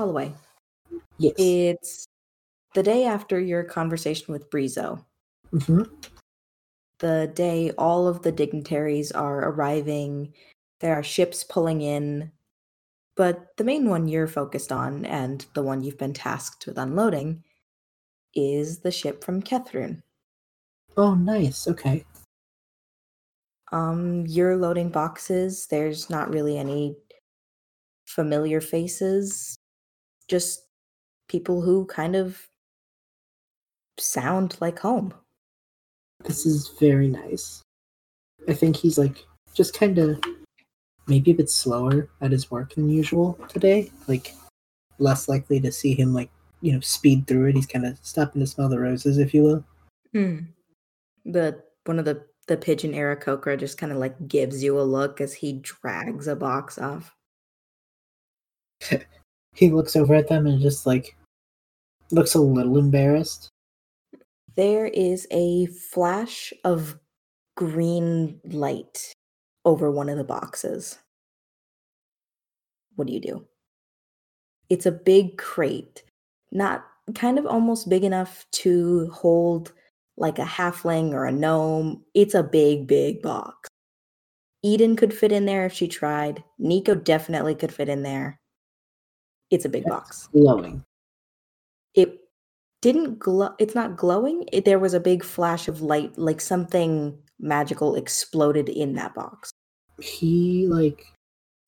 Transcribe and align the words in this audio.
Holloway. 0.00 0.32
Yes. 1.18 1.34
It's 1.36 2.06
the 2.74 2.82
day 2.82 3.04
after 3.04 3.38
your 3.38 3.64
conversation 3.64 4.32
with 4.32 4.48
Brizo. 4.48 5.04
hmm 5.52 5.82
The 7.00 7.30
day 7.34 7.72
all 7.76 8.08
of 8.08 8.22
the 8.22 8.32
dignitaries 8.32 9.12
are 9.12 9.50
arriving. 9.50 10.32
There 10.80 10.94
are 10.94 11.02
ships 11.02 11.44
pulling 11.44 11.82
in. 11.82 12.32
But 13.14 13.54
the 13.58 13.64
main 13.64 13.90
one 13.90 14.08
you're 14.08 14.26
focused 14.26 14.72
on, 14.72 15.04
and 15.04 15.44
the 15.52 15.62
one 15.62 15.82
you've 15.82 15.98
been 15.98 16.14
tasked 16.14 16.66
with 16.66 16.78
unloading, 16.78 17.44
is 18.34 18.78
the 18.78 18.90
ship 18.90 19.22
from 19.22 19.42
Kethrun. 19.42 20.00
Oh, 20.96 21.14
nice. 21.14 21.68
Okay. 21.68 22.06
Um, 23.70 24.24
you're 24.26 24.56
loading 24.56 24.88
boxes. 24.88 25.66
There's 25.66 26.08
not 26.08 26.32
really 26.32 26.56
any 26.56 26.96
familiar 28.06 28.62
faces, 28.62 29.59
just 30.30 30.66
people 31.28 31.60
who 31.60 31.84
kind 31.86 32.14
of 32.14 32.48
sound 33.98 34.56
like 34.60 34.78
home. 34.78 35.12
This 36.24 36.46
is 36.46 36.72
very 36.80 37.08
nice. 37.08 37.62
I 38.48 38.54
think 38.54 38.76
he's 38.76 38.96
like 38.96 39.24
just 39.52 39.74
kind 39.74 39.98
of 39.98 40.22
maybe 41.08 41.32
a 41.32 41.34
bit 41.34 41.50
slower 41.50 42.08
at 42.20 42.30
his 42.30 42.50
work 42.50 42.74
than 42.74 42.88
usual 42.88 43.38
today. 43.48 43.90
Like 44.06 44.34
less 44.98 45.28
likely 45.28 45.58
to 45.60 45.72
see 45.72 45.94
him 45.94 46.14
like 46.14 46.30
you 46.60 46.72
know 46.72 46.80
speed 46.80 47.26
through 47.26 47.48
it. 47.48 47.56
He's 47.56 47.66
kind 47.66 47.84
of 47.84 47.98
stopping 48.02 48.40
to 48.40 48.46
smell 48.46 48.68
the 48.68 48.78
roses, 48.78 49.18
if 49.18 49.34
you 49.34 49.42
will. 49.42 49.64
Hmm. 50.12 50.38
The 51.24 51.62
one 51.84 51.98
of 51.98 52.04
the 52.04 52.24
the 52.46 52.56
pigeon 52.56 52.92
Aarakocra 52.92 53.58
just 53.58 53.78
kind 53.78 53.92
of 53.92 53.98
like 53.98 54.28
gives 54.28 54.62
you 54.62 54.78
a 54.78 54.82
look 54.82 55.20
as 55.20 55.34
he 55.34 55.54
drags 55.54 56.28
a 56.28 56.36
box 56.36 56.78
off. 56.78 57.16
He 59.54 59.70
looks 59.70 59.96
over 59.96 60.14
at 60.14 60.28
them 60.28 60.46
and 60.46 60.60
just 60.60 60.86
like 60.86 61.16
looks 62.10 62.34
a 62.34 62.40
little 62.40 62.78
embarrassed. 62.78 63.48
There 64.56 64.86
is 64.86 65.26
a 65.30 65.66
flash 65.66 66.52
of 66.64 66.98
green 67.56 68.40
light 68.44 69.12
over 69.64 69.90
one 69.90 70.08
of 70.08 70.16
the 70.16 70.24
boxes. 70.24 70.98
What 72.96 73.06
do 73.06 73.12
you 73.12 73.20
do? 73.20 73.46
It's 74.68 74.86
a 74.86 74.92
big 74.92 75.36
crate, 75.36 76.04
not 76.52 76.84
kind 77.14 77.38
of 77.38 77.46
almost 77.46 77.88
big 77.88 78.04
enough 78.04 78.46
to 78.52 79.10
hold 79.10 79.72
like 80.16 80.38
a 80.38 80.44
halfling 80.44 81.12
or 81.12 81.26
a 81.26 81.32
gnome. 81.32 82.04
It's 82.14 82.34
a 82.34 82.42
big, 82.42 82.86
big 82.86 83.22
box. 83.22 83.68
Edyn 84.64 84.96
could 84.96 85.14
fit 85.14 85.32
in 85.32 85.46
there 85.46 85.64
if 85.64 85.72
she 85.72 85.88
tried. 85.88 86.44
Nico 86.58 86.94
definitely 86.94 87.54
could 87.54 87.72
fit 87.72 87.88
in 87.88 88.02
there. 88.02 88.39
It's 89.50 89.64
a 89.64 89.68
big 89.68 89.84
box 89.84 90.28
Glowing. 90.32 90.82
it 91.94 92.20
didn't 92.82 93.18
glow 93.18 93.50
it's 93.58 93.74
not 93.74 93.96
glowing 93.96 94.44
it, 94.52 94.64
there 94.64 94.78
was 94.78 94.94
a 94.94 95.00
big 95.00 95.22
flash 95.24 95.68
of 95.68 95.82
light 95.82 96.16
like 96.16 96.40
something 96.40 97.18
magical 97.38 97.94
exploded 97.96 98.68
in 98.68 98.94
that 98.94 99.14
box 99.14 99.50
He 100.00 100.66
like 100.68 101.04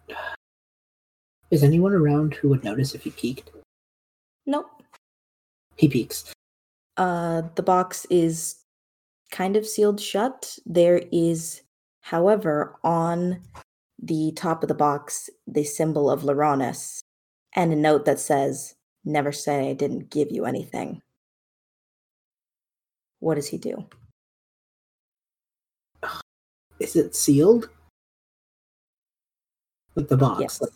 is 1.51 1.63
anyone 1.63 1.93
around 1.93 2.35
who 2.35 2.49
would 2.49 2.65
notice 2.65 2.95
if 2.95 3.03
he 3.05 3.11
peeked? 3.11 3.51
nope 4.47 4.71
He 5.77 5.89
peeks. 5.89 6.33
uh 6.97 7.43
the 7.57 7.63
box 7.63 8.07
is 8.11 8.57
kind 9.31 9.57
of 9.57 9.67
sealed 9.67 10.01
shut 10.01 10.59
there 10.67 11.03
is 11.13 11.63
however 12.01 12.77
on 12.85 13.41
the 14.03 14.33
top 14.35 14.63
of 14.63 14.69
the 14.69 14.75
box 14.75 15.29
the 15.47 15.65
symbol 15.65 16.11
of 16.11 16.23
Laronis 16.23 17.01
and 17.55 17.73
a 17.73 17.77
note 17.77 18.05
that 18.05 18.21
says 18.21 18.75
never 19.05 19.33
say 19.33 19.71
i 19.71 19.73
didn't 19.73 20.11
give 20.11 20.31
you 20.31 20.45
anything 20.45 21.03
what 23.21 23.35
does 23.35 23.49
he 23.49 23.59
do 23.59 23.87
Is 26.83 26.97
it 26.97 27.15
sealed? 27.15 27.69
With 29.95 30.09
the 30.09 30.17
box. 30.17 30.41
Yes. 30.41 30.61
Like, 30.61 30.73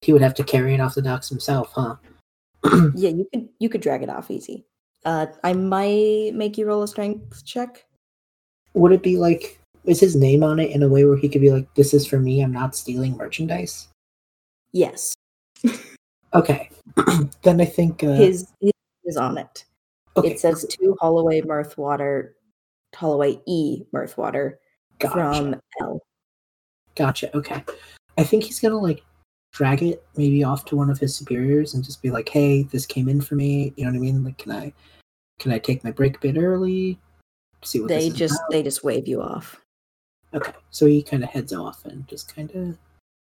he 0.00 0.12
would 0.14 0.22
have 0.22 0.32
to 0.34 0.44
carry 0.44 0.72
it 0.72 0.80
off 0.80 0.94
the 0.94 1.02
docks 1.02 1.28
himself, 1.28 1.72
huh? 1.74 1.96
Yeah, 2.94 3.10
you 3.10 3.28
could 3.30 3.48
you 3.58 3.68
could 3.68 3.82
drag 3.82 4.02
it 4.02 4.08
off 4.08 4.30
easy. 4.30 4.64
Uh 5.04 5.26
I 5.44 5.52
might 5.52 6.32
make 6.34 6.56
you 6.56 6.66
roll 6.66 6.82
a 6.82 6.88
strength 6.88 7.44
check. 7.44 7.84
would 8.72 8.92
it 8.92 9.02
be 9.02 9.18
like 9.18 9.60
is 9.84 10.00
his 10.00 10.16
name 10.16 10.42
on 10.42 10.58
it 10.58 10.70
in 10.70 10.82
a 10.82 10.88
way 10.88 11.04
where 11.04 11.16
he 11.16 11.28
could 11.28 11.42
be 11.42 11.50
like, 11.50 11.72
This 11.74 11.92
is 11.92 12.06
for 12.06 12.18
me, 12.18 12.40
I'm 12.40 12.52
not 12.52 12.74
stealing 12.74 13.16
merchandise? 13.18 13.88
Yes. 14.72 15.14
Okay. 16.34 16.70
then 17.42 17.60
I 17.60 17.64
think 17.64 18.04
uh 18.04 18.14
His, 18.14 18.52
his 18.60 18.72
is 19.04 19.16
on 19.16 19.38
it. 19.38 19.64
okay, 20.16 20.32
it 20.32 20.40
says 20.40 20.66
to 20.68 20.96
Holloway 21.00 21.40
Mirthwater 21.40 22.32
Holloway 22.94 23.40
E 23.46 23.84
Mirthwater 23.94 24.56
gotcha. 24.98 25.14
from 25.14 25.60
L. 25.80 26.00
Gotcha. 26.94 27.34
Okay. 27.36 27.64
I 28.18 28.24
think 28.24 28.44
he's 28.44 28.60
gonna 28.60 28.78
like 28.78 29.02
drag 29.52 29.82
it 29.82 30.04
maybe 30.16 30.44
off 30.44 30.64
to 30.66 30.76
one 30.76 30.90
of 30.90 30.98
his 30.98 31.14
superiors 31.16 31.74
and 31.74 31.82
just 31.84 32.02
be 32.02 32.10
like, 32.10 32.28
"Hey, 32.28 32.64
this 32.64 32.84
came 32.84 33.08
in 33.08 33.20
for 33.20 33.34
me. 33.34 33.72
You 33.76 33.84
know 33.84 33.90
what 33.92 33.96
I 33.96 34.00
mean? 34.00 34.24
Like, 34.24 34.38
can 34.38 34.52
I, 34.52 34.72
can 35.38 35.52
I 35.52 35.58
take 35.58 35.84
my 35.84 35.90
break 35.90 36.16
a 36.16 36.20
bit 36.20 36.36
early? 36.36 36.98
See 37.62 37.80
what 37.80 37.88
They 37.88 38.10
just 38.10 38.34
about?" 38.34 38.50
they 38.50 38.62
just 38.62 38.84
wave 38.84 39.08
you 39.08 39.22
off. 39.22 39.60
Okay. 40.34 40.52
So 40.70 40.86
he 40.86 41.02
kind 41.02 41.22
of 41.22 41.30
heads 41.30 41.54
off 41.54 41.84
and 41.86 42.06
just 42.08 42.34
kind 42.34 42.50
of 42.54 42.76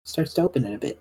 starts 0.04 0.34
to 0.34 0.42
open 0.42 0.64
it 0.64 0.74
a 0.74 0.78
bit. 0.78 1.00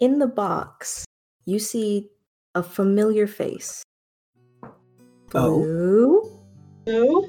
In 0.00 0.20
the 0.20 0.28
box, 0.28 1.04
you 1.44 1.58
see 1.58 2.10
a 2.54 2.62
familiar 2.62 3.26
face. 3.26 3.82
Oh. 5.34 5.58
Blue? 5.58 6.22
No? 6.86 7.26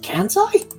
Kansai? 0.00 0.64
Uh, 0.64 0.76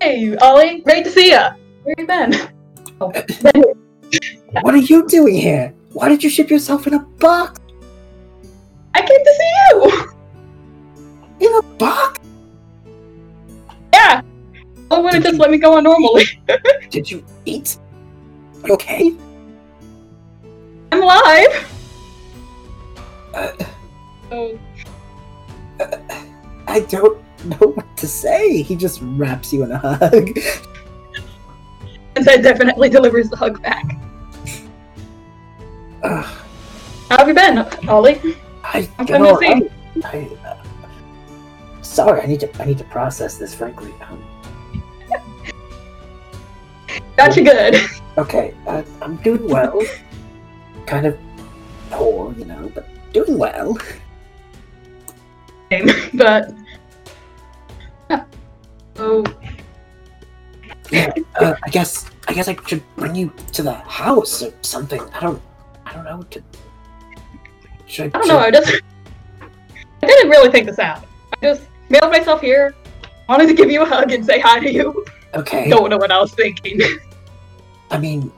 hey, 0.00 0.36
Ollie, 0.36 0.80
great 0.82 1.02
to 1.02 1.10
see 1.10 1.30
ya. 1.30 1.54
Where 1.82 1.94
you 1.98 2.06
been? 2.06 2.34
Uh, 2.34 3.10
oh. 3.10 3.10
What 4.62 4.74
are 4.74 4.86
you 4.86 5.08
doing 5.08 5.34
here? 5.34 5.74
Why 5.94 6.08
did 6.08 6.22
you 6.22 6.30
ship 6.30 6.50
yourself 6.50 6.86
in 6.86 6.94
a 6.94 7.00
box? 7.18 7.58
I 8.94 9.00
came 9.02 9.24
to 9.24 9.34
see 9.34 9.52
you. 9.66 9.74
In 11.40 11.54
a 11.56 11.62
box? 11.82 12.01
Would 15.12 15.22
have 15.24 15.32
just 15.32 15.40
let 15.40 15.50
me 15.50 15.58
go 15.58 15.76
on 15.76 15.84
normally. 15.84 16.24
Did 16.90 17.10
you 17.10 17.24
eat? 17.44 17.78
You 18.64 18.74
okay? 18.74 19.16
I'm 20.92 21.02
alive. 21.02 21.68
Uh, 23.34 23.52
Oh, 24.34 24.58
I 26.66 26.80
don't 26.88 27.22
know 27.44 27.68
what 27.74 27.96
to 27.98 28.08
say. 28.08 28.62
He 28.62 28.74
just 28.76 29.00
wraps 29.02 29.52
you 29.52 29.62
in 29.62 29.72
a 29.72 29.78
hug. 29.78 30.38
and 32.16 32.24
that 32.24 32.42
definitely 32.42 32.88
delivers 32.88 33.28
the 33.28 33.36
hug 33.36 33.60
back. 33.62 33.84
Ugh, 36.02 36.24
How 37.10 37.18
have 37.18 37.28
you 37.28 37.34
been, 37.34 37.58
Ollie? 37.88 38.18
I, 38.64 38.88
I'm 38.98 39.06
you 39.06 39.06
trying 39.06 39.22
know, 39.22 39.38
to 39.38 39.46
see. 39.46 39.70
I, 40.02 40.08
I, 40.44 40.48
uh, 40.48 40.62
sorry, 41.82 42.22
I 42.22 42.26
need 42.26 42.40
to. 42.40 42.62
I 42.62 42.64
need 42.64 42.78
to 42.78 42.84
process 42.84 43.36
this. 43.36 43.54
Frankly, 43.54 43.92
um, 44.08 44.24
Got 47.16 47.36
you 47.36 47.44
good. 47.44 47.76
okay, 48.18 48.54
uh, 48.66 48.82
I'm 49.00 49.16
doing 49.16 49.46
well. 49.48 49.80
kind 50.86 51.06
of 51.06 51.18
poor, 51.90 52.32
you 52.34 52.44
know, 52.44 52.70
but 52.74 52.86
doing 53.12 53.38
well. 53.38 53.78
but 56.14 56.52
yeah. 58.10 58.24
oh, 58.96 59.24
Yeah, 60.90 61.12
uh, 61.36 61.54
I 61.64 61.70
guess. 61.70 62.08
I 62.28 62.34
guess 62.34 62.46
I 62.48 62.56
should 62.66 62.82
bring 62.96 63.16
you 63.16 63.32
to 63.52 63.62
the 63.62 63.72
house 63.72 64.42
or 64.42 64.52
something. 64.62 65.00
I 65.12 65.20
don't. 65.20 65.42
I 65.84 65.92
don't 65.92 66.04
know 66.04 66.18
what 66.18 66.30
to. 66.30 66.42
Should 67.86 68.14
I 68.14 68.18
don't 68.18 68.28
know. 68.28 68.38
I 68.38 68.50
just 68.50 68.80
I 70.02 70.06
didn't 70.06 70.30
really 70.30 70.50
think 70.50 70.66
this 70.66 70.78
out. 70.78 71.04
I 71.32 71.36
just 71.42 71.62
mailed 71.88 72.12
myself 72.12 72.40
here. 72.40 72.74
Wanted 73.28 73.48
to 73.48 73.54
give 73.54 73.70
you 73.70 73.82
a 73.82 73.84
hug 73.84 74.12
and 74.12 74.24
say 74.24 74.40
hi 74.40 74.60
to 74.60 74.72
you. 74.72 75.04
Okay. 75.34 75.68
Don't 75.68 75.90
know 75.90 75.96
what 75.96 76.10
I 76.10 76.20
was 76.20 76.32
thinking. 76.32 76.80
I 77.92 77.98
mean, 77.98 78.32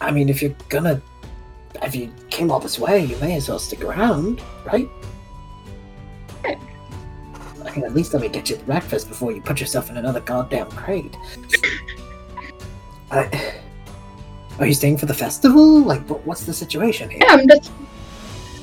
I 0.00 0.10
mean, 0.10 0.30
if 0.30 0.40
you're 0.40 0.56
gonna, 0.70 1.00
if 1.82 1.94
you 1.94 2.10
came 2.30 2.50
all 2.50 2.58
this 2.58 2.78
way, 2.78 3.04
you 3.04 3.16
may 3.18 3.36
as 3.36 3.48
well 3.48 3.58
stick 3.58 3.84
around, 3.84 4.40
right? 4.64 4.88
Right. 6.42 6.58
I 7.64 7.76
mean, 7.76 7.84
at 7.84 7.94
least 7.94 8.14
let 8.14 8.22
me 8.22 8.30
get 8.30 8.48
you 8.48 8.56
breakfast 8.56 9.08
before 9.08 9.30
you 9.30 9.42
put 9.42 9.60
yourself 9.60 9.90
in 9.90 9.98
another 9.98 10.20
goddamn 10.20 10.70
crate. 10.70 11.14
I, 13.10 13.60
are 14.58 14.66
you 14.66 14.72
staying 14.72 14.96
for 14.96 15.04
the 15.04 15.14
festival? 15.14 15.82
Like, 15.82 16.08
what, 16.08 16.26
what's 16.26 16.44
the 16.46 16.54
situation 16.54 17.10
here? 17.10 17.20
Yeah, 17.22 17.34
I'm 17.34 17.46
just. 17.46 17.70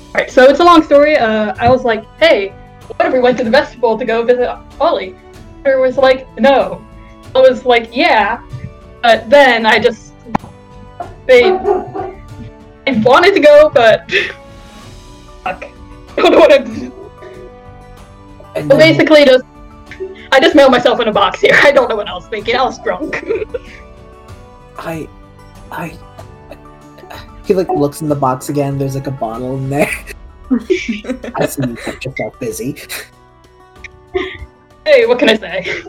Alright, 0.07 0.31
so 0.31 0.43
it's 0.45 0.59
a 0.59 0.63
long 0.63 0.81
story. 0.81 1.17
Uh, 1.17 1.53
I 1.59 1.69
was 1.69 1.85
like, 1.85 2.03
hey, 2.17 2.49
what 2.95 3.05
if 3.05 3.13
we 3.13 3.19
went 3.19 3.37
to 3.37 3.43
the 3.43 3.51
festival 3.51 3.95
to 3.95 4.05
go 4.05 4.23
visit 4.23 4.49
Ollie? 4.81 5.15
Her 5.63 5.79
was 5.79 5.97
like, 5.97 6.27
no. 6.39 6.83
I 7.35 7.41
was 7.41 7.63
like, 7.63 7.95
yeah. 7.95 8.41
But 9.01 9.29
then 9.29 9.65
I 9.65 9.79
just 9.79 10.13
they 11.25 11.51
I 11.51 13.01
wanted 13.03 13.33
to 13.35 13.39
go, 13.39 13.69
but 13.73 14.11
fuck. 15.43 15.63
I 16.17 16.21
don't 16.21 16.31
know 16.31 16.39
what 16.39 16.51
I'm 16.51 16.91
Well, 18.67 18.77
basically, 18.77 19.25
just 19.25 19.45
I 20.31 20.39
just 20.39 20.55
mailed 20.55 20.71
myself 20.71 20.99
in 20.99 21.07
a 21.07 21.11
box 21.11 21.39
here. 21.39 21.57
I 21.63 21.71
don't 21.71 21.89
know 21.89 21.95
what 21.95 22.07
I 22.07 22.13
was 22.13 22.27
thinking. 22.27 22.55
I 22.55 22.63
was 22.63 22.79
drunk. 22.79 23.23
I, 24.77 25.07
I, 25.71 25.97
he 27.45 27.53
like 27.53 27.69
looks 27.69 28.01
in 28.01 28.09
the 28.09 28.15
box 28.15 28.49
again. 28.49 28.77
There's 28.77 28.95
like 28.95 29.07
a 29.07 29.11
bottle 29.11 29.55
in 29.57 29.69
there. 29.69 29.91
I 30.51 31.45
see 31.45 31.67
you 31.67 31.75
kept 31.75 32.05
yourself 32.05 32.39
busy. 32.39 32.77
hey, 34.85 35.05
what 35.05 35.19
can 35.19 35.29
I 35.29 35.35
say? 35.35 35.83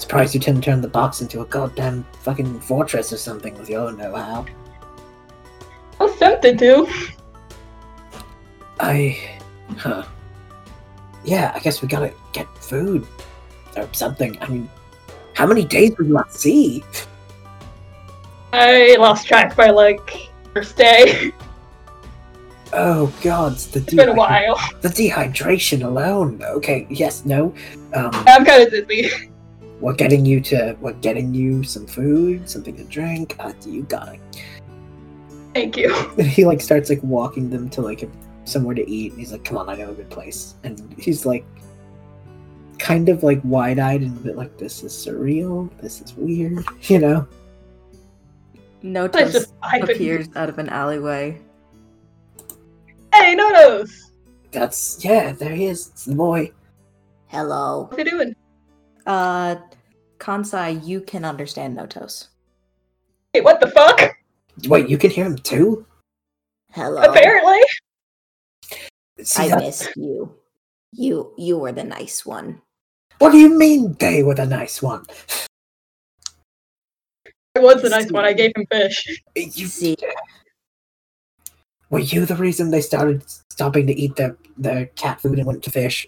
Surprised 0.00 0.32
you 0.34 0.40
didn't 0.40 0.64
turn 0.64 0.80
the 0.80 0.88
box 0.88 1.20
into 1.20 1.42
a 1.42 1.44
goddamn 1.44 2.06
fucking 2.22 2.58
fortress 2.60 3.12
or 3.12 3.18
something 3.18 3.52
with 3.58 3.68
your 3.68 3.92
know-how. 3.92 4.46
I 6.00 6.04
was 6.04 6.18
tempted 6.18 6.58
to. 6.58 6.88
I, 8.80 9.38
huh? 9.76 10.04
Yeah, 11.22 11.52
I 11.54 11.58
guess 11.58 11.82
we 11.82 11.88
gotta 11.88 12.14
get 12.32 12.48
food 12.56 13.06
or 13.76 13.86
something. 13.92 14.40
I 14.40 14.48
mean, 14.48 14.70
how 15.34 15.46
many 15.46 15.66
days 15.66 15.94
were 15.98 16.04
you 16.04 16.16
at 16.16 16.32
sea? 16.32 16.82
I 18.54 18.96
lost 18.98 19.28
track 19.28 19.54
by 19.54 19.68
like 19.68 20.30
first 20.54 20.78
day. 20.78 21.30
Oh 22.72 23.12
god, 23.20 23.56
the 23.56 23.80
It's 23.80 23.92
been 23.92 24.08
a 24.08 24.14
while. 24.14 24.58
The 24.80 24.88
dehydration 24.88 25.84
alone. 25.84 26.40
Okay, 26.42 26.86
yes, 26.88 27.26
no. 27.26 27.54
Um, 27.92 28.10
I'm 28.12 28.46
kind 28.46 28.62
of 28.62 28.70
dizzy. 28.70 29.29
We're 29.80 29.94
getting 29.94 30.26
you 30.26 30.40
to 30.42 30.76
we're 30.80 30.92
getting 30.94 31.34
you 31.34 31.64
some 31.64 31.86
food, 31.86 32.48
something 32.48 32.76
to 32.76 32.84
drink. 32.84 33.36
Uh, 33.38 33.52
you 33.66 33.82
got 33.84 34.14
it. 34.14 34.20
Thank 35.54 35.76
you. 35.76 35.94
And 36.18 36.26
he 36.26 36.44
like 36.44 36.60
starts 36.60 36.90
like 36.90 37.02
walking 37.02 37.50
them 37.50 37.68
to 37.70 37.80
like 37.80 38.02
a, 38.02 38.08
somewhere 38.44 38.74
to 38.74 38.88
eat. 38.88 39.12
And 39.12 39.20
he's 39.20 39.32
like, 39.32 39.44
"Come 39.44 39.56
on, 39.56 39.68
I 39.68 39.76
know 39.76 39.90
a 39.90 39.94
good 39.94 40.10
place." 40.10 40.54
And 40.64 40.94
he's 40.98 41.24
like, 41.26 41.44
kind 42.78 43.08
of 43.08 43.22
like 43.22 43.40
wide-eyed 43.44 44.02
and 44.02 44.16
a 44.16 44.20
bit 44.20 44.36
like, 44.36 44.58
"This 44.58 44.82
is 44.82 44.92
surreal. 44.92 45.70
This 45.80 46.00
is 46.00 46.14
weird," 46.14 46.64
you 46.82 46.98
know. 46.98 47.26
It's 48.54 48.84
Notos 48.84 49.32
just 49.32 49.52
appears 49.62 50.28
out 50.36 50.48
of 50.48 50.58
an 50.58 50.68
alleyway. 50.68 51.40
Hey, 53.12 53.36
Notos! 53.36 53.90
That's 54.52 55.04
yeah. 55.04 55.32
There 55.32 55.54
he 55.54 55.66
is. 55.66 55.88
It's 55.88 56.04
the 56.04 56.14
boy. 56.14 56.52
Hello. 57.26 57.86
What's 57.90 58.02
he 58.02 58.04
doing? 58.04 58.34
Uh, 59.06 59.56
Kansai, 60.20 60.86
you 60.86 61.00
can 61.00 61.24
understand 61.24 61.76
Notos. 61.76 62.28
Hey, 63.32 63.40
what 63.40 63.60
the 63.60 63.68
fuck? 63.68 64.16
Wait, 64.68 64.88
you 64.88 64.98
can 64.98 65.10
hear 65.10 65.24
him 65.24 65.36
too. 65.36 65.86
Hello. 66.72 67.00
Apparently. 67.02 67.58
See, 69.22 69.42
I 69.42 69.48
that's- 69.48 69.62
missed 69.82 69.96
you. 69.96 70.36
You 70.92 71.32
you 71.38 71.56
were 71.56 71.72
the 71.72 71.84
nice 71.84 72.26
one. 72.26 72.60
What 73.18 73.30
do 73.32 73.38
you 73.38 73.56
mean 73.56 73.94
they 73.98 74.22
were 74.22 74.34
the 74.34 74.46
nice 74.46 74.82
one? 74.82 75.06
It 77.54 77.62
was 77.62 77.82
a 77.84 77.88
nice 77.88 78.10
one. 78.10 78.24
I 78.24 78.32
gave 78.32 78.52
him 78.56 78.66
fish. 78.70 79.22
You 79.36 79.66
See, 79.66 79.96
Were 81.90 81.98
you 82.00 82.26
the 82.26 82.36
reason 82.36 82.70
they 82.70 82.80
started 82.80 83.24
stopping 83.52 83.86
to 83.86 83.92
eat 83.94 84.16
their, 84.16 84.36
their 84.56 84.86
cat 84.86 85.20
food 85.20 85.38
and 85.38 85.46
went 85.46 85.62
to 85.64 85.70
fish? 85.70 86.06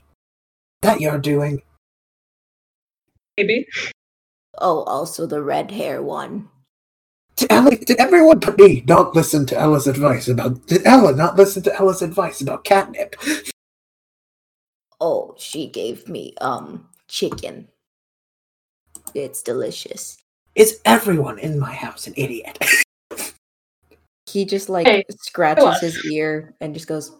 That 0.82 1.00
you're 1.00 1.18
doing? 1.18 1.62
Maybe. 3.36 3.66
Oh, 4.58 4.82
also 4.84 5.26
the 5.26 5.42
red 5.42 5.70
hair 5.70 6.02
one. 6.02 6.48
Did, 7.36 7.52
Ella, 7.52 7.76
did 7.76 7.98
everyone 7.98 8.38
but 8.38 8.58
me 8.58 8.84
not 8.86 9.14
listen 9.16 9.46
to 9.46 9.58
Ella's 9.58 9.86
advice 9.86 10.28
about... 10.28 10.66
Did 10.66 10.86
Ella 10.86 11.14
not 11.14 11.36
listen 11.36 11.62
to 11.62 11.74
Ella's 11.74 12.02
advice 12.02 12.40
about 12.40 12.64
catnip? 12.64 13.16
Oh, 15.00 15.34
she 15.36 15.68
gave 15.68 16.08
me 16.08 16.34
um 16.40 16.88
chicken. 17.08 17.66
It's 19.14 19.42
delicious. 19.42 20.16
Is 20.54 20.80
everyone 20.84 21.38
in 21.40 21.58
my 21.58 21.72
house 21.72 22.06
an 22.06 22.14
idiot? 22.16 22.58
He 24.30 24.46
just 24.46 24.70
like 24.70 24.86
Hey, 24.86 25.04
scratches 25.20 25.80
his 25.80 26.06
ear 26.06 26.54
and 26.60 26.72
just 26.72 26.86
goes, 26.86 27.14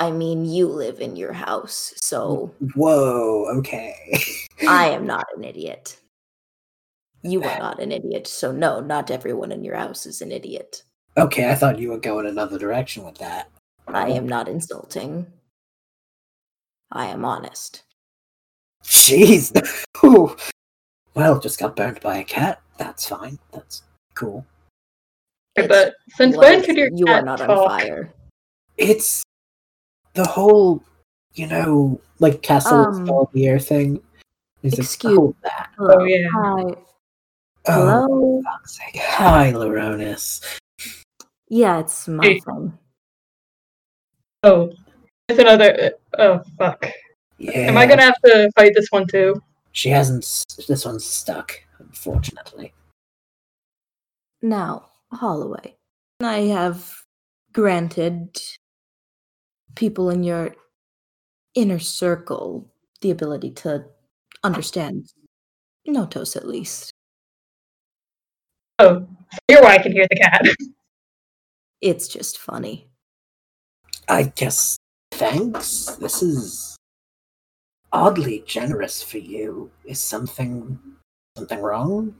I 0.00 0.10
mean, 0.10 0.44
you 0.44 0.66
live 0.66 1.00
in 1.00 1.14
your 1.14 1.32
house, 1.32 1.94
so 2.02 2.52
Whoa, 2.74 3.46
okay. 3.58 3.94
I 4.68 4.88
am 4.90 5.06
not 5.06 5.26
an 5.36 5.44
idiot. 5.44 5.98
You 7.22 7.42
are 7.42 7.58
not 7.58 7.80
an 7.80 7.90
idiot, 7.92 8.26
so 8.26 8.52
no, 8.52 8.80
not 8.80 9.10
everyone 9.10 9.50
in 9.50 9.64
your 9.64 9.74
house 9.76 10.06
is 10.06 10.22
an 10.22 10.30
idiot. 10.30 10.84
okay, 11.16 11.50
I 11.50 11.54
thought 11.54 11.78
you 11.78 11.90
were 11.90 11.98
going 11.98 12.26
another 12.26 12.58
direction 12.58 13.04
with 13.04 13.18
that. 13.18 13.48
I 13.88 14.10
am 14.10 14.28
not 14.28 14.48
insulting. 14.48 15.26
I 16.92 17.06
am 17.06 17.24
honest. 17.24 17.82
Jeez. 18.84 19.84
Ooh. 20.04 20.36
Well, 21.14 21.40
just 21.40 21.58
got 21.58 21.74
burned 21.74 22.00
by 22.00 22.18
a 22.18 22.24
cat. 22.24 22.60
That's 22.78 23.08
fine. 23.08 23.38
That's 23.52 23.82
cool. 24.14 24.46
It's 25.56 25.66
but 25.66 25.94
since 26.10 26.36
when 26.36 26.62
could 26.62 26.76
your 26.76 26.90
you 26.94 27.06
are 27.06 27.16
cat 27.16 27.24
not 27.24 27.40
on 27.40 27.68
fire? 27.68 28.12
It's 28.76 29.22
the 30.14 30.26
whole, 30.26 30.84
you 31.34 31.46
know, 31.46 32.00
like 32.18 32.42
Castle 32.42 32.86
Um, 32.86 33.08
um, 33.10 33.26
the 33.32 33.46
air 33.46 33.58
thing. 33.58 34.02
He's 34.66 34.72
like, 34.78 34.84
excuse- 34.84 35.18
"Oh, 35.18 35.36
that. 35.44 35.70
Oh 35.78 36.04
yeah. 36.04 36.26
Hi. 36.32 36.62
Oh, 37.68 37.72
Hello? 37.72 38.42
for. 38.42 38.96
Hi, 38.96 39.52
Lauronis. 39.52 40.40
Yeah, 41.48 41.78
it's 41.78 42.08
my 42.08 42.24
Hey. 42.24 42.40
phone. 42.40 42.76
Oh, 44.42 44.72
it's 45.28 45.38
another. 45.38 45.72
uh, 45.80 45.90
Oh 46.18 46.42
fuck. 46.58 46.84
Yeah. 47.38 47.52
Am 47.70 47.76
I 47.76 47.86
gonna 47.86 48.02
have 48.02 48.20
to 48.24 48.50
fight 48.56 48.72
this 48.74 48.88
one 48.90 49.06
too? 49.06 49.40
She 49.72 49.88
hasn't. 49.90 50.24
This 50.66 50.84
one's 50.84 51.04
stuck, 51.04 51.52
unfortunately. 51.78 52.72
Now, 54.42 54.88
Holloway, 55.12 55.76
I 56.20 56.38
have 56.48 57.04
granted 57.52 58.36
people 59.76 60.10
in 60.10 60.24
your 60.24 60.54
inner 61.54 61.78
circle 61.78 62.70
the 63.02 63.10
ability 63.10 63.50
to 63.50 63.84
understand 64.42 65.12
Notos 65.88 66.36
at 66.36 66.46
least. 66.46 66.92
Oh, 68.78 69.06
so 69.32 69.38
you're 69.48 69.62
why 69.62 69.74
I 69.74 69.78
can 69.78 69.92
hear 69.92 70.06
the 70.08 70.16
cat. 70.16 70.42
It's 71.82 72.08
just 72.08 72.38
funny. 72.38 72.88
I 74.08 74.32
guess. 74.34 74.78
Thanks. 75.12 75.86
This 76.00 76.22
is 76.22 76.76
oddly 77.92 78.42
generous 78.46 79.02
for 79.02 79.18
you. 79.18 79.70
Is 79.84 80.00
something 80.00 80.78
something 81.36 81.60
wrong? 81.60 82.16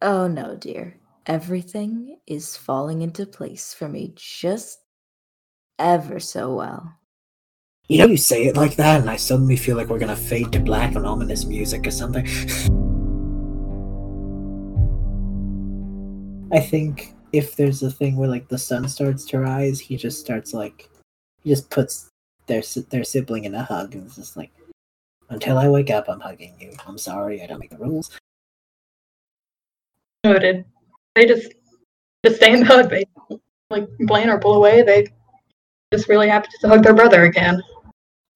Oh 0.00 0.26
no, 0.26 0.56
dear. 0.56 0.98
Everything 1.26 2.18
is 2.26 2.56
falling 2.56 3.02
into 3.02 3.26
place 3.26 3.74
for 3.74 3.88
me 3.88 4.14
just 4.16 4.80
ever 5.78 6.18
so 6.18 6.54
well. 6.54 6.98
You 7.88 7.98
know, 7.98 8.06
you 8.06 8.16
say 8.16 8.44
it 8.44 8.56
like 8.56 8.76
that, 8.76 9.00
and 9.00 9.10
I 9.10 9.16
suddenly 9.16 9.56
feel 9.56 9.76
like 9.76 9.88
we're 9.88 9.98
gonna 9.98 10.16
fade 10.16 10.52
to 10.52 10.60
black 10.60 10.94
on 10.94 11.04
ominous 11.04 11.44
music 11.44 11.86
or 11.86 11.90
something. 11.90 12.26
I 16.52 16.60
think 16.60 17.14
if 17.32 17.56
there's 17.56 17.82
a 17.82 17.90
thing 17.90 18.16
where 18.16 18.28
like 18.28 18.48
the 18.48 18.58
sun 18.58 18.88
starts 18.88 19.24
to 19.26 19.40
rise, 19.40 19.80
he 19.80 19.96
just 19.96 20.20
starts 20.20 20.54
like 20.54 20.88
he 21.42 21.50
just 21.50 21.70
puts 21.70 22.08
their 22.46 22.62
their 22.90 23.04
sibling 23.04 23.44
in 23.44 23.54
a 23.54 23.64
hug 23.64 23.94
and 23.94 24.06
it's 24.06 24.16
just 24.16 24.36
like, 24.36 24.52
until 25.30 25.58
I 25.58 25.68
wake 25.68 25.90
up, 25.90 26.08
I'm 26.08 26.20
hugging 26.20 26.54
you. 26.60 26.72
I'm 26.86 26.98
sorry, 26.98 27.42
I 27.42 27.46
don't 27.46 27.58
make 27.58 27.70
the 27.70 27.78
rules. 27.78 28.10
Noted. 30.24 30.64
They 31.16 31.26
just 31.26 31.52
just 32.24 32.36
stay 32.36 32.52
in 32.52 32.60
the 32.60 32.66
hug. 32.66 32.90
They 32.90 33.06
like 33.70 33.88
complain 33.96 34.28
or 34.28 34.38
pull 34.38 34.54
away. 34.54 34.82
They 34.82 35.08
just 35.92 36.08
really 36.08 36.28
happy 36.28 36.48
to 36.60 36.68
hug 36.68 36.84
their 36.84 36.94
brother 36.94 37.24
again. 37.24 37.60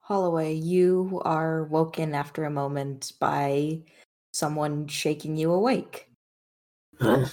Holloway, 0.07 0.55
you 0.55 1.21
are 1.25 1.65
woken 1.65 2.15
after 2.15 2.45
a 2.45 2.51
moment 2.51 3.15
by 3.19 3.81
someone 4.33 4.87
shaking 4.87 5.35
you 5.35 5.51
awake. 5.51 6.09
Huh? 7.01 7.27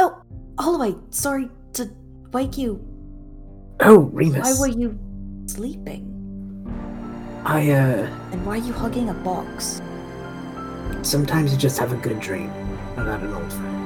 Oh, 0.00 0.22
Holloway, 0.58 0.94
sorry 1.10 1.50
to 1.74 1.90
wake 2.32 2.56
you. 2.56 2.82
Oh, 3.80 4.08
Remus. 4.14 4.40
Why 4.40 4.54
were 4.58 4.74
you 4.74 4.98
sleeping? 5.44 6.08
I 7.44 7.70
uh 7.70 8.08
And 8.32 8.46
why 8.46 8.54
are 8.54 8.64
you 8.64 8.72
hugging 8.72 9.10
a 9.10 9.14
box? 9.14 9.82
sometimes 11.02 11.52
you 11.52 11.58
just 11.58 11.78
have 11.78 11.92
a 11.92 11.96
good 11.96 12.18
dream 12.18 12.50
about 12.96 13.20
an 13.20 13.34
old 13.34 13.52
friend. 13.52 13.77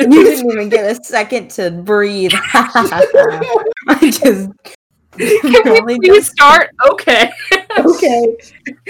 didn't 0.10 0.50
even 0.50 0.68
get 0.70 0.90
a 0.90 1.04
second 1.04 1.50
to 1.50 1.70
breathe. 1.70 2.32
I 2.54 3.98
just 4.00 4.50
Can 5.18 5.84
we 5.84 5.98
please 5.98 6.30
start? 6.30 6.70
Okay. 6.90 7.30
okay. 7.78 8.36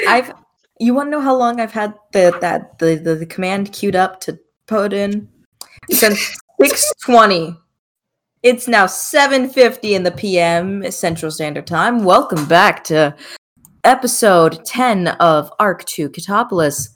I've 0.06 0.32
you 0.78 0.94
want 0.94 1.08
to 1.08 1.10
know 1.10 1.20
how 1.20 1.36
long 1.36 1.60
I've 1.60 1.72
had 1.72 1.94
the 2.12 2.36
that 2.40 2.78
the, 2.78 2.94
the 2.94 3.16
the 3.16 3.26
command 3.26 3.72
queued 3.72 3.96
up 3.96 4.20
to 4.20 4.38
put 4.66 4.92
in 4.92 5.28
since 5.90 6.38
620. 6.62 7.56
It's 8.44 8.68
now 8.68 8.86
7:50 8.86 9.96
in 9.96 10.04
the 10.04 10.12
PM 10.12 10.90
Central 10.92 11.32
Standard 11.32 11.66
Time. 11.66 12.04
Welcome 12.04 12.46
back 12.46 12.84
to 12.84 13.16
episode 13.82 14.64
10 14.64 15.08
of 15.08 15.52
Arc 15.58 15.84
2 15.86 16.10
Cetopolis. 16.10 16.90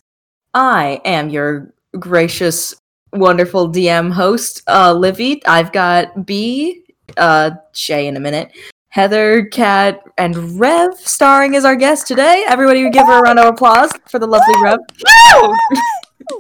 I 0.54 1.00
am 1.04 1.30
your 1.30 1.74
gracious 1.98 2.76
wonderful 3.14 3.70
DM 3.70 4.12
host, 4.12 4.62
uh 4.68 4.92
Livy. 4.92 5.44
I've 5.46 5.72
got 5.72 6.26
B, 6.26 6.84
uh 7.16 7.52
Shay 7.72 8.06
in 8.06 8.16
a 8.16 8.20
minute. 8.20 8.52
Heather, 8.88 9.46
Kat, 9.46 10.02
and 10.18 10.60
Rev 10.60 10.94
starring 10.94 11.56
as 11.56 11.64
our 11.64 11.74
guest 11.74 12.06
today. 12.06 12.44
Everybody 12.46 12.88
give 12.90 13.06
her 13.06 13.18
a 13.18 13.22
round 13.22 13.40
of 13.40 13.46
applause 13.46 13.90
for 14.08 14.20
the 14.20 14.26
lovely 14.26 14.54
Rev. 14.62 14.78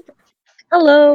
Hello. 0.70 1.14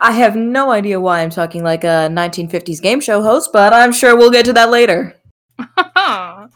I 0.00 0.12
have 0.12 0.34
no 0.34 0.70
idea 0.70 0.98
why 0.98 1.20
I'm 1.20 1.30
talking 1.30 1.62
like 1.62 1.84
a 1.84 2.08
1950s 2.10 2.80
game 2.80 3.00
show 3.00 3.22
host, 3.22 3.50
but 3.52 3.74
I'm 3.74 3.92
sure 3.92 4.16
we'll 4.16 4.30
get 4.30 4.46
to 4.46 4.52
that 4.54 4.70
later. 4.70 5.14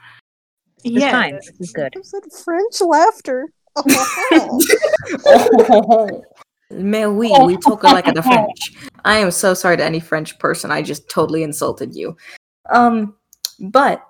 It's 0.84 1.04
fine. 1.04 1.36
This 1.36 1.52
is 1.60 1.72
good. 1.72 1.94
I 1.96 2.00
said 2.02 2.22
French 2.44 2.80
laughter. 2.80 3.48
Mais 6.72 7.06
oui, 7.06 7.30
we 7.44 7.56
talk 7.56 7.82
like 7.82 8.06
the 8.06 8.22
French. 8.22 8.72
I 9.04 9.18
am 9.18 9.30
so 9.30 9.54
sorry 9.54 9.76
to 9.76 9.84
any 9.84 10.00
French 10.00 10.38
person. 10.38 10.70
I 10.70 10.82
just 10.82 11.08
totally 11.08 11.42
insulted 11.42 11.94
you. 11.94 12.16
Um, 12.70 13.14
but 13.60 14.02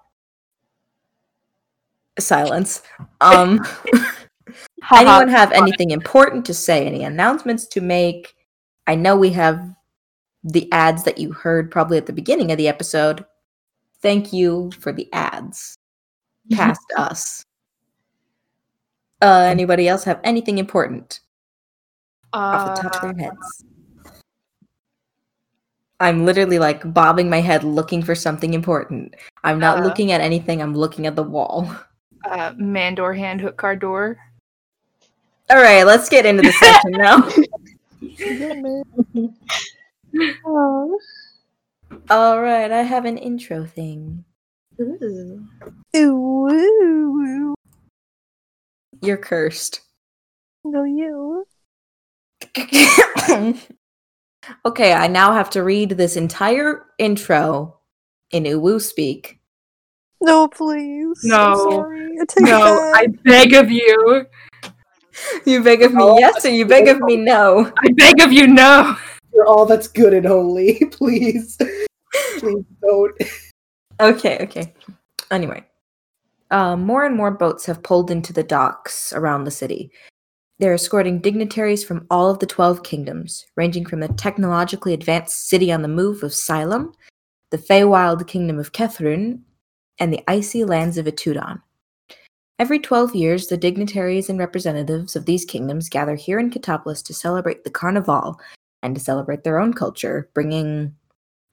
silence. 2.18 2.82
Um, 3.20 3.60
anyone 4.92 5.28
have 5.28 5.52
anything 5.52 5.90
important 5.90 6.44
to 6.46 6.54
say? 6.54 6.86
Any 6.86 7.04
announcements 7.04 7.66
to 7.68 7.80
make? 7.80 8.34
I 8.86 8.94
know 8.94 9.16
we 9.16 9.30
have 9.30 9.74
the 10.44 10.70
ads 10.72 11.04
that 11.04 11.18
you 11.18 11.32
heard 11.32 11.70
probably 11.70 11.98
at 11.98 12.06
the 12.06 12.12
beginning 12.12 12.50
of 12.50 12.58
the 12.58 12.68
episode. 12.68 13.24
Thank 14.00 14.32
you 14.32 14.70
for 14.80 14.92
the 14.92 15.08
ads. 15.12 15.78
Past 16.50 16.92
us. 16.96 17.44
Uh, 19.20 19.46
anybody 19.48 19.86
else 19.86 20.02
have 20.04 20.20
anything 20.24 20.58
important? 20.58 21.20
Off 22.32 22.76
the 22.76 22.82
top 22.82 22.94
of 22.94 22.98
Uh, 22.98 23.00
their 23.12 23.30
heads. 23.30 23.64
I'm 26.00 26.24
literally 26.24 26.58
like 26.58 26.92
bobbing 26.92 27.30
my 27.30 27.40
head 27.40 27.62
looking 27.62 28.02
for 28.02 28.14
something 28.14 28.54
important. 28.54 29.14
I'm 29.44 29.60
not 29.60 29.78
Uh. 29.78 29.82
looking 29.84 30.10
at 30.12 30.20
anything, 30.20 30.60
I'm 30.60 30.74
looking 30.74 31.06
at 31.06 31.16
the 31.16 31.22
wall. 31.22 31.70
uh, 32.24 32.52
Mandor 32.52 33.16
hand 33.16 33.40
hook 33.40 33.56
car 33.56 33.76
door. 33.76 34.18
All 35.50 35.56
right, 35.58 35.84
let's 35.84 36.08
get 36.08 36.24
into 36.26 36.42
the 36.42 36.52
section 36.52 36.92
now. 36.92 37.28
All 42.10 42.40
right, 42.42 42.70
I 42.70 42.82
have 42.82 43.04
an 43.04 43.18
intro 43.18 43.64
thing. 43.64 44.24
Ooh, 44.80 45.46
ooh. 45.96 47.54
You're 49.02 49.16
cursed. 49.16 49.80
No, 50.64 50.84
you. 50.84 51.44
okay, 54.66 54.92
I 54.92 55.06
now 55.08 55.32
have 55.32 55.50
to 55.50 55.62
read 55.62 55.90
this 55.90 56.16
entire 56.16 56.86
intro 56.98 57.78
in 58.30 58.44
Uwu 58.44 58.80
speak. 58.80 59.40
No, 60.20 60.48
please. 60.48 61.20
No. 61.24 61.70
sorry. 61.70 62.18
I 62.20 62.24
No, 62.40 62.92
I 62.94 63.06
beg 63.24 63.54
of 63.54 63.70
you. 63.70 64.26
You 65.44 65.62
beg 65.62 65.82
of 65.82 65.92
me 65.92 66.02
Oh, 66.02 66.18
yes, 66.18 66.44
or 66.44 66.50
you 66.50 66.64
beg 66.66 66.88
of 66.88 67.00
me 67.00 67.16
no. 67.16 67.72
I 67.78 67.92
beg 67.92 68.20
of 68.20 68.32
you, 68.32 68.46
no. 68.46 68.96
You're 69.34 69.46
all 69.46 69.66
that's 69.66 69.88
good 69.88 70.14
and 70.14 70.26
holy. 70.26 70.84
Please. 70.90 71.58
Please 72.38 72.64
don't. 72.80 73.22
Okay, 74.00 74.38
okay. 74.42 74.74
Anyway, 75.30 75.64
uh, 76.50 76.76
more 76.76 77.04
and 77.04 77.16
more 77.16 77.30
boats 77.30 77.66
have 77.66 77.82
pulled 77.82 78.10
into 78.10 78.32
the 78.32 78.42
docks 78.42 79.12
around 79.12 79.44
the 79.44 79.50
city. 79.50 79.90
They're 80.62 80.74
escorting 80.74 81.18
dignitaries 81.18 81.82
from 81.82 82.06
all 82.08 82.30
of 82.30 82.38
the 82.38 82.46
12 82.46 82.84
kingdoms, 82.84 83.46
ranging 83.56 83.84
from 83.84 83.98
the 83.98 84.06
technologically 84.06 84.94
advanced 84.94 85.48
city 85.48 85.72
on 85.72 85.82
the 85.82 85.88
move 85.88 86.22
of 86.22 86.30
Xylem, 86.30 86.94
the 87.50 87.58
Feywild 87.58 88.28
kingdom 88.28 88.60
of 88.60 88.70
Kethrun, 88.70 89.40
and 89.98 90.12
the 90.12 90.22
icy 90.28 90.62
lands 90.62 90.98
of 90.98 91.06
Etudon. 91.06 91.60
Every 92.60 92.78
12 92.78 93.12
years, 93.16 93.48
the 93.48 93.56
dignitaries 93.56 94.30
and 94.30 94.38
representatives 94.38 95.16
of 95.16 95.26
these 95.26 95.44
kingdoms 95.44 95.88
gather 95.88 96.14
here 96.14 96.38
in 96.38 96.48
Cetopolis 96.48 97.02
to 97.06 97.12
celebrate 97.12 97.64
the 97.64 97.70
Carnival 97.70 98.40
and 98.84 98.94
to 98.94 99.00
celebrate 99.00 99.42
their 99.42 99.58
own 99.58 99.72
culture, 99.72 100.30
bringing 100.32 100.94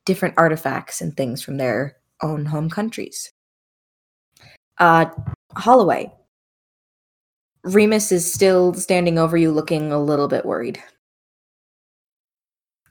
different 0.05 0.35
artifacts 0.37 1.01
and 1.01 1.17
things 1.17 1.41
from 1.41 1.57
their 1.57 1.97
own 2.21 2.45
home 2.45 2.69
countries. 2.69 3.31
Uh, 4.77 5.07
Holloway. 5.55 6.11
Remus 7.63 8.11
is 8.11 8.31
still 8.31 8.73
standing 8.73 9.17
over 9.19 9.37
you 9.37 9.51
looking 9.51 9.91
a 9.91 9.99
little 10.01 10.27
bit 10.27 10.45
worried. 10.45 10.81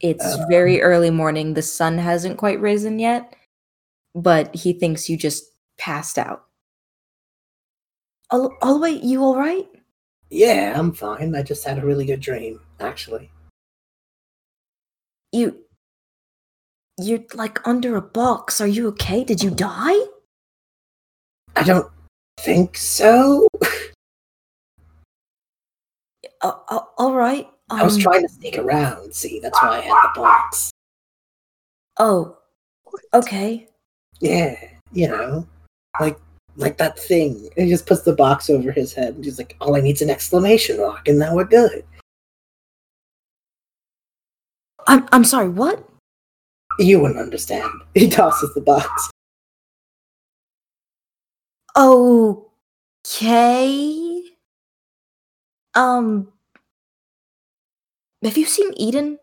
It's 0.01 0.25
Uh. 0.25 0.47
very 0.49 0.81
early 0.83 1.11
morning. 1.11 1.55
The 1.55 1.63
sun 1.63 1.99
hasn't 1.99 2.39
quite 2.39 2.61
risen 2.61 2.99
yet, 2.99 3.35
but 4.15 4.55
he 4.55 4.73
thinks 4.73 5.09
you 5.09 5.17
just 5.17 5.45
passed 5.79 6.19
out. 6.19 6.47
Hol- 8.31 8.55
Holloway, 8.63 8.93
you 9.03 9.23
all 9.25 9.37
right? 9.37 9.69
Yeah, 10.31 10.75
I'm 10.79 10.93
fine. 10.93 11.35
I 11.35 11.43
just 11.43 11.65
had 11.65 11.79
a 11.79 11.87
really 11.87 12.05
good 12.05 12.21
dream, 12.21 12.61
actually. 12.79 13.31
You. 15.33 15.65
You're 17.01 17.25
like 17.35 17.67
under 17.67 17.97
a 17.97 18.03
box. 18.03 18.61
Are 18.61 18.67
you 18.67 18.89
okay? 18.89 19.25
Did 19.25 19.43
you 19.43 19.51
die? 19.51 19.99
I 21.57 21.63
don't 21.65 21.91
think 22.39 22.77
so. 22.77 23.49
Uh, 26.41 26.53
uh, 26.69 26.81
all 26.99 27.15
right. 27.15 27.49
I 27.71 27.83
was 27.83 27.97
um, 27.97 28.03
trying 28.03 28.23
to 28.23 28.29
sneak 28.29 28.59
around, 28.59 29.15
see, 29.15 29.41
that's 29.41 29.61
why 29.61 29.79
I 29.79 29.81
had 29.81 30.11
the 30.15 30.21
box. 30.21 30.71
Oh, 31.99 32.37
okay. 33.13 33.69
Yeah, 34.21 34.57
you 34.93 35.09
know, 35.09 35.47
like 36.01 36.19
like 36.57 36.77
that 36.79 36.99
thing. 36.99 37.49
And 37.57 37.67
he 37.67 37.73
just 37.73 37.87
puts 37.87 38.03
the 38.03 38.15
box 38.15 38.51
over 38.51 38.73
his 38.73 38.93
head 38.93 39.15
and 39.15 39.25
he's 39.25 39.39
like, 39.39 39.57
all 39.61 39.77
I 39.77 39.81
need's 39.81 40.03
an 40.03 40.11
exclamation 40.11 40.79
mark, 40.79 41.09
and 41.09 41.19
now 41.19 41.35
we're 41.35 41.45
good. 41.45 41.85
I'm 44.87 45.09
I'm 45.13 45.25
sorry. 45.25 45.49
What? 45.49 45.85
You 46.79 47.01
wouldn't 47.01 47.21
understand. 47.21 47.71
He 47.95 48.09
tosses 48.09 48.55
the 48.55 48.61
box. 48.61 49.11
Okay. 51.77 54.08
Um. 55.79 56.33
Have 58.25 58.37
you 58.37 58.47
seen 58.47 58.75
Edyn? 58.75 59.19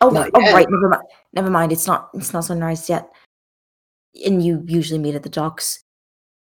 Oh, 0.00 0.08
oh, 0.08 0.52
right. 0.52 0.66
Never 0.70 0.88
mind. 0.88 1.02
Never 1.34 1.50
mind. 1.50 1.72
It's 1.72 1.86
not. 1.86 2.08
It's 2.14 2.32
not 2.32 2.44
sunrise 2.44 2.88
yet. 2.88 3.10
And 4.24 4.42
you 4.42 4.64
usually 4.66 4.98
meet 4.98 5.14
at 5.14 5.22
the 5.22 5.28
docks 5.28 5.84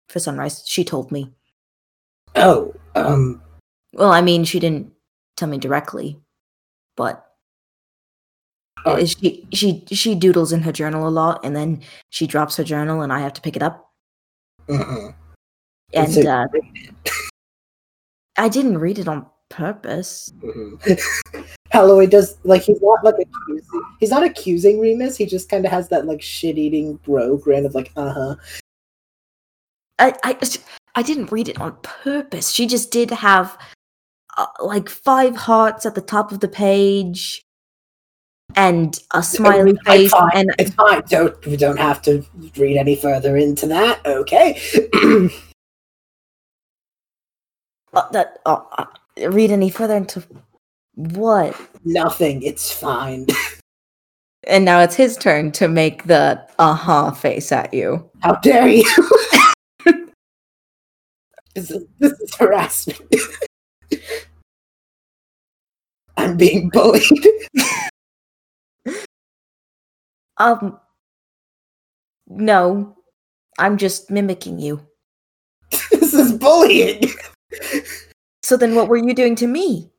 for 0.08 0.20
sunrise. 0.20 0.64
She 0.66 0.86
told 0.86 1.12
me. 1.12 1.34
Oh, 2.36 2.74
um, 2.96 3.42
Well, 3.94 4.12
I 4.12 4.22
mean, 4.22 4.46
she 4.46 4.60
didn't 4.60 4.94
tell 5.36 5.50
me 5.50 5.58
directly, 5.58 6.20
but 6.96 7.26
uh, 8.86 9.06
she 9.06 9.48
she 9.54 9.84
she 9.92 10.16
doodles 10.16 10.54
in 10.54 10.62
her 10.62 10.72
journal 10.72 11.08
a 11.08 11.12
lot, 11.12 11.44
and 11.44 11.56
then 11.56 11.82
she 12.10 12.26
drops 12.26 12.56
her 12.58 12.64
journal, 12.64 13.02
and 13.02 13.12
I 13.12 13.20
have 13.20 13.34
to 13.34 13.42
pick 13.42 13.56
it 13.56 13.64
up. 13.64 13.92
mm-mm. 14.68 15.14
And 15.94 16.26
uh, 16.26 16.48
I 18.38 18.50
didn't 18.50 18.78
read 18.80 19.00
it 19.00 19.08
on 19.08 19.26
purpose. 19.50 20.32
Mhm. 20.44 21.02
Holloway 21.72 22.06
does 22.06 22.38
like 22.44 22.62
he's 22.62 22.80
not 22.82 23.04
like 23.04 23.16
accusing. 23.16 23.84
He's 24.00 24.12
not 24.12 24.24
accusing 24.24 24.80
Remus. 24.80 25.18
He 25.18 25.26
just 25.26 25.50
kind 25.50 25.66
of 25.66 25.72
has 25.72 25.90
that 25.90 26.06
like 26.06 26.22
shit-eating 26.22 26.98
bro 26.98 27.38
grin 27.38 27.66
of 27.66 27.74
like, 27.74 27.92
uh 27.96 28.14
huh. 28.14 28.36
I, 29.98 30.14
I, 30.24 30.38
I 30.96 31.02
didn't 31.02 31.32
read 31.32 31.50
it 31.50 31.60
on 31.60 31.76
purpose. 31.82 32.52
She 32.52 32.68
just 32.68 32.92
did 32.92 33.10
have 33.10 33.58
uh, 34.38 34.46
like 34.62 34.88
five 34.90 35.36
hearts 35.36 35.86
at 35.88 35.96
the 35.96 36.02
top 36.02 36.32
of 36.32 36.42
the 36.42 36.48
page 36.48 37.42
and 38.56 39.00
a 39.16 39.24
smiley 39.24 39.72
It's 39.72 39.84
face. 39.84 40.12
fine. 40.12 40.30
And 40.36 40.56
It's 40.60 40.74
fine. 40.76 41.02
Don't 41.10 41.44
we 41.48 41.58
don't 41.58 41.78
have 41.80 42.02
to 42.04 42.24
read 42.58 42.78
any 42.78 42.96
further 42.96 43.36
into 43.38 43.66
that. 43.68 44.06
Okay. 44.06 44.60
uh, 47.94 48.10
that 48.10 48.40
uh, 48.46 48.62
uh, 48.78 48.86
read 49.30 49.52
any 49.52 49.70
further 49.70 49.96
into 49.96 50.24
What? 50.96 51.56
Nothing. 51.84 52.44
It's 52.44 52.72
fine. 52.72 53.28
And 54.46 54.66
now 54.66 54.82
it's 54.82 54.96
his 54.96 55.16
turn 55.16 55.54
to 55.54 55.70
make 55.70 56.04
the 56.04 56.46
uh 56.60 56.74
huh 56.74 57.12
face 57.12 57.50
at 57.54 57.74
you. 57.74 58.10
How 58.20 58.36
dare 58.36 58.68
you? 58.68 58.84
this, 61.56 61.72
is, 61.72 61.86
this 62.00 62.12
is 62.12 62.36
harassment. 62.36 63.00
I'm 66.18 66.36
being 66.36 66.70
bullied. 66.74 67.26
Um, 70.38 70.78
no, 72.28 72.98
I'm 73.58 73.78
just 73.78 74.12
mimicking 74.12 74.60
you. 74.60 74.86
this 75.90 76.14
is 76.14 76.34
bullying. 76.34 77.14
So 78.44 78.58
then 78.58 78.76
what 78.76 78.88
were 78.90 78.98
you 78.98 79.14
doing 79.14 79.36
to 79.38 79.48
me? 79.48 79.90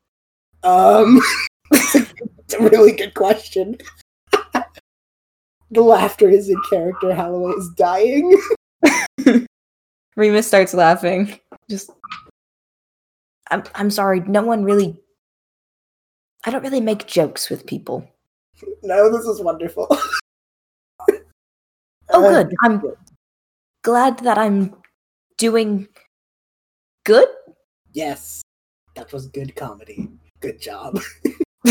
Um, 0.63 1.21
it's 1.73 2.55
a 2.59 2.61
really 2.61 2.93
good 2.93 3.15
question. 3.15 3.79
the 5.71 5.81
laughter 5.83 6.29
is 6.29 6.49
in 6.51 6.61
character. 6.69 7.15
Holloway 7.15 7.53
is 7.53 7.71
dying. 7.77 8.39
Remus 10.17 10.47
starts 10.47 10.75
laughing. 10.75 11.39
Just 11.69 11.91
I'm 13.51 13.63
I'm 13.75 13.91
sorry, 13.91 14.21
no 14.21 14.43
one 14.43 14.65
really 14.65 14.97
I 16.45 16.51
don't 16.51 16.63
really 16.63 16.81
make 16.81 17.07
jokes 17.07 17.49
with 17.51 17.67
people. 17.67 18.07
No, 18.83 19.11
this 19.11 19.27
is 19.27 19.41
wonderful. 19.41 19.87
Oh 22.11 22.25
Uh, 22.25 22.43
good. 22.45 22.55
I'm 22.63 22.83
glad 23.83 24.19
that 24.21 24.39
I'm 24.39 24.77
doing 25.39 25.89
good. 27.05 27.29
Yes, 27.95 28.43
that 28.97 29.13
was 29.13 29.29
good 29.29 29.55
comedy. 29.55 30.09
Good 30.41 30.61
job. 30.61 31.01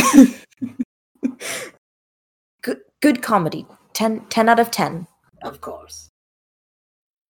good 2.64 2.80
good 3.02 3.22
comedy. 3.22 3.68
10, 3.94 4.22
10 4.30 4.50
out 4.50 4.60
of 4.60 4.72
10. 4.72 5.06
Of 5.44 5.62
course. 5.62 6.10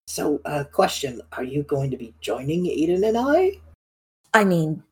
So, 0.06 0.40
uh, 0.44 0.64
question: 0.72 1.20
Are 1.32 1.42
you 1.42 1.64
going 1.64 1.90
to 1.90 1.96
be 1.96 2.14
joining 2.20 2.64
Aiden 2.64 3.06
and 3.06 3.18
I? 3.18 3.60
I 4.32 4.44
mean, 4.44 4.82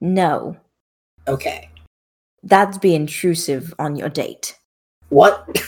no. 0.00 0.56
Okay. 1.28 1.68
That'd 2.42 2.80
be 2.80 2.94
intrusive 2.94 3.74
on 3.78 3.96
your 3.96 4.08
date. 4.08 4.58
What? 5.10 5.46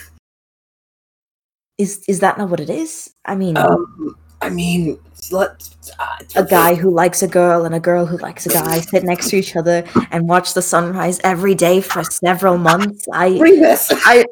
Is 1.79 2.03
is 2.09 2.19
that 2.21 2.39
not 2.39 2.51
what 2.51 2.59
it 2.59 2.71
is? 2.71 3.15
I 3.25 3.37
mean, 3.37 3.57
Um, 3.57 4.17
I 4.41 4.51
mean, 4.51 4.99
let 5.31 5.69
uh, 5.99 6.19
a 6.37 6.45
guy 6.45 6.75
who 6.75 6.91
likes 6.91 7.23
a 7.23 7.29
girl 7.29 7.65
and 7.65 7.75
a 7.75 7.81
girl 7.81 8.07
who 8.07 8.17
likes 8.19 8.47
a 8.47 8.51
guy 8.51 8.81
sit 8.81 9.05
next 9.05 9.31
to 9.31 9.37
each 9.37 9.57
other 9.57 9.85
and 10.11 10.29
watch 10.29 10.55
the 10.55 10.63
sunrise 10.63 11.21
every 11.25 11.55
day 11.55 11.81
for 11.81 12.05
several 12.05 12.57
months. 12.59 13.07
I 13.13 13.39
Remus. 13.39 13.89
I 13.91 14.25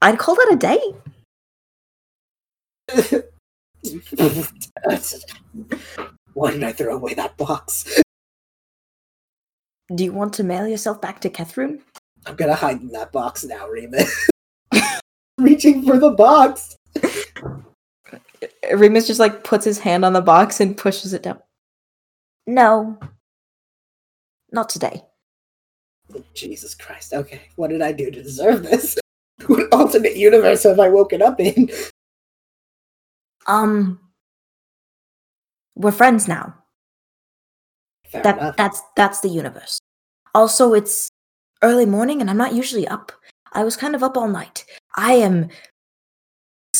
I'd 0.00 0.18
call 0.18 0.34
that 0.36 0.52
a 0.52 0.56
date. 0.56 0.94
Why 6.34 6.50
did 6.52 6.64
I 6.64 6.72
throw 6.72 6.96
away 6.96 7.14
that 7.14 7.36
box? 7.36 8.02
Do 9.94 10.04
you 10.04 10.12
want 10.12 10.32
to 10.34 10.44
mail 10.44 10.66
yourself 10.66 11.00
back 11.00 11.20
to 11.20 11.30
Kethrun? 11.30 11.80
I'm 12.26 12.36
gonna 12.36 12.54
hide 12.54 12.80
in 12.80 12.88
that 12.88 13.12
box 13.12 13.44
now, 13.44 13.68
Remus. 13.68 14.28
Reaching 15.38 15.84
for 15.84 15.98
the 15.98 16.10
box. 16.10 16.76
Remus 18.74 19.06
just 19.06 19.20
like 19.20 19.44
puts 19.44 19.64
his 19.64 19.78
hand 19.78 20.04
on 20.04 20.12
the 20.12 20.20
box 20.20 20.60
and 20.60 20.76
pushes 20.76 21.12
it 21.12 21.22
down. 21.22 21.38
No. 22.46 22.98
Not 24.50 24.68
today. 24.68 25.02
Jesus 26.34 26.74
Christ. 26.74 27.14
Okay, 27.14 27.40
what 27.56 27.70
did 27.70 27.80
I 27.82 27.92
do 27.92 28.10
to 28.10 28.22
deserve 28.22 28.62
this? 28.62 28.98
What 29.48 29.72
alternate 29.72 30.16
universe 30.16 30.62
have 30.62 30.78
I 30.78 30.88
woken 30.88 31.20
up 31.20 31.40
in? 31.40 31.68
Um 33.48 33.98
we're 35.74 35.90
friends 35.90 36.28
now. 36.28 36.54
Fair 38.06 38.22
That 38.22 38.38
enough. 38.38 38.56
that's 38.56 38.82
that's 38.94 39.20
the 39.20 39.28
universe. 39.30 39.80
Also, 40.34 40.74
it's 40.74 41.08
early 41.62 41.86
morning 41.86 42.20
and 42.20 42.30
I'm 42.30 42.36
not 42.36 42.54
usually 42.54 42.86
up. 42.86 43.10
I 43.52 43.64
was 43.64 43.76
kind 43.76 43.94
of 43.96 44.02
up 44.02 44.16
all 44.16 44.28
night. 44.28 44.64
I 44.96 45.14
am 45.14 45.48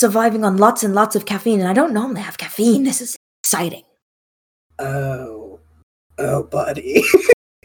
surviving 0.03 0.43
on 0.43 0.57
lots 0.57 0.83
and 0.83 0.97
lots 0.97 1.15
of 1.15 1.27
caffeine 1.27 1.61
and 1.61 1.69
I 1.69 1.73
don't 1.73 1.95
normally 1.95 2.23
have 2.23 2.37
caffeine. 2.37 2.83
This 2.83 3.01
is 3.01 3.17
exciting. 3.45 3.85
Oh. 4.81 5.61
Oh, 6.19 6.43
buddy. 6.43 7.05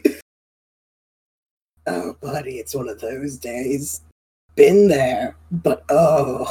oh, 1.88 2.14
buddy, 2.20 2.58
it's 2.60 2.76
one 2.76 2.88
of 2.88 3.00
those 3.00 3.38
days. 3.38 4.02
Been 4.54 4.86
there, 4.86 5.34
but 5.50 5.82
oh. 5.88 6.46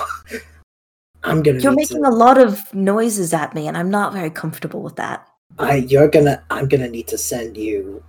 I'm 1.23 1.41
gonna 1.41 1.59
You're 1.59 1.71
making 1.71 2.03
to, 2.03 2.09
a 2.09 2.19
lot 2.25 2.37
of 2.37 2.73
noises 2.73 3.33
at 3.33 3.55
me 3.55 3.67
and 3.67 3.77
I'm 3.77 3.89
not 3.89 4.11
very 4.11 4.29
comfortable 4.29 4.81
with 4.81 4.97
that. 4.97 5.25
I 5.57 5.77
you're 5.77 6.09
gonna 6.09 6.43
I'm 6.49 6.67
gonna 6.67 6.89
need 6.89 7.07
to 7.07 7.17
send 7.17 7.55
you 7.55 8.03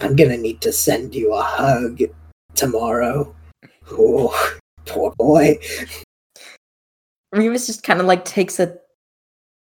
I'm 0.00 0.16
gonna 0.16 0.36
need 0.36 0.60
to 0.62 0.72
send 0.72 1.14
you 1.14 1.34
a 1.34 1.42
hug 1.42 2.02
tomorrow. 2.56 3.32
Oh, 3.92 4.58
poor 4.86 5.12
boy. 5.12 5.58
Remus 7.32 7.66
just 7.66 7.82
kind 7.82 8.00
of 8.00 8.06
like 8.06 8.24
takes 8.24 8.58
a 8.58 8.76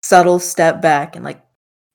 subtle 0.01 0.39
step 0.39 0.81
back 0.81 1.15
and 1.15 1.23
like, 1.23 1.41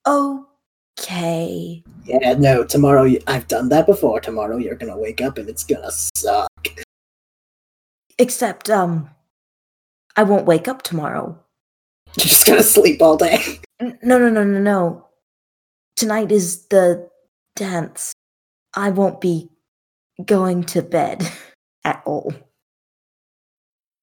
okay. 0.07 1.83
Yeah, 2.05 2.35
no, 2.35 2.65
tomorrow 2.65 3.09
I've 3.27 3.49
done 3.49 3.69
that 3.71 3.87
before. 3.87 4.21
Tomorrow 4.21 4.57
you're 4.57 4.77
gonna 4.77 4.99
wake 4.99 5.21
up 5.21 5.39
and 5.39 5.49
it's 5.49 5.65
gonna 5.65 5.91
suck. 5.91 6.49
Except, 8.19 8.71
um, 8.71 9.11
I 10.17 10.25
won't 10.25 10.47
wake 10.47 10.67
up 10.67 10.83
tomorrow. 10.83 11.39
You're 12.17 12.27
just 12.27 12.47
gonna 12.47 12.65
sleep 12.65 13.01
all 13.01 13.17
day. 13.17 13.61
No, 13.81 14.19
no, 14.19 14.29
no, 14.29 14.43
no, 14.43 14.59
no. 14.59 15.07
Tonight 15.95 16.33
is 16.33 16.67
the 16.67 17.09
dance. 17.55 18.13
I 18.75 18.91
won't 18.91 19.21
be 19.21 19.49
going 20.25 20.65
to 20.65 20.83
bed 20.83 21.31
at 21.85 22.03
all. 22.05 22.33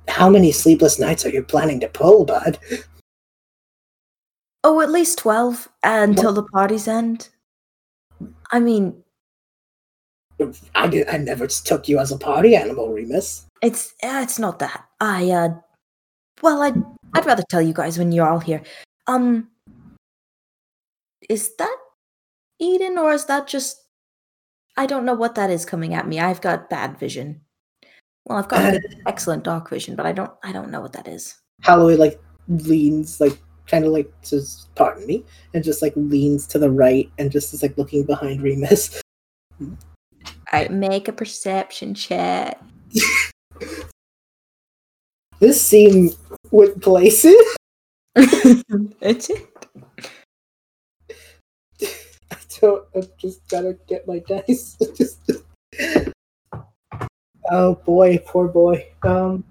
How 0.07 0.29
many 0.29 0.51
sleepless 0.51 0.99
nights 0.99 1.25
are 1.25 1.29
you 1.29 1.43
planning 1.43 1.79
to 1.81 1.87
pull, 1.87 2.25
bud? 2.25 2.57
Oh, 4.63 4.81
at 4.81 4.89
least 4.89 5.19
12 5.19 5.67
until 5.83 6.33
the 6.33 6.43
party's 6.43 6.87
end. 6.87 7.29
I 8.51 8.59
mean, 8.59 9.03
I 10.73 10.87
did, 10.87 11.07
I 11.07 11.17
never 11.17 11.47
took 11.47 11.87
you 11.87 11.99
as 11.99 12.11
a 12.11 12.17
party 12.17 12.55
animal, 12.55 12.91
Remus. 12.91 13.45
it's 13.61 13.93
uh, 14.03 14.19
it's 14.23 14.39
not 14.39 14.59
that. 14.59 14.85
I 14.99 15.29
uh 15.31 15.49
well, 16.41 16.61
I'd 16.61 16.75
I'd 17.13 17.25
rather 17.25 17.43
tell 17.49 17.61
you 17.61 17.73
guys 17.73 17.97
when 17.97 18.11
you're 18.11 18.27
all 18.27 18.39
here. 18.39 18.61
Um 19.07 19.49
is 21.29 21.55
that 21.57 21.77
Edyn 22.61 22.97
or 22.97 23.13
is 23.13 23.25
that 23.25 23.47
just 23.47 23.81
I 24.77 24.85
don't 24.85 25.05
know 25.05 25.13
what 25.13 25.35
that 25.35 25.49
is 25.49 25.65
coming 25.65 25.93
at 25.93 26.07
me. 26.07 26.19
I've 26.19 26.41
got 26.41 26.69
bad 26.69 26.99
vision. 26.99 27.41
Well, 28.25 28.37
I've 28.39 28.47
got 28.47 28.75
excellent 29.05 29.43
dark 29.43 29.69
vision, 29.69 29.95
but 29.95 30.05
I 30.05 30.11
don't 30.11 30.31
I 30.43 30.51
don't 30.51 30.71
know 30.71 30.81
what 30.81 30.93
that 30.93 31.07
is. 31.07 31.35
Holloway 31.63 31.95
like 31.95 32.19
leans 32.47 33.19
like 33.19 33.39
kind 33.67 33.85
of 33.85 33.91
like 33.91 34.11
says 34.21 34.67
pardon 34.75 35.07
me 35.07 35.23
and 35.53 35.63
just 35.63 35.81
like 35.81 35.93
leans 35.95 36.45
to 36.47 36.59
the 36.59 36.69
right 36.69 37.09
and 37.17 37.31
just 37.31 37.53
is 37.53 37.63
like 37.63 37.77
looking 37.77 38.03
behind 38.03 38.41
Remus. 38.41 39.01
I 40.51 40.67
make 40.67 41.07
a 41.07 41.13
perception 41.13 41.93
check. 41.93 42.61
This 45.39 45.61
scene 45.61 46.11
went 46.51 46.81
places. 46.81 47.35
it's 48.15 49.29
it. 49.29 49.47
I 52.31 52.37
don't. 52.61 52.85
I 52.95 53.01
just 53.17 53.47
gotta 53.49 53.77
get 53.87 54.07
my 54.07 54.19
dice. 54.19 54.77
Just- 54.97 55.31
oh 57.51 57.75
boy, 57.85 58.17
poor 58.25 58.47
boy. 58.47 58.87
Um, 59.03 59.43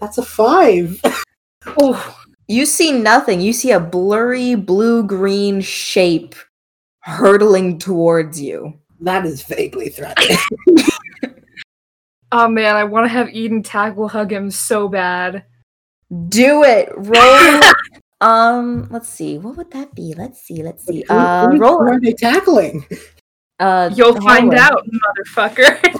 that's 0.00 0.18
a 0.18 0.22
five. 0.22 1.00
Oh, 1.78 2.18
you 2.48 2.66
see 2.66 2.90
nothing. 2.90 3.40
You 3.40 3.52
see 3.52 3.70
a 3.70 3.78
blurry 3.78 4.56
blue 4.56 5.04
green 5.04 5.60
shape 5.60 6.34
hurtling 7.00 7.78
towards 7.78 8.40
you. 8.42 8.74
That 9.00 9.24
is 9.24 9.42
vaguely 9.44 9.88
threatening. 9.90 10.38
Oh 12.32 12.48
man, 12.48 12.76
I 12.76 12.84
want 12.84 13.04
to 13.04 13.08
have 13.10 13.26
Edyn 13.28 13.62
tackle 13.62 14.08
hug 14.08 14.32
him 14.32 14.50
so 14.50 14.88
bad. 14.88 15.44
Do 16.30 16.64
it. 16.64 16.88
Roll. 16.96 17.60
um, 18.22 18.88
let's 18.90 19.08
see. 19.10 19.36
What 19.36 19.56
would 19.58 19.70
that 19.72 19.94
be? 19.94 20.14
Let's 20.16 20.40
see. 20.40 20.62
Let's 20.62 20.86
see. 20.86 21.04
Who- 21.06 21.14
Uh, 21.14 21.46
who 21.50 21.58
roll. 21.58 21.82
are 21.86 22.00
they 22.00 22.14
tackling? 22.14 22.86
Uh, 23.60 23.90
You'll 23.94 24.14
find 24.20 24.52
Holloway. 24.52 24.56
out, 24.58 24.86
motherfucker. 25.36 25.94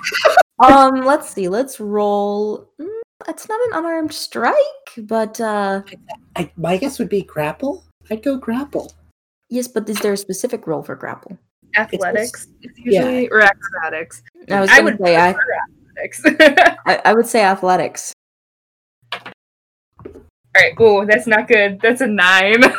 Um, 0.63 1.05
let's 1.05 1.31
see. 1.31 1.49
Let's 1.49 1.81
roll. 1.81 2.71
Mm, 2.81 2.89
it's 3.29 3.49
not 3.49 3.61
an 3.69 3.79
unarmed 3.79 4.13
strike, 4.13 4.57
but 4.99 5.41
uh, 5.41 5.83
I, 6.37 6.51
my 6.57 6.77
guess 6.77 6.99
would 6.99 7.09
be 7.09 7.23
grapple. 7.23 7.85
I'd 8.11 8.23
go 8.23 8.37
grapple. 8.37 8.93
yes. 9.49 9.69
But 9.69 9.89
is 9.89 9.99
there 9.99 10.13
a 10.13 10.17
specific 10.17 10.67
roll 10.67 10.83
for 10.83 10.95
grapple? 10.95 11.39
athletics 11.77 12.49
is 12.63 12.71
usually 12.77 13.29
or 13.31 13.41
acrobatics. 13.41 14.23
I 14.51 14.61
was 14.61 14.71
I 14.71 14.81
would 14.81 14.99
say 15.03 15.17
I, 15.17 15.31
athletics. 15.31 16.23
I 16.87 17.01
I 17.05 17.15
would 17.15 17.27
say 17.27 17.43
athletics. 17.43 18.13
All 19.15 20.61
right. 20.61 20.75
Oh, 20.79 21.07
that's 21.07 21.27
not 21.27 21.49
good. 21.49 21.81
That's 21.81 22.01
a 22.01 22.07
nine. 22.07 22.63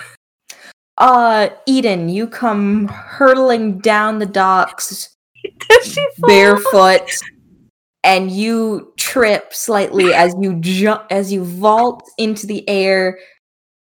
Uh, 1.00 1.50
Edyn, 1.68 2.14
you 2.14 2.28
come 2.28 2.88
hurtling 2.88 3.80
down 3.80 4.20
the 4.20 4.28
docks 4.28 5.10
Does 5.70 5.86
she 5.92 6.08
fall? 6.20 6.30
barefoot, 6.30 7.10
and 8.04 8.32
you 8.32 8.94
trip 8.98 9.54
slightly 9.54 10.14
as 10.14 10.36
you 10.40 10.56
jump 10.60 11.06
as 11.10 11.32
you 11.32 11.44
vault 11.44 12.10
into 12.18 12.46
the 12.46 12.68
air, 12.70 13.18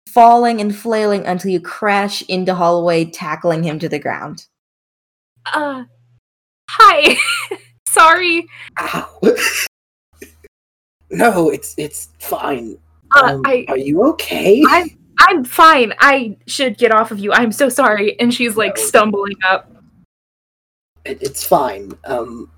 falling 0.08 0.60
and 0.60 0.74
flailing 0.74 1.26
until 1.26 1.50
you 1.50 1.60
crash 1.60 2.22
into 2.22 2.54
Holloway, 2.54 3.04
tackling 3.06 3.62
him 3.62 3.78
to 3.80 3.88
the 3.88 3.98
ground. 3.98 4.46
Uh, 5.52 5.84
hi. 6.70 7.16
Sorry. 7.88 8.46
Ow. 8.80 9.20
no, 11.10 11.50
it's 11.50 11.74
it's 11.76 12.08
fine. 12.18 12.78
Uh, 13.14 13.34
Um, 13.34 13.42
I 13.44 13.66
are 13.68 13.76
you 13.76 14.02
okay? 14.10 14.62
I'm 14.68 14.88
I'm 15.18 15.44
fine. 15.44 15.92
I 16.00 16.36
should 16.46 16.78
get 16.78 16.92
off 16.92 17.10
of 17.10 17.18
you. 17.18 17.32
I'm 17.32 17.52
so 17.52 17.68
sorry. 17.68 18.18
And 18.18 18.32
she's 18.32 18.56
like 18.56 18.76
No. 18.76 18.82
stumbling 18.82 19.36
up. 19.48 19.70
It, 21.04 21.20
it's 21.22 21.44
fine. 21.44 21.92
Um, 22.04 22.48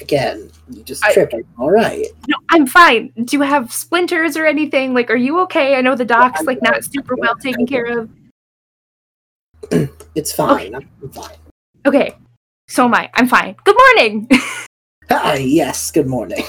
again, 0.00 0.50
you 0.70 0.82
just 0.82 1.04
I- 1.04 1.12
tripped. 1.14 1.32
Are 1.34 1.38
you 1.38 1.46
all 1.58 1.70
right? 1.70 2.06
No, 2.28 2.36
I'm 2.50 2.66
fine. 2.66 3.12
Do 3.24 3.36
you 3.36 3.42
have 3.42 3.72
splinters 3.72 4.36
or 4.36 4.44
anything? 4.44 4.92
Like, 4.92 5.10
are 5.10 5.16
you 5.16 5.40
okay? 5.40 5.76
I 5.76 5.80
know 5.80 5.94
the 5.94 6.04
doc's 6.04 6.40
I'm 6.40 6.46
like 6.46 6.60
not 6.62 6.84
super 6.84 7.14
well 7.16 7.36
taken 7.36 7.66
care 7.66 7.98
of. 8.00 8.10
It's 10.14 10.32
fine. 10.32 10.74
I'm 10.74 11.10
fine. 11.10 11.36
Okay, 11.86 12.14
so 12.68 12.84
am 12.84 12.94
I. 12.94 13.10
I'm 13.14 13.26
fine. 13.28 13.56
Good 13.64 13.76
morning. 13.76 14.28
Hi. 15.10 15.36
Yes. 15.38 15.90
Good 15.90 16.06
morning. 16.06 16.42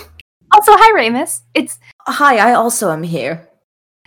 also, 0.51 0.71
hi, 0.75 0.93
Remus. 0.95 1.43
It's 1.53 1.77
Hi, 2.07 2.37
I 2.49 2.53
also 2.53 2.89
am 2.91 3.03
here. 3.03 3.47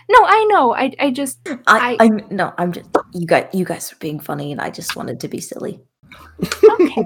no, 0.09 0.19
I 0.25 0.45
know. 0.49 0.73
I 0.75 0.93
I 0.99 1.11
just 1.11 1.39
I, 1.47 1.57
I- 1.67 1.97
I 1.99 2.05
am 2.05 2.21
no, 2.29 2.53
I'm 2.57 2.71
just 2.73 2.89
you 3.13 3.25
guys. 3.25 3.47
You 3.53 3.65
guys 3.65 3.91
are 3.93 3.97
being 3.97 4.19
funny, 4.19 4.51
and 4.51 4.59
I 4.61 4.69
just 4.69 4.95
wanted 4.95 5.19
to 5.21 5.27
be 5.27 5.39
silly. 5.39 5.79
Okay. 6.81 7.05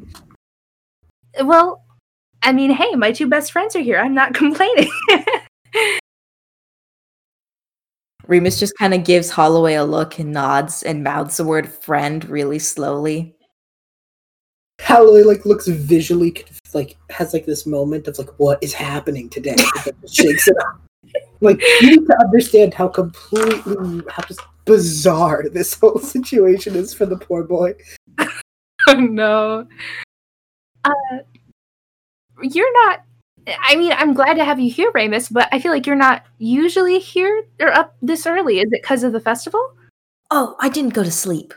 well, 1.44 1.84
I 2.44 2.54
mean, 2.54 2.72
hey, 2.72 2.96
my 2.96 3.12
two 3.12 3.28
best 3.28 3.52
friends 3.52 3.76
are 3.76 3.82
here. 3.82 3.98
I'm 4.00 4.14
not 4.14 4.34
complaining. 4.36 4.90
Remus 8.28 8.60
just 8.60 8.78
kind 8.78 8.94
of 8.94 9.04
gives 9.04 9.30
Holloway 9.30 9.76
a 9.76 9.84
look 9.84 10.20
and 10.20 10.32
nods 10.32 10.84
and 10.84 11.04
mouths 11.04 11.38
the 11.38 11.44
word 11.44 11.70
"friend" 11.70 12.28
really 12.30 12.60
slowly. 12.60 13.36
Holloway 14.82 15.24
like 15.24 15.46
looks 15.46 15.68
visually 15.68 16.32
conf- 16.32 16.60
like 16.74 16.98
has 17.10 17.34
like 17.34 17.46
this 17.46 17.66
moment 17.66 18.08
of 18.08 18.18
like 18.18 18.30
what 18.38 18.62
is 18.62 18.74
happening 18.74 19.30
today. 19.30 19.56
but 19.56 19.86
then 19.86 19.94
just 20.02 20.16
shakes 20.16 20.48
it 20.48 20.56
up. 20.60 20.82
Like 21.42 21.62
you 21.82 21.92
need 21.92 22.08
to 22.08 22.18
understand 22.20 22.74
how 22.74 22.88
completely 22.88 24.02
how 24.10 24.24
just 24.24 24.42
bizarre 24.66 25.46
this 25.50 25.80
whole 25.80 26.00
situation 26.00 26.76
is 26.76 26.94
for 26.94 27.06
the 27.06 27.18
poor 27.18 27.44
boy. 27.44 27.76
oh 28.88 28.94
no. 28.94 29.68
Uh, 30.84 30.92
you're 32.42 32.74
not. 32.86 33.02
I 33.48 33.76
mean, 33.76 33.92
I'm 33.94 34.14
glad 34.14 34.36
to 34.36 34.46
have 34.46 34.60
you 34.60 34.72
here, 34.72 34.92
Remus, 34.94 35.30
but 35.30 35.48
I 35.52 35.60
feel 35.60 35.72
like 35.72 35.86
you're 35.86 35.96
not 35.96 36.24
usually 36.40 37.00
here 37.00 37.46
or 37.60 37.72
up 37.72 37.96
this 38.02 38.26
early. 38.26 38.60
Is 38.60 38.66
it 38.72 38.82
because 38.82 39.04
of 39.04 39.12
the 39.12 39.20
festival? 39.20 39.74
Oh, 40.32 40.56
I 40.60 40.70
didn't 40.70 40.94
go 40.94 41.04
to 41.04 41.12
sleep. 41.12 41.54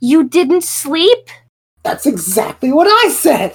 You 0.00 0.28
didn't 0.28 0.64
sleep? 0.64 1.28
That's 1.84 2.06
exactly 2.06 2.72
what 2.72 2.88
I 2.88 3.10
said. 3.10 3.54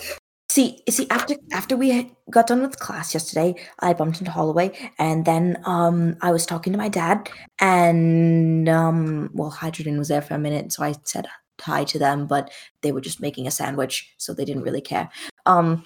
See, 0.49 0.81
see, 0.89 1.07
after 1.09 1.35
after 1.51 1.75
we 1.75 2.11
got 2.31 2.47
done 2.47 2.61
with 2.61 2.79
class 2.79 3.13
yesterday, 3.13 3.55
I 3.79 3.93
bumped 3.93 4.19
into 4.19 4.31
Holloway, 4.31 4.71
and 4.97 5.25
then 5.25 5.61
um 5.65 6.15
I 6.21 6.31
was 6.31 6.45
talking 6.45 6.71
to 6.73 6.79
my 6.79 6.89
dad, 6.89 7.29
and 7.59 8.67
um 8.69 9.29
well, 9.33 9.49
Hydrogen 9.49 9.97
was 9.97 10.07
there 10.07 10.21
for 10.21 10.35
a 10.35 10.39
minute, 10.39 10.71
so 10.71 10.83
I 10.83 10.95
said 11.03 11.27
hi 11.61 11.83
to 11.85 11.99
them, 11.99 12.27
but 12.27 12.51
they 12.81 12.91
were 12.91 13.01
just 13.01 13.21
making 13.21 13.47
a 13.47 13.51
sandwich, 13.51 14.13
so 14.17 14.33
they 14.33 14.45
didn't 14.45 14.63
really 14.63 14.81
care. 14.81 15.09
Um, 15.45 15.83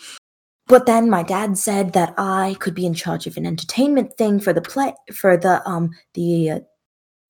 but 0.67 0.85
then 0.85 1.09
my 1.09 1.23
dad 1.23 1.57
said 1.57 1.93
that 1.93 2.13
I 2.17 2.55
could 2.59 2.73
be 2.73 2.85
in 2.85 2.93
charge 2.93 3.27
of 3.27 3.35
an 3.35 3.45
entertainment 3.45 4.17
thing 4.17 4.39
for 4.39 4.53
the 4.53 4.61
play 4.61 4.93
for 5.13 5.35
the 5.35 5.67
um 5.67 5.91
the 6.13 6.51
uh, 6.51 6.59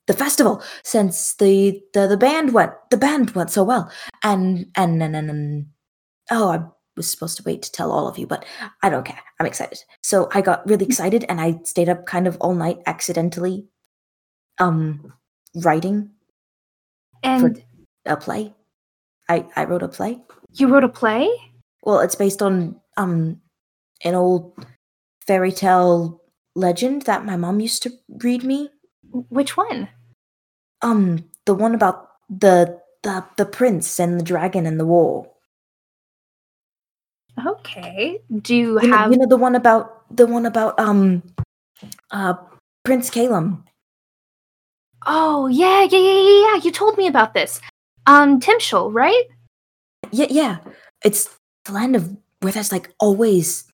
the 0.07 0.13
festival 0.13 0.61
since 0.83 1.35
the, 1.35 1.81
the 1.93 2.07
the 2.07 2.17
band 2.17 2.53
went 2.53 2.71
the 2.89 2.97
band 2.97 3.31
went 3.31 3.49
so 3.49 3.63
well 3.63 3.91
and 4.23 4.67
and 4.75 5.01
and 5.01 5.15
and, 5.15 5.29
and 5.29 5.65
oh 6.29 6.49
I 6.49 6.59
was 6.97 7.09
supposed 7.09 7.37
to 7.37 7.43
wait 7.43 7.61
to 7.63 7.71
tell 7.71 7.91
all 7.91 8.07
of 8.07 8.17
you, 8.17 8.27
but 8.27 8.45
I 8.83 8.89
don't 8.89 9.05
care. 9.05 9.21
I'm 9.39 9.45
excited. 9.45 9.79
So 10.03 10.29
I 10.33 10.41
got 10.41 10.67
really 10.67 10.85
excited 10.85 11.25
and 11.29 11.39
I 11.39 11.59
stayed 11.63 11.89
up 11.89 12.05
kind 12.05 12.27
of 12.27 12.37
all 12.41 12.53
night 12.53 12.79
accidentally 12.85 13.65
um 14.59 15.13
writing 15.55 16.11
And 17.23 17.63
a 18.05 18.17
play. 18.17 18.53
I 19.29 19.45
I 19.55 19.65
wrote 19.65 19.83
a 19.83 19.87
play. 19.87 20.21
you 20.53 20.67
wrote 20.67 20.83
a 20.83 20.89
play? 20.89 21.29
Well, 21.83 21.99
it's 21.99 22.15
based 22.15 22.41
on 22.41 22.79
um 22.97 23.41
an 24.03 24.15
old 24.15 24.53
fairy 25.25 25.51
tale 25.51 26.21
legend 26.55 27.03
that 27.03 27.25
my 27.25 27.37
mom 27.37 27.59
used 27.59 27.83
to 27.83 27.91
read 28.09 28.43
me. 28.43 28.69
Which 29.29 29.55
one? 29.57 29.89
Um 30.81 31.29
the 31.45 31.53
one 31.53 31.75
about 31.75 32.09
the 32.29 32.79
the 33.03 33.25
the 33.37 33.45
prince 33.45 33.99
and 33.99 34.19
the 34.19 34.23
dragon 34.23 34.65
and 34.65 34.79
the 34.79 34.85
war. 34.85 35.31
Okay. 37.47 38.19
Do 38.41 38.55
you 38.55 38.79
You 38.79 38.87
know, 38.89 38.97
have 38.97 39.11
you 39.11 39.17
know 39.17 39.27
the 39.27 39.37
one 39.37 39.55
about 39.55 40.05
the 40.15 40.25
one 40.27 40.45
about 40.45 40.79
um 40.79 41.23
uh 42.11 42.33
Prince 42.83 43.09
Calum. 43.09 43.63
Oh, 45.05 45.47
yeah, 45.47 45.81
yeah, 45.83 45.97
yeah, 45.97 46.21
yeah, 46.21 46.41
yeah. 46.45 46.55
You 46.63 46.71
told 46.71 46.97
me 46.97 47.07
about 47.07 47.33
this. 47.33 47.59
Um, 48.07 48.39
Timshel, 48.39 48.93
right? 48.93 49.25
Yeah, 50.11 50.27
yeah. 50.29 50.57
It's 51.03 51.29
the 51.65 51.73
land 51.73 51.95
of 51.95 52.17
where 52.41 52.51
there's 52.51 52.71
like 52.71 52.93
always 52.99 53.65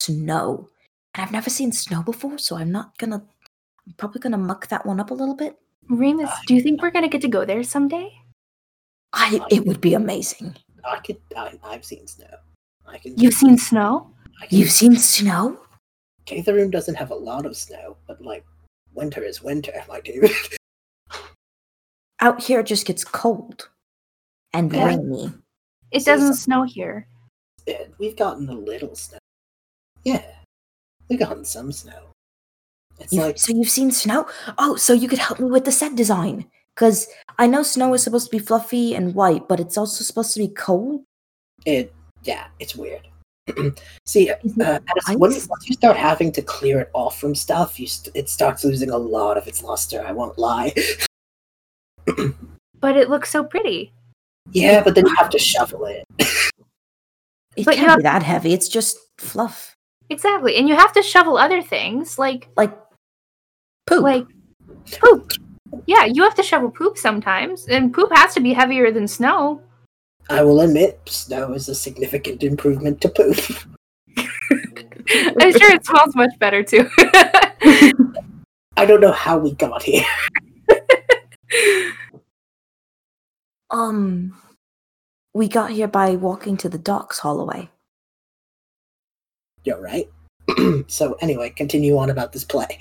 snow. 0.00 0.68
And 1.14 1.24
I've 1.24 1.32
never 1.32 1.50
seen 1.50 1.72
snow 1.72 2.02
before, 2.02 2.38
so 2.38 2.56
I'm 2.56 2.72
not 2.72 2.96
gonna 2.98 3.22
I'm 3.86 3.94
probably 3.96 4.20
gonna 4.20 4.38
muck 4.38 4.68
that 4.68 4.86
one 4.86 5.00
up 5.00 5.10
a 5.10 5.14
little 5.14 5.34
bit. 5.34 5.56
Remus, 5.88 6.30
do 6.46 6.54
you 6.54 6.62
think 6.62 6.80
we're 6.80 6.90
gonna 6.90 7.08
get 7.08 7.20
to 7.22 7.28
go 7.28 7.44
there 7.44 7.62
someday? 7.62 8.12
I 9.12 9.40
it 9.50 9.66
would 9.66 9.80
be 9.80 9.94
amazing. 9.94 10.56
I 10.84 10.98
could 10.98 11.18
I, 11.36 11.58
I've 11.62 11.84
seen 11.84 12.06
snow. 12.06 12.26
I 12.86 12.98
can 12.98 13.16
You've 13.16 13.34
seen 13.34 13.58
snow? 13.58 14.10
Can, 14.40 14.58
You've 14.58 14.70
seen 14.70 14.96
snow? 14.96 15.60
Kethrun 16.26 16.70
doesn't 16.70 16.94
have 16.94 17.10
a 17.10 17.14
lot 17.14 17.46
of 17.46 17.56
snow, 17.56 17.96
but 18.06 18.20
like 18.22 18.44
winter 18.94 19.22
is 19.22 19.42
winter, 19.42 19.72
my 19.88 20.00
dude. 20.00 20.30
Out 22.22 22.40
here 22.42 22.60
it 22.60 22.66
just 22.66 22.86
gets 22.86 23.04
cold 23.04 23.68
and 24.54 24.72
Yeah. 24.72 24.86
rainy. 24.86 25.32
It 25.90 26.04
doesn't 26.04 26.34
some- 26.34 26.44
snow 26.44 26.62
here. 26.62 27.08
Yeah, 27.66 27.84
We've 27.98 28.16
gotten 28.16 28.48
a 28.48 28.54
little 28.54 28.94
snow. 28.96 29.18
Yeah, 30.04 30.24
we've 31.08 31.18
gotten 31.18 31.44
some 31.44 31.70
snow. 31.72 32.10
It's 33.00 33.12
You- 33.12 33.22
like 33.22 33.38
so 33.38 33.52
you've 33.52 33.68
seen 33.68 33.90
snow? 33.90 34.26
Oh, 34.58 34.76
so 34.76 34.92
you 34.92 35.08
could 35.08 35.18
help 35.18 35.40
me 35.40 35.50
with 35.50 35.64
the 35.64 35.72
set 35.72 35.94
design. 35.96 36.48
Cause 36.76 37.06
I 37.38 37.46
know 37.48 37.62
snow 37.62 37.92
is 37.92 38.02
supposed 38.02 38.26
to 38.26 38.30
be 38.30 38.38
fluffy 38.38 38.94
and 38.94 39.14
white, 39.14 39.46
but 39.48 39.60
it's 39.60 39.76
also 39.76 40.02
supposed 40.04 40.32
to 40.34 40.40
be 40.40 40.48
cold. 40.48 41.02
it. 41.66 41.92
Yeah, 42.24 42.46
it's 42.60 42.74
weird. 42.76 43.06
See, 44.06 44.30
uh, 44.30 44.36
Is 44.44 44.56
it 44.56 44.62
Addis, 44.62 45.16
when, 45.18 45.32
ice? 45.32 45.48
once 45.48 45.68
you 45.68 45.74
start 45.74 45.96
having 45.96 46.30
to 46.32 46.42
clear 46.42 46.80
it 46.80 46.90
off 46.92 47.18
from 47.18 47.34
stuff, 47.34 47.78
you 47.80 47.88
st- 47.88 48.14
it 48.16 48.28
starts 48.28 48.62
losing 48.64 48.90
a 48.90 48.96
lot 48.96 49.36
of 49.36 49.46
its 49.48 49.62
luster. 49.62 50.04
I 50.06 50.12
won't 50.12 50.38
lie. 50.38 50.72
But 52.80 52.96
it 52.96 53.08
looks 53.08 53.30
so 53.30 53.44
pretty. 53.44 53.92
yeah, 54.50 54.82
but 54.82 54.94
then 54.96 55.06
you 55.06 55.14
have 55.16 55.30
to 55.30 55.38
shovel 55.38 55.84
it. 55.86 56.04
It 57.54 57.66
But 57.66 57.74
can't 57.76 57.86
have- 57.88 57.98
be 57.98 58.02
that 58.04 58.22
heavy. 58.22 58.54
It's 58.54 58.66
just 58.68 58.96
fluff. 59.18 59.76
Exactly. 60.08 60.56
And 60.56 60.66
you 60.68 60.74
have 60.74 60.92
to 60.94 61.02
shovel 61.02 61.36
other 61.36 61.60
things 61.62 62.18
like 62.18 62.48
Like 62.56 62.72
poop. 63.86 64.02
like 64.02 64.26
poop. 65.00 65.30
Yeah, 65.86 66.04
you 66.06 66.22
have 66.22 66.34
to 66.36 66.42
shovel 66.42 66.70
poop 66.70 66.96
sometimes, 66.98 67.66
and 67.68 67.92
poop 67.92 68.10
has 68.14 68.32
to 68.34 68.40
be 68.40 68.52
heavier 68.54 68.90
than 68.90 69.06
snow. 69.06 69.60
I 70.30 70.42
will 70.44 70.60
admit, 70.62 71.00
snow 71.06 71.52
is 71.52 71.68
a 71.68 71.74
significant 71.74 72.42
improvement 72.42 73.00
to 73.02 73.08
poop. 73.10 73.36
I'm 74.16 75.52
sure 75.52 75.72
it 75.72 75.84
smells 75.84 76.14
much 76.16 76.32
better 76.38 76.62
too. 76.62 76.88
I 78.76 78.86
don't 78.86 79.00
know 79.00 79.12
how 79.12 79.36
we 79.38 79.52
got 79.52 79.82
here. 79.82 80.04
Um, 83.70 84.36
we 85.34 85.48
got 85.48 85.70
here 85.70 85.88
by 85.88 86.16
walking 86.16 86.56
to 86.58 86.68
the 86.68 86.78
docks, 86.78 87.18
Holloway. 87.18 87.70
You're 89.64 89.80
right. 89.80 90.08
so 90.88 91.14
anyway, 91.20 91.50
continue 91.50 91.96
on 91.96 92.10
about 92.10 92.32
this 92.32 92.44
play. 92.44 92.78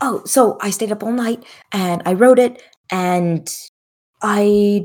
Oh, 0.00 0.22
so 0.24 0.58
I 0.60 0.70
stayed 0.70 0.92
up 0.92 1.02
all 1.02 1.12
night 1.12 1.44
and 1.72 2.02
I 2.06 2.12
wrote 2.12 2.38
it, 2.38 2.62
and 2.90 3.52
I 4.22 4.84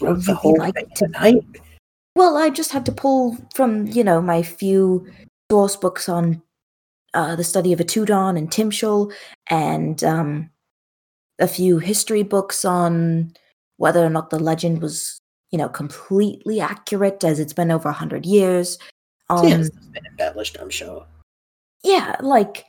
Wrote 0.00 0.26
the 0.26 0.34
whole 0.34 0.58
like 0.58 0.74
thing 0.74 0.90
to- 0.96 1.06
tonight. 1.06 1.42
Well, 2.14 2.36
I 2.36 2.50
just 2.50 2.72
had 2.72 2.84
to 2.86 2.92
pull 2.92 3.38
from, 3.54 3.86
you 3.86 4.04
know, 4.04 4.20
my 4.20 4.42
few 4.42 5.06
source 5.50 5.76
books 5.76 6.08
on 6.08 6.42
uh, 7.14 7.36
the 7.36 7.44
study 7.44 7.72
of 7.72 7.78
Etudon 7.78 8.36
and 8.36 8.50
Timshul, 8.50 9.12
and 9.48 10.02
um, 10.04 10.50
a 11.38 11.48
few 11.48 11.78
history 11.78 12.22
books 12.22 12.64
on 12.64 13.32
whether 13.76 14.04
or 14.04 14.10
not 14.10 14.30
the 14.30 14.38
legend 14.38 14.82
was, 14.82 15.18
you 15.50 15.58
know, 15.58 15.68
completely 15.68 16.60
accurate, 16.60 17.22
as 17.24 17.38
it's 17.38 17.52
been 17.52 17.70
over 17.70 17.88
a 17.88 17.92
hundred 17.92 18.26
years. 18.26 18.78
Um, 19.30 19.46
yes, 19.46 19.66
it's 19.68 19.86
been 19.86 20.06
embellished, 20.06 20.56
I'm 20.60 20.70
sure. 20.70 21.06
yeah, 21.84 22.16
like 22.20 22.64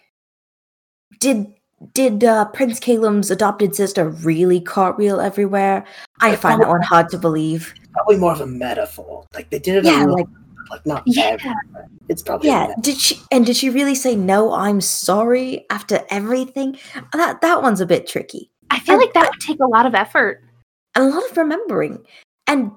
did 1.19 1.47
did 1.93 2.23
uh, 2.23 2.45
Prince 2.45 2.79
Calum's 2.79 3.32
adopted 3.32 3.73
sister 3.75 4.10
really 4.10 4.60
cartwheel 4.60 5.19
everywhere? 5.21 5.86
I 6.21 6.36
find 6.36 6.62
that 6.62 6.67
one 6.67 6.82
hard 6.82 7.10
to 7.10 7.17
believe. 7.17 7.73
Probably 7.93 8.17
more 8.17 8.34
of 8.34 8.41
a 8.41 8.45
metaphor. 8.45 9.25
Like 9.34 9.49
they 9.49 9.60
did 9.60 9.77
it 9.77 9.86
Yeah, 9.86 10.03
like 10.05 10.27
like 10.69 10.86
not 10.86 11.03
Yeah. 11.05 11.38
everywhere. 11.39 11.88
It's 12.10 12.21
probably 12.21 12.49
yeah. 12.49 12.73
Did 12.82 12.97
she 12.97 13.19
and 13.32 13.45
did 13.45 13.55
she 13.55 13.69
really 13.69 13.95
say 13.95 14.15
no? 14.15 14.53
I'm 14.53 14.82
sorry 14.82 15.65
after 15.69 16.01
everything. 16.10 16.77
That 17.13 17.41
that 17.41 17.62
one's 17.62 17.82
a 17.82 17.86
bit 17.86 18.08
tricky 18.08 18.51
I 18.71 18.79
feel 18.79 18.95
And 18.95 19.01
like 19.03 19.13
that 19.13 19.29
would 19.32 19.39
take 19.41 19.60
a 19.60 19.65
lot 19.67 19.86
of 19.86 19.95
effort. 19.95 20.43
and 20.95 21.05
a 21.05 21.10
lot 21.15 21.29
of 21.29 21.38
remembering. 21.38 22.05
And 22.47 22.71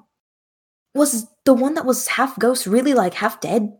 was 0.95 1.27
the 1.45 1.55
one 1.55 1.75
that 1.75 1.85
was 1.87 2.07
half 2.09 2.39
ghost 2.39 2.67
really 2.67 2.95
like 2.95 3.15
half 3.15 3.41
dead, 3.41 3.73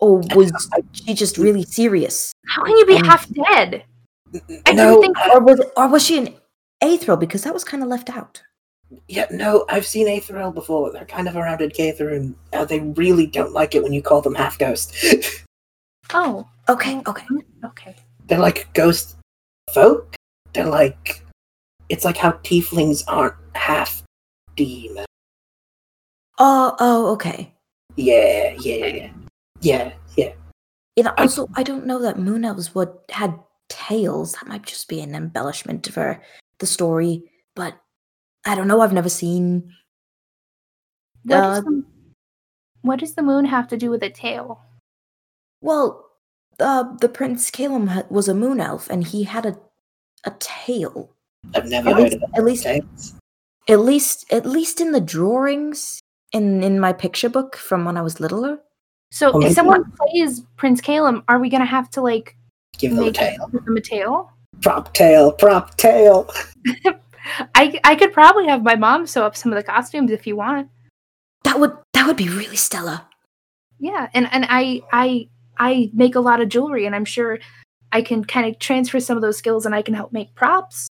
or 0.00 0.20
was 0.34 0.52
she 0.92 1.14
just 1.14 1.36
really 1.38 1.62
serious? 1.64 2.32
How 2.48 2.64
can 2.64 2.76
you 2.76 2.86
be 2.86 2.96
Um, 2.96 3.04
half 3.04 3.28
dead? 3.30 3.84
I 4.66 4.72
no, 4.72 5.00
didn't 5.00 5.14
think 5.14 5.18
Or 5.34 5.40
was 5.40 5.60
or 5.76 5.88
was 5.88 6.04
she 6.04 6.18
an 6.18 6.34
Aethril? 6.82 7.18
Because 7.20 7.42
that 7.44 7.54
was 7.54 7.64
kind 7.64 7.82
of 7.82 7.88
left 7.88 8.08
out. 8.10 8.42
Yeah, 9.06 9.26
no, 9.30 9.66
I've 9.68 9.84
seen 9.86 10.06
Aetherel 10.06 10.54
before. 10.54 10.90
They're 10.92 11.04
kind 11.04 11.28
of 11.28 11.36
around 11.36 11.60
in 11.60 11.70
Caether, 11.70 12.16
and 12.16 12.34
uh, 12.54 12.64
they 12.64 12.80
really 12.80 13.26
don't 13.26 13.52
like 13.52 13.74
it 13.74 13.82
when 13.82 13.92
you 13.92 14.00
call 14.02 14.22
them 14.22 14.34
half 14.34 14.58
ghost. 14.58 14.94
Oh, 16.14 16.48
Okay, 16.70 17.02
okay. 17.06 17.26
okay. 17.66 17.94
They're 18.26 18.38
like 18.38 18.66
ghost 18.72 19.16
folk. 19.74 20.14
They're 20.54 20.64
like, 20.66 21.22
it's 21.88 22.04
like 22.04 22.16
how 22.16 22.32
tieflings 22.32 23.02
aren't 23.08 23.34
half 23.54 24.02
demon. 24.56 25.04
Oh, 26.38 26.76
oh, 26.78 27.12
okay. 27.12 27.52
Yeah, 27.96 28.54
yeah, 28.60 28.86
yeah, 28.86 29.10
yeah, 29.60 29.92
yeah. 30.16 30.32
And 30.96 31.08
also, 31.18 31.48
I 31.54 31.62
don't 31.62 31.86
know 31.86 32.00
that 32.00 32.18
moon 32.18 32.44
elves 32.44 32.74
would 32.74 32.92
had 33.10 33.38
tails. 33.68 34.32
That 34.34 34.46
might 34.46 34.64
just 34.64 34.88
be 34.88 35.00
an 35.00 35.14
embellishment 35.14 35.90
for 35.92 36.22
the 36.58 36.66
story. 36.66 37.24
But 37.56 37.80
I 38.46 38.54
don't 38.54 38.68
know. 38.68 38.80
I've 38.80 38.92
never 38.92 39.08
seen. 39.08 39.72
What, 41.24 41.36
Uh, 41.36 41.54
does 41.54 41.64
the, 41.64 41.84
what 42.82 42.98
does 43.00 43.14
the 43.14 43.22
moon 43.22 43.44
have 43.46 43.68
to 43.68 43.76
do 43.76 43.90
with 43.90 44.02
a 44.02 44.10
tail? 44.10 44.60
Well, 45.60 46.08
uh, 46.60 46.96
the 47.00 47.08
Prince 47.08 47.50
Calum 47.50 47.88
ha- 47.88 48.06
was 48.10 48.28
a 48.28 48.34
moon 48.34 48.60
elf, 48.60 48.88
and 48.90 49.04
he 49.04 49.24
had 49.24 49.46
a 49.46 49.58
a 50.24 50.32
tail. 50.38 51.14
I've 51.54 51.66
never 51.68 51.90
At 51.90 51.96
heard 51.96 52.02
least, 52.04 52.16
of 52.16 52.22
it. 52.22 52.28
at 52.38 52.44
least, 52.44 52.66
Okay. 52.66 52.82
at 53.68 53.80
least, 53.80 54.32
at 54.32 54.46
least 54.46 54.80
in 54.80 54.92
the 54.92 55.00
drawings 55.00 56.00
in 56.32 56.62
in 56.62 56.78
my 56.78 56.92
picture 56.92 57.28
book 57.28 57.56
from 57.56 57.84
when 57.84 57.96
I 57.96 58.02
was 58.02 58.20
littler. 58.20 58.58
So 59.10 59.26
Well, 59.26 59.30
if 59.30 59.34
oh, 59.36 59.38
maybe- 59.40 59.54
someone 59.54 59.92
plays 59.92 60.40
Prince 60.56 60.80
Calum, 60.80 61.22
are 61.28 61.38
we 61.38 61.48
gonna 61.48 61.64
have 61.64 61.88
to 61.90 62.02
like 62.02 62.36
Give 62.78 62.94
them 62.94 63.04
a 63.04 63.12
tail. 63.12 63.48
give 63.50 63.64
them 63.64 63.76
a 63.76 63.80
tail? 63.80 64.32
Prop 64.60 64.92
tail, 64.92 65.32
prop 65.32 65.76
tail. 65.76 66.28
I 67.54 67.78
I 67.84 67.94
could 67.96 68.12
probably 68.12 68.46
have 68.46 68.62
my 68.62 68.74
mom 68.76 69.06
sew 69.06 69.24
up 69.24 69.36
some 69.36 69.52
of 69.52 69.56
the 69.56 69.62
costumes 69.62 70.10
if 70.10 70.26
you 70.26 70.36
want. 70.36 70.68
That 71.44 71.58
would 71.60 71.76
that 71.94 72.06
would 72.06 72.16
be 72.16 72.28
really 72.28 72.56
stellar. 72.56 73.02
Yeah, 73.78 74.08
and 74.14 74.28
and 74.32 74.46
I 74.48 74.82
I 74.92 75.28
I 75.58 75.90
make 75.94 76.14
a 76.14 76.20
lot 76.20 76.40
of 76.40 76.48
jewelry, 76.48 76.84
and 76.86 76.94
I'm 76.94 77.04
sure 77.04 77.38
I 77.92 78.02
can 78.02 78.24
kind 78.24 78.46
of 78.46 78.58
transfer 78.58 79.00
some 79.00 79.16
of 79.16 79.22
those 79.22 79.38
skills, 79.38 79.64
and 79.66 79.74
I 79.74 79.82
can 79.82 79.94
help 79.94 80.12
make 80.12 80.34
props. 80.34 80.88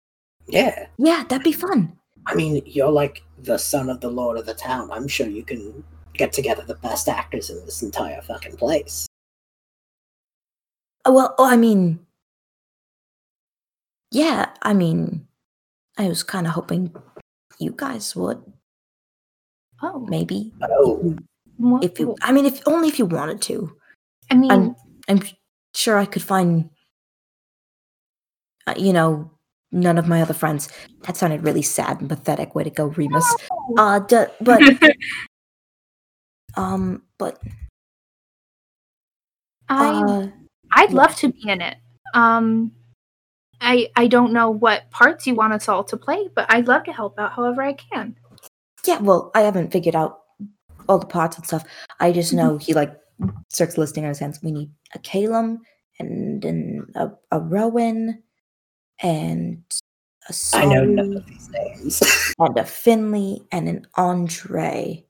Yeah. 0.48 0.88
Yeah, 0.98 1.24
that'd 1.28 1.44
be 1.44 1.52
fun. 1.52 1.98
I 2.26 2.36
mean, 2.36 2.62
you're 2.66 2.92
like 2.92 3.24
the 3.44 3.58
son 3.58 3.90
of 3.90 4.02
the 4.02 4.10
lord 4.10 4.38
of 4.38 4.46
the 4.46 4.54
town. 4.54 4.90
I'm 4.92 5.08
sure 5.08 5.28
you 5.28 5.44
can 5.44 5.84
get 6.14 6.34
together 6.34 6.64
the 6.64 6.76
best 6.76 7.08
actors 7.08 7.50
in 7.50 7.64
this 7.66 7.82
entire 7.84 8.22
fucking 8.22 8.58
place. 8.58 9.08
Uh, 11.06 11.12
Well, 11.14 11.36
oh, 11.38 11.46
I 11.46 11.56
mean, 11.56 12.00
yeah, 14.12 14.50
I 14.62 14.74
mean, 14.74 15.28
I 15.98 16.08
was 16.08 16.24
kind 16.24 16.48
of 16.48 16.54
hoping 16.54 16.96
you 17.60 17.74
guys 17.76 18.16
would 18.16 18.42
Oh, 19.82 20.00
maybe 20.10 20.54
Oh, 20.62 21.16
if 21.82 22.00
you. 22.00 22.16
I 22.22 22.32
mean, 22.32 22.46
if 22.46 22.62
only 22.68 22.88
if 22.88 22.98
you 22.98 23.06
wanted 23.06 23.42
to. 23.44 23.76
I 24.32 24.36
mean, 24.36 24.52
I'm 24.52 24.76
I'm 25.08 25.22
sure 25.76 25.98
I 25.98 26.06
could 26.06 26.24
find. 26.24 26.70
Uh, 28.66 28.74
you 28.78 28.92
know, 28.92 29.32
none 29.72 29.98
of 29.98 30.08
my 30.08 30.22
other 30.22 30.34
friends. 30.34 30.70
That 31.04 31.18
sounded 31.18 31.44
really 31.44 31.62
sad 31.62 32.00
and 32.00 32.10
pathetic. 32.10 32.56
Way 32.56 32.64
to 32.64 32.70
go, 32.70 32.86
Remus. 32.88 33.36
Uh, 33.78 34.00
d- 34.00 34.26
but 34.42 34.62
um, 36.56 37.04
but 37.18 37.42
I 39.70 39.88
uh, 39.90 40.28
I'd 40.74 40.90
yeah. 40.92 40.96
love 40.96 41.16
to 41.18 41.30
be 41.32 41.50
in 41.50 41.62
it. 41.62 41.78
Um, 42.14 42.72
I 43.62 43.90
I 43.96 44.08
don't 44.08 44.34
know 44.34 44.50
what 44.50 44.90
parts 44.92 45.28
you 45.28 45.36
want 45.36 45.54
us 45.54 45.68
all 45.68 45.84
to 45.86 45.98
play, 45.98 46.30
but 46.36 46.46
I'd 46.50 46.68
love 46.68 46.84
to 46.86 46.94
help 46.94 47.20
out 47.20 47.34
however 47.34 47.62
I 47.62 47.74
can. 47.74 48.16
yeah. 48.86 49.00
Well, 49.00 49.32
I 49.36 49.42
haven't 49.42 49.72
figured 49.72 49.96
out 49.96 50.20
all 50.88 51.00
the 51.00 51.06
parts 51.06 51.36
and 51.38 51.46
stuff. 51.46 51.66
I 52.00 52.12
just 52.12 52.32
Mhm. 52.34 52.38
know 52.38 52.58
he 52.58 52.74
like 52.74 52.98
starts 53.50 53.78
listing 53.78 54.04
on 54.04 54.10
his 54.10 54.20
hands. 54.20 54.40
We 54.42 54.52
need 54.52 54.72
a 54.94 55.00
Calum 55.00 55.60
and 56.00 56.44
an, 56.46 56.88
a 56.96 57.12
a 57.32 57.40
Rowan 57.40 58.24
and 59.02 59.64
a 60.30 60.34
I 60.54 60.66
know 60.66 60.84
none 60.84 61.18
of 61.18 61.26
these 61.26 61.50
names. 61.50 62.34
and 62.40 62.58
a 62.58 62.66
Finley 62.66 63.46
and 63.52 63.68
an 63.68 63.88
Andre. 63.96 65.06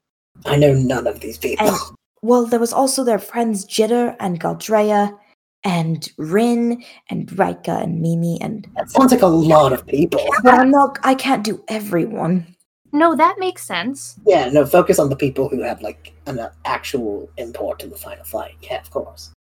I 0.46 0.56
know 0.56 0.74
none 0.74 1.08
of 1.08 1.20
these 1.20 1.38
people. 1.38 1.68
And 1.68 1.78
well, 2.22 2.46
there 2.46 2.60
was 2.60 2.74
also 2.74 3.04
their 3.04 3.20
friends 3.20 3.66
Jitter 3.66 4.16
and 4.20 4.40
Galdrea 4.40 5.18
and 5.64 6.10
Rin 6.18 6.84
and 7.10 7.32
Rika 7.38 7.72
and 7.72 8.02
Mimi 8.02 8.38
and 8.42 8.68
that 8.76 8.90
sounds 8.90 9.12
like 9.12 9.22
a 9.22 9.28
lot 9.28 9.74
of 9.74 9.86
people. 9.88 10.24
but 10.44 10.54
I'm 10.54 10.72
not 10.72 11.00
I 11.04 11.16
can't 11.16 11.44
do 11.44 11.64
everyone. 11.68 12.56
No, 12.94 13.16
that 13.16 13.36
makes 13.38 13.66
sense. 13.66 14.18
Yeah, 14.26 14.50
no, 14.50 14.66
focus 14.66 14.98
on 14.98 15.10
the 15.10 15.16
people 15.16 15.50
who 15.50 15.62
have 15.62 15.82
like 15.82 16.14
an 16.26 16.40
uh, 16.40 16.52
actual 16.64 17.30
import 17.38 17.84
in 17.84 17.90
the 17.90 17.98
final 17.98 18.24
fight. 18.24 18.56
Yeah, 18.62 18.80
of 18.80 18.90
course. 18.92 19.32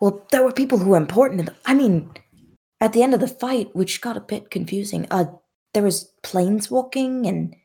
Well, 0.00 0.26
there 0.32 0.42
were 0.42 0.52
people 0.52 0.78
who 0.78 0.90
were 0.90 0.96
important 0.96 1.40
in 1.40 1.46
the 1.46 1.54
I 1.66 1.74
mean, 1.74 2.10
at 2.82 2.92
the 2.92 3.02
end 3.02 3.14
of 3.14 3.20
the 3.20 3.28
fight, 3.28 3.74
which 3.74 4.00
got 4.00 4.16
a 4.16 4.20
bit 4.20 4.50
confusing, 4.50 5.06
uh 5.10 5.24
there 5.74 5.82
was 5.82 6.12
planes 6.22 6.70
walking 6.70 7.26
and 7.26 7.56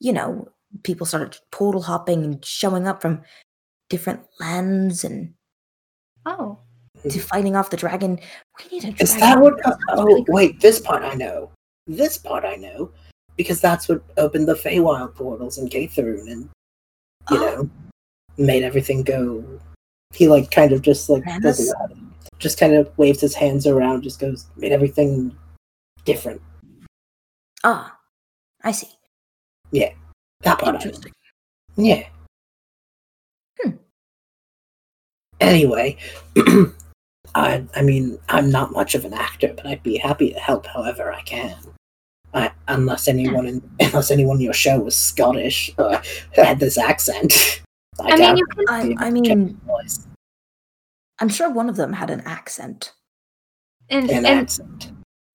you 0.00 0.12
know, 0.12 0.48
people 0.82 1.06
started 1.06 1.40
portal 1.50 1.82
hopping 1.82 2.22
and 2.24 2.44
showing 2.44 2.86
up 2.86 3.00
from 3.00 3.22
different 3.88 4.20
lands 4.38 5.02
and 5.04 5.32
Oh, 6.26 6.58
to 7.08 7.20
fighting 7.20 7.56
off 7.56 7.70
the 7.70 7.76
dragon. 7.76 8.18
We 8.58 8.64
need 8.70 8.84
a 8.84 8.92
dragon. 8.92 9.02
Is 9.06 9.16
that 9.16 9.40
what? 9.40 9.56
That 9.64 9.78
Oh, 9.90 10.04
really 10.04 10.24
wait. 10.28 10.60
This 10.60 10.78
part 10.80 11.02
I 11.04 11.14
know. 11.14 11.50
This 11.86 12.18
part 12.18 12.44
I 12.44 12.56
know 12.56 12.90
because 13.36 13.60
that's 13.60 13.88
what 13.88 14.02
opened 14.18 14.46
the 14.48 14.54
Feywild 14.54 15.14
portals 15.14 15.58
in 15.58 15.68
Kethrun, 15.68 16.30
and 16.30 16.42
you 17.30 17.38
Oh. 17.38 17.40
know, 17.40 17.70
made 18.36 18.62
everything 18.64 19.02
go. 19.04 19.42
He 20.12 20.28
like 20.28 20.50
kind 20.50 20.72
of 20.72 20.82
just 20.82 21.08
like 21.08 21.24
doesn't 21.40 21.74
that's- 22.32 22.36
know 22.36 22.36
how 22.36 22.36
to- 22.36 22.38
just 22.38 22.58
kind 22.60 22.74
of 22.74 22.96
waves 22.98 23.20
his 23.20 23.34
hands 23.34 23.66
around, 23.66 24.02
just 24.02 24.20
goes 24.20 24.46
made 24.56 24.72
everything 24.72 25.36
different. 26.04 26.40
Ah, 27.64 27.98
I 28.62 28.72
see. 28.72 28.88
Yeah. 29.70 29.92
That 30.42 30.58
part 30.58 30.76
I. 30.76 30.78
Interesting. 30.78 31.12
Yeah. 31.76 32.08
Hmm. 33.60 33.70
Anyway, 35.40 35.96
I 37.34 37.64
I 37.74 37.82
mean 37.82 38.18
I'm 38.28 38.50
not 38.50 38.72
much 38.72 38.94
of 38.94 39.04
an 39.04 39.12
actor, 39.14 39.52
but 39.54 39.66
I'd 39.66 39.82
be 39.82 39.96
happy 39.98 40.32
to 40.32 40.38
help 40.38 40.66
however 40.66 41.12
I 41.12 41.22
can. 41.22 41.56
I, 42.34 42.50
unless 42.68 43.08
anyone 43.08 43.46
in 43.46 43.70
unless 43.80 44.10
anyone 44.10 44.36
in 44.36 44.42
your 44.42 44.52
show 44.52 44.78
was 44.80 44.94
Scottish 44.96 45.70
or 45.78 46.00
had 46.32 46.60
this 46.60 46.78
accent. 46.78 47.62
I 48.00 48.16
mean, 48.16 48.36
you 48.36 48.46
can. 48.46 48.64
I, 48.68 49.06
I 49.06 49.10
mean. 49.10 49.60
I'm 51.20 51.28
sure 51.28 51.50
one 51.50 51.68
of 51.68 51.76
them 51.76 51.92
had 51.92 52.10
an 52.10 52.22
accent. 52.24 52.92
And, 53.90 54.10
an 54.10 54.26
and 54.26 54.40
accent. 54.40 54.92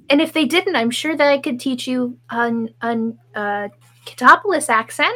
and 0.09 0.21
if 0.21 0.33
they 0.33 0.45
didn't, 0.45 0.75
I'm 0.75 0.91
sure 0.91 1.15
that 1.15 1.27
I 1.27 1.37
could 1.39 1.59
teach 1.59 1.87
you 1.87 2.19
an 2.29 2.69
an 2.81 3.17
uh 3.35 3.69
Cetopolis 4.05 4.69
accent. 4.69 5.15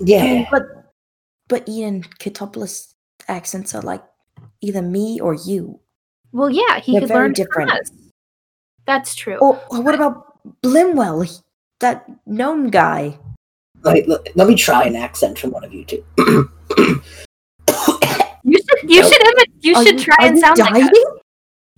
I 0.00 0.04
Yeah. 0.04 0.24
mean, 0.24 0.46
but 0.50 0.62
but 1.48 1.68
Ian 1.68 2.04
Cetopolis 2.20 2.94
accents 3.28 3.74
are 3.74 3.82
like 3.82 4.02
either 4.62 4.82
me 4.82 5.20
or 5.20 5.34
you. 5.34 5.80
Well, 6.32 6.48
yeah, 6.50 6.80
he 6.80 6.92
They're 6.92 7.00
could 7.02 7.08
very 7.08 7.20
learn 7.24 7.32
different. 7.34 7.70
from 7.70 7.78
us. 7.80 7.90
That's 8.86 9.14
true. 9.14 9.36
Or, 9.38 9.60
or 9.70 9.82
what 9.82 9.94
about 9.94 10.38
Blimwell? 10.62 11.26
He- 11.26 11.42
That 11.80 12.04
gnome 12.26 12.70
guy. 12.70 13.18
Like, 13.82 14.04
let, 14.06 14.36
let 14.36 14.46
me 14.48 14.54
try 14.54 14.84
an 14.84 14.94
accent 14.96 15.38
from 15.38 15.50
one 15.52 15.64
of 15.64 15.72
you 15.72 15.84
two. 15.84 16.04
You 18.90 19.02
should 19.04 19.12
you 19.22 19.32
No. 19.32 19.38
should 19.38 19.64
you 19.64 19.74
Are 19.76 19.84
should 19.84 19.98
you- 20.00 20.04
try 20.04 20.26
and 20.26 20.36
you 20.36 20.40
sound 20.42 20.58
like 20.58 20.82
us. 20.84 20.90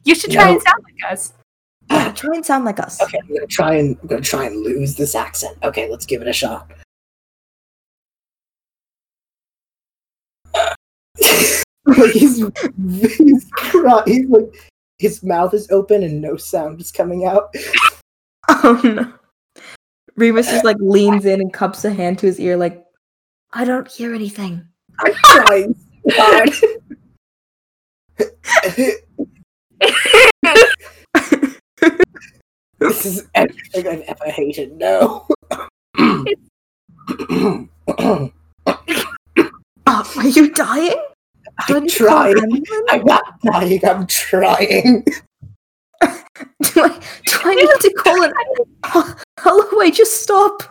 You 0.05 0.15
should 0.15 0.31
try 0.33 0.45
No. 0.47 0.53
and 0.53 0.63
sound 0.63 0.83
like 0.85 1.13
us. 1.13 1.33
Yeah, 1.91 2.13
try 2.17 2.35
and 2.37 2.47
sound 2.47 2.65
like 2.65 2.81
us. 2.81 3.01
okay, 3.03 3.19
I'm 3.23 3.29
gonna 3.35 3.47
try 3.47 3.75
and 3.75 3.97
I'm 4.01 4.09
gonna 4.09 4.21
try 4.23 4.45
and 4.47 4.57
lose 4.63 4.97
this 4.97 5.15
accent. 5.15 5.59
Okay, 5.63 5.91
let's 5.91 6.07
give 6.07 6.23
it 6.23 6.29
a 6.29 6.33
shot. 6.33 6.71
he's 12.13 12.39
he's, 13.19 13.51
cry- 13.53 14.03
he's 14.07 14.29
like 14.29 14.55
his 14.99 15.23
mouth 15.23 15.53
is 15.55 15.71
open 15.71 16.03
and 16.03 16.21
no 16.21 16.37
sound 16.37 16.81
is 16.81 16.91
coming 16.93 17.25
out. 17.27 17.55
Oh 18.49 18.81
no. 18.83 19.13
Remus 20.17 20.47
just 20.51 20.65
like 20.65 20.77
leans 20.81 21.25
in 21.27 21.41
and 21.41 21.53
cups 21.53 21.85
a 21.85 21.93
hand 21.93 22.19
to 22.19 22.27
his 22.27 22.41
ear, 22.41 22.57
like, 22.57 22.85
I 23.53 23.65
don't 23.65 23.87
hear 23.89 24.13
anything. 24.15 24.67
I'm 24.99 25.15
trying 25.15 25.75
so 26.09 26.15
hard. 26.21 26.51
this 32.79 33.07
is 33.07 33.29
everything 33.35 33.89
I've 33.89 34.03
ever 34.03 34.31
hated. 34.31 34.77
No. 34.77 35.27
Oh, 39.95 40.13
are 40.17 40.29
you 40.29 40.51
dying? 40.53 41.03
I 41.59 41.75
I'm 41.75 41.83
need 41.83 41.91
to 41.91 42.07
call 42.07 42.27
an 42.27 42.35
trying. 42.39 42.63
I'm 42.89 43.05
not 43.05 43.41
dying. 43.43 43.85
I'm 43.85 44.07
trying. 44.07 45.05
Do 46.63 46.83
I, 46.83 46.89
do 47.27 47.39
I 47.45 47.55
need 47.55 47.69
to 47.81 47.95
call 47.99 48.23
an 48.23 48.33
Oh, 48.85 49.17
Holloway, 49.39 49.91
just 49.91 50.23
stop. 50.23 50.63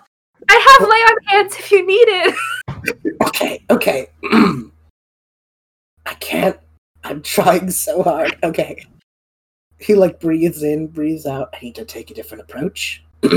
I 0.49 0.77
have 0.79 0.87
my 0.87 1.07
own 1.09 1.17
hands 1.27 1.55
if 1.57 1.71
you 1.71 1.85
need 1.85 2.07
it. 2.07 2.35
Okay, 3.27 3.63
okay. 3.69 4.07
I 6.05 6.13
can't. 6.19 6.57
I'm 7.03 7.21
trying 7.21 7.71
so 7.71 8.03
hard. 8.03 8.37
Okay. 8.43 8.85
He 9.79 9.95
like 9.95 10.19
breathes 10.19 10.63
in, 10.63 10.87
breathes 10.87 11.25
out. 11.25 11.49
I 11.53 11.59
need 11.61 11.75
to 11.75 11.85
take 11.85 12.11
a 12.11 12.13
different 12.13 12.43
approach. 12.43 13.03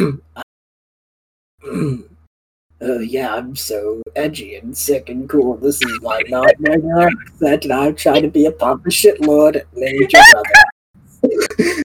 Uh, 2.83 2.99
yeah, 2.99 3.35
I'm 3.35 3.57
so 3.57 4.03
edgy 4.15 4.57
and 4.57 4.77
sick 4.77 5.09
and 5.09 5.27
cool. 5.29 5.57
This 5.57 5.81
is 5.81 6.01
my 6.03 6.21
not 6.29 6.51
regular 6.59 7.09
accent, 7.09 7.65
and 7.65 7.73
I'm 7.73 7.95
trying 7.95 8.21
to 8.23 8.29
be 8.29 8.45
a 8.45 8.53
papa 8.53 8.91
shitlord 8.91 9.63
named 9.75 10.13
your 10.13 10.23
brother. 10.33 11.83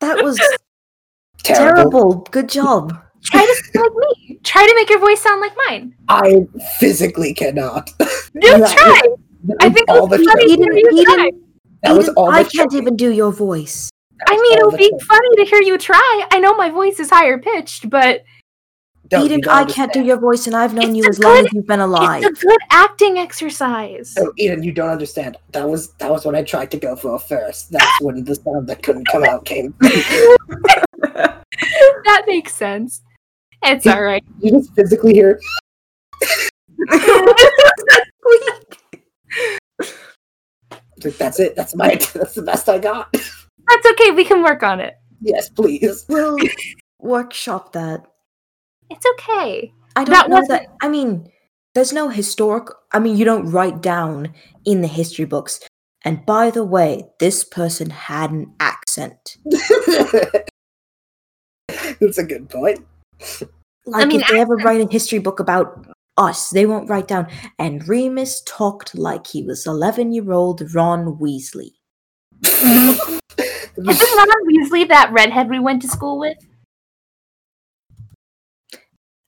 That 0.00 0.22
was 0.22 0.40
Terrible. 1.42 1.74
terrible. 1.74 2.14
Good 2.30 2.48
job. 2.48 2.96
Try 3.22 3.44
to 3.44 3.54
sound 3.74 3.90
like 3.94 4.16
me. 4.28 4.38
Try 4.44 4.66
to 4.66 4.74
make 4.74 4.88
your 4.88 5.00
voice 5.00 5.20
sound 5.20 5.42
like 5.42 5.52
mine. 5.68 5.94
I 6.08 6.46
physically 6.78 7.34
cannot. 7.34 7.90
Just 8.40 8.72
try. 8.78 9.02
Was 9.44 9.56
I 9.60 9.70
think 9.70 9.88
all 9.88 10.04
it 10.04 10.10
was 10.10 10.18
the 10.20 10.24
funny 10.26 10.46
trouble. 10.56 10.66
to 10.66 10.72
hear 10.74 10.90
you 10.90 11.04
Edyn- 11.04 11.14
try. 11.14 11.30
That 11.82 11.96
was 11.96 12.08
Edyn, 12.08 12.14
all 12.16 12.30
I 12.30 12.42
can't 12.42 12.52
trouble. 12.52 12.76
even 12.76 12.96
do 12.96 13.10
your 13.12 13.32
voice. 13.32 13.90
I 14.26 14.36
mean, 14.36 14.52
it 14.58 14.62
all 14.62 14.70
would 14.70 14.78
be 14.78 14.88
trouble. 14.90 15.04
funny 15.06 15.36
to 15.36 15.44
hear 15.44 15.62
you 15.62 15.78
try. 15.78 16.26
I 16.30 16.38
know 16.40 16.54
my 16.54 16.68
voice 16.68 17.00
is 17.00 17.08
higher 17.10 17.38
pitched, 17.38 17.88
but 17.88 18.22
Don't- 19.08 19.26
Edyn, 19.28 19.40
don't 19.42 19.48
I 19.54 19.64
can't 19.64 19.92
do 19.92 20.04
your 20.04 20.18
voice, 20.18 20.46
and 20.46 20.54
I've 20.54 20.74
known 20.74 20.90
It's 20.90 20.96
you 20.98 21.04
a 21.04 21.08
as 21.08 21.18
long 21.18 21.38
as 21.38 21.52
you've 21.52 21.66
been 21.66 21.80
alive. 21.80 22.22
it's 22.22 22.42
a 22.42 22.46
good 22.46 22.58
acting 22.70 23.18
exercise. 23.18 24.14
Oh, 24.18 24.30
Edyn, 24.38 24.62
you 24.62 24.72
don't 24.72 24.90
understand. 24.90 25.36
That 25.52 25.68
was 25.68 25.92
that 25.94 26.10
was 26.10 26.24
what 26.26 26.34
I 26.34 26.42
tried 26.42 26.70
to 26.72 26.76
go 26.78 26.94
for 26.96 27.18
first. 27.18 27.70
That's 27.72 28.00
when 28.02 28.22
the 28.24 28.34
sound 28.34 28.68
that 28.68 28.82
couldn't 28.82 29.06
come 29.06 29.24
out 29.24 29.44
came. 29.46 29.74
that 31.00 32.24
makes 32.26 32.54
sense. 32.54 33.02
It's 33.62 33.86
all 33.86 34.02
right. 34.02 34.24
You 34.40 34.52
just 34.52 34.74
physically 34.74 35.14
hear. 35.14 35.40
Like, 41.04 41.16
That's 41.16 41.40
it. 41.40 41.56
That's 41.56 41.74
my. 41.74 41.88
That's 42.14 42.34
the 42.34 42.42
best 42.42 42.68
I 42.68 42.78
got. 42.78 43.10
That's 43.12 43.86
okay. 43.92 44.10
We 44.12 44.24
can 44.24 44.42
work 44.42 44.62
on 44.62 44.80
it. 44.80 44.94
Yes, 45.20 45.48
please. 45.48 46.04
we'll 46.08 46.36
workshop 46.98 47.72
that. 47.72 48.06
It's 48.90 49.06
okay. 49.14 49.72
I 49.96 50.04
don't 50.04 50.12
That 50.14 50.28
know 50.30 50.36
wasn't- 50.40 50.62
that. 50.62 50.76
I 50.82 50.88
mean, 50.88 51.30
there's 51.74 51.92
no 51.92 52.08
historic. 52.08 52.68
I 52.92 52.98
mean, 52.98 53.16
you 53.16 53.24
don't 53.24 53.50
write 53.50 53.80
down 53.80 54.34
in 54.64 54.80
the 54.80 54.88
history 54.88 55.24
books. 55.24 55.60
And 56.04 56.24
by 56.26 56.50
the 56.50 56.64
way, 56.64 57.04
this 57.20 57.44
person 57.44 57.90
had 57.90 58.30
an 58.30 58.52
accent. 58.58 59.36
That's 62.00 62.18
a 62.18 62.24
good 62.24 62.48
point. 62.48 62.80
Like, 63.86 64.08
mean, 64.08 64.20
if 64.22 64.28
they 64.28 64.40
ever 64.40 64.56
write 64.56 64.80
a 64.80 64.90
history 64.90 65.18
book 65.18 65.40
about 65.40 65.86
us, 66.20 66.50
they 66.50 66.66
won't 66.66 66.88
write 66.88 67.08
down. 67.08 67.26
And 67.58 67.86
Remus 67.88 68.42
talked 68.42 68.94
like 68.94 69.26
he 69.26 69.42
was 69.42 69.66
11 69.66 70.12
year 70.12 70.32
old 70.32 70.62
Ron 70.74 71.16
Weasley. 71.18 71.70
Isn't 72.42 73.20
Ron 73.78 74.46
Weasley 74.46 74.86
that 74.88 75.10
redhead 75.12 75.48
we 75.48 75.58
went 75.58 75.82
to 75.82 75.88
school 75.88 76.18
with? 76.18 76.36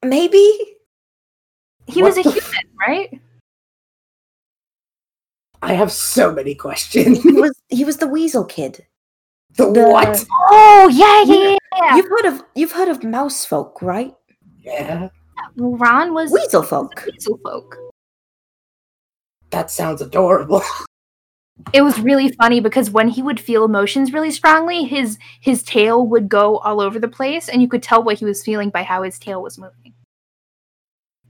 Maybe? 0.05 0.77
He 1.87 2.03
What 2.03 2.15
was 2.17 2.19
a 2.19 2.23
the 2.23 2.31
human, 2.31 2.69
right? 2.79 3.21
I 5.63 5.75
have 5.75 5.93
so 5.93 6.33
many 6.33 6.55
questions. 6.55 7.23
He 7.23 7.33
was 7.33 7.53
he 7.69 7.85
was 7.85 7.99
the 7.99 8.09
Weasel 8.09 8.45
kid. 8.45 8.85
the, 9.57 9.71
the- 9.71 9.89
what? 9.89 10.25
Oh 10.51 10.91
yeah, 10.93 11.23
yeah, 11.23 11.51
yeah. 11.51 11.57
yeah. 11.81 11.97
You've 11.97 12.09
heard 12.09 12.25
of 12.27 12.43
you've 12.55 12.73
heard 12.73 12.89
of 12.89 13.05
mouse 13.05 13.45
folk, 13.45 13.81
right? 13.81 14.15
Yeah, 14.61 15.09
Ron 15.57 16.15
was 16.15 16.31
Weasel 16.33 16.63
folk. 16.63 17.05
weasel 17.07 17.39
folk. 17.45 17.77
that 19.51 19.71
sounds 19.71 20.01
adorable. 20.03 20.63
It 21.73 21.83
was 21.83 22.01
really 22.01 22.33
funny 22.33 22.59
because 22.61 22.91
when 22.91 23.09
he 23.09 23.23
would 23.23 23.39
feel 23.39 23.65
emotions 23.65 24.13
really 24.13 24.31
strongly, 24.33 24.85
his 24.85 25.19
his 25.41 25.63
tail 25.63 26.05
would 26.07 26.29
go 26.29 26.57
all 26.59 26.81
over 26.81 26.99
the 26.99 27.07
place, 27.09 27.49
and 27.49 27.61
you 27.63 27.69
could 27.69 27.83
tell 27.83 28.03
what 28.03 28.19
he 28.19 28.25
was 28.25 28.43
feeling 28.43 28.71
by 28.71 28.83
how 28.83 29.03
his 29.05 29.17
tail 29.19 29.43
was 29.43 29.59
moving. 29.59 29.93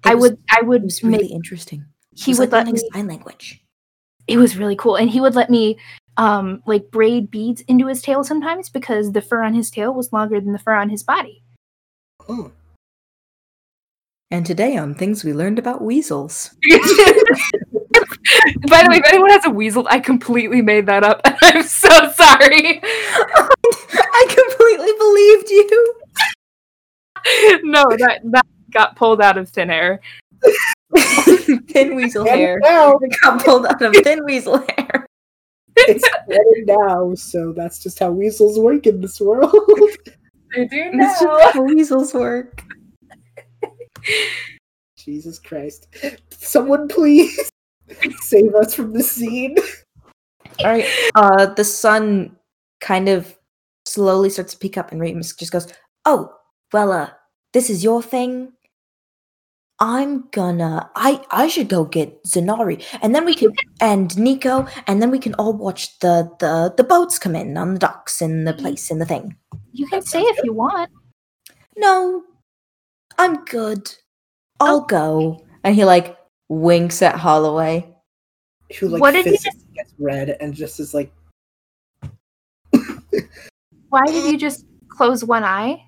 It 0.04 0.11
I 0.11 0.14
was- 0.14 0.30
would, 0.30 0.38
I 0.50 0.62
would 0.62 0.82
It 0.82 0.85
was 0.85 1.02
really 1.02 1.24
make. 1.24 1.32
interesting. 1.32 1.85
He 2.14 2.30
was 2.30 2.38
would 2.38 2.52
like 2.52 2.66
let 2.66 2.72
me. 2.74 2.80
sign 2.94 3.08
language. 3.08 3.62
It 4.26 4.38
was 4.38 4.56
really 4.56 4.76
cool, 4.76 4.94
and 4.96 5.11
he 5.11 5.20
would 5.20 5.35
let 5.35 5.50
me, 5.50 5.76
um, 6.16 6.62
like 6.66 6.90
braid 6.92 7.30
beads 7.30 7.61
into 7.62 7.88
his 7.88 8.00
tail 8.00 8.22
sometimes 8.24 8.70
because 8.70 9.12
the 9.12 9.20
fur 9.20 9.42
on 9.42 9.52
his 9.54 9.70
tail 9.70 9.92
was 9.92 10.12
longer 10.12 10.40
than 10.40 10.52
the 10.52 10.58
fur 10.58 10.74
on 10.74 10.88
his 10.88 11.02
body. 11.02 11.42
Mm. 12.20 12.52
And 14.33 14.47
today 14.47 14.79
on 14.79 14.95
things 14.95 15.25
we 15.25 15.35
learned 15.35 15.59
about 15.59 15.83
weasels. 15.83 16.55
By 16.71 16.79
the 18.83 18.88
way, 18.88 18.97
if 18.97 19.05
anyone 19.07 19.29
has 19.29 19.45
a 19.45 19.51
weasel, 19.51 19.87
I 19.90 20.01
completely 20.01 20.62
made 20.62 20.87
that 20.87 21.05
up. 21.05 21.21
I'm 21.42 21.62
so 21.62 21.90
sorry. 22.12 22.81
I 22.83 24.27
completely 24.29 24.92
believed 24.99 25.51
you. 25.51 25.95
no, 27.64 27.85
that 27.99 28.21
that 28.25 28.47
got 28.71 28.97
pulled 28.97 29.21
out 29.21 29.37
of 29.37 29.51
thin 29.51 29.68
air. 29.71 30.01
thin 31.68 31.95
weasel 31.95 32.23
And 32.27 32.40
hair. 32.40 32.59
now 32.62 32.97
It 33.03 33.14
got 33.23 33.45
pulled 33.45 33.66
out 33.66 33.83
of 33.83 33.95
thin 33.97 34.25
weasel 34.25 34.64
hair. 34.79 35.07
it's 35.77 36.09
better 36.26 36.64
now, 36.89 37.14
so 37.14 37.53
that's 37.53 37.83
just 37.83 37.99
how 37.99 38.11
weasels 38.11 38.59
work 38.59 38.87
in 38.87 39.03
this 39.03 39.20
world. 39.20 39.55
I 40.57 40.64
do 40.64 40.91
That's 40.99 41.20
just 41.20 41.53
how 41.55 41.62
weasels 41.64 42.14
work. 42.14 42.64
Jesus 44.96 45.38
Christ! 45.38 45.88
Someone 46.30 46.88
please 46.88 47.50
save 48.20 48.55
us 48.55 48.74
from 48.74 48.92
this 48.92 49.11
scene. 49.11 49.57
All 50.61 50.66
right. 50.66 50.86
Uh, 51.14 51.46
the 51.46 51.64
sun 51.64 52.36
kind 52.80 53.09
of 53.09 53.36
slowly 53.86 54.30
starts 54.30 54.53
to 54.53 54.59
peek 54.59 54.76
up, 54.78 54.92
and 54.92 55.00
Remus 55.00 55.34
just 55.34 55.53
goes, 55.53 55.72
"Oh, 56.05 56.32
well, 56.72 56.92
uh, 56.92 57.11
this 57.53 57.70
is 57.70 57.84
your 57.84 58.03
thing. 58.03 58.53
I'm 59.78 60.28
gonna. 60.30 60.90
I 60.94 61.24
I 61.30 61.48
should 61.48 61.68
go 61.68 61.84
get 61.84 62.22
Zynari, 62.24 62.84
and 63.03 63.14
then 63.14 63.24
we 63.24 63.34
can 63.34 63.53
and 63.80 64.16
Nico, 64.16 64.66
and 64.86 65.03
then 65.03 65.11
we 65.11 65.18
can 65.18 65.34
all 65.34 65.53
watch 65.53 65.98
the 65.98 66.30
the 66.38 66.72
the 66.76 66.84
boats 66.84 67.18
come 67.18 67.34
in 67.34 67.57
on 67.57 67.74
the 67.74 67.80
docks 67.80 68.22
in 68.22 68.44
the 68.44 68.55
place 68.55 68.90
in 68.90 68.98
the 68.98 69.07
thing. 69.07 69.36
You 69.72 69.86
can 69.88 70.03
stay 70.03 70.22
if 70.22 70.38
you 70.44 70.53
want. 70.53 70.90
No, 71.76 72.22
I'm 73.18 73.44
good. 73.44 73.92
I'll 74.60 74.82
go." 74.82 75.44
And 75.64 75.74
he 75.74 75.84
like 75.84 76.16
winks 76.48 77.02
at 77.02 77.16
Holloway. 77.16 77.88
Who 78.78 78.88
like 78.88 79.00
What 79.00 79.12
did 79.12 79.26
you 79.26 79.32
physically 79.32 79.74
gets 79.74 79.92
red 79.98 80.36
and 80.40 80.54
just 80.54 80.80
is 80.80 80.94
like, 80.94 81.12
Why 83.88 84.06
did 84.06 84.24
you 84.32 84.38
just 84.38 84.64
close 84.88 85.22
one 85.24 85.44
eye? 85.44 85.84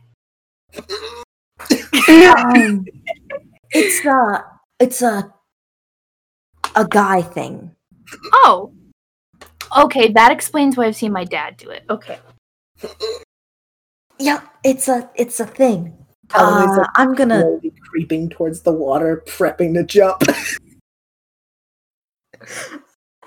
um, 2.09 2.85
it's 3.71 4.05
a 4.05 4.45
it's 4.79 5.03
a 5.03 5.33
a 6.77 6.87
guy 6.87 7.23
thing. 7.23 7.75
Oh. 8.33 8.73
Okay, 9.77 10.13
that 10.13 10.31
explains 10.31 10.77
why 10.77 10.87
I've 10.87 10.97
seen 10.97 11.13
my 11.13 11.25
dad 11.25 11.57
do 11.57 11.71
it. 11.71 11.85
Okay. 11.91 12.19
Yeah, 14.19 14.43
it's 14.63 14.89
a 14.89 15.11
it's 15.17 15.41
a 15.41 15.47
thing. 15.47 16.04
Holloway's 16.31 16.79
Uh, 16.79 16.85
I'm 16.97 17.15
gonna. 17.15 17.41
slowly 17.41 17.73
creeping 17.91 18.29
towards 18.29 18.63
the 18.63 18.73
water, 18.73 19.23
prepping 19.27 19.75
to 19.75 19.85
jump. 19.85 20.23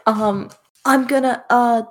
Um, 0.05 0.49
I'm 0.85 1.05
gonna 1.07 1.43
uh 1.49 1.83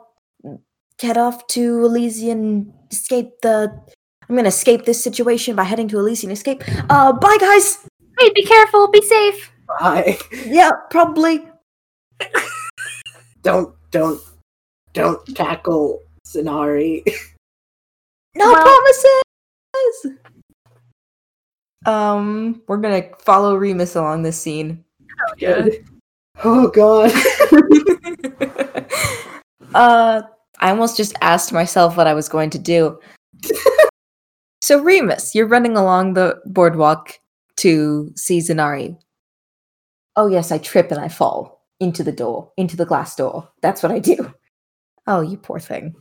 head 1.00 1.18
off 1.18 1.46
to 1.48 1.84
Elysian, 1.84 2.72
escape 2.90 3.32
the. 3.42 3.70
I'm 4.28 4.36
gonna 4.36 4.48
escape 4.48 4.84
this 4.84 5.02
situation 5.02 5.54
by 5.56 5.64
heading 5.64 5.88
to 5.88 5.98
Elysian 5.98 6.30
escape. 6.30 6.62
Uh, 6.88 7.12
bye 7.12 7.36
guys. 7.40 7.86
Hey, 8.18 8.30
be 8.34 8.42
careful, 8.44 8.88
be 8.90 9.02
safe. 9.02 9.52
Bye. 9.80 10.18
Yeah, 10.46 10.70
probably. 10.90 11.46
Don't 13.42 13.74
don't 13.90 14.20
don't 14.94 15.24
tackle 15.36 16.02
Zynari. 16.26 17.02
No 18.34 18.52
Well- 18.52 18.62
promises. 18.62 20.18
Um, 21.86 22.62
we're 22.66 22.78
gonna 22.78 23.04
follow 23.18 23.56
Remus 23.56 23.94
along 23.94 24.22
this 24.22 24.40
scene. 24.40 24.84
Oh 26.44 26.68
god. 26.68 27.12
uh, 29.74 30.22
I 30.58 30.70
almost 30.70 30.96
just 30.96 31.14
asked 31.20 31.52
myself 31.52 31.96
what 31.96 32.06
I 32.06 32.14
was 32.14 32.28
going 32.28 32.50
to 32.50 32.58
do. 32.58 32.98
so, 34.60 34.82
Remus, 34.82 35.34
you're 35.34 35.46
running 35.46 35.76
along 35.76 36.14
the 36.14 36.40
boardwalk 36.46 37.18
to 37.58 38.10
see 38.16 38.38
Zynari. 38.38 38.96
Oh, 40.16 40.28
yes, 40.28 40.50
I 40.50 40.58
trip 40.58 40.90
and 40.90 41.00
I 41.00 41.08
fall 41.08 41.62
into 41.78 42.02
the 42.02 42.12
door, 42.12 42.50
into 42.56 42.76
the 42.76 42.86
glass 42.86 43.14
door. 43.16 43.48
That's 43.60 43.82
what 43.82 43.92
I 43.92 43.98
do. 43.98 44.32
Oh, 45.06 45.20
you 45.20 45.36
poor 45.36 45.60
thing. 45.60 45.94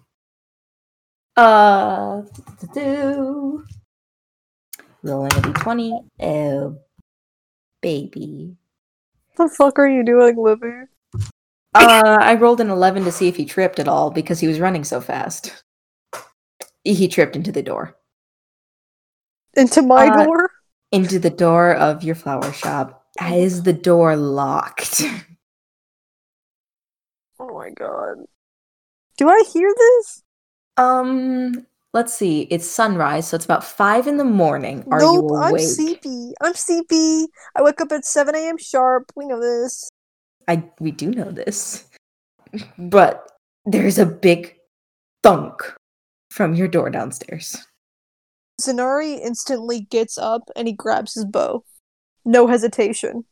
Uh, 1.35 2.21
do 2.73 3.63
rolling 5.05 5.31
a 5.33 5.35
d20. 5.41 6.05
Oh, 6.21 6.77
baby. 7.81 8.55
What 9.35 9.49
the 9.49 9.55
fuck 9.55 9.79
are 9.79 9.87
you 9.89 10.03
doing, 10.03 10.35
Libby? 10.37 10.87
Uh, 11.73 12.17
I 12.21 12.35
rolled 12.35 12.61
an 12.61 12.69
11 12.69 13.03
to 13.03 13.11
see 13.11 13.27
if 13.27 13.35
he 13.35 13.45
tripped 13.45 13.79
at 13.79 13.87
all 13.87 14.09
because 14.11 14.39
he 14.39 14.47
was 14.47 14.59
running 14.59 14.83
so 14.83 15.01
fast. 15.01 15.63
He 16.83 17.07
tripped 17.07 17.35
into 17.35 17.51
the 17.51 17.63
door. 17.63 17.95
Into 19.55 19.81
my 19.81 20.07
Uh, 20.07 20.23
door? 20.25 20.51
Into 20.91 21.19
the 21.19 21.29
door 21.29 21.73
of 21.75 22.03
your 22.03 22.15
flower 22.15 22.51
shop. 22.53 23.05
Is 23.21 23.63
the 23.63 23.73
door 23.73 24.15
locked? 24.15 25.01
Oh 27.39 27.53
my 27.53 27.69
god. 27.71 28.17
Do 29.17 29.27
I 29.29 29.43
hear 29.51 29.73
this? 29.77 30.23
um, 30.77 31.65
let's 31.95 32.13
see. 32.13 32.41
It's 32.51 32.69
sunrise, 32.69 33.29
so 33.29 33.35
it's 33.35 33.45
about 33.45 33.63
five 33.63 34.05
in 34.05 34.17
the 34.17 34.25
morning. 34.25 34.83
Are 34.91 34.99
nope, 34.99 35.31
you 35.31 35.35
I'm 35.37 35.57
sleepy. 35.57 36.33
I'm 36.41 36.53
sleepy. 36.53 37.27
I 37.55 37.63
wake 37.63 37.79
up 37.79 37.91
at 37.91 38.05
7 38.05 38.35
a.m. 38.35 38.57
sharp. 38.57 39.11
We 39.15 39.25
know 39.25 39.39
this. 39.39 39.89
I 40.47 40.63
we 40.79 40.91
do 40.91 41.09
know 41.09 41.31
this. 41.31 41.85
But 42.77 43.31
there's 43.65 43.97
a 43.97 44.05
big 44.05 44.55
thunk 45.23 45.73
from 46.29 46.53
your 46.53 46.67
door 46.67 46.89
downstairs. 46.89 47.65
Zynari 48.61 49.19
instantly 49.19 49.81
gets 49.81 50.17
up 50.17 50.49
and 50.55 50.67
he 50.67 50.73
grabs 50.73 51.15
his 51.15 51.25
bow. 51.25 51.63
No 52.25 52.47
hesitation. 52.47 53.23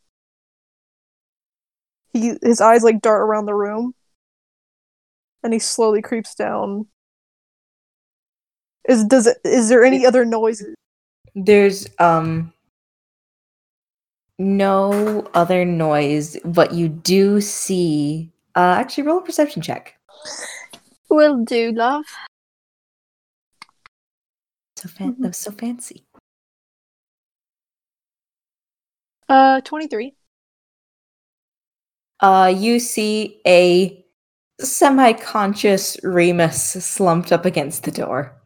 He 2.14 2.36
his 2.41 2.61
eyes 2.61 2.84
like 2.84 3.01
dart 3.01 3.22
around 3.22 3.45
the 3.45 3.55
room. 3.55 3.93
And 5.43 5.51
he 5.51 5.59
slowly 5.59 6.01
creeps 6.01 6.34
down. 6.34 6.88
Is 8.90 9.06
does 9.06 9.28
it 9.28 9.38
is 9.44 9.70
there 9.70 9.84
any 9.84 10.06
other 10.06 10.26
noises? 10.26 10.76
There's 11.36 11.88
um 12.00 12.52
no 14.40 15.28
other 15.34 15.64
noise, 15.66 16.38
but 16.44 16.74
you 16.74 16.90
do 16.90 17.40
see 17.40 18.32
uh 18.56 18.76
actually 18.78 19.04
roll 19.04 19.20
a 19.20 19.24
perception 19.24 19.62
check. 19.62 19.96
Will 21.10 21.44
do, 21.44 21.72
love. 21.72 22.06
So 24.78 24.90
fan- 24.90 25.16
that 25.20 25.28
was 25.30 25.38
so 25.38 25.52
fancy. 25.52 26.04
Uh 29.30 29.62
23. 29.62 30.14
Uh 32.20 32.54
you 32.56 32.80
see 32.80 33.40
a 33.48 34.04
semi-conscious 34.60 35.98
Remus 36.04 36.62
slumped 36.62 37.32
up 37.32 37.46
against 37.46 37.84
the 37.84 37.92
door. 37.92 38.40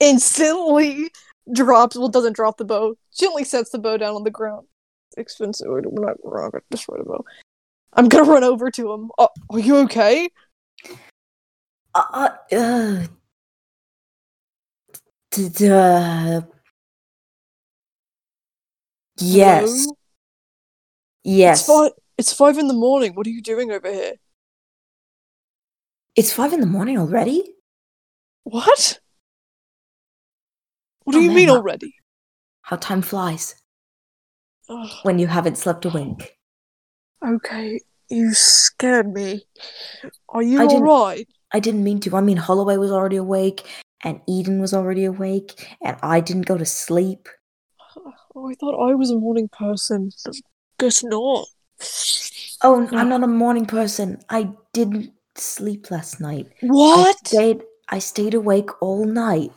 Instantly 0.00 1.10
drops 1.52 1.96
well 1.96 2.08
doesn't 2.08 2.34
drop 2.34 2.56
the 2.56 2.64
bow. 2.64 2.96
Gently 3.16 3.44
sets 3.44 3.70
the 3.70 3.78
bow 3.78 3.96
down 3.96 4.14
on 4.14 4.24
the 4.24 4.30
ground. 4.30 4.66
Expensive. 5.16 5.68
We're 5.68 5.82
not 5.82 6.24
we're 6.24 6.42
not 6.42 6.52
gonna 6.52 6.62
destroy 6.70 6.98
the 6.98 7.04
bow. 7.04 7.24
I'm 7.92 8.08
gonna 8.08 8.30
run 8.30 8.44
over 8.44 8.70
to 8.70 8.92
him. 8.92 9.10
Uh, 9.18 9.28
are 9.50 9.58
you 9.58 9.76
okay? 9.78 10.28
Uh, 11.94 12.30
uh 12.52 13.06
d- 15.32 15.48
d- 15.48 15.68
uh, 15.68 16.42
yes. 19.18 19.70
Hello? 19.70 19.96
Yes. 21.24 21.60
It's 21.60 21.68
five. 21.68 21.90
It's 22.16 22.32
five 22.32 22.58
in 22.58 22.68
the 22.68 22.74
morning. 22.74 23.14
What 23.14 23.26
are 23.26 23.30
you 23.30 23.42
doing 23.42 23.70
over 23.70 23.92
here? 23.92 24.14
It's 26.16 26.32
five 26.32 26.52
in 26.52 26.60
the 26.60 26.66
morning 26.66 26.98
already? 26.98 27.54
What? 28.44 29.00
What 31.10 31.14
do 31.14 31.18
Oh, 31.18 31.22
you 31.22 31.28
man, 31.30 31.36
mean 31.38 31.50
already? 31.50 31.94
How 32.62 32.76
time 32.76 33.02
flies 33.02 33.56
Ugh, 34.68 34.88
when 35.02 35.18
you 35.18 35.26
haven't 35.26 35.58
slept 35.58 35.84
a 35.84 35.88
wink. 35.88 36.36
okay, 37.26 37.80
you 38.08 38.32
scared 38.32 39.12
me. 39.12 39.42
Are 40.28 40.42
you 40.42 40.60
I 40.60 40.66
alright? 40.66 41.26
I 41.52 41.58
didn't 41.58 41.82
mean 41.82 41.98
to. 42.00 42.16
I 42.16 42.20
mean, 42.20 42.36
Holloway 42.36 42.76
was 42.76 42.92
already 42.92 43.16
awake, 43.16 43.66
and 44.04 44.20
Edyn 44.28 44.60
was 44.60 44.72
already 44.72 45.04
awake, 45.04 45.76
and 45.82 45.96
I 46.00 46.20
didn't 46.20 46.46
go 46.46 46.56
to 46.56 46.64
sleep. 46.64 47.28
Oh, 48.36 48.48
I 48.48 48.54
thought 48.54 48.78
I 48.88 48.94
was 48.94 49.10
a 49.10 49.16
morning 49.18 49.48
person. 49.48 50.12
Guess 50.78 51.02
not. 51.02 51.46
Oh, 52.62 52.88
I'm 52.92 53.08
not 53.08 53.24
a 53.24 53.26
morning 53.26 53.66
person. 53.66 54.20
I 54.30 54.50
didn't 54.72 55.10
sleep 55.36 55.90
last 55.90 56.20
night. 56.20 56.46
I 56.62 56.68
What? 56.68 57.16
stayed, 57.26 57.62
I 57.88 57.98
stayed 57.98 58.34
awake 58.34 58.70
all 58.80 59.04
night. 59.04 59.50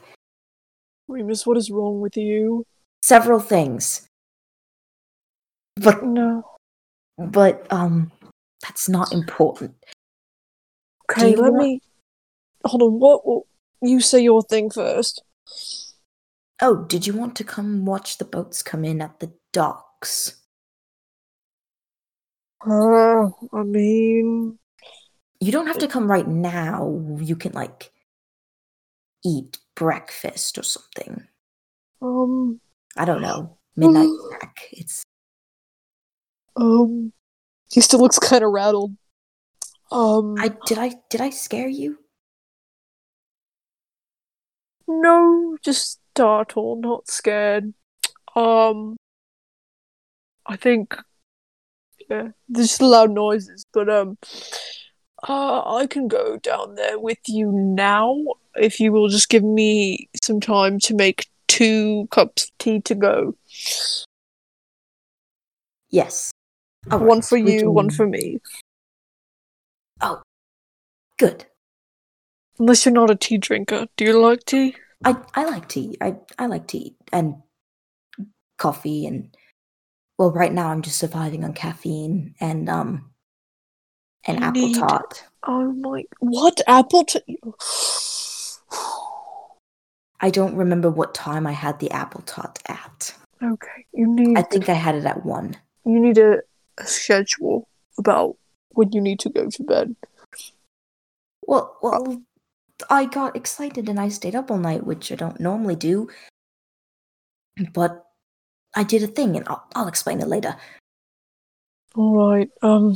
Remus, 1.13 1.45
what 1.45 1.57
is 1.57 1.69
wrong 1.71 2.01
with 2.01 2.17
you? 2.17 2.65
Several 3.03 3.39
things. 3.39 4.07
But, 5.75 6.03
No. 6.03 6.43
but, 7.17 7.71
um, 7.71 8.11
that's 8.61 8.89
not 8.89 9.11
important. 9.13 9.75
Okay, 11.11 11.35
let 11.35 11.53
want- 11.53 11.63
me. 11.63 11.81
Hold 12.65 12.81
on. 12.81 12.99
What? 12.99 13.43
You 13.81 13.99
say 13.99 14.21
your 14.21 14.41
thing 14.43 14.69
first. 14.69 15.21
Oh, 16.61 16.85
did 16.85 17.05
you 17.05 17.13
want 17.13 17.35
to 17.35 17.43
come 17.43 17.85
watch 17.85 18.17
the 18.17 18.25
boats 18.25 18.63
come 18.63 18.85
in 18.85 19.01
at 19.01 19.19
the 19.19 19.33
docks? 19.51 20.41
Uh, 22.65 23.27
I 23.51 23.63
mean, 23.63 24.57
You 25.41 25.51
don't 25.51 25.67
have 25.67 25.79
to 25.79 25.89
come 25.89 26.09
right 26.09 26.27
now. 26.27 27.17
You 27.19 27.35
can, 27.35 27.51
like, 27.51 27.91
eat 29.25 29.57
breakfast 29.75 30.57
or 30.57 30.63
something. 30.63 31.27
um, 32.01 32.59
I 32.97 33.05
don't 33.05 33.21
know. 33.21 33.57
Midnight 33.75 34.09
snack. 34.29 34.69
It's 34.71 35.03
um, 36.55 37.11
he 37.71 37.81
still 37.81 37.99
looks 37.99 38.19
kind 38.19 38.43
of 38.43 38.51
rattled. 38.51 38.95
Um, 39.91 40.35
I 40.37 40.51
did 40.67 40.77
I 40.77 40.93
did 41.09 41.21
I 41.21 41.31
scare 41.31 41.67
you? 41.67 41.97
no, 44.87 45.57
just 45.63 45.99
startled, 46.13 46.81
not 46.81 47.07
scared. 47.07 47.73
Um, 48.35 48.97
I 50.45 50.55
think, 50.55 50.95
yeah, 52.09 52.29
there's 52.49 52.69
just 52.69 52.81
loud 52.81 53.11
noises, 53.11 53.65
but 53.73 53.89
um, 53.89 54.17
uh, 55.27 55.75
I 55.75 55.87
can 55.87 56.07
go 56.07 56.37
down 56.37 56.75
there 56.75 56.99
with 56.99 57.19
you 57.27 57.51
now 57.51 58.17
if 58.55 58.79
you 58.79 58.91
will 58.91 59.07
just 59.07 59.29
give 59.29 59.43
me 59.43 60.09
some 60.21 60.39
time 60.39 60.79
to 60.79 60.95
make 60.95 61.27
two 61.47 62.07
cups 62.11 62.45
of 62.45 62.57
tea 62.57 62.81
to 62.81 62.95
go. 62.95 63.35
Yes. 65.89 66.31
All 66.91 66.99
one 66.99 67.19
right, 67.19 67.25
for 67.25 67.37
you, 67.37 67.71
one 67.71 67.89
for 67.89 68.07
me. 68.07 68.39
Oh, 70.01 70.21
good. 71.17 71.45
Unless 72.59 72.85
you're 72.85 72.93
not 72.93 73.09
a 73.09 73.15
tea 73.15 73.37
drinker. 73.37 73.87
Do 73.95 74.05
you 74.05 74.19
like 74.19 74.43
tea? 74.45 74.75
I 75.05 75.15
I 75.33 75.45
like 75.45 75.69
tea. 75.69 75.97
I 76.01 76.15
I 76.37 76.47
like 76.47 76.67
tea 76.67 76.95
and 77.11 77.35
coffee 78.57 79.05
and 79.05 79.35
well, 80.17 80.31
right 80.31 80.53
now 80.53 80.69
I'm 80.69 80.81
just 80.81 80.97
surviving 80.97 81.43
on 81.43 81.53
caffeine 81.53 82.35
and 82.39 82.69
um 82.69 83.12
and 84.25 84.39
You 84.39 84.45
apple 84.45 84.73
tart. 84.73 85.23
Oh 85.45 85.71
my! 85.73 86.03
What 86.19 86.61
apple 86.67 87.05
tart? 87.05 87.23
I 90.19 90.29
don't 90.29 90.55
remember 90.55 90.89
what 90.89 91.13
time 91.13 91.45
I 91.45 91.51
had 91.51 91.79
the 91.79 91.91
apple 91.91 92.21
tart 92.21 92.59
at. 92.67 93.13
Okay, 93.43 93.85
you 93.93 94.07
need 94.07 94.37
I 94.37 94.43
think 94.43 94.69
I 94.69 94.73
had 94.73 94.95
it 94.95 95.05
at 95.05 95.25
one. 95.25 95.57
you 95.85 95.99
need 95.99 96.17
a, 96.17 96.41
a 96.77 96.85
schedule 96.85 97.67
about 97.97 98.37
when 98.69 98.91
you 98.93 99.01
need 99.01 99.19
to 99.19 99.29
go 99.29 99.49
to 99.49 99.63
bed. 99.63 99.95
Well, 101.41 101.77
well, 101.81 102.21
I 102.89 103.05
got 103.05 103.35
excited 103.35 103.89
and 103.89 103.99
I 103.99 104.07
stayed 104.09 104.35
up 104.35 104.49
all 104.49 104.57
night, 104.57 104.85
which 104.85 105.11
I 105.11 105.15
don't 105.15 105.39
normally 105.39 105.75
do. 105.75 106.09
But 107.73 108.05
I 108.75 108.83
did 108.83 109.03
a 109.03 109.07
thing, 109.07 109.35
and 109.35 109.47
I'll, 109.47 109.63
I'll 109.75 109.87
explain 109.87 110.21
it 110.21 110.27
later. 110.27 110.55
All 111.95 112.29
right. 112.29 112.49
Um, 112.61 112.95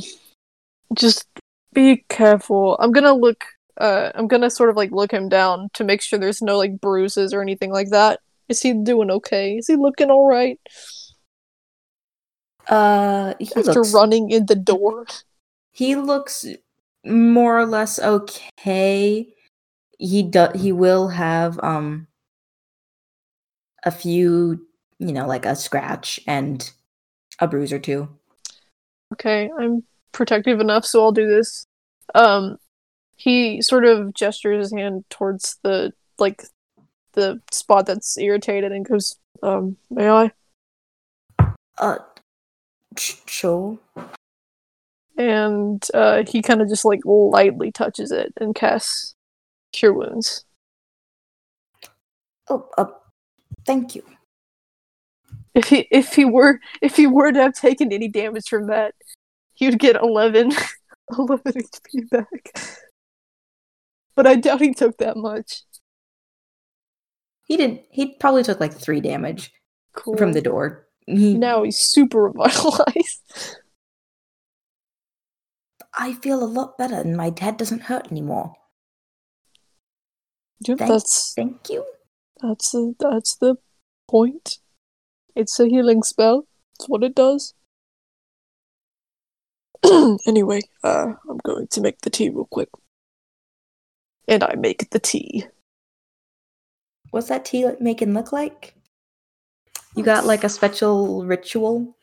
just 0.94 1.26
be 1.72 2.04
careful. 2.08 2.76
I'm 2.80 2.92
gonna 2.92 3.14
look. 3.14 3.44
Uh, 3.76 4.10
I'm 4.14 4.26
gonna 4.28 4.50
sort 4.50 4.70
of 4.70 4.76
like 4.76 4.90
look 4.90 5.12
him 5.12 5.28
down 5.28 5.68
to 5.74 5.84
make 5.84 6.02
sure 6.02 6.18
there's 6.18 6.42
no 6.42 6.56
like 6.58 6.80
bruises 6.80 7.32
or 7.32 7.42
anything 7.42 7.70
like 7.72 7.90
that. 7.90 8.20
Is 8.48 8.60
he 8.62 8.72
doing 8.74 9.10
okay? 9.10 9.56
Is 9.58 9.66
he 9.68 9.76
looking 9.76 10.10
all 10.10 10.26
right 10.26 10.58
Uh, 12.68 13.34
he 13.38 13.50
after 13.54 13.62
looks 13.62 13.94
running 13.94 14.30
in 14.30 14.46
the 14.46 14.54
door? 14.56 15.06
he 15.72 15.96
looks 15.96 16.44
more 17.04 17.58
or 17.58 17.66
less 17.66 17.98
okay. 17.98 19.34
He 19.98 20.22
do, 20.22 20.48
he 20.54 20.72
will 20.72 21.08
have 21.08 21.58
um 21.62 22.08
a 23.84 23.90
few, 23.90 24.66
you 24.98 25.12
know, 25.12 25.26
like 25.26 25.44
a 25.46 25.56
scratch 25.56 26.20
and 26.26 26.70
a 27.40 27.46
bruise 27.48 27.72
or 27.72 27.78
two. 27.78 28.08
Okay, 29.12 29.50
I'm 29.58 29.82
protective 30.12 30.60
enough, 30.60 30.84
so 30.84 31.02
I'll 31.02 31.12
do 31.12 31.28
this. 31.28 31.66
Um, 32.14 32.58
he 33.16 33.60
sort 33.62 33.84
of 33.84 34.14
gestures 34.14 34.70
his 34.70 34.72
hand 34.72 35.04
towards 35.10 35.58
the 35.62 35.92
like 36.18 36.44
the 37.12 37.40
spot 37.52 37.86
that's 37.86 38.16
irritated 38.18 38.72
and 38.72 38.86
goes, 38.86 39.16
"Um, 39.42 39.76
may 39.90 40.08
I?" 40.08 40.32
Uh, 41.76 41.98
sure. 42.96 43.78
And 45.16 45.84
uh, 45.94 46.22
he 46.26 46.42
kind 46.42 46.62
of 46.62 46.68
just 46.68 46.84
like 46.84 47.00
lightly 47.04 47.72
touches 47.72 48.12
it 48.12 48.32
and 48.40 48.54
casts 48.54 49.14
Cure 49.72 49.92
Wounds. 49.92 50.44
Oh, 52.48 52.68
uh, 52.78 52.86
thank 53.66 53.94
you. 53.94 54.04
If 55.54 55.68
he 55.68 55.88
if 55.90 56.14
he 56.14 56.24
were 56.24 56.60
if 56.80 56.96
he 56.96 57.06
were 57.06 57.32
to 57.32 57.42
have 57.42 57.54
taken 57.54 57.92
any 57.92 58.08
damage 58.08 58.48
from 58.48 58.68
that, 58.68 58.94
would 59.66 59.78
get 59.78 59.96
11, 59.96 60.52
11 61.18 61.52
HP 61.52 62.10
back. 62.10 62.52
But 64.14 64.26
I 64.26 64.34
doubt 64.36 64.60
he 64.60 64.74
took 64.74 64.98
that 64.98 65.16
much. 65.16 65.62
He 67.44 67.56
did. 67.56 67.80
He 67.90 68.14
probably 68.20 68.42
took 68.42 68.60
like 68.60 68.74
three 68.74 69.00
damage 69.00 69.50
Cool. 69.94 70.16
from 70.16 70.32
the 70.32 70.40
door. 70.42 70.86
He, 71.06 71.34
now 71.34 71.62
he's 71.62 71.78
super 71.78 72.22
revitalized. 72.24 73.22
I 75.94 76.12
feel 76.14 76.42
a 76.42 76.46
lot 76.46 76.76
better, 76.78 76.96
and 76.96 77.16
my 77.16 77.32
head 77.38 77.56
doesn't 77.56 77.82
hurt 77.82 78.10
anymore. 78.12 78.54
Yep, 80.66 80.78
Thank- 80.78 80.90
that's 80.90 81.32
Thank 81.34 81.70
you. 81.70 81.84
that's 82.42 82.70
the 82.72 82.94
that's 82.98 83.36
the 83.36 83.56
point. 84.08 84.58
It's 85.34 85.58
a 85.58 85.66
healing 85.66 86.02
spell. 86.02 86.46
It's 86.78 86.88
what 86.88 87.02
it 87.02 87.14
does. 87.14 87.54
anyway, 90.26 90.60
uh, 90.84 91.12
I'm 91.28 91.38
going 91.44 91.68
to 91.68 91.80
make 91.80 92.00
the 92.00 92.10
tea 92.10 92.30
real 92.30 92.48
quick. 92.50 92.68
And 94.26 94.42
I 94.44 94.54
make 94.56 94.90
the 94.90 94.98
tea. 94.98 95.46
What's 97.10 97.28
that 97.28 97.44
tea 97.44 97.66
making 97.80 98.12
look 98.12 98.32
like? 98.32 98.74
You 99.96 100.04
got 100.04 100.26
like 100.26 100.44
a 100.44 100.48
special 100.48 101.24
ritual? 101.24 101.96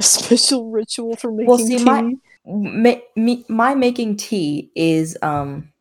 A 0.00 0.02
special 0.02 0.70
ritual 0.70 1.16
for 1.16 1.30
making 1.30 1.46
tea. 1.46 1.46
Well, 1.46 1.56
see, 1.58 1.76
tea. 1.78 1.84
my- 1.84 2.14
Ma- 2.48 3.00
me, 3.16 3.44
my 3.48 3.74
making 3.74 4.16
tea 4.18 4.70
is 4.76 5.18
um. 5.20 5.72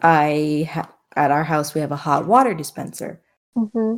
I 0.00 0.68
ha- 0.70 0.92
at 1.16 1.32
our 1.32 1.42
house 1.42 1.74
we 1.74 1.80
have 1.80 1.90
a 1.90 1.96
hot 1.96 2.24
water 2.26 2.54
dispenser, 2.54 3.20
hmm 3.56 3.96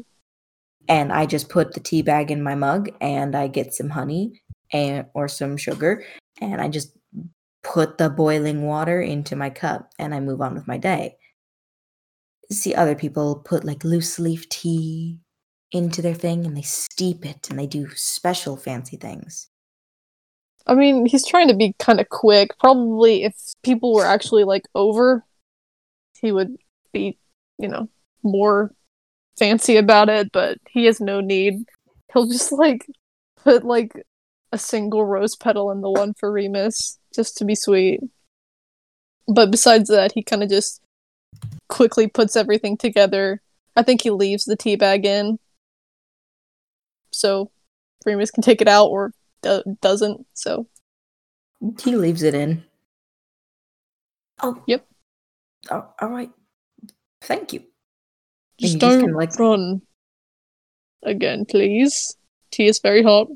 and 0.89 1.13
I 1.13 1.27
just 1.27 1.51
put 1.51 1.75
the 1.75 1.81
tea 1.81 2.01
bag 2.01 2.31
in 2.31 2.43
my 2.43 2.55
mug, 2.55 2.89
and 3.01 3.37
I 3.37 3.47
get 3.49 3.75
some 3.75 3.91
honey 3.91 4.41
and 4.73 5.07
or 5.15 5.29
some 5.29 5.57
sugar, 5.57 6.05
and 6.41 6.61
I 6.61 6.69
just 6.69 6.97
put 7.63 7.99
the 7.99 8.09
boiling 8.09 8.63
water 8.63 9.01
into 9.01 9.37
my 9.37 9.51
cup, 9.51 9.91
and 9.99 10.15
I 10.15 10.21
move 10.21 10.41
on 10.41 10.55
with 10.55 10.67
my 10.67 10.79
day. 10.79 11.17
See 12.51 12.75
other 12.75 12.95
people 12.95 13.37
put 13.37 13.65
like 13.65 13.85
loose 13.85 14.19
leaf 14.19 14.49
tea 14.49 15.21
into 15.73 16.03
their 16.03 16.15
thing, 16.15 16.47
and 16.47 16.57
they 16.57 16.63
steep 16.63 17.25
it, 17.25 17.49
and 17.51 17.59
they 17.59 17.67
do 17.67 17.89
special 17.95 18.57
fancy 18.57 18.97
things. 18.97 19.49
I 20.67 20.75
mean, 20.75 21.07
he's 21.07 21.27
trying 21.27 21.49
to 21.49 21.57
be 21.57 21.75
kind 21.79 22.01
of 22.01 22.09
quick. 22.09 22.51
Probably 22.59 23.25
if 23.25 23.35
people 23.63 23.95
were 23.95 24.05
actually 24.05 24.45
like 24.45 24.65
over, 24.75 25.25
he 26.21 26.33
would 26.33 26.57
be, 26.93 27.19
you 27.59 27.69
know, 27.69 27.89
more 28.23 28.73
fancy 29.39 29.77
about 29.77 30.09
it, 30.09 30.31
but 30.33 30.59
he 30.69 30.85
has 30.85 31.01
no 31.01 31.21
need. 31.21 31.65
He'll 32.13 32.27
just 32.27 32.53
like 32.53 32.87
put 33.37 33.65
like 33.65 33.93
a 34.53 34.59
single 34.59 35.05
rose 35.05 35.37
petal 35.37 35.71
and 35.71 35.83
the 35.83 35.91
one 35.91 36.15
for 36.15 36.31
Remus 36.33 36.99
just 37.15 37.37
to 37.39 37.45
be 37.45 37.55
sweet. 37.55 38.01
But 39.29 39.51
besides 39.51 39.89
that, 39.89 40.13
he 40.13 40.23
kind 40.23 40.43
of 40.43 40.49
just 40.49 40.81
quickly 41.69 42.09
puts 42.09 42.35
everything 42.37 42.77
together. 42.77 43.41
I 43.77 43.83
think 43.83 44.03
he 44.03 44.11
leaves 44.11 44.45
the 44.45 44.57
tea 44.57 44.77
bag 44.77 45.07
in. 45.07 45.39
So 47.13 47.51
Remus 48.05 48.31
can 48.31 48.43
take 48.43 48.61
it 48.61 48.69
out 48.69 48.87
or 48.87 49.13
do- 49.43 49.63
doesn't. 49.81 50.27
So 50.35 50.67
He 51.83 51.95
leaves 51.95 52.23
it 52.23 52.35
in. 52.35 52.65
Oh. 54.43 54.63
Yep. 54.67 54.87
Oh, 55.71 55.87
all 56.01 56.09
right. 56.09 56.31
Thank 57.21 57.53
you. 57.53 57.63
Just 58.59 58.79
don't 58.79 59.13
like- 59.13 59.39
run 59.39 59.83
again, 61.03 61.45
please. 61.45 62.17
Tea 62.51 62.67
is 62.67 62.81
very 62.81 63.03
hot. 63.03 63.29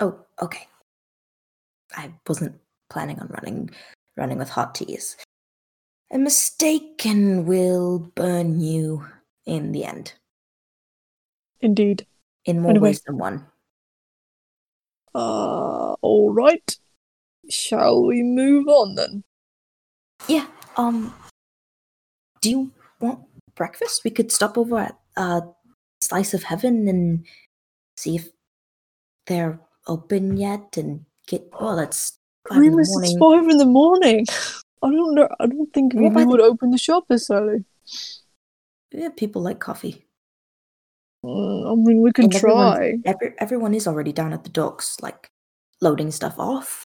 Oh, 0.00 0.18
okay. 0.40 0.66
I 1.94 2.12
wasn't 2.26 2.56
planning 2.88 3.18
on 3.20 3.28
running 3.28 3.70
running 4.16 4.38
with 4.38 4.48
hot 4.48 4.74
teas. 4.74 5.16
A 6.10 6.18
mistake 6.18 7.04
and 7.06 7.46
will 7.46 7.98
burn 8.14 8.60
you 8.60 9.06
in 9.46 9.72
the 9.72 9.84
end. 9.84 10.14
Indeed. 11.60 12.06
In 12.44 12.60
more 12.60 12.70
Anyway. 12.70 12.88
ways 12.88 13.02
than 13.02 13.18
one. 13.18 13.46
Uh, 15.14 15.94
all 16.00 16.32
right. 16.32 16.76
Shall 17.48 18.04
we 18.04 18.22
move 18.22 18.68
on 18.68 18.94
then? 18.94 19.24
Yeah. 20.28 20.46
Um 20.76 21.14
do 22.40 22.50
you 22.50 22.70
want 23.00 23.20
breakfast? 23.54 24.02
We 24.04 24.10
could 24.10 24.32
stop 24.32 24.56
over 24.56 24.78
at 24.78 24.98
uh 25.16 25.42
Slice 26.00 26.32
of 26.32 26.44
Heaven 26.44 26.88
and 26.88 27.26
see 27.96 28.16
if 28.16 28.28
they're 29.26 29.60
open 29.86 30.36
yet 30.36 30.76
and 30.76 31.04
get 31.26 31.42
oh 31.52 31.76
that's 31.76 32.18
five 32.48 32.62
in 32.62 32.72
the 32.72 32.86
morning. 32.88 33.18
five 33.18 33.48
in 33.50 33.58
the 33.58 33.66
morning. 33.66 34.26
I 34.82 34.90
don't 34.90 35.14
know. 35.14 35.28
I 35.38 35.46
don't 35.46 35.72
think 35.74 35.92
Well, 35.94 36.10
we 36.10 36.22
the- 36.22 36.28
would 36.28 36.40
open 36.40 36.70
the 36.70 36.78
shop 36.78 37.04
this 37.08 37.30
early. 37.30 37.64
Yeah, 38.92 39.10
people 39.16 39.42
like 39.42 39.60
coffee. 39.60 40.06
Mm, 41.24 41.70
I 41.70 41.74
mean, 41.76 42.00
we 42.02 42.12
can 42.12 42.24
And 42.24 42.32
try. 42.32 42.96
Every, 43.04 43.34
everyone 43.38 43.74
is 43.74 43.86
already 43.86 44.10
down 44.12 44.32
at 44.32 44.42
the 44.44 44.50
docks, 44.50 44.96
like 45.02 45.28
loading 45.82 46.10
stuff 46.10 46.38
off. 46.38 46.82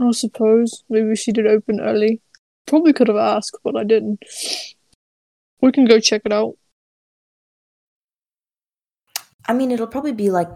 I 0.00 0.12
suppose 0.12 0.84
maybe 0.88 1.16
she 1.16 1.32
did 1.32 1.46
open 1.46 1.80
early. 1.80 2.20
Probably 2.66 2.92
could 2.92 3.08
have 3.08 3.16
asked, 3.16 3.58
but 3.64 3.76
I 3.76 3.82
didn't. 3.84 4.20
We 5.60 5.72
can 5.72 5.84
go 5.86 5.98
check 5.98 6.22
it 6.24 6.32
out. 6.32 6.54
I 9.48 9.52
mean, 9.54 9.70
it'll 9.72 9.86
probably 9.88 10.12
be 10.12 10.30
like 10.30 10.48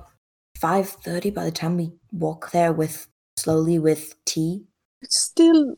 five 0.64 0.88
thirty 0.88 1.28
by 1.28 1.44
the 1.44 1.50
time 1.52 1.76
we 1.76 1.92
walk 2.10 2.50
there 2.52 2.72
with 2.72 3.06
slowly 3.36 3.78
with 3.78 4.14
tea. 4.24 4.64
It's 5.02 5.20
still 5.20 5.76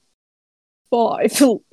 five 0.92 1.32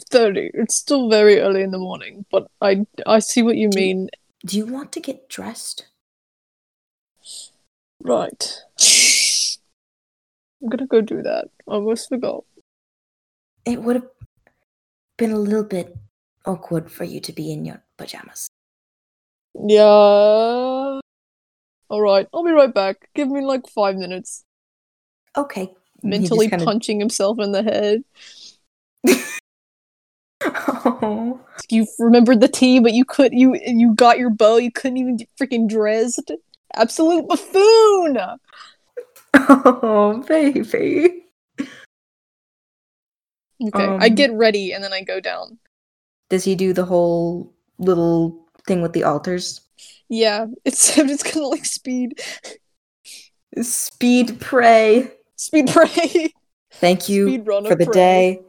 thirty. 0.10 0.50
It's 0.56 0.76
still 0.76 1.10
very 1.12 1.38
early 1.40 1.62
in 1.62 1.70
the 1.70 1.78
morning, 1.78 2.26
but 2.32 2.48
I 2.60 2.88
I 3.06 3.20
see 3.20 3.44
what 3.44 3.56
you 3.56 3.70
Do- 3.70 3.78
mean. 3.78 4.10
Do 4.44 4.58
you 4.58 4.66
want 4.66 4.92
to 4.94 5.00
get 5.00 5.30
dressed? 5.30 5.86
Right. 8.02 8.44
I'm 10.60 10.70
gonna 10.70 10.88
go 10.88 11.02
do 11.02 11.22
that. 11.22 11.50
I 11.70 11.74
almost 11.74 12.10
forgot. 12.10 12.44
It 13.64 13.84
would 13.84 13.96
have 13.98 14.10
been 15.20 15.32
a 15.32 15.38
little 15.38 15.64
bit 15.64 15.96
awkward 16.48 16.92
for 16.92 17.04
you 17.04 17.20
to 17.22 17.32
be 17.32 17.52
in 17.54 17.64
your 17.64 17.84
pajamas. 17.96 18.48
Yeah. 19.54 21.00
Alright, 21.94 22.28
I'll 22.34 22.44
be 22.44 22.50
right 22.50 22.74
back. 22.74 23.08
Give 23.14 23.30
me 23.30 23.42
like 23.46 23.68
five 23.70 23.98
minutes. 23.98 24.44
Okay. 25.38 25.72
Mentally 26.02 26.50
kinda- 26.50 26.66
punching 26.66 27.00
himself 27.00 27.38
in 27.40 27.52
the 27.52 27.62
head. 27.62 28.04
Oh. 30.46 31.40
You 31.70 31.88
remembered 32.00 32.42
the 32.42 32.50
tea, 32.50 32.80
but 32.80 32.92
you 32.94 33.06
could 33.06 33.32
you 33.32 33.56
you 33.66 33.94
got 33.96 34.20
your 34.20 34.30
bow. 34.30 34.58
You 34.58 34.72
couldn't 34.72 34.98
even 34.98 35.16
get 35.16 35.30
freaking 35.40 35.70
dressed. 35.70 36.32
Absolute 36.74 37.28
buffoon. 37.30 38.18
Oh, 39.36 40.22
baby. 40.28 41.24
Okay, 43.66 43.84
I 43.86 44.08
Um, 44.08 44.16
get 44.16 44.34
ready 44.34 44.74
and 44.74 44.84
then 44.84 44.92
I 44.92 45.02
go 45.02 45.22
down. 45.22 45.60
Does 46.30 46.44
he 46.44 46.56
do 46.56 46.74
the 46.74 46.84
whole 46.86 47.54
little 47.78 48.46
thing 48.68 48.82
with 48.82 48.92
the 48.92 49.04
altars? 49.06 49.62
Yeah, 50.10 50.48
it's 50.66 50.98
I'm 50.98 51.08
just 51.08 51.32
gonna 51.34 51.48
like 51.48 51.66
speed 51.66 52.20
Speed 53.62 54.40
pray. 54.40 55.12
speed 55.36 55.68
pray. 55.68 56.34
Thank 56.74 57.08
you 57.08 57.44
for 57.44 57.76
the 57.76 57.86
pray. 57.86 57.94
day. 57.94 58.42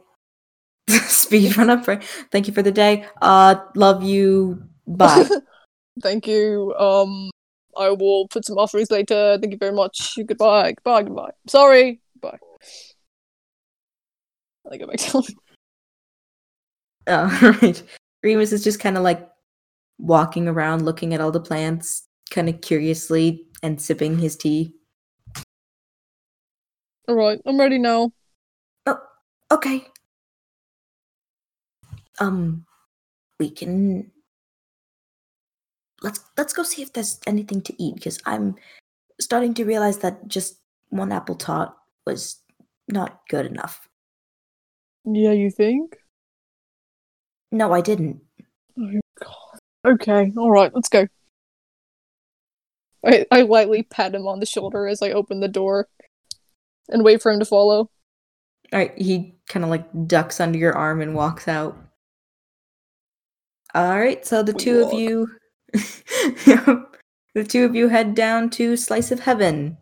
Speed 1.07 1.57
run 1.57 1.69
up 1.69 1.83
pray. 1.83 1.99
Thank 2.31 2.47
you 2.47 2.53
for 2.53 2.63
the 2.63 2.71
day. 2.71 3.05
Uh, 3.21 3.55
love 3.75 4.03
you. 4.03 4.63
Bye. 4.87 5.27
Thank 6.01 6.27
you. 6.27 6.73
Um, 6.77 7.29
I 7.77 7.89
will 7.89 8.27
put 8.27 8.45
some 8.45 8.57
offerings 8.57 8.89
later. 8.89 9.37
Thank 9.39 9.53
you 9.53 9.59
very 9.59 9.71
much. 9.71 10.17
Goodbye. 10.25 10.73
Goodbye. 10.73 11.03
Goodbye. 11.03 11.31
Sorry. 11.47 12.01
Bye. 12.19 12.37
I 14.71 14.77
go 14.77 14.87
back 14.87 14.97
down. 14.97 15.23
All 17.07 17.51
right. 17.51 17.83
Remus 18.23 18.51
is 18.51 18.63
just 18.63 18.79
kind 18.79 18.97
of 18.97 19.03
like 19.03 19.29
walking 19.97 20.47
around, 20.47 20.83
looking 20.85 21.13
at 21.13 21.21
all 21.21 21.31
the 21.31 21.39
plants, 21.39 22.07
kind 22.29 22.49
of 22.49 22.61
curiously, 22.61 23.45
and 23.63 23.81
sipping 23.81 24.17
his 24.19 24.35
tea. 24.35 24.73
All 27.07 27.15
right, 27.15 27.39
I'm 27.45 27.59
ready 27.59 27.77
now. 27.77 28.11
Oh, 28.85 28.99
Okay. 29.51 29.87
Um, 32.19 32.65
we 33.39 33.49
can. 33.49 34.11
Let's 36.01 36.19
let's 36.37 36.53
go 36.53 36.63
see 36.63 36.81
if 36.81 36.93
there's 36.93 37.19
anything 37.27 37.61
to 37.61 37.73
eat 37.81 37.95
because 37.95 38.19
I'm 38.25 38.55
starting 39.19 39.53
to 39.55 39.65
realize 39.65 39.99
that 39.99 40.27
just 40.27 40.59
one 40.89 41.11
apple 41.11 41.35
tart 41.35 41.73
was 42.05 42.37
not 42.87 43.21
good 43.29 43.45
enough. 43.45 43.87
Yeah, 45.05 45.31
you 45.31 45.51
think? 45.51 45.97
No, 47.51 47.71
I 47.71 47.81
didn't. 47.81 48.21
Oh. 48.79 48.99
Okay. 49.85 50.31
All 50.37 50.51
right. 50.51 50.73
Let's 50.73 50.89
go. 50.89 51.07
I 53.05 53.25
I 53.31 53.41
lightly 53.43 53.83
pat 53.83 54.15
him 54.15 54.27
on 54.27 54.39
the 54.39 54.45
shoulder 54.45 54.87
as 54.87 55.01
I 55.01 55.11
open 55.11 55.39
the 55.39 55.47
door, 55.47 55.87
and 56.89 57.03
wait 57.03 57.21
for 57.21 57.31
him 57.31 57.39
to 57.39 57.45
follow. 57.45 57.89
All 58.73 58.79
right, 58.79 58.97
he 58.97 59.35
kind 59.47 59.63
of 59.63 59.69
like 59.69 59.85
ducks 60.07 60.39
under 60.39 60.57
your 60.57 60.73
arm 60.73 61.01
and 61.01 61.13
walks 61.13 61.47
out. 61.47 61.77
All 63.73 63.99
right, 63.99 64.25
so 64.25 64.41
the 64.41 64.53
We 64.53 64.59
two 64.59 64.83
of 64.83 64.93
you, 64.93 65.27
the 65.73 67.43
two 67.47 67.65
of 67.65 67.75
you 67.75 67.89
head 67.89 68.15
down 68.15 68.49
to 68.51 68.75
Slice 68.75 69.11
of 69.11 69.19
Heaven, 69.19 69.77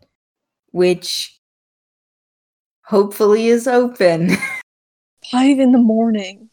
which 0.72 1.38
hopefully 2.84 3.48
is 3.48 3.66
open. 3.66 4.30
Five 5.30 5.58
in 5.58 5.72
the 5.72 5.78
morning. 5.78 6.50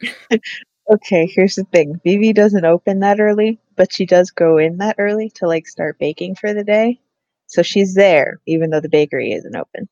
Okay, 0.92 1.26
here's 1.26 1.54
the 1.54 1.64
thing. 1.64 1.98
Vivi 2.04 2.34
doesn't 2.34 2.66
open 2.66 3.00
that 3.00 3.18
early, 3.18 3.58
but 3.76 3.90
she 3.90 4.04
does 4.04 4.30
go 4.30 4.58
in 4.58 4.76
that 4.76 4.96
early 4.98 5.30
to 5.36 5.46
like 5.46 5.66
start 5.66 5.98
baking 5.98 6.34
for 6.34 6.52
the 6.52 6.64
day. 6.64 7.00
So 7.46 7.62
she's 7.62 7.94
there, 7.94 8.40
even 8.44 8.68
though 8.68 8.80
the 8.80 8.90
bakery 8.90 9.32
isn't 9.32 9.56
open. 9.56 9.88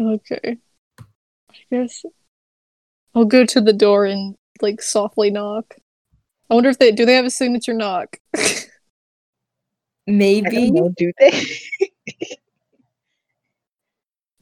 Okay. 0.00 0.58
I 1.50 1.54
guess 1.70 2.04
I'll 3.14 3.26
go 3.26 3.44
to 3.44 3.60
the 3.60 3.72
door 3.72 4.06
and 4.06 4.34
like 4.60 4.82
softly 4.82 5.30
knock. 5.30 5.76
I 6.50 6.54
wonder 6.54 6.70
if 6.70 6.78
they 6.78 6.90
do 6.90 7.06
they 7.06 7.14
have 7.14 7.24
a 7.24 7.30
signature 7.30 7.74
knock. 7.74 8.16
I 8.36 8.64
Maybe. 10.08 10.50
don't 10.50 10.72
know, 10.72 10.92
do 10.96 11.12
they? 11.20 11.30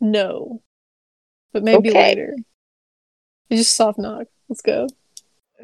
no. 0.01 0.63
But 1.53 1.65
maybe 1.65 1.91
Okay. 1.91 1.93
later. 1.93 2.35
You 3.51 3.59
just 3.59 3.75
soft 3.75 3.99
knock. 3.99 4.29
Let's 4.49 4.63
go. 4.63 4.87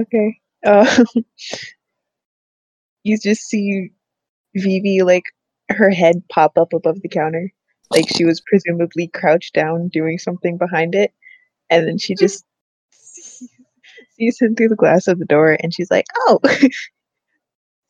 Okay. 0.01 0.39
Uh, 0.65 1.05
you 3.05 3.19
just 3.19 3.43
see 3.43 3.91
Vivi 4.55 5.03
like 5.03 5.25
her 5.69 5.91
head 5.91 6.23
pop 6.31 6.59
up 6.59 6.73
above 6.73 7.01
the 7.03 7.09
counter, 7.09 7.53
like 7.91 8.09
she 8.09 8.25
was 8.25 8.43
presumably 8.47 9.09
crouched 9.09 9.55
down 9.55 9.89
doing 9.89 10.19
something 10.19 10.59
behind 10.59 10.95
it, 10.95 11.13
and 11.71 11.87
then 11.87 11.99
she 11.99 12.15
just 12.15 12.45
sees, 12.91 13.49
sees 14.17 14.41
him 14.41 14.55
through 14.55 14.69
the 14.69 14.77
glass 14.77 15.07
of 15.09 15.19
the 15.19 15.25
door, 15.25 15.57
and 15.63 15.73
she's 15.75 15.91
like, 15.91 16.07
"Oh." 16.27 16.41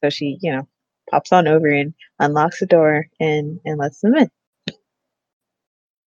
so 0.04 0.11
she, 0.11 0.38
you 0.40 0.52
know, 0.52 0.68
pops 1.11 1.32
on 1.32 1.48
over 1.48 1.68
and 1.68 1.94
unlocks 2.18 2.61
the 2.61 2.66
door 2.66 3.07
and 3.20 3.61
and 3.64 3.78
lets 3.78 4.00
them 4.00 4.14
in. 4.16 4.28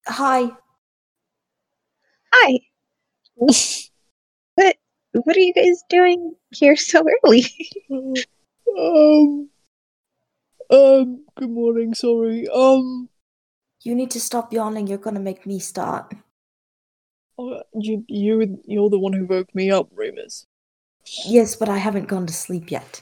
Hi. 0.07 0.51
Hi. 2.33 2.59
What 3.35 4.75
what 5.25 5.35
are 5.35 5.39
you 5.39 5.53
guys 5.53 5.83
doing 5.89 6.33
here 6.51 6.75
so 6.75 7.03
early? 7.23 7.45
um 8.77 9.49
Um 10.69 11.25
good 11.35 11.49
morning, 11.49 11.93
sorry. 11.93 12.47
Um 12.49 13.09
You 13.83 13.95
need 13.95 14.11
to 14.11 14.19
stop 14.19 14.53
yawning. 14.53 14.87
You're 14.87 14.97
gonna 14.97 15.19
make 15.19 15.45
me 15.45 15.59
start. 15.59 16.13
uh, 17.39 17.63
you 17.73 18.03
you 18.07 18.61
you're 18.65 18.89
the 18.89 18.99
one 18.99 19.13
who 19.13 19.25
woke 19.25 19.53
me 19.55 19.71
up, 19.71 19.87
Remus. 19.93 20.45
Yes, 21.25 21.55
but 21.55 21.69
I 21.69 21.77
haven't 21.77 22.07
gone 22.07 22.27
to 22.27 22.33
sleep 22.33 22.71
yet. 22.71 23.01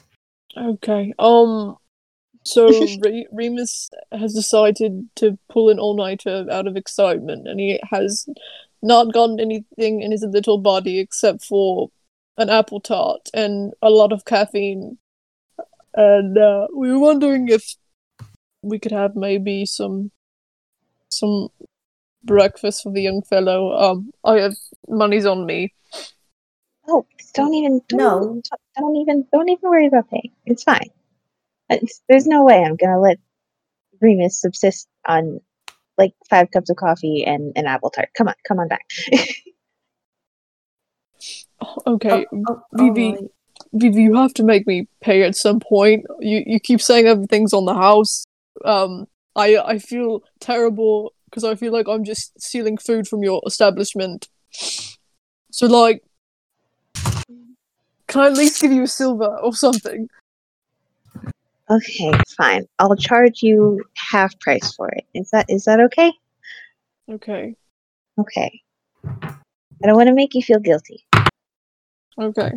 Okay. 0.56 1.12
Um. 1.18 1.76
So 2.44 2.68
Re- 3.02 3.26
Remus 3.32 3.90
has 4.12 4.32
decided 4.34 5.08
to 5.16 5.38
pull 5.52 5.68
an 5.68 5.78
all-nighter 5.78 6.46
out 6.50 6.66
of 6.66 6.76
excitement, 6.76 7.46
and 7.46 7.60
he 7.60 7.78
has 7.90 8.26
not 8.82 9.12
gotten 9.12 9.40
anything 9.40 10.00
in 10.02 10.12
his 10.12 10.22
little 10.22 10.58
body 10.58 10.98
except 11.00 11.44
for 11.44 11.90
an 12.38 12.48
apple 12.48 12.80
tart 12.80 13.28
and 13.34 13.72
a 13.82 13.90
lot 13.90 14.12
of 14.12 14.24
caffeine. 14.24 14.96
And 15.94 16.38
uh, 16.38 16.68
we 16.74 16.90
were 16.92 16.98
wondering 16.98 17.48
if 17.48 17.74
we 18.62 18.78
could 18.78 18.92
have 18.92 19.14
maybe 19.16 19.66
some 19.66 20.10
some 21.10 21.48
breakfast 22.24 22.82
for 22.82 22.92
the 22.92 23.02
young 23.02 23.22
fellow. 23.22 23.72
Um, 23.72 24.12
I 24.24 24.38
have 24.40 24.54
money's 24.88 25.26
on 25.26 25.46
me. 25.46 25.74
Oh, 26.86 27.06
don't 27.34 27.54
even 27.54 27.80
don't, 27.88 27.98
No. 27.98 28.20
don't- 28.20 28.48
don't 28.78 28.96
even 28.96 29.26
don't 29.32 29.48
even 29.48 29.68
worry 29.70 29.86
about 29.86 30.08
paying. 30.08 30.30
It's 30.46 30.62
fine. 30.62 30.90
It's, 31.68 32.00
there's 32.08 32.26
no 32.26 32.44
way 32.44 32.62
I'm 32.64 32.76
gonna 32.76 33.00
let 33.00 33.18
Remus 34.00 34.40
subsist 34.40 34.88
on 35.06 35.40
like 35.98 36.14
five 36.30 36.50
cups 36.52 36.70
of 36.70 36.76
coffee 36.76 37.24
and 37.26 37.52
an 37.56 37.66
apple 37.66 37.90
tart. 37.90 38.10
Come 38.16 38.28
on, 38.28 38.34
come 38.46 38.60
on 38.60 38.68
back. 38.68 38.86
Okay, 41.86 42.26
Oh, 42.48 42.62
Vivi, 42.74 43.06
alright. 43.06 43.30
Vivi, 43.72 44.02
you 44.02 44.14
have 44.14 44.32
to 44.34 44.44
make 44.44 44.66
me 44.66 44.86
pay 45.00 45.22
at 45.24 45.34
some 45.36 45.60
point. 45.60 46.06
You 46.20 46.42
you 46.46 46.60
keep 46.60 46.80
saying 46.80 47.06
everything's 47.06 47.52
on 47.52 47.64
the 47.64 47.74
house. 47.74 48.24
Um, 48.64 49.06
I 49.34 49.56
I 49.58 49.78
feel 49.78 50.22
terrible 50.40 51.12
because 51.24 51.44
I 51.44 51.54
feel 51.56 51.72
like 51.72 51.88
I'm 51.88 52.04
just 52.04 52.40
stealing 52.40 52.78
food 52.78 53.06
from 53.08 53.22
your 53.22 53.42
establishment. 53.46 54.28
So 55.50 55.66
like, 55.66 56.02
can 56.94 58.20
I 58.22 58.26
at 58.26 58.34
least 58.34 58.60
give 58.62 58.72
you 58.72 58.84
a 58.84 58.88
silver 58.88 59.36
or 59.42 59.52
something? 59.54 60.08
okay, 61.70 62.12
fine. 62.36 62.66
I'll 62.78 62.96
charge 62.96 63.42
you 63.42 63.82
half 63.94 64.38
price 64.40 64.72
for 64.74 64.88
it. 64.90 65.04
Is 65.14 65.30
that 65.30 65.46
is 65.48 65.64
that 65.64 65.80
okay? 65.80 66.12
Okay, 67.10 67.54
Okay. 68.18 68.62
I 69.04 69.86
don't 69.86 69.96
want 69.96 70.08
to 70.08 70.14
make 70.14 70.34
you 70.34 70.42
feel 70.42 70.58
guilty. 70.60 71.04
Okay. 72.18 72.52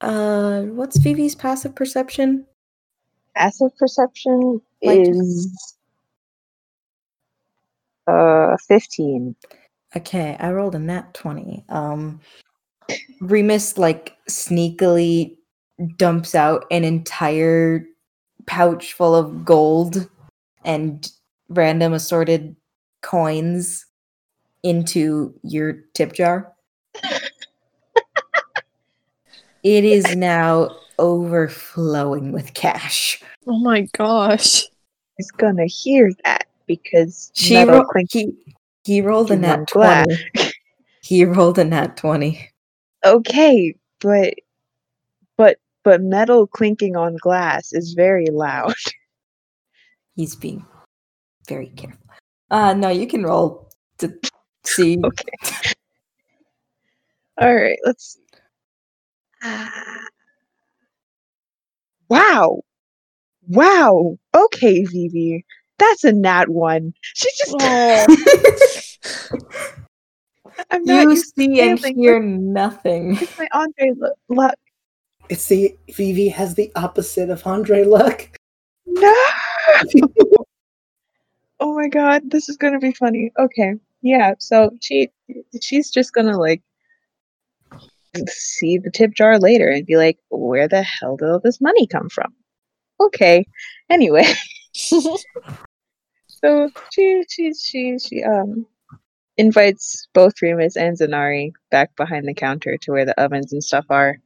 Uh, 0.00 0.62
what's 0.62 0.98
Vivi's 0.98 1.34
passive 1.34 1.74
perception? 1.74 2.46
Passive 3.34 3.76
perception 3.76 4.60
Like- 4.82 5.08
is 5.08 5.74
uh 8.06 8.56
fifteen. 8.68 9.34
Okay, 9.96 10.36
I 10.38 10.52
rolled 10.52 10.74
a 10.74 10.78
nat 10.78 11.12
20. 11.14 11.64
Um 11.68 12.20
Remus 13.20 13.78
like 13.78 14.16
sneakily 14.28 15.36
dumps 15.96 16.34
out 16.34 16.64
an 16.70 16.84
entire 16.84 17.84
pouch 18.46 18.92
full 18.92 19.14
of 19.14 19.44
gold 19.44 20.08
and 20.64 21.10
random 21.48 21.92
assorted 21.92 22.54
coins 23.02 23.86
into 24.62 25.34
your 25.42 25.72
tip 25.94 26.12
jar. 26.12 26.52
It 29.66 29.84
is 29.84 30.14
now 30.14 30.70
overflowing 31.00 32.30
with 32.30 32.54
cash. 32.54 33.20
Oh 33.48 33.58
my 33.58 33.88
gosh. 33.98 34.62
He's 35.16 35.32
gonna 35.32 35.66
hear 35.66 36.12
that 36.22 36.46
because 36.68 37.32
She 37.34 37.54
metal 37.54 37.80
ro- 37.80 37.86
clink- 37.88 38.12
he, 38.12 38.32
he 38.84 39.00
rolled 39.00 39.32
a 39.32 39.34
to 39.34 39.40
nat 39.40 39.66
20. 39.66 40.16
He 41.02 41.24
rolled 41.24 41.58
a 41.58 41.64
nat 41.64 41.96
20. 41.96 42.48
Okay, 43.04 43.74
but 44.00 44.34
but 45.36 45.58
but 45.82 46.00
metal 46.00 46.46
clinking 46.46 46.94
on 46.94 47.16
glass 47.16 47.72
is 47.72 47.94
very 47.94 48.26
loud. 48.26 48.74
He's 50.14 50.36
being 50.36 50.64
very 51.48 51.70
careful. 51.70 52.06
Uh 52.52 52.72
no, 52.74 52.88
you 52.88 53.08
can 53.08 53.24
roll 53.24 53.68
to 53.98 54.16
see. 54.64 55.00
Okay. 55.02 55.32
All 57.38 57.54
right, 57.54 57.78
let's 57.84 58.14
see. 58.14 58.25
Ah. 59.42 60.00
wow. 62.08 62.60
Wow. 63.48 64.18
Okay, 64.34 64.84
Vivi. 64.84 65.44
That's 65.78 66.04
a 66.04 66.12
nat 66.12 66.48
one. 66.48 66.94
She 67.02 67.28
just 67.36 67.52
Oh, 67.54 68.06
I'm 70.70 70.84
not 70.84 71.04
you 71.04 71.10
used 71.10 71.34
to 71.36 71.42
see 71.42 71.60
and 71.60 71.78
failing. 71.80 71.98
hear 71.98 72.18
nothing. 72.20 73.18
It's 73.20 73.36
my 73.38 73.46
Andre 73.52 73.92
lu- 73.96 74.12
luck. 74.28 74.54
It's 75.28 75.48
the 75.48 75.76
Vivi 75.92 76.28
has 76.28 76.54
the 76.54 76.70
opposite 76.76 77.28
of 77.30 77.44
Andre 77.46 77.84
luck. 77.84 78.30
No. 78.86 79.14
oh 81.60 81.74
my 81.74 81.88
god, 81.88 82.30
this 82.30 82.48
is 82.48 82.56
gonna 82.56 82.78
be 82.78 82.92
funny. 82.92 83.32
Okay, 83.38 83.74
yeah. 84.02 84.34
So 84.38 84.70
she 84.80 85.10
she's 85.60 85.90
just 85.90 86.12
gonna 86.14 86.38
like 86.38 86.62
see 88.28 88.78
the 88.78 88.90
tip 88.90 89.12
jar 89.14 89.38
later 89.38 89.68
and 89.68 89.86
be 89.86 89.96
like, 89.96 90.18
"Where 90.30 90.68
the 90.68 90.82
hell 90.82 91.16
did 91.16 91.28
all 91.28 91.40
this 91.40 91.60
money 91.60 91.86
come 91.86 92.08
from?" 92.08 92.34
Okay. 93.00 93.46
Anyway, 93.90 94.24
so 94.74 96.70
she 96.92 97.24
she 97.28 97.52
she 97.54 97.98
she 97.98 98.22
um 98.22 98.66
invites 99.36 100.08
both 100.14 100.40
Remus 100.40 100.76
and 100.76 100.98
Zynari 100.98 101.52
back 101.70 101.94
behind 101.96 102.26
the 102.26 102.34
counter 102.34 102.76
to 102.78 102.92
where 102.92 103.04
the 103.04 103.20
ovens 103.20 103.52
and 103.52 103.62
stuff 103.62 103.84
are. 103.90 104.18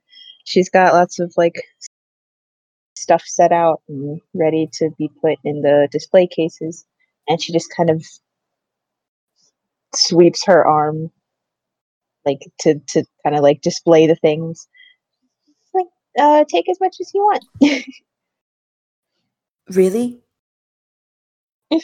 She's 0.44 0.70
got 0.70 0.94
lots 0.94 1.18
of 1.18 1.32
like 1.36 1.62
stuff 2.96 3.22
set 3.26 3.52
out 3.52 3.82
and 3.88 4.20
ready 4.34 4.68
to 4.74 4.90
be 4.98 5.10
put 5.20 5.38
in 5.44 5.62
the 5.62 5.88
display 5.90 6.26
cases, 6.26 6.84
and 7.28 7.40
she 7.40 7.52
just 7.52 7.74
kind 7.74 7.90
of 7.90 8.04
sweeps 9.94 10.44
her 10.46 10.66
arm 10.66 11.10
like 12.26 12.40
to 12.60 12.80
to 12.88 13.04
kind 13.22 13.36
of 13.36 13.42
like 13.42 13.60
display 13.62 14.06
the 14.06 14.16
things. 14.16 14.68
Like, 15.74 15.86
uh, 16.18 16.44
take 16.48 16.68
as 16.68 16.78
much 16.80 16.96
as 17.00 17.12
you 17.14 17.20
want. 17.22 17.44
Really? 19.68 20.20
Mhm. 21.72 21.80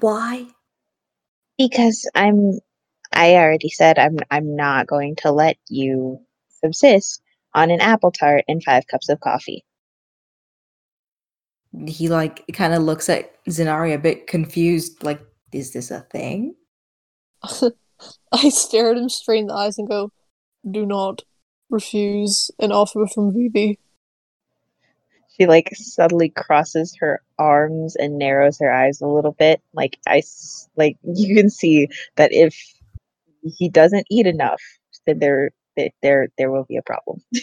Why? 0.00 0.48
because 1.60 2.08
I'm 2.14 2.58
I 3.12 3.34
already 3.34 3.68
said 3.68 3.98
I'm 3.98 4.16
I'm 4.30 4.56
not 4.56 4.86
going 4.86 5.14
to 5.16 5.30
let 5.30 5.58
you 5.68 6.18
subsist 6.62 7.20
on 7.54 7.70
an 7.70 7.80
apple 7.80 8.10
tart 8.10 8.44
and 8.48 8.64
five 8.64 8.86
cups 8.86 9.10
of 9.10 9.20
coffee. 9.20 9.62
He 11.86 12.08
like 12.08 12.44
kind 12.54 12.72
of 12.72 12.82
looks 12.82 13.10
at 13.10 13.44
Zynari 13.44 13.94
a 13.94 13.98
bit 13.98 14.26
confused, 14.26 15.04
like, 15.04 15.20
is 15.52 15.72
this 15.72 15.90
a 15.90 16.00
thing? 16.00 16.54
I 18.32 18.48
stare 18.48 18.90
at 18.90 18.98
him 18.98 19.08
straight 19.08 19.40
in 19.40 19.46
the 19.46 19.54
eyes 19.54 19.78
and 19.78 19.88
go, 19.88 20.10
"Do 20.68 20.86
not 20.86 21.22
refuse 21.68 22.50
an 22.58 22.72
offer 22.72 23.06
from 23.06 23.32
Vivi." 23.32 23.78
She 25.36 25.46
like 25.46 25.70
subtly 25.74 26.28
crosses 26.28 26.94
her 27.00 27.22
arms 27.38 27.96
and 27.96 28.18
narrows 28.18 28.58
her 28.58 28.70
eyes 28.72 29.00
a 29.00 29.06
little 29.06 29.32
bit. 29.32 29.62
Like 29.72 29.98
I 30.06 30.22
like 30.76 30.96
you 31.02 31.34
can 31.34 31.50
see 31.50 31.88
that 32.16 32.32
if 32.32 32.56
he 33.42 33.68
doesn't 33.68 34.06
eat 34.10 34.26
enough, 34.26 34.62
then 35.06 35.18
there 35.18 35.50
that 35.76 35.92
there 36.02 36.28
there 36.36 36.50
will 36.50 36.64
be 36.64 36.76
a 36.76 36.82
problem. 36.82 37.22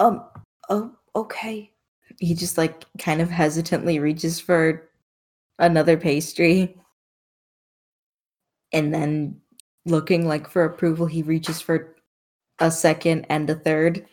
Um, 0.00 0.24
oh, 0.68 0.92
okay. 1.14 1.70
He 2.18 2.34
just 2.34 2.58
like 2.58 2.84
kind 2.98 3.20
of 3.20 3.30
hesitantly 3.30 3.98
reaches 3.98 4.40
for 4.40 4.88
another 5.58 5.96
pastry. 5.96 6.76
And 8.74 8.92
then 8.92 9.40
looking 9.86 10.28
like 10.28 10.48
for 10.50 10.64
approval, 10.64 11.06
he 11.06 11.22
reaches 11.22 11.62
for 11.62 11.96
a 12.58 12.70
second 12.70 13.24
and 13.30 13.48
a 13.48 13.54
third. 13.54 14.06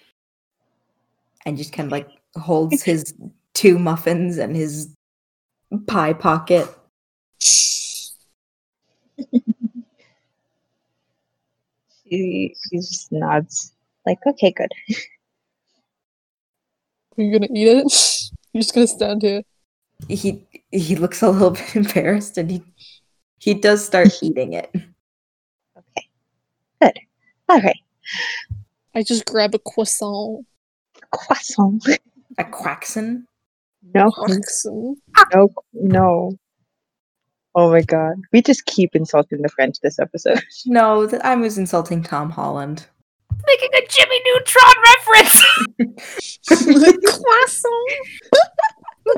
And 1.45 1.57
just 1.57 1.73
kind 1.73 1.87
of 1.87 1.91
like 1.91 2.07
holds 2.35 2.83
his 2.91 3.13
two 3.53 3.77
muffins 3.77 4.37
and 4.37 4.55
his 4.55 4.95
pie 5.87 6.13
pocket. 6.13 6.69
She 12.11 12.53
she 12.69 12.77
just 12.77 13.11
nods 13.11 13.73
like 14.05 14.19
okay 14.27 14.51
good. 14.51 14.71
Are 17.17 17.23
you 17.23 17.31
gonna 17.31 17.47
eat 17.53 17.67
it? 17.67 18.29
You're 18.51 18.61
just 18.61 18.73
gonna 18.73 18.87
stand 18.87 19.21
here. 19.21 19.43
He 20.09 20.45
he 20.71 20.95
looks 20.97 21.21
a 21.21 21.29
little 21.29 21.51
bit 21.51 21.75
embarrassed 21.75 22.37
and 22.37 22.51
he 22.51 22.63
he 23.41 23.53
does 23.55 23.83
start 23.83 24.09
eating 24.21 24.53
it. 24.53 24.69
Okay. 25.77 26.07
Good. 26.81 26.99
All 27.49 27.59
right. 27.59 27.79
I 28.95 29.03
just 29.03 29.25
grab 29.25 29.55
a 29.55 29.59
croissant. 29.59 30.45
Croissant. 31.11 31.83
A 32.37 32.43
quaxon? 32.43 33.23
No. 33.93 34.11
Croissant. 34.11 34.97
No, 35.33 35.49
no. 35.73 36.37
Oh 37.55 37.69
my 37.71 37.81
god. 37.81 38.13
We 38.31 38.41
just 38.41 38.65
keep 38.65 38.95
insulting 38.95 39.41
the 39.41 39.49
French 39.49 39.79
this 39.81 39.99
episode. 39.99 40.41
No, 40.65 41.07
th- 41.07 41.21
I 41.23 41.35
was 41.35 41.57
insulting 41.57 42.03
Tom 42.03 42.29
Holland. 42.29 42.85
Making 43.47 43.69
a 43.73 43.87
Jimmy 43.87 44.21
Neutron 44.25 44.75
reference. 44.85 45.43
croissant. 47.21 47.91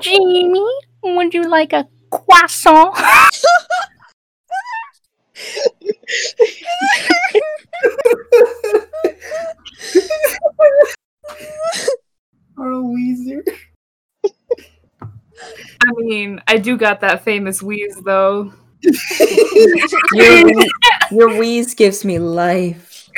Jamie, 0.02 0.64
would 1.04 1.34
you 1.34 1.44
like 1.44 1.74
a 1.74 1.86
croissant? 2.10 2.96
Carl 12.56 12.94
Wheezer. 12.94 13.44
I 15.42 15.92
mean, 15.98 16.42
I 16.48 16.58
do 16.58 16.78
got 16.78 17.02
that 17.02 17.24
famous 17.24 17.62
wheeze 17.62 17.96
though. 18.04 18.54
Your, 20.14 20.52
your 21.12 21.38
wheeze 21.38 21.74
gives 21.74 22.06
me 22.06 22.20
life. 22.20 23.10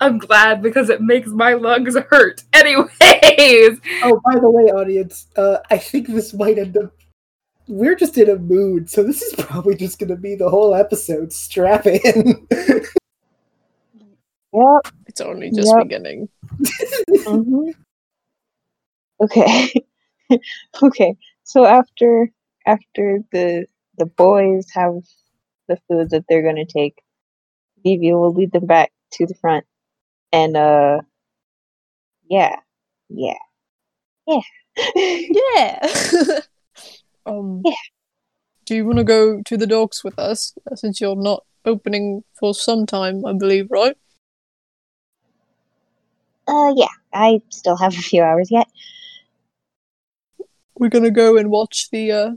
I'm 0.00 0.18
glad 0.18 0.62
because 0.62 0.90
it 0.90 1.00
makes 1.00 1.28
my 1.28 1.54
lungs 1.54 1.96
hurt. 1.96 2.42
Anyways, 2.52 3.80
Oh, 4.02 4.20
by 4.24 4.38
the 4.38 4.50
way, 4.50 4.64
audience, 4.64 5.26
uh, 5.36 5.58
I 5.70 5.78
think 5.78 6.08
this 6.08 6.34
might 6.34 6.58
end 6.58 6.76
up. 6.76 6.92
We're 7.70 7.94
just 7.94 8.18
in 8.18 8.28
a 8.28 8.36
mood, 8.36 8.90
so 8.90 9.04
this 9.04 9.22
is 9.22 9.32
probably 9.38 9.76
just 9.76 9.98
going 9.98 10.08
to 10.10 10.16
be 10.16 10.34
the 10.34 10.50
whole 10.50 10.74
episode. 10.74 11.32
Strap 11.32 11.86
in. 11.86 12.46
Yep. 14.52 14.92
It's 15.06 15.20
only 15.20 15.52
just 15.52 15.68
Yep. 15.68 15.84
beginning. 15.84 16.28
hmm 17.24 17.70
Okay. 19.22 19.72
okay. 20.82 21.16
So 21.44 21.64
after 21.64 22.32
after 22.66 23.20
the 23.30 23.66
the 23.96 24.06
boys 24.06 24.66
have 24.74 25.04
the 25.68 25.78
food 25.86 26.10
that 26.10 26.24
they're 26.28 26.42
gonna 26.42 26.66
take, 26.66 27.00
Vivi 27.84 28.12
will 28.12 28.32
lead 28.34 28.50
them 28.50 28.66
back 28.66 28.90
to 29.12 29.26
the 29.26 29.34
front, 29.34 29.64
and 30.32 30.56
uh, 30.56 31.00
yeah, 32.28 32.56
yeah, 33.08 33.38
yeah. 34.26 34.40
Yeah. 34.76 36.40
Um. 37.30 37.62
Yeah. 37.64 37.72
Do 38.66 38.76
you 38.76 38.84
want 38.84 38.98
to 38.98 39.04
go 39.04 39.42
to 39.42 39.56
the 39.56 39.66
docks 39.66 40.04
with 40.04 40.18
us? 40.18 40.54
Since 40.74 41.00
you're 41.00 41.16
not 41.16 41.44
opening 41.64 42.22
for 42.38 42.54
some 42.54 42.86
time, 42.86 43.24
I 43.26 43.32
believe, 43.32 43.66
right? 43.70 43.96
uh, 46.46 46.72
yeah. 46.76 46.86
I 47.12 47.40
still 47.50 47.76
have 47.76 47.94
a 47.94 48.02
few 48.02 48.22
hours 48.22 48.50
yet. 48.50 48.68
We're 50.78 50.88
gonna 50.88 51.10
go 51.10 51.36
and 51.36 51.50
watch 51.50 51.90
the 51.90 52.12
uh, 52.12 52.30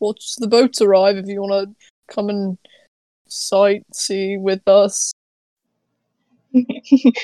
watch 0.00 0.36
the 0.36 0.48
boats 0.48 0.80
arrive. 0.80 1.16
If 1.16 1.26
you 1.26 1.40
want 1.40 1.70
to 1.70 2.14
come 2.14 2.28
and 2.28 2.58
sightsee 3.28 4.40
with 4.40 4.66
us. 4.68 5.12
he 6.52 7.14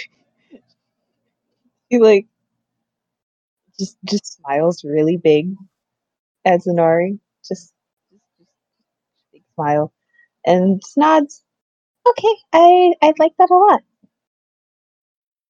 like 1.92 2.26
just 3.78 3.96
just 4.04 4.38
smiles 4.38 4.84
really 4.84 5.16
big 5.16 5.54
at 6.48 6.60
Zynari. 6.60 7.18
Just, 7.46 7.72
just, 8.10 8.22
just 8.38 9.24
big 9.32 9.42
smile. 9.54 9.92
And 10.44 10.82
nods. 10.96 11.44
Okay, 12.08 12.34
I 12.52 12.94
I'd 13.02 13.18
like 13.18 13.32
that 13.38 13.50
a 13.50 13.56
lot. 13.56 13.82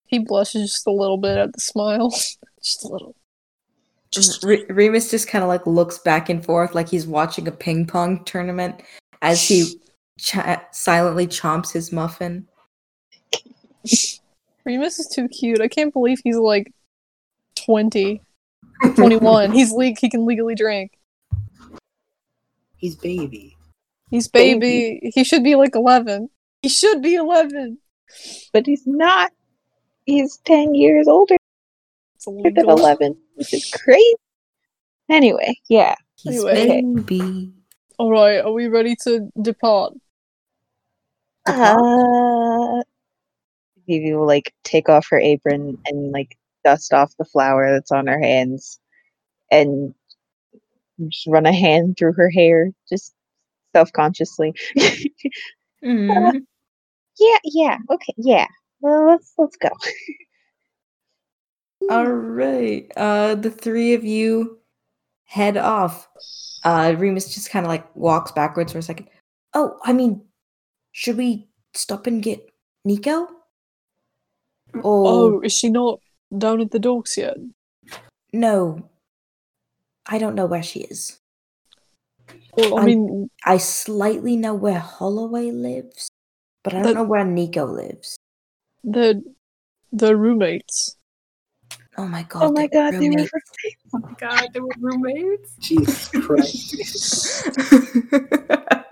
He 0.06 0.18
blushes 0.18 0.72
just 0.72 0.86
a 0.86 0.90
little 0.90 1.18
bit 1.18 1.36
at 1.36 1.52
the 1.52 1.60
smile, 1.60 2.10
just 2.62 2.84
a 2.84 2.88
little. 2.88 3.14
Just 4.10 4.42
Re- 4.42 4.64
Remus 4.68 5.10
just 5.10 5.28
kind 5.28 5.44
of 5.44 5.48
like 5.48 5.66
looks 5.66 5.98
back 5.98 6.28
and 6.28 6.44
forth 6.44 6.74
like 6.74 6.88
he's 6.88 7.06
watching 7.06 7.46
a 7.46 7.52
ping 7.52 7.86
pong 7.86 8.24
tournament 8.24 8.82
as 9.22 9.46
he 9.46 9.80
ch- 10.18 10.36
silently 10.72 11.26
chomps 11.26 11.72
his 11.72 11.92
muffin. 11.92 12.48
Remus 14.64 14.98
is 14.98 15.08
too 15.08 15.28
cute. 15.28 15.60
I 15.60 15.68
can't 15.68 15.92
believe 15.92 16.20
he's 16.24 16.36
like 16.36 16.72
20, 17.66 18.20
21. 18.94 19.52
he's 19.52 19.72
le- 19.72 19.94
he 19.98 20.08
can 20.08 20.26
legally 20.26 20.54
drink. 20.54 20.92
He's 22.76 22.96
baby. 22.96 23.56
He's 24.10 24.28
baby. 24.28 25.10
He 25.14 25.24
should 25.24 25.42
be 25.44 25.54
like 25.54 25.74
11. 25.74 26.30
He 26.62 26.68
should 26.68 27.02
be 27.02 27.14
11. 27.14 27.78
But 28.52 28.66
he's 28.66 28.86
not. 28.86 29.32
He's 30.06 30.38
10 30.44 30.74
years 30.74 31.06
older 31.08 31.36
It's 32.14 32.24
than 32.24 32.56
11, 32.56 33.16
which 33.34 33.52
is 33.52 33.70
crazy. 33.70 34.14
Anyway, 35.10 35.58
yeah. 35.68 35.94
He's 36.16 36.44
Anyway. 36.44 36.82
baby. 36.82 37.52
All 37.98 38.10
right, 38.10 38.38
are 38.38 38.52
we 38.52 38.68
ready 38.68 38.94
to 39.02 39.28
depart? 39.42 39.92
Uh, 41.46 42.82
Vivi 43.88 44.14
will 44.14 44.26
like 44.26 44.54
take 44.62 44.88
off 44.88 45.08
her 45.10 45.18
apron 45.18 45.78
and 45.86 46.12
like 46.12 46.37
dust 46.64 46.92
off 46.92 47.14
the 47.18 47.24
flour 47.24 47.72
that's 47.72 47.92
on 47.92 48.06
her 48.06 48.20
hands 48.20 48.80
and 49.50 49.94
just 51.08 51.26
run 51.26 51.46
a 51.46 51.52
hand 51.52 51.96
through 51.98 52.14
her 52.14 52.30
hair, 52.30 52.70
just 52.88 53.14
self 53.74 53.92
consciously. 53.92 54.54
Mm. 55.84 56.40
yeah, 57.18 57.38
yeah, 57.44 57.78
okay, 57.90 58.14
yeah. 58.16 58.46
Well, 58.80 59.08
let's 59.08 59.32
let's 59.38 59.56
go. 59.56 59.68
All 61.90 62.06
right. 62.06 62.90
Uh, 62.96 63.34
the 63.34 63.50
three 63.50 63.94
of 63.94 64.04
you 64.04 64.58
head 65.24 65.56
off. 65.56 66.08
Uh, 66.64 66.94
Remus 66.98 67.34
just 67.34 67.50
kind 67.50 67.64
of 67.64 67.70
like 67.70 67.94
walks 67.94 68.32
backwards 68.32 68.72
for 68.72 68.78
a 68.78 68.82
second. 68.82 69.08
Oh, 69.54 69.78
I 69.84 69.92
mean, 69.92 70.22
should 70.92 71.16
we 71.16 71.48
stop 71.74 72.06
and 72.06 72.22
get 72.22 72.50
Nico? 72.84 73.28
Oh, 74.74 74.80
Oh, 74.84 75.40
is 75.40 75.52
she 75.52 75.70
not 75.70 76.00
down 76.36 76.60
at 76.60 76.70
the 76.70 76.78
docks 76.78 77.16
yet? 77.16 77.36
no. 78.32 78.88
I 80.10 80.16
don't 80.18 80.34
know 80.34 80.46
where 80.46 80.62
she 80.62 80.80
is. 80.80 81.18
Well, 82.56 82.78
I 82.78 82.82
I- 82.82 82.84
mean, 82.86 83.28
I 83.44 83.58
slightly 83.58 84.36
know 84.36 84.54
where 84.54 84.78
Holloway 84.78 85.50
lives, 85.50 86.08
but 86.64 86.72
I 86.72 86.76
don't 86.78 86.86
That- 86.86 86.94
know 86.94 87.04
where 87.04 87.24
Nico 87.26 87.66
lives. 87.66 88.16
they're 88.82 89.20
they're 89.92 90.16
roommates. 90.16 90.96
Oh 91.98 92.06
my 92.06 92.22
oh 92.22 92.26
god. 92.28 92.42
Oh 92.44 92.52
my 92.52 92.68
they're 92.72 92.90
god, 92.90 93.00
they 93.00 93.08
were 93.10 93.16
roommates. 93.16 93.30
Oh 93.92 93.98
my 93.98 94.12
god, 94.18 94.46
they 94.54 94.60
were 94.60 94.74
roommates. 94.80 95.56
Jesus 95.60 96.08
Christ. 96.08 97.48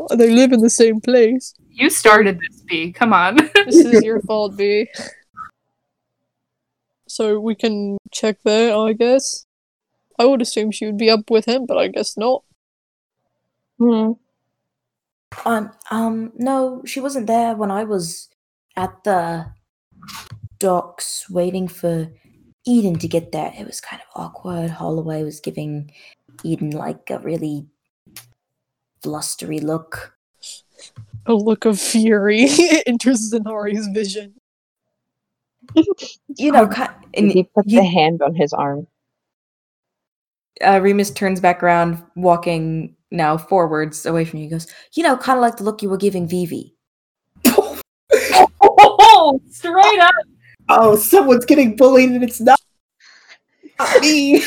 Oh, 0.00 0.16
They 0.16 0.30
live 0.30 0.52
in 0.52 0.60
the 0.60 0.70
same 0.70 1.00
place. 1.00 1.54
You 1.70 1.88
started 1.90 2.38
this, 2.40 2.62
B. 2.62 2.92
Come 2.92 3.12
on. 3.12 3.36
This 3.66 3.76
is 3.76 4.02
your 4.08 4.20
fault, 4.22 4.56
B. 4.56 4.88
So 7.08 7.40
we 7.40 7.54
can 7.54 7.98
check 8.12 8.38
there, 8.44 8.76
I 8.76 8.92
guess. 8.92 9.46
I 10.18 10.24
would 10.24 10.42
assume 10.42 10.70
she 10.70 10.86
would 10.86 10.98
be 10.98 11.10
up 11.10 11.30
with 11.30 11.46
him, 11.46 11.66
but 11.66 11.78
I 11.78 11.88
guess 11.88 12.16
not. 12.16 12.42
Hmm. 13.78 14.12
Um, 15.44 15.70
um, 15.90 16.32
no, 16.36 16.82
she 16.84 17.00
wasn't 17.00 17.26
there 17.26 17.54
when 17.54 17.70
I 17.70 17.84
was 17.84 18.28
at 18.76 19.04
the 19.04 19.46
docks 20.58 21.28
waiting 21.30 21.68
for 21.68 22.10
Edyn 22.66 22.98
to 23.00 23.08
get 23.08 23.32
there. 23.32 23.52
It 23.56 23.66
was 23.66 23.80
kind 23.80 24.02
of 24.02 24.20
awkward. 24.20 24.70
Holloway 24.70 25.22
was 25.22 25.40
giving 25.40 25.92
Edyn 26.44 26.74
like 26.74 27.10
a 27.10 27.18
really 27.18 27.66
blustery 29.02 29.60
look. 29.60 30.14
A 31.26 31.34
look 31.34 31.64
of 31.64 31.80
fury 31.80 32.48
enters 32.86 33.32
Zynari's 33.32 33.86
vision. 33.88 34.34
You 36.36 36.52
know, 36.52 36.68
ki- 36.68 36.82
and 37.14 37.30
he 37.32 37.44
puts 37.44 37.72
you- 37.72 37.80
a 37.80 37.84
hand 37.84 38.22
on 38.22 38.34
his 38.34 38.52
arm. 38.52 38.86
uh, 40.64 40.80
Remus 40.82 41.10
turns 41.10 41.40
back 41.40 41.62
around, 41.62 42.02
walking 42.16 42.96
now 43.10 43.36
forwards 43.38 44.04
away 44.06 44.24
from 44.24 44.38
you. 44.40 44.44
He 44.46 44.50
goes, 44.50 44.66
you 44.94 45.02
know, 45.02 45.16
kind 45.16 45.38
of 45.38 45.42
like 45.42 45.56
the 45.56 45.64
look 45.64 45.82
you 45.82 45.88
were 45.88 45.96
giving 45.96 46.28
Vivi. 46.28 46.74
Oh, 47.46 49.40
straight 49.50 50.00
up. 50.00 50.14
oh, 50.68 50.96
someone's 50.96 51.44
getting 51.46 51.76
bullied 51.76 52.10
and 52.10 52.22
it's 52.22 52.40
not, 52.40 52.60
not 53.78 54.00
me. 54.00 54.42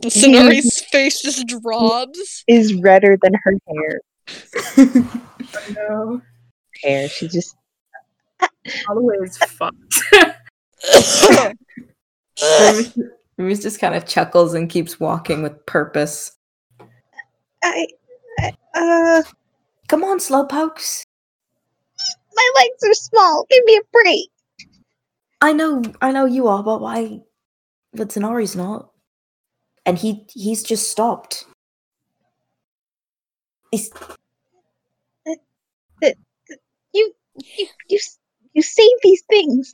Zynari's 0.00 0.80
face 0.90 1.20
just 1.22 1.46
drops. 1.46 2.44
Is 2.48 2.74
redder 2.74 3.16
than 3.22 3.34
her 3.44 3.54
hair. 3.68 4.00
No. 5.76 6.20
Hair. 6.82 7.08
She 7.08 7.28
just 7.28 7.54
Holloway 8.86 9.16
is 9.22 9.36
fucked. 9.38 10.02
Remus, 12.60 12.98
Remus 13.38 13.62
just 13.62 13.80
kind 13.80 13.94
of 13.94 14.06
chuckles 14.06 14.54
and 14.54 14.68
keeps 14.70 14.98
walking 15.00 15.42
with 15.42 15.64
purpose. 15.66 16.32
I, 17.62 17.86
I 18.40 18.52
uh 18.74 19.22
Come 19.88 20.02
on, 20.04 20.18
slowpokes. 20.18 21.02
my 22.34 22.50
legs 22.56 22.82
are 22.84 22.94
small. 22.94 23.46
Give 23.50 23.64
me 23.64 23.76
a 23.76 23.80
break. 23.92 24.30
I 25.40 25.52
know, 25.52 25.82
I 26.00 26.10
know 26.10 26.24
you 26.24 26.48
are, 26.48 26.62
but 26.62 26.80
why? 26.80 27.20
But 27.92 28.08
Zynari's 28.08 28.56
not, 28.56 28.90
and 29.86 29.98
he 29.98 30.26
he's 30.32 30.62
just 30.62 30.90
stopped. 30.90 31.44
He's, 33.70 33.90
You 36.92 37.12
you 37.36 37.66
you, 37.88 37.96
s- 37.98 38.18
you 38.54 38.62
say 38.62 38.88
these 39.02 39.22
things. 39.28 39.70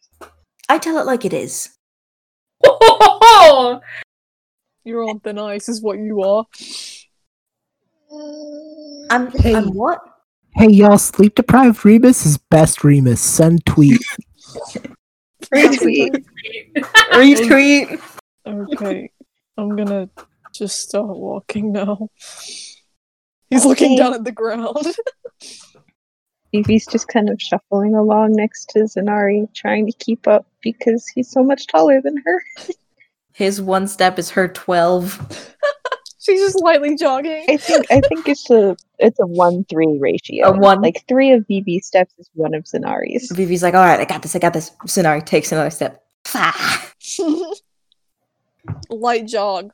I 0.68 0.78
tell 0.78 0.98
it 0.98 1.06
like 1.06 1.24
it 1.24 1.32
is. 1.32 1.70
You're 4.84 5.08
on 5.08 5.20
thin 5.20 5.38
ice, 5.38 5.68
is 5.68 5.82
what 5.82 5.98
you 5.98 6.22
are. 6.22 6.44
Mm. 8.12 9.06
I'm, 9.10 9.30
Hey. 9.30 9.54
I'm 9.54 9.72
what? 9.72 10.00
Hey 10.54 10.70
y'all, 10.70 10.96
sleep 10.96 11.34
deprived 11.34 11.84
Remus 11.84 12.24
is 12.24 12.38
best 12.38 12.82
Remus. 12.82 13.20
Send 13.20 13.66
tweet. 13.66 14.00
Retweet. 15.52 16.24
Retweet. 17.12 18.00
Okay, 18.46 19.10
I'm 19.58 19.76
gonna 19.76 20.08
just 20.54 20.80
start 20.80 21.08
walking 21.08 21.72
now. 21.72 22.08
He's 23.50 23.66
looking 23.66 23.98
down 23.98 24.14
at 24.14 24.24
the 24.24 24.32
ground. 24.32 24.78
Vivi's 26.56 26.86
just 26.86 27.08
kind 27.08 27.28
of 27.28 27.40
shuffling 27.40 27.94
along 27.94 28.32
next 28.32 28.70
to 28.70 28.80
Zynari, 28.80 29.52
trying 29.54 29.84
to 29.86 29.92
keep 29.92 30.26
up 30.26 30.46
because 30.62 31.06
he's 31.08 31.30
so 31.30 31.42
much 31.42 31.66
taller 31.66 32.00
than 32.00 32.16
her. 32.24 32.42
His 33.32 33.60
one 33.60 33.86
step 33.86 34.18
is 34.18 34.30
her 34.30 34.48
twelve. 34.48 35.20
She's 36.18 36.40
just 36.40 36.60
lightly 36.60 36.96
jogging. 36.96 37.44
I 37.48 37.58
think 37.58 37.86
I 37.90 38.00
think 38.00 38.26
it's 38.26 38.50
a 38.50 38.74
it's 38.98 39.20
a 39.20 39.26
one 39.26 39.64
three 39.64 39.98
ratio. 40.00 40.48
A 40.48 40.52
one- 40.58 40.80
like 40.80 41.04
three 41.06 41.30
of 41.32 41.46
Vivi's 41.46 41.86
steps 41.86 42.14
is 42.18 42.30
one 42.32 42.54
of 42.54 42.64
Zynari's. 42.64 43.30
Vivi's 43.30 43.62
like, 43.62 43.74
all 43.74 43.84
right, 43.84 44.00
I 44.00 44.06
got 44.06 44.22
this, 44.22 44.34
I 44.34 44.38
got 44.38 44.54
this. 44.54 44.70
Zynari 44.86 45.24
takes 45.24 45.52
another 45.52 45.70
step. 45.70 46.02
Light 48.90 49.26
jog. 49.26 49.72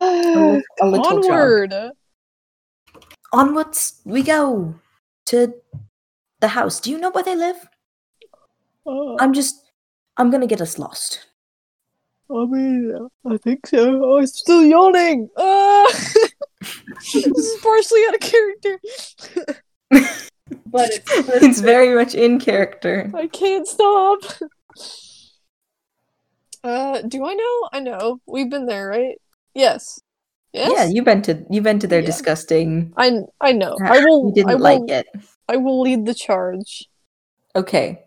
A 0.00 0.62
little 0.82 1.20
jog. 1.22 1.24
Onward. 1.24 1.74
Onwards 3.32 4.00
we 4.04 4.22
go 4.22 4.76
to 5.26 5.54
the 6.40 6.48
house. 6.48 6.80
Do 6.80 6.90
you 6.90 6.98
know 6.98 7.10
where 7.10 7.24
they 7.24 7.36
live? 7.36 7.68
Uh, 8.86 9.16
I'm 9.18 9.32
just, 9.32 9.70
I'm 10.16 10.30
gonna 10.30 10.46
get 10.46 10.60
us 10.60 10.78
lost. 10.78 11.26
I 12.30 12.44
mean, 12.46 13.08
I 13.30 13.36
think 13.36 13.66
so. 13.66 14.02
Oh, 14.04 14.18
I'm 14.18 14.26
still 14.26 14.64
yawning. 14.64 15.28
Ah! 15.36 15.86
this 16.60 17.14
is 17.14 17.60
partially 17.62 18.02
out 18.08 18.14
of 18.14 18.20
character. 18.20 18.80
But 20.66 20.90
it's, 20.90 21.10
it's 21.42 21.60
very 21.60 21.94
much 21.94 22.14
in 22.14 22.40
character. 22.40 23.10
I 23.14 23.28
can't 23.28 23.66
stop. 23.66 24.20
Uh, 26.62 27.02
do 27.02 27.24
I 27.24 27.34
know? 27.34 27.68
I 27.72 27.80
know. 27.80 28.20
We've 28.26 28.50
been 28.50 28.66
there, 28.66 28.88
right? 28.88 29.20
Yes. 29.54 30.00
Yes. 30.56 30.72
Yeah, 30.74 30.84
you've 30.92 31.04
been 31.04 31.22
to 31.22 31.44
you've 31.50 31.64
been 31.64 31.78
to 31.80 31.86
their 31.86 32.00
Yeah. 32.00 32.06
disgusting. 32.06 32.92
I 32.96 33.20
I 33.40 33.52
know. 33.52 33.76
I 33.84 33.98
will. 34.04 34.28
You 34.28 34.34
didn't 34.34 34.50
I 34.50 34.54
will, 34.54 34.62
like 34.62 34.90
it. 34.90 35.06
I 35.48 35.56
will 35.56 35.80
lead 35.82 36.06
the 36.06 36.14
charge. 36.14 36.88
Okay. 37.54 38.02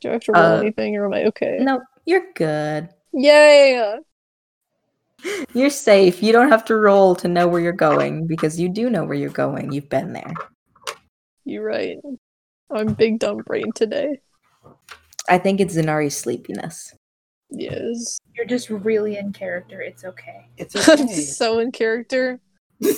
Do 0.00 0.08
I 0.08 0.12
have 0.12 0.24
to 0.24 0.32
roll 0.32 0.42
Uh, 0.42 0.58
anything, 0.60 0.96
or 0.96 1.06
am 1.06 1.12
I 1.14 1.24
okay? 1.26 1.58
No, 1.60 1.80
you're 2.06 2.32
good. 2.34 2.88
Yay! 3.12 3.98
You're 5.54 5.70
safe. 5.70 6.20
You 6.22 6.32
don't 6.32 6.48
have 6.48 6.64
to 6.64 6.74
roll 6.74 7.14
to 7.16 7.28
know 7.28 7.46
where 7.46 7.60
you're 7.60 7.72
going 7.72 8.26
because 8.26 8.58
you 8.58 8.68
do 8.68 8.90
know 8.90 9.04
where 9.04 9.14
you're 9.14 9.30
going. 9.30 9.70
You've 9.70 9.88
been 9.88 10.12
there. 10.12 10.34
You're 11.44 11.64
right. 11.64 11.98
I'm 12.70 12.94
big 12.94 13.20
dumb 13.20 13.36
brain 13.46 13.70
today. 13.72 14.18
I 15.28 15.38
think 15.38 15.60
it's 15.60 15.76
Zynari's 15.76 16.16
sleepiness. 16.16 16.92
Yes. 17.52 18.18
You're 18.34 18.46
just 18.46 18.70
really 18.70 19.18
in 19.18 19.32
character. 19.32 19.80
It's 19.80 20.04
okay. 20.04 20.46
It's 20.56 20.88
I'm 20.88 21.00
okay. 21.04 21.12
so 21.14 21.58
in 21.58 21.70
character. 21.72 22.40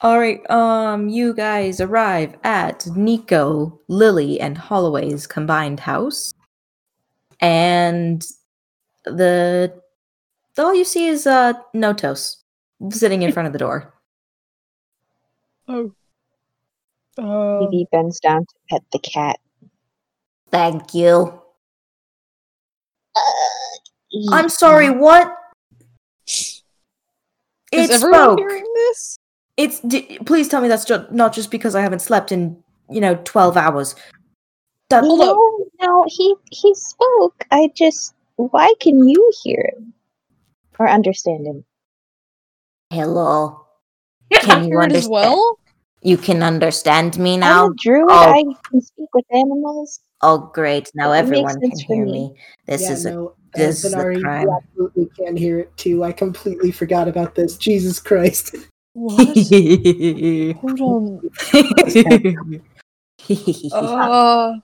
All 0.00 0.18
right, 0.18 0.48
um, 0.50 1.08
you 1.08 1.32
guys 1.32 1.80
arrive 1.80 2.36
at 2.44 2.86
Nico, 2.94 3.80
Lily, 3.88 4.38
and 4.38 4.58
Holloway's 4.58 5.26
combined 5.26 5.80
house, 5.80 6.34
and 7.40 8.22
the 9.06 9.72
all 10.58 10.74
you 10.74 10.84
see 10.84 11.06
is 11.06 11.26
uh 11.26 11.54
Notos 11.74 12.36
sitting 12.90 13.22
in 13.22 13.32
front 13.32 13.46
of 13.46 13.54
the 13.54 13.58
door. 13.58 13.94
Oh. 15.68 15.92
Um, 17.16 17.70
Vivi 17.70 17.86
bends 17.90 18.20
down 18.20 18.40
to 18.44 18.54
pet 18.68 18.82
the 18.92 18.98
cat. 18.98 19.38
Thank 20.54 20.94
you. 20.94 21.40
Uh, 23.16 23.20
I'm 24.30 24.48
sorry. 24.48 24.88
What? 24.88 25.34
is 26.28 26.62
It 27.72 27.90
everyone 27.90 28.20
spoke. 28.20 28.38
hearing 28.38 28.64
this? 28.76 29.16
It's. 29.56 29.80
D- 29.80 30.18
please 30.24 30.46
tell 30.48 30.60
me 30.60 30.68
that's 30.68 30.84
ju- 30.84 31.06
not 31.10 31.32
just 31.32 31.50
because 31.50 31.74
I 31.74 31.80
haven't 31.80 32.02
slept 32.02 32.30
in 32.30 32.62
you 32.88 33.00
know 33.00 33.16
twelve 33.24 33.56
hours. 33.56 33.96
That- 34.90 35.02
Hold 35.02 35.22
up. 35.22 35.36
no, 35.36 35.66
no, 35.82 36.04
he 36.06 36.36
he 36.52 36.72
spoke. 36.74 37.44
I 37.50 37.68
just 37.74 38.14
why 38.36 38.72
can 38.78 39.08
you 39.08 39.32
hear 39.42 39.72
him 39.76 39.92
or 40.78 40.88
understand 40.88 41.48
him? 41.48 41.64
Hello. 42.90 43.66
I 44.32 44.38
Can 44.38 44.58
you 44.64 44.70
hear 44.70 44.82
it 44.82 44.92
as 44.92 45.06
understand? 45.06 45.10
well? 45.10 45.58
You 46.02 46.16
can 46.16 46.42
understand 46.44 47.18
me 47.18 47.34
I'm 47.34 47.40
now. 47.40 47.66
a 47.70 47.74
druid. 47.76 48.06
Oh. 48.08 48.30
I 48.32 48.44
can 48.70 48.80
speak 48.82 49.08
with 49.14 49.24
animals. 49.32 49.98
Oh, 50.20 50.50
great! 50.54 50.90
Now 50.94 51.12
It 51.12 51.18
everyone 51.18 51.60
can 51.60 51.78
hear 51.78 52.04
me. 52.04 52.12
me. 52.12 52.34
This 52.66 52.82
yeah, 52.82 52.92
is 52.92 53.06
a 53.06 53.10
no, 53.10 53.34
this 53.54 53.84
is 53.84 53.92
a 53.92 54.20
crime. 54.20 54.42
you 54.42 54.56
absolutely 54.56 55.10
can 55.16 55.36
hear 55.36 55.58
it 55.60 55.76
too. 55.76 56.02
I 56.04 56.12
completely 56.12 56.72
forgot 56.72 57.08
about 57.08 57.34
this. 57.34 57.56
Jesus 57.56 58.00
Christ. 58.00 58.54
What? 58.94 59.18
Hold 60.56 60.80
on. 60.80 61.30
Uh, 63.72 64.54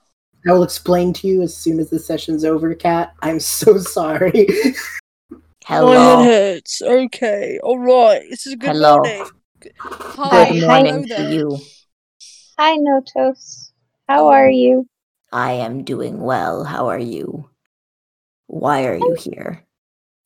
I 0.47 0.53
will 0.53 0.63
explain 0.63 1.13
to 1.13 1.27
you 1.27 1.41
as 1.43 1.55
soon 1.55 1.79
as 1.79 1.89
the 1.89 1.99
session's 1.99 2.43
over, 2.43 2.73
Kat. 2.73 3.13
I'm 3.21 3.39
so 3.39 3.77
sorry. 3.79 4.47
my 5.29 5.37
Hello. 5.65 6.23
head 6.23 6.25
hurts. 6.25 6.81
Okay. 6.81 7.59
All 7.61 7.77
right. 7.77 8.23
This 8.29 8.47
is 8.47 8.53
a 8.53 8.57
good 8.57 8.71
Hello. 8.71 8.97
morning. 8.97 9.25
Hi. 9.77 10.45
Good 10.45 10.61
Hi, 10.61 10.67
morning 10.67 11.05
hello 11.07 11.29
to 11.29 11.35
you. 11.35 11.59
Hi, 12.57 12.77
Notos. 12.77 13.71
How 14.07 14.27
are 14.27 14.49
you? 14.49 14.87
I 15.31 15.53
am 15.53 15.83
doing 15.83 16.19
well. 16.19 16.63
How 16.63 16.87
are 16.87 16.99
you? 16.99 17.49
Why 18.47 18.85
are 18.85 18.97
you 18.97 19.15
here? 19.19 19.63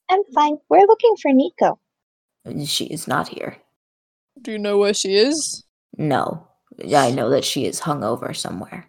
I'm 0.09 0.23
fine. 0.33 0.57
We're 0.69 0.87
looking 0.87 1.15
for 1.21 1.31
Nico. 1.31 1.79
She 2.65 2.85
is 2.85 3.07
not 3.07 3.27
here. 3.27 3.57
Do 4.41 4.51
you 4.51 4.59
know 4.59 4.77
where 4.77 4.93
she 4.93 5.15
is? 5.15 5.63
No. 5.97 6.47
I 6.95 7.11
know 7.11 7.29
that 7.29 7.45
she 7.45 7.65
is 7.65 7.81
hungover 7.81 8.35
somewhere. 8.35 8.87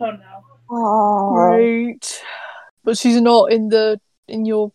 Oh 0.00 0.10
no. 0.10 0.40
Oh, 0.70 1.32
Great. 1.34 2.22
But 2.82 2.96
she's 2.98 3.20
not 3.20 3.52
in 3.52 3.68
the 3.68 4.00
in 4.26 4.44
your 4.44 4.72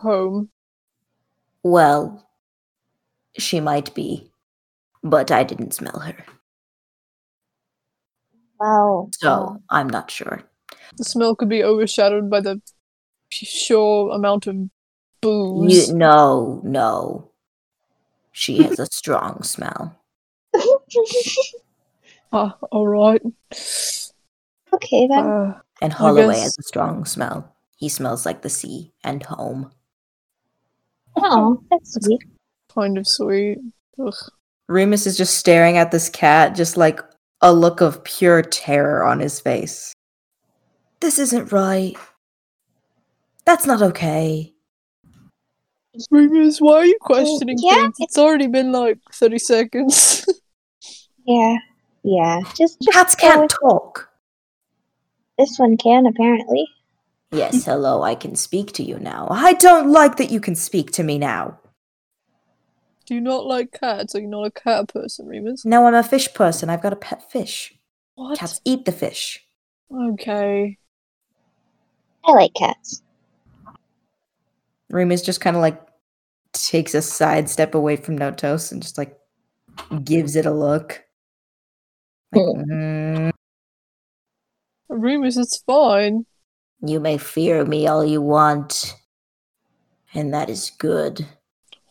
home. 0.00 0.50
Well, 1.62 2.26
she 3.38 3.60
might 3.60 3.94
be, 3.94 4.30
but 5.02 5.30
I 5.30 5.42
didn't 5.44 5.74
smell 5.74 6.00
her, 6.00 6.16
wow. 8.62 9.08
so 9.14 9.60
I'm 9.70 9.88
not 9.88 10.10
sure. 10.10 10.42
The 10.96 11.04
smell 11.04 11.34
could 11.34 11.48
be 11.48 11.64
overshadowed 11.64 12.28
by 12.30 12.40
the 12.40 12.60
sure 13.30 14.10
amount 14.12 14.46
of 14.46 14.56
booze. 15.20 15.88
You, 15.88 15.94
no, 15.94 16.60
no. 16.64 17.30
She 18.32 18.62
has 18.62 18.78
a 18.78 18.86
strong 18.86 19.42
smell. 19.42 19.98
Ah, 22.34 22.56
all 22.70 22.88
right. 22.88 23.20
okay 24.72 25.06
then. 25.06 25.18
Uh, 25.26 25.60
And 25.82 25.92
Holloway 25.92 26.28
guess- 26.34 26.42
has 26.44 26.58
a 26.58 26.62
strong 26.62 27.04
smell. 27.04 27.54
He 27.76 27.88
smells 27.90 28.24
like 28.24 28.40
the 28.42 28.48
sea 28.48 28.92
and 29.04 29.22
home. 29.22 29.70
oh, 31.16 31.62
that's 31.70 31.92
sweet. 32.02 32.22
kind 32.74 32.96
of 32.96 33.06
sweet. 33.06 33.58
Ugh. 34.02 34.14
Remus 34.68 35.06
is 35.06 35.18
just 35.18 35.36
staring 35.36 35.76
at 35.76 35.90
this 35.90 36.08
cat, 36.08 36.54
just 36.54 36.76
like 36.78 37.00
a 37.42 37.52
look 37.52 37.80
of 37.80 38.02
pure 38.04 38.40
terror 38.42 39.04
on 39.04 39.20
his 39.20 39.40
face. 39.40 39.92
This 41.00 41.18
isn't 41.18 41.52
right. 41.52 41.96
That's 43.44 43.66
not 43.66 43.82
okay. 43.82 44.54
Remus, 46.10 46.60
why 46.60 46.76
are 46.76 46.86
you 46.86 46.96
questioning 47.00 47.58
yeah, 47.60 47.82
things? 47.82 47.96
It's 47.98 48.16
already 48.16 48.46
been 48.46 48.72
like 48.72 48.98
30 49.12 49.38
seconds. 49.38 50.26
Yeah, 51.24 51.58
yeah. 52.02 52.40
Just, 52.56 52.80
just 52.82 52.92
Cats 52.92 53.14
can't 53.14 53.42
with- 53.42 53.52
talk. 53.52 54.10
This 55.38 55.56
one 55.56 55.76
can 55.76 56.06
apparently. 56.06 56.66
Yes, 57.30 57.64
hello, 57.64 58.02
I 58.02 58.16
can 58.16 58.34
speak 58.34 58.72
to 58.72 58.82
you 58.82 58.98
now. 58.98 59.28
I 59.30 59.52
don't 59.54 59.90
like 59.92 60.16
that 60.16 60.32
you 60.32 60.40
can 60.40 60.56
speak 60.56 60.90
to 60.92 61.04
me 61.04 61.18
now. 61.18 61.60
Do 63.12 63.16
you 63.16 63.20
not 63.20 63.44
like 63.44 63.78
cats? 63.78 64.14
Are 64.14 64.20
you 64.20 64.26
not 64.26 64.46
a 64.46 64.50
cat 64.50 64.88
person, 64.88 65.26
Remus? 65.26 65.66
No, 65.66 65.86
I'm 65.86 65.94
a 65.94 66.02
fish 66.02 66.32
person. 66.32 66.70
I've 66.70 66.80
got 66.80 66.94
a 66.94 66.96
pet 66.96 67.30
fish. 67.30 67.74
What? 68.14 68.38
Cats 68.38 68.62
eat 68.64 68.86
the 68.86 68.92
fish. 68.92 69.38
Okay. 69.94 70.78
I 72.24 72.32
like 72.32 72.54
cats. 72.54 73.02
Remus 74.88 75.20
just 75.20 75.42
kind 75.42 75.56
of 75.56 75.60
like 75.60 75.78
takes 76.54 76.94
a 76.94 77.02
side 77.02 77.50
step 77.50 77.74
away 77.74 77.96
from 77.96 78.18
Notos 78.18 78.72
and 78.72 78.80
just 78.80 78.96
like 78.96 79.14
gives 80.02 80.34
it 80.34 80.46
a 80.46 80.50
look. 80.50 81.04
Like, 82.34 82.46
"Mm, 82.66 83.32
Remus, 84.88 85.36
it's 85.36 85.58
fine. 85.66 86.24
you 86.80 86.98
may 86.98 87.18
fear 87.18 87.66
me 87.66 87.86
all 87.86 88.06
you 88.06 88.22
want, 88.22 88.94
and 90.14 90.32
that 90.32 90.48
is 90.48 90.70
good. 90.78 91.26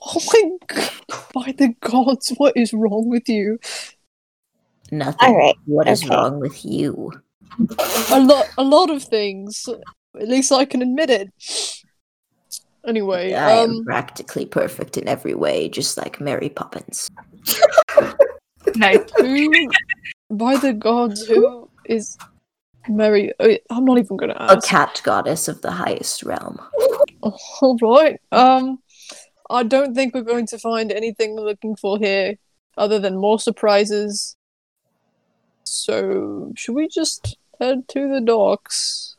Oh 0.02 0.22
my 0.34 0.52
god. 0.68 0.92
By 1.34 1.54
the 1.58 1.76
gods, 1.80 2.34
what 2.38 2.58
is 2.58 2.74
wrong 2.74 3.10
with 3.10 3.30
you? 3.30 3.60
Nothing. 4.92 5.30
All 5.30 5.38
right. 5.38 5.56
What 5.66 5.88
is 5.88 6.04
okay. 6.04 6.14
wrong 6.14 6.40
with 6.40 6.66
you? 6.66 7.12
A 8.12 8.20
lot 8.20 8.48
a 8.58 8.64
lot 8.64 8.90
of 8.90 9.04
things. 9.04 9.68
At 10.20 10.28
least 10.28 10.52
I 10.52 10.66
can 10.66 10.82
admit 10.82 11.10
it. 11.10 11.30
Anyway, 12.86 13.34
I 13.34 13.52
am 13.52 13.70
um 13.70 13.86
practically 13.86 14.46
perfect 14.46 14.98
in 14.98 15.08
every 15.08 15.36
way, 15.36 15.70
just 15.70 15.98
like 15.98 16.20
Mary 16.20 16.50
Poppins. 16.50 17.10
Nice. 18.76 19.00
who 19.18 19.70
by 20.30 20.58
the 20.58 20.74
gods 20.74 21.26
who 21.26 21.70
is 21.86 22.18
Mary 22.88 23.32
uh, 23.40 23.56
I'm 23.70 23.86
not 23.86 23.98
even 23.98 24.18
gonna 24.18 24.38
ask. 24.38 24.58
A 24.58 24.62
cat 24.68 25.02
goddess 25.04 25.48
of 25.48 25.62
the 25.62 25.72
highest 25.72 26.24
realm. 26.24 26.60
All 27.22 27.78
right. 27.82 28.20
Um, 28.32 28.80
I 29.52 29.64
don't 29.64 29.94
think 29.94 30.14
we're 30.14 30.22
going 30.22 30.48
to 30.48 30.58
find 30.58 30.92
anything 30.92 31.36
we're 31.36 31.44
looking 31.44 31.76
for 31.76 31.98
here, 31.98 32.36
other 32.78 33.00
than 33.00 33.18
more 33.18 33.40
surprises. 33.40 34.36
So, 35.64 36.52
should 36.56 36.76
we 36.76 36.88
just 36.88 37.38
head 37.60 37.88
to 37.90 38.12
the 38.12 38.22
docks? 38.22 39.16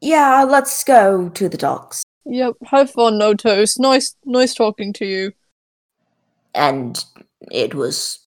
Yeah, 0.00 0.44
let's 0.44 0.84
go 0.84 1.28
to 1.30 1.48
the 1.48 1.56
docks. 1.56 2.02
Yep. 2.26 2.54
Have 2.66 2.90
fun, 2.90 3.18
Notos. 3.18 3.78
Nice, 3.78 4.14
nice 4.24 4.54
talking 4.54 4.92
to 4.94 5.06
you. 5.06 5.32
And 6.54 7.02
it 7.50 7.74
was 7.74 8.26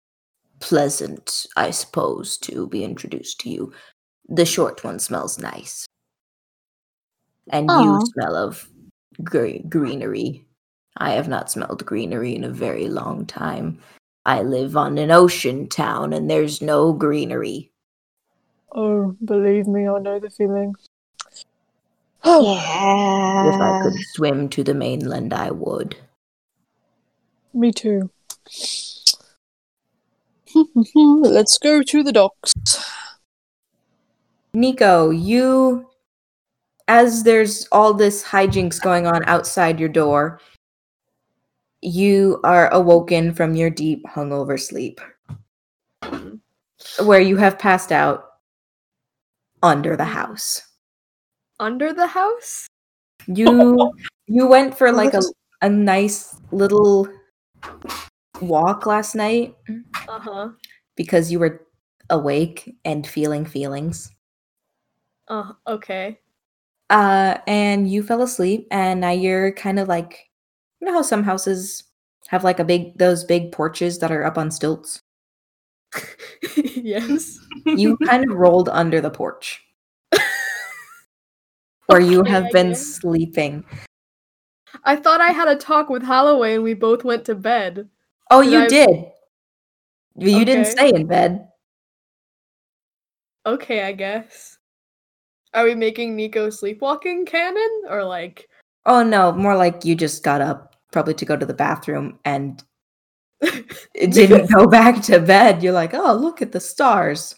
pleasant, 0.60 1.46
I 1.56 1.72
suppose, 1.72 2.38
to 2.40 2.68
be 2.68 2.84
introduced 2.84 3.40
to 3.42 3.50
you. 3.50 3.74
The 4.28 4.46
short 4.46 4.84
one 4.84 5.00
smells 5.00 5.38
nice. 5.38 5.86
And 7.52 7.70
you 7.70 8.02
smell 8.14 8.36
of 8.36 8.68
gre- 9.24 9.68
greenery. 9.70 10.45
I 10.98 11.12
have 11.12 11.28
not 11.28 11.52
smelled 11.52 11.86
greenery 11.86 12.36
in 12.36 12.44
a 12.44 12.50
very 12.50 12.88
long 12.88 13.26
time. 13.26 13.80
I 14.26 14.42
live 14.42 14.76
on 14.78 14.98
an 14.98 15.12
ocean 15.12 15.68
town 15.68 16.14
and 16.14 16.30
there's 16.30 16.62
no 16.62 16.94
greenery. 16.94 17.72
Oh, 18.72 19.16
believe 19.24 19.68
me, 19.68 19.88
I 19.88 20.00
know 20.00 20.20
the 20.20 20.30
feeling. 20.30 20.74
Oh, 22.24 22.56
Yeah. 23.46 23.50
If 23.50 23.62
I 23.62 23.82
could 23.84 24.00
swim 24.14 24.50
to 24.50 24.64
the 24.64 24.74
mainland, 24.74 25.34
I 25.34 25.52
would. 25.52 25.96
me 27.54 27.72
too. 27.72 28.10
Let's 30.96 31.58
go 31.58 31.84
to 31.84 32.04
the 32.04 32.12
docks. 32.14 32.54
Nico, 34.54 35.10
you, 35.10 35.90
as 36.88 37.24
there's 37.24 37.68
all 37.74 37.94
this 37.94 38.24
hijinks 38.24 38.82
going 38.82 39.06
on 39.06 39.24
outside 39.26 39.80
your 39.80 39.90
door, 39.90 40.40
you 41.86 42.40
are 42.44 42.74
awoken 42.74 43.34
from 43.34 43.56
your 43.56 43.70
deep 43.70 44.04
hungover 44.06 44.60
sleep, 44.60 45.00
where 47.04 47.22
you 47.22 47.38
have 47.38 47.60
passed 47.60 47.92
out 47.92 48.26
under 49.62 49.96
the 49.96 50.06
house. 50.06 50.62
Under 51.60 51.94
the 51.94 52.08
house? 52.08 52.68
You 53.28 53.92
you 54.28 54.48
went 54.48 54.78
for 54.78 54.92
like 54.92 55.14
a 55.14 55.22
a 55.62 55.70
nice 55.70 56.36
little 56.52 57.08
walk 58.42 58.86
last 58.86 59.16
night 59.16 59.56
Uh 60.10 60.20
huh. 60.20 60.50
because 60.96 61.32
you 61.32 61.40
were 61.40 61.66
awake 62.10 62.76
and 62.84 63.08
feeling 63.08 63.46
feelings. 63.46 64.12
Uh, 65.28 65.54
okay. 65.66 66.20
Uh, 66.90 67.38
and 67.48 67.90
you 67.90 68.04
fell 68.04 68.22
asleep, 68.22 68.68
and 68.70 69.02
now 69.02 69.10
you're 69.10 69.52
kind 69.54 69.80
of 69.80 69.88
like, 69.88 70.30
you 70.86 70.92
know 70.92 70.98
how 70.98 71.02
some 71.02 71.24
houses 71.24 71.84
have 72.28 72.44
like 72.44 72.60
a 72.60 72.64
big 72.64 72.96
those 73.00 73.24
big 73.24 73.52
porches 73.52 73.98
that 74.00 74.12
are 74.12 74.24
up 74.24 74.38
on 74.38 74.52
stilts. 74.52 75.00
yes. 76.76 77.40
You 77.66 77.98
kind 78.06 78.30
of 78.30 78.38
rolled 78.38 78.70
under 78.70 79.02
the 79.02 79.10
porch, 79.10 79.64
or 81.90 82.00
you 82.00 82.22
Okay, 82.22 82.30
have 82.30 82.52
been 82.52 82.76
sleeping. 82.76 83.66
I 84.84 84.96
thought 84.96 85.22
I 85.22 85.32
had 85.32 85.48
a 85.48 85.56
talk 85.56 85.90
with 85.90 86.04
Holloway 86.04 86.54
and 86.54 86.64
we 86.64 86.76
both 86.76 87.04
went 87.04 87.26
to 87.26 87.34
bed. 87.34 87.90
Oh, 88.30 88.42
you 88.42 88.60
I- 88.60 88.68
did. 88.68 89.06
You 90.18 90.46
didn't 90.46 90.66
stay 90.66 90.90
in 90.94 91.08
bed. 91.08 91.48
Okay, 93.48 93.84
I 93.84 93.92
guess. 93.92 94.60
Are 95.56 95.64
we 95.64 95.74
making 95.74 96.16
Nico 96.16 96.52
sleepwalking 96.52 97.26
canon 97.26 97.82
or 97.90 98.04
like? 98.04 98.48
Oh 98.86 99.02
no, 99.02 99.32
more 99.32 99.56
like 99.56 99.84
you 99.84 99.96
just 99.96 100.24
got 100.24 100.42
up, 100.42 100.75
probably 100.92 101.14
to 101.16 101.26
go 101.26 101.36
to 101.36 101.46
the 101.46 101.54
bathroom, 101.54 102.20
and 102.26 102.64
it 103.42 104.12
didn't 104.12 104.52
go 104.52 104.68
back 104.68 105.02
to 105.04 105.20
bed. 105.20 105.62
You're 105.64 105.74
like, 105.74 105.94
oh, 105.94 106.14
look 106.14 106.42
at 106.42 106.52
the 106.52 106.60
stars. 106.60 107.36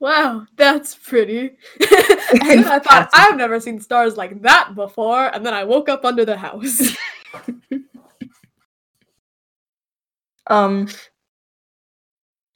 Wow, 0.00 0.44
that's 0.56 0.94
pretty. 0.94 1.56
and 1.80 2.40
then 2.42 2.64
I 2.64 2.78
thought 2.78 3.10
That's- 3.10 3.10
I've 3.14 3.36
never 3.36 3.58
seen 3.60 3.80
stars 3.80 4.16
like 4.16 4.42
that 4.42 4.74
before, 4.74 5.34
and 5.34 5.44
then 5.44 5.54
I 5.54 5.64
woke 5.64 5.88
up 5.88 6.04
under 6.04 6.24
the 6.24 6.36
house. 6.36 6.96
Um. 10.46 10.88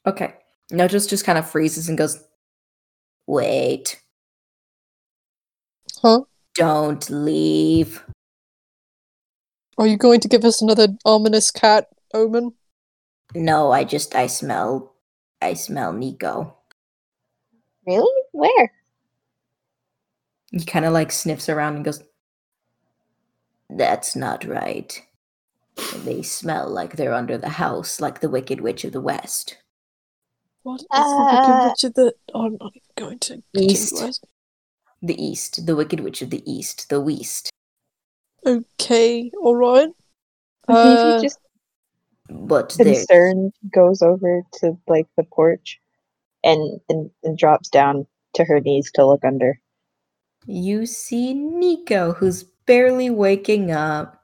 Okay. 0.06 0.34
No, 0.70 0.86
just 0.88 1.08
just 1.08 1.24
kind 1.24 1.38
of 1.38 1.48
freezes 1.50 1.88
and 1.88 1.96
goes. 1.96 2.22
Wait. 3.26 4.00
Huh? 6.02 6.20
Don't 6.54 7.08
leave. 7.10 8.04
Are 9.78 9.86
you 9.86 9.96
going 9.96 10.20
to 10.20 10.28
give 10.28 10.44
us 10.44 10.60
another 10.60 10.88
ominous 11.04 11.50
cat 11.50 11.88
omen? 12.12 12.52
No, 13.34 13.70
I 13.70 13.84
just 13.84 14.14
I 14.14 14.26
smell 14.26 14.94
I 15.40 15.54
smell 15.54 15.92
Nico. 15.92 16.56
Really? 17.86 18.22
Where? 18.32 18.72
He 20.50 20.64
kind 20.64 20.84
of 20.84 20.92
like 20.92 21.12
sniffs 21.12 21.48
around 21.48 21.76
and 21.76 21.84
goes, 21.84 22.02
That's 23.70 24.16
not 24.16 24.44
right. 24.44 25.00
They 26.04 26.22
smell 26.22 26.68
like 26.68 26.96
they're 26.96 27.14
under 27.14 27.38
the 27.38 27.50
house, 27.50 28.00
like 28.00 28.20
the 28.20 28.28
Wicked 28.28 28.60
Witch 28.60 28.84
of 28.84 28.92
the 28.92 29.00
West. 29.00 29.58
What 30.64 30.80
is 30.80 30.86
the 30.90 31.28
Wicked 31.30 31.50
Uh, 31.50 31.68
Witch 31.68 31.84
of 31.84 31.94
the? 31.94 32.14
Oh, 32.34 32.46
I'm 32.46 32.56
not 32.60 32.72
even 32.74 32.88
going 32.96 33.18
to 33.20 33.42
East. 33.54 34.24
The 35.00 35.24
East, 35.24 35.66
the 35.66 35.76
Wicked 35.76 36.00
Witch 36.00 36.20
of 36.20 36.30
the 36.30 36.42
East, 36.50 36.88
the 36.88 37.00
West. 37.00 37.52
Okay, 38.49 39.30
all 39.42 39.57
right. 39.57 39.88
Vivi 40.68 41.14
Uh, 41.18 41.22
just 41.22 41.38
But 42.28 42.74
there's 42.78 43.07
concerned 43.07 43.53
goes 43.72 44.03
over 44.03 44.42
to 44.61 44.78
like 44.86 45.07
the 45.16 45.24
porch 45.24 45.80
and, 46.44 46.80
and 46.88 47.11
and 47.24 47.36
drops 47.38 47.68
down 47.68 48.07
to 48.34 48.44
her 48.44 48.61
knees 48.61 48.90
to 48.94 49.07
look 49.07 49.24
under. 49.24 49.61
you 50.46 50.86
see 50.86 51.34
Nico, 51.34 52.12
who's 52.12 52.44
barely 52.66 53.11
waking 53.11 53.70
up. 53.70 54.22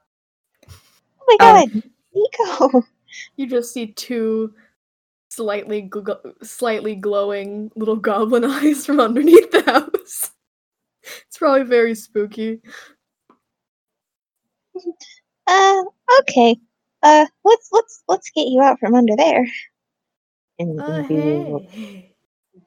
Oh 0.69 1.25
my 1.27 1.37
Um, 1.39 1.65
god, 1.73 1.83
Nico! 2.13 2.83
you 3.37 3.47
just 3.47 3.73
see 3.73 3.87
two 3.87 4.53
slightly 5.29 5.89
gl- 5.89 6.33
slightly 6.43 6.95
glowing 6.95 7.71
little 7.75 7.95
goblin 7.95 8.45
eyes 8.45 8.85
from 8.85 8.99
underneath 8.99 9.51
the 9.51 9.63
house. 9.63 10.31
It's 11.27 11.37
probably 11.37 11.63
very 11.63 11.93
spooky. 11.95 12.61
Uh, 15.47 15.83
okay. 16.21 16.57
Uh, 17.03 17.25
let's 17.43 17.69
let's 17.71 18.03
let's 18.07 18.29
get 18.31 18.47
you 18.47 18.61
out 18.61 18.79
from 18.79 18.95
under 18.95 19.15
there. 19.15 19.45
And, 20.59 20.79
and 20.79 21.07
Vivi, 21.07 21.21
will, 21.21 21.67
hey. 21.69 22.15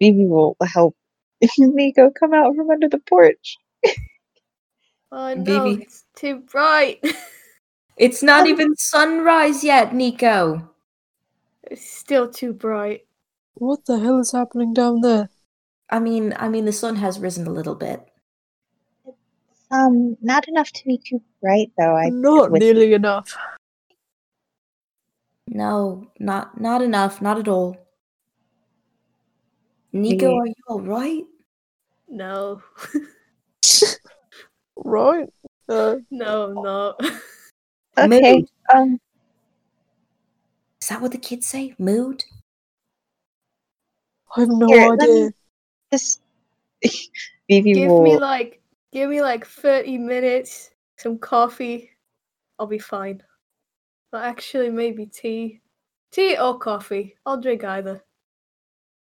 Vivi 0.00 0.26
will 0.26 0.56
help 0.62 0.96
Nico 1.58 2.10
come 2.10 2.34
out 2.34 2.54
from 2.54 2.70
under 2.70 2.88
the 2.88 2.98
porch. 3.08 3.56
Oh 5.10 5.34
no, 5.34 5.44
Vivi. 5.44 5.82
it's 5.82 6.04
too 6.16 6.40
bright. 6.40 7.00
It's 7.96 8.22
not 8.22 8.42
Um, 8.42 8.46
even 8.46 8.76
sunrise 8.76 9.64
yet, 9.64 9.92
Nico. 9.94 10.70
it's 11.64 11.84
still 11.90 12.30
too 12.30 12.52
bright. 12.52 13.06
what 13.54 13.84
the 13.86 13.98
hell 13.98 14.18
is 14.20 14.32
happening 14.32 14.72
down 14.72 15.00
there? 15.00 15.28
I 15.90 15.98
mean, 15.98 16.32
I 16.38 16.48
mean 16.48 16.64
the 16.64 16.72
sun 16.72 16.96
has 16.96 17.18
risen 17.18 17.46
a 17.46 17.52
little 17.52 17.74
bit. 17.74 18.07
Um, 19.70 20.16
not 20.22 20.48
enough 20.48 20.70
to 20.72 20.84
be 20.86 20.98
too 20.98 21.20
bright 21.42 21.70
though. 21.78 21.94
I 21.96 22.08
Not 22.08 22.50
with- 22.50 22.60
nearly 22.62 22.94
enough. 22.94 23.36
No, 25.46 26.10
not 26.18 26.60
not 26.60 26.82
enough, 26.82 27.20
not 27.22 27.38
at 27.38 27.48
all. 27.48 27.76
Nico, 29.92 30.26
Maybe- 30.26 30.38
are 30.38 30.46
you 30.46 30.54
all 30.68 30.80
right? 30.80 31.24
No, 32.08 32.62
Right? 34.76 35.28
Uh, 35.68 35.96
no, 36.10 36.52
no. 36.52 36.94
Okay. 37.98 38.08
Mood. 38.36 38.48
Um, 38.74 39.00
Is 40.80 40.88
that 40.88 41.00
what 41.02 41.12
the 41.12 41.18
kids 41.18 41.46
say? 41.46 41.74
Mood? 41.78 42.24
I 44.36 44.40
have 44.40 44.48
no 44.48 44.66
Here, 44.68 44.88
let 44.90 45.00
idea. 45.02 45.24
me- 45.26 45.30
just 45.92 46.20
Vivi 47.50 47.72
give 47.74 47.90
will. 47.90 48.02
me 48.02 48.16
like, 48.18 48.60
give 48.92 49.10
me 49.10 49.20
like 49.22 49.46
thirty 49.46 49.98
minutes, 49.98 50.70
some 50.96 51.18
coffee. 51.18 51.90
I'll 52.58 52.66
be 52.66 52.78
fine. 52.78 53.22
But 54.10 54.24
actually, 54.24 54.70
maybe 54.70 55.06
tea, 55.06 55.60
tea 56.10 56.36
or 56.38 56.58
coffee. 56.58 57.16
I'll 57.26 57.40
drink 57.40 57.64
either. 57.64 58.02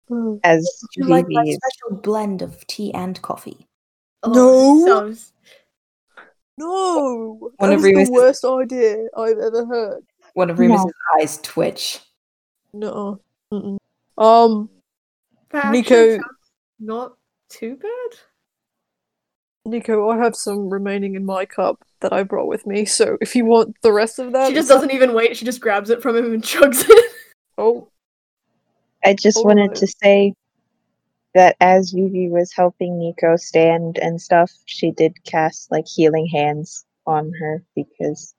Hmm. 0.09 0.37
as 0.45 0.65
you 0.95 1.03
like 1.03 1.25
my 1.27 1.43
special 1.43 1.97
blend 2.01 2.41
of 2.41 2.65
tea 2.67 2.93
and 2.93 3.21
coffee? 3.21 3.67
Oh, 4.23 4.31
No. 4.31 4.85
sounds 4.85 5.33
No! 6.57 7.51
One 7.57 7.73
of 7.73 7.81
That 7.81 7.89
is 7.89 7.93
Remus's- 7.93 8.07
the 8.07 8.13
worst 8.13 8.45
idea 8.45 9.07
I've 9.17 9.37
ever 9.37 9.65
heard. 9.65 10.05
One 10.33 10.49
of 10.49 10.57
No. 10.57 10.91
Eyes 11.19 11.39
twitch. 11.41 11.99
No. 12.73 13.19
Mm-mm. 13.53 13.77
Um, 14.17 14.69
That 15.49 15.71
Nico- 15.71 16.19
not 16.79 17.17
too 17.49 17.75
bad. 17.75 18.19
Nico, 19.67 20.09
I 20.09 20.17
have 20.17 20.35
some 20.35 20.69
remaining 20.69 21.15
in 21.15 21.25
my 21.25 21.45
cup 21.45 21.83
that 21.99 22.13
I 22.13 22.23
brought 22.23 22.47
with 22.47 22.65
me, 22.65 22.85
so 22.85 23.17
if 23.21 23.35
you 23.35 23.45
want 23.45 23.75
the 23.81 23.91
rest 23.91 24.19
of 24.19 24.31
that. 24.33 24.47
She 24.47 24.53
just 24.53 24.69
doesn't 24.69 24.91
even 24.91 25.13
wait. 25.13 25.37
She 25.37 25.45
just 25.45 25.61
grabs 25.61 25.89
it 25.89 26.01
from 26.01 26.15
him 26.15 26.33
and 26.33 26.43
chugs 26.43 26.85
it. 26.87 27.11
Oh, 27.57 27.89
I 29.03 29.13
just 29.13 29.37
oh, 29.37 29.43
wanted 29.43 29.63
Alright. 29.63 29.77
to 29.77 29.87
say 29.87 30.33
that 31.33 31.55
as 31.59 31.91
Vivi 31.91 32.29
was 32.29 32.51
helping 32.53 32.97
Nico 32.97 33.35
stand 33.35 33.97
and 33.99 34.21
stuff, 34.21 34.51
she 34.65 34.91
did 34.91 35.23
cast 35.23 35.71
like 35.71 35.87
healing 35.87 36.27
hands 36.27 36.85
on 37.05 37.31
her 37.39 37.63
because 37.75 38.33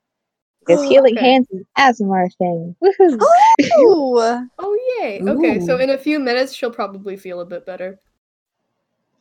because 0.61 0.83
healing 0.89 1.17
Okay. 1.17 1.33
hands 1.33 1.47
is 1.51 1.65
Aasimar 1.79 2.29
thing. 2.39 2.75
Woohoo! 2.83 3.19
oh! 3.75 4.47
Oh 4.59 4.99
yay! 5.01 5.23
Okay, 5.23 5.61
so 5.61 5.79
in 5.79 5.91
a 5.91 5.99
few 5.99 6.19
minutes 6.19 6.53
she'll 6.53 6.71
probably 6.71 7.17
feel 7.17 7.41
a 7.41 7.47
bit 7.47 7.65
better. 7.65 8.01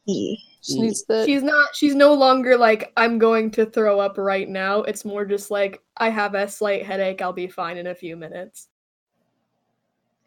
Yeah. 0.08 0.36
She 0.62 0.82
needs 0.82 1.06
that. 1.06 1.26
She's 1.26 1.44
not. 1.44 1.76
She's 1.76 1.96
no 1.96 2.14
longer 2.14 2.58
like 2.58 2.92
I'm 2.98 3.20
going 3.20 3.52
to 3.52 3.66
throw 3.66 4.00
up 4.00 4.18
right 4.18 4.48
now. 4.50 4.82
It's 4.82 5.06
more 5.06 5.26
just 5.26 5.52
like 5.52 5.82
I 5.98 6.10
have 6.10 6.34
a 6.34 6.48
slight 6.48 6.86
headache. 6.86 7.22
I'll 7.22 7.34
be 7.34 7.48
fine 7.48 7.78
in 7.78 7.88
a 7.88 7.96
few 7.96 8.16
minutes. 8.16 8.68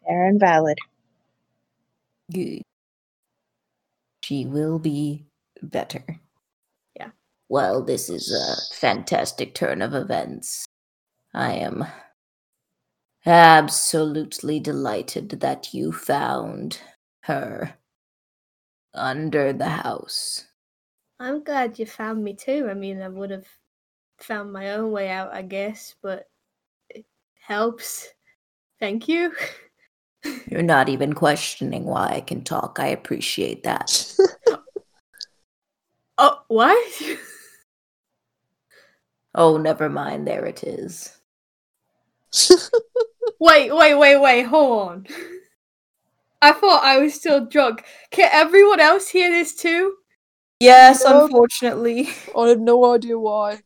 Fair 0.05 0.27
and 0.27 0.39
valid. 0.39 0.77
Good. 2.31 2.61
She 4.23 4.45
will 4.45 4.79
be 4.79 5.25
better. 5.61 6.03
Yeah. 6.95 7.09
Well, 7.49 7.83
this 7.83 8.09
is 8.09 8.31
a 8.31 8.75
fantastic 8.75 9.53
turn 9.53 9.81
of 9.81 9.93
events. 9.93 10.65
I 11.33 11.53
am 11.53 11.85
absolutely 13.25 14.59
delighted 14.59 15.41
that 15.41 15.73
you 15.73 15.91
found 15.91 16.79
her 17.21 17.75
under 18.93 19.53
the 19.53 19.69
house. 19.69 20.45
I'm 21.19 21.43
glad 21.43 21.79
you 21.79 21.85
found 21.85 22.23
me 22.23 22.33
too. 22.33 22.67
I 22.69 22.73
mean, 22.73 23.01
I 23.01 23.07
would 23.07 23.31
have 23.31 23.47
found 24.19 24.51
my 24.51 24.71
own 24.71 24.91
way 24.91 25.09
out, 25.09 25.33
I 25.33 25.41
guess, 25.41 25.95
but 26.01 26.29
it 26.89 27.05
helps. 27.39 28.07
Thank 28.79 29.07
you. 29.07 29.33
You're 30.47 30.63
not 30.63 30.89
even 30.89 31.13
questioning 31.13 31.85
why 31.85 32.09
I 32.15 32.21
can 32.21 32.43
talk. 32.43 32.77
I 32.79 32.87
appreciate 32.87 33.63
that. 33.63 34.13
Oh, 36.17 36.39
what? 36.49 37.01
Oh, 39.33 39.55
never 39.57 39.89
mind. 39.89 40.27
There 40.27 40.45
it 40.45 40.61
is. 40.63 41.17
Wait, 43.39 43.73
wait, 43.73 43.95
wait, 43.95 44.17
wait, 44.17 44.43
hold 44.43 44.89
on. 44.89 45.07
I 46.41 46.53
thought 46.53 46.83
I 46.83 46.97
was 46.97 47.13
still 47.13 47.45
drunk. 47.45 47.83
Can 48.09 48.29
everyone 48.31 48.79
else 48.79 49.07
hear 49.09 49.29
this 49.29 49.53
too? 49.55 49.95
Yes, 50.59 51.03
Nope. 51.03 51.23
unfortunately. 51.25 52.09
I 52.37 52.47
have 52.49 52.59
no 52.59 52.93
idea 52.93 53.17
why. 53.19 53.53
I 53.53 53.59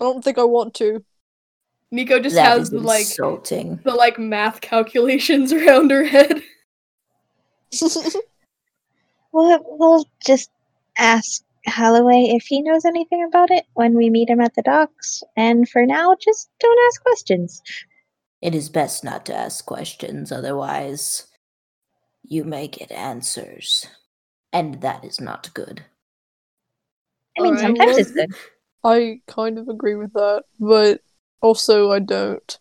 don't 0.00 0.22
think 0.22 0.38
I 0.38 0.44
want 0.44 0.74
to. 0.74 1.04
Nico 1.90 2.18
just 2.20 2.34
That 2.36 2.58
has 2.58 2.70
the 2.70 2.80
like 2.80 3.00
insulting. 3.00 3.80
the 3.84 3.94
like 3.94 4.18
math 4.18 4.60
calculations 4.60 5.52
around 5.54 5.90
her 5.90 6.04
head. 6.04 6.42
We'll, 9.32 9.60
we'll 9.66 10.06
just 10.24 10.50
ask 10.96 11.42
Holloway 11.66 12.30
if 12.34 12.44
he 12.44 12.62
knows 12.62 12.86
anything 12.86 13.22
about 13.22 13.50
it 13.50 13.66
when 13.74 13.94
we 13.94 14.08
meet 14.08 14.30
him 14.30 14.40
at 14.40 14.54
the 14.54 14.62
docks. 14.62 15.22
And 15.36 15.68
for 15.68 15.84
now, 15.84 16.16
just 16.18 16.48
don't 16.58 16.78
ask 16.88 17.02
questions. 17.02 17.60
It 18.46 18.54
is 18.54 18.68
best 18.68 19.02
not 19.02 19.26
to 19.26 19.34
ask 19.34 19.66
questions, 19.66 20.30
otherwise, 20.30 21.26
you 22.22 22.44
may 22.44 22.68
get 22.68 22.92
answers. 22.92 23.86
And 24.52 24.80
that 24.82 25.04
is 25.04 25.20
not 25.20 25.52
good. 25.52 25.84
I 27.36 27.42
mean, 27.42 27.58
sometimes 27.58 27.90
well- 27.90 27.98
it's 27.98 28.12
good. 28.12 28.30
I 28.84 29.20
kind 29.26 29.58
of 29.58 29.68
agree 29.68 29.96
with 29.96 30.12
that, 30.12 30.44
but 30.60 31.00
also 31.40 31.90
I 31.90 31.98
don't. 31.98 32.58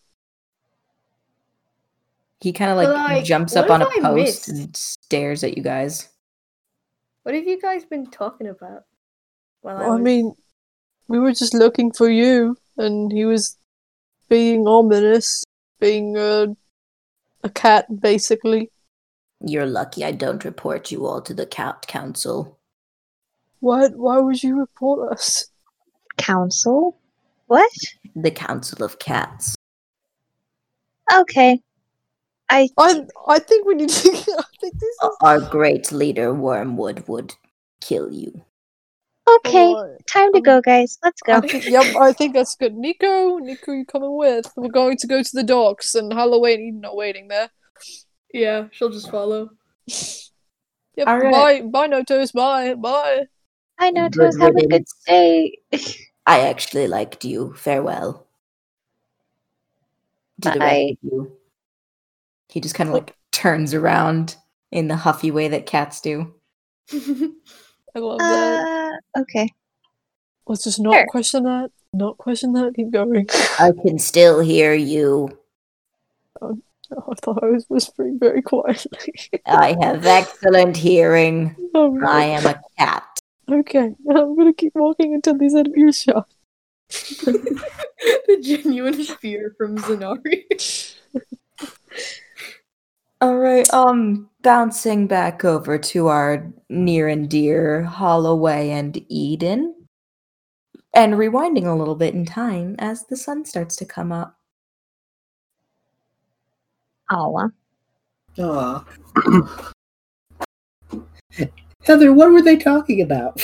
He 2.41 2.51
kind 2.51 2.71
of 2.71 2.77
like, 2.77 2.87
like, 2.87 3.23
jumps 3.23 3.55
up 3.55 3.69
on 3.69 3.83
a 3.83 3.85
post 4.01 4.15
missed? 4.15 4.49
and 4.49 4.75
stares 4.75 5.43
at 5.43 5.55
you 5.55 5.61
guys. 5.61 6.09
What 7.21 7.35
have 7.35 7.45
you 7.45 7.61
guys 7.61 7.85
been 7.85 8.09
talking 8.09 8.47
about? 8.47 8.85
Well, 9.61 9.77
I, 9.77 9.95
I 9.95 9.97
mean, 9.99 10.33
we 11.07 11.19
were 11.19 11.33
just 11.33 11.53
looking 11.53 11.91
for 11.91 12.09
you, 12.09 12.57
and 12.75 13.11
he 13.11 13.25
was 13.25 13.55
being 14.29 14.67
ominous, 14.67 15.44
being 15.79 16.17
a 16.17 16.55
a 17.43 17.49
cat, 17.49 17.85
basically. 18.01 18.71
You're 19.39 19.67
lucky 19.67 20.03
I 20.03 20.11
don't 20.11 20.43
report 20.43 20.91
you 20.91 21.05
all 21.05 21.21
to 21.21 21.33
the 21.33 21.45
Cat 21.45 21.85
Council. 21.87 22.57
What? 23.59 23.95
Why 23.95 24.17
would 24.17 24.41
you 24.41 24.59
report 24.59 25.11
us? 25.11 25.47
Council? 26.17 26.97
What? 27.47 27.71
The 28.15 28.31
Council 28.31 28.83
of 28.83 28.97
Cats. 28.99 29.55
Okay. 31.13 31.61
I 32.49 32.69
I 32.77 33.05
I 33.27 33.39
think 33.39 33.65
we 33.65 33.75
need 33.75 33.89
to. 33.89 34.09
I 34.37 34.43
think 34.59 34.73
this 34.79 34.83
is 34.83 35.09
Our 35.21 35.39
great 35.39 35.91
leader, 35.91 36.33
Wormwood, 36.33 37.07
would 37.07 37.35
kill 37.81 38.11
you. 38.11 38.43
Okay. 39.27 39.67
alright. 39.67 40.07
Time 40.07 40.31
to 40.33 40.41
go, 40.41 40.61
guys. 40.61 40.97
Let's 41.03 41.21
I 41.27 41.39
go. 41.39 41.47
think, 41.47 41.65
yep, 41.69 41.95
I 41.95 42.13
think 42.13 42.33
that's 42.33 42.55
good. 42.55 42.75
Nico, 42.75 43.37
Nico, 43.39 43.71
you 43.71 43.85
coming 43.85 44.15
with? 44.15 44.51
We're 44.55 44.69
going 44.69 44.97
to 44.97 45.07
go 45.07 45.23
to 45.23 45.31
the 45.33 45.43
docks, 45.43 45.95
and 45.95 46.13
Holloway 46.13 46.55
and 46.55 46.83
Edyn 46.83 46.87
are 46.87 46.95
waiting 46.95 47.27
there. 47.27 47.49
yeah, 48.33 48.67
she'll 48.71 48.89
just 48.89 49.09
follow. 49.09 49.49
Yep. 50.97 51.07
Alright. 51.07 51.33
Bye, 51.33 51.61
bye, 51.61 51.87
Notos. 51.89 52.31
Bye, 52.31 52.73
bye. 52.75 53.25
I 53.77 53.91
know, 53.91 54.07
Good 54.07 54.31
Toes. 54.31 54.39
Have 54.39 54.55
a 54.55 54.65
good 54.65 54.85
day. 55.05 55.57
I 56.25 56.39
actually 56.47 56.87
liked 56.87 57.25
you. 57.25 57.53
Farewell. 57.53 58.25
To 60.41 60.57
Bye. 60.57 60.97
you. 61.01 61.33
He 62.47 62.61
just 62.61 62.75
kind 62.75 62.89
of 62.89 62.93
like 62.93 63.15
turns 63.31 63.73
around 63.73 64.37
in 64.71 64.87
the 64.87 64.95
huffy 64.95 65.31
way 65.31 65.49
that 65.49 65.65
cats 65.65 65.99
do. 65.99 66.33
I 67.95 67.99
love 67.99 68.19
that. 68.19 68.99
Uh, 69.15 69.21
okay. 69.21 69.49
Let's 70.47 70.65
just 70.65 70.79
not 70.79 70.93
sure. 70.93 71.05
question 71.07 71.43
that. 71.43 71.71
Not 71.93 72.17
question 72.17 72.53
that. 72.53 72.73
Keep 72.75 72.91
going. 72.91 73.27
I 73.59 73.71
can 73.71 73.97
still 73.99 74.41
hear 74.41 74.73
you. 74.73 75.29
I 76.41 77.15
thought 77.21 77.43
I 77.43 77.47
was 77.47 77.65
whispering 77.69 78.19
very 78.19 78.41
quietly. 78.41 79.13
I 79.45 79.75
have 79.81 80.05
excellent 80.05 80.77
hearing. 80.77 81.55
oh, 81.73 81.89
no. 81.91 82.07
I 82.07 82.23
am 82.25 82.45
a 82.45 82.61
cat. 82.77 83.03
Okay, 83.49 83.95
I'm 84.09 84.35
gonna 84.35 84.53
keep 84.53 84.73
walking 84.75 85.13
until 85.13 85.37
he's 85.39 85.55
out 85.55 85.67
of 85.67 85.75
your 85.75 85.87
earshot. 85.87 86.27
the 86.89 88.39
genuine 88.41 89.03
fear 89.03 89.55
from 89.57 89.77
Zynari. 89.77 90.95
All 93.21 93.37
right, 93.37 93.71
um, 93.73 94.29
bouncing 94.41 95.07
back 95.07 95.45
over 95.45 95.77
to 95.77 96.07
our 96.07 96.51
near 96.69 97.07
and 97.07 97.29
dear 97.29 97.83
Holloway 97.83 98.69
and 98.71 98.93
Edyn, 99.11 99.73
and 100.93 101.13
rewinding 101.13 101.65
a 101.65 101.75
little 101.75 101.95
bit 101.95 102.13
in 102.13 102.25
time 102.25 102.75
as 102.77 103.05
the 103.05 103.15
sun 103.15 103.45
starts 103.45 103.75
to 103.77 103.85
come 103.85 104.11
up. 104.11 104.37
Aw. 107.09 107.47
Aw. 108.39 108.85
Heather, 111.83 112.13
what 112.13 112.31
were 112.31 112.41
they 112.41 112.57
talking 112.57 113.01
about? 113.01 113.39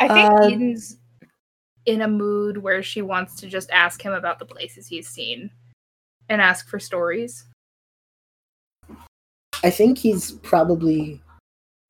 I 0.00 0.08
think 0.08 0.30
Uh, 0.30 0.40
Edyn's 0.42 0.98
in 1.86 2.02
a 2.02 2.08
mood 2.08 2.58
where 2.58 2.82
she 2.82 3.02
wants 3.02 3.34
to 3.40 3.48
just 3.48 3.70
ask 3.70 4.00
him 4.00 4.12
about 4.12 4.38
the 4.38 4.44
places 4.44 4.86
he's 4.86 5.08
seen 5.08 5.50
and 6.28 6.40
ask 6.40 6.68
for 6.68 6.78
stories. 6.78 7.46
I 9.64 9.70
think 9.70 9.98
he's 9.98 10.32
probably 10.32 11.20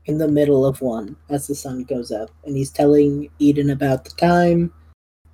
in 0.06 0.18
the 0.18 0.28
middle 0.28 0.64
of 0.64 0.80
one 0.80 1.16
as 1.28 1.46
the 1.46 1.54
sun 1.54 1.84
goes 1.84 2.10
up, 2.10 2.30
and 2.44 2.56
he's 2.56 2.70
telling 2.70 3.28
Edyn 3.40 3.72
about 3.72 4.04
the 4.04 4.10
time 4.12 4.72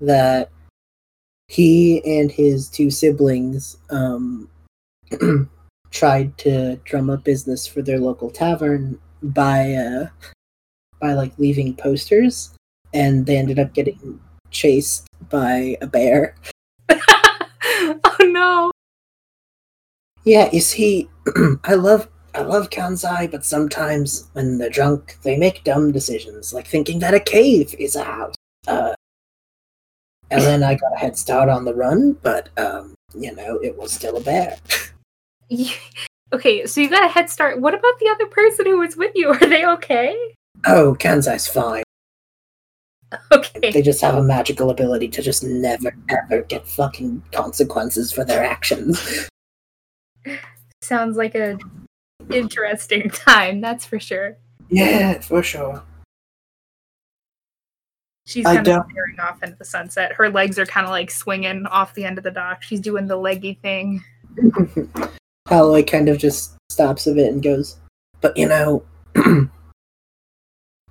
that 0.00 0.50
he 1.48 2.02
and 2.04 2.30
his 2.30 2.68
two 2.68 2.90
siblings 2.90 3.76
um, 3.90 4.48
tried 5.90 6.36
to 6.38 6.76
drum 6.84 7.10
up 7.10 7.22
business 7.22 7.66
for 7.66 7.82
their 7.82 7.98
local 7.98 8.30
tavern 8.30 8.98
by 9.22 9.74
uh, 9.74 10.06
by 11.00 11.12
like 11.12 11.38
leaving 11.38 11.74
posters, 11.76 12.50
and 12.92 13.26
they 13.26 13.36
ended 13.36 13.58
up 13.58 13.74
getting 13.74 14.20
chased 14.50 15.06
by 15.28 15.76
a 15.80 15.86
bear. 15.86 16.34
oh 18.04 18.16
no. 18.20 18.70
Yeah, 20.24 20.48
you 20.52 20.60
see, 20.60 21.08
I 21.64 21.74
love 21.74 22.08
I 22.34 22.42
love 22.42 22.70
Kansai, 22.70 23.30
but 23.30 23.44
sometimes 23.44 24.28
when 24.32 24.58
they're 24.58 24.70
drunk, 24.70 25.18
they 25.22 25.36
make 25.36 25.64
dumb 25.64 25.92
decisions, 25.92 26.52
like 26.52 26.66
thinking 26.66 26.98
that 26.98 27.14
a 27.14 27.20
cave 27.20 27.74
is 27.78 27.94
a 27.94 28.04
house. 28.04 28.34
Uh, 28.66 28.94
and 30.30 30.42
then 30.42 30.62
I 30.64 30.74
got 30.74 30.94
a 30.94 30.98
head 30.98 31.16
start 31.16 31.48
on 31.48 31.64
the 31.64 31.74
run, 31.74 32.14
but 32.22 32.48
um, 32.58 32.94
you 33.14 33.34
know, 33.34 33.56
it 33.62 33.78
was 33.78 33.92
still 33.92 34.16
a 34.16 34.20
bear. 34.20 34.56
Okay, 36.32 36.66
so 36.66 36.80
you 36.80 36.90
got 36.90 37.04
a 37.04 37.08
head 37.08 37.30
start. 37.30 37.60
What 37.60 37.74
about 37.74 37.96
the 38.00 38.08
other 38.08 38.26
person 38.26 38.66
who 38.66 38.78
was 38.78 38.96
with 38.96 39.12
you? 39.14 39.28
Are 39.32 39.38
they 39.38 39.64
okay? 39.64 40.16
Oh, 40.66 40.96
Kansai's 40.98 41.46
fine. 41.46 41.84
Okay. 43.30 43.70
They 43.70 43.82
just 43.82 44.00
have 44.00 44.16
a 44.16 44.22
magical 44.22 44.70
ability 44.70 45.06
to 45.08 45.22
just 45.22 45.44
never 45.44 45.94
ever 46.08 46.42
get 46.42 46.66
fucking 46.66 47.22
consequences 47.30 48.10
for 48.10 48.24
their 48.24 48.42
actions. 48.42 49.28
Sounds 50.80 51.16
like 51.16 51.36
a 51.36 51.56
interesting 52.30 53.10
time, 53.10 53.60
that's 53.60 53.84
for 53.84 53.98
sure. 54.00 54.36
Yeah, 54.68 55.20
for 55.20 55.42
sure. 55.42 55.82
She's 58.26 58.44
kind 58.44 58.66
of 58.66 58.86
staring 58.90 59.20
off 59.20 59.42
into 59.42 59.56
the 59.56 59.64
sunset. 59.64 60.12
Her 60.12 60.30
legs 60.30 60.58
are 60.58 60.64
kind 60.64 60.86
of 60.86 60.90
like 60.90 61.10
swinging 61.10 61.66
off 61.66 61.92
the 61.94 62.04
end 62.04 62.16
of 62.16 62.24
the 62.24 62.30
dock. 62.30 62.62
She's 62.62 62.80
doing 62.80 63.06
the 63.06 63.16
leggy 63.16 63.58
thing. 63.60 64.02
Holloway 65.48 65.82
kind 65.82 66.08
of 66.08 66.16
just 66.16 66.56
stops 66.70 67.06
a 67.06 67.12
bit 67.12 67.32
and 67.32 67.42
goes, 67.42 67.76
But 68.22 68.34
you 68.36 68.48
know, 68.48 68.82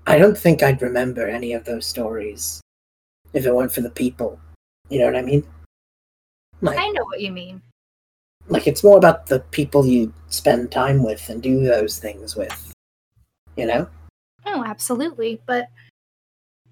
I 0.06 0.18
don't 0.18 0.38
think 0.38 0.62
I'd 0.62 0.82
remember 0.82 1.28
any 1.28 1.54
of 1.54 1.66
those 1.66 1.88
stories 1.88 2.62
if 3.34 3.48
it 3.48 3.54
weren't 3.54 3.72
for 3.72 3.82
the 3.82 3.90
people. 3.90 4.40
You 4.90 5.00
know 5.00 5.06
what 5.06 5.16
I 5.16 5.24
mean? 5.24 5.44
Like, 6.62 6.78
I 6.78 6.88
know 6.90 7.04
what 7.06 7.20
you 7.20 7.32
mean. 7.32 7.62
Like 8.48 8.68
it's 8.68 8.84
more 8.84 8.98
about 8.98 9.28
the 9.28 9.40
people 9.52 9.86
you 9.86 10.14
spend 10.28 10.72
time 10.72 11.04
with 11.04 11.30
and 11.30 11.42
do 11.42 11.64
those 11.64 12.00
things 12.00 12.36
with. 12.36 12.74
You 13.56 13.68
know? 13.68 13.88
Oh, 14.46 14.64
absolutely. 14.66 15.42
But 15.46 15.68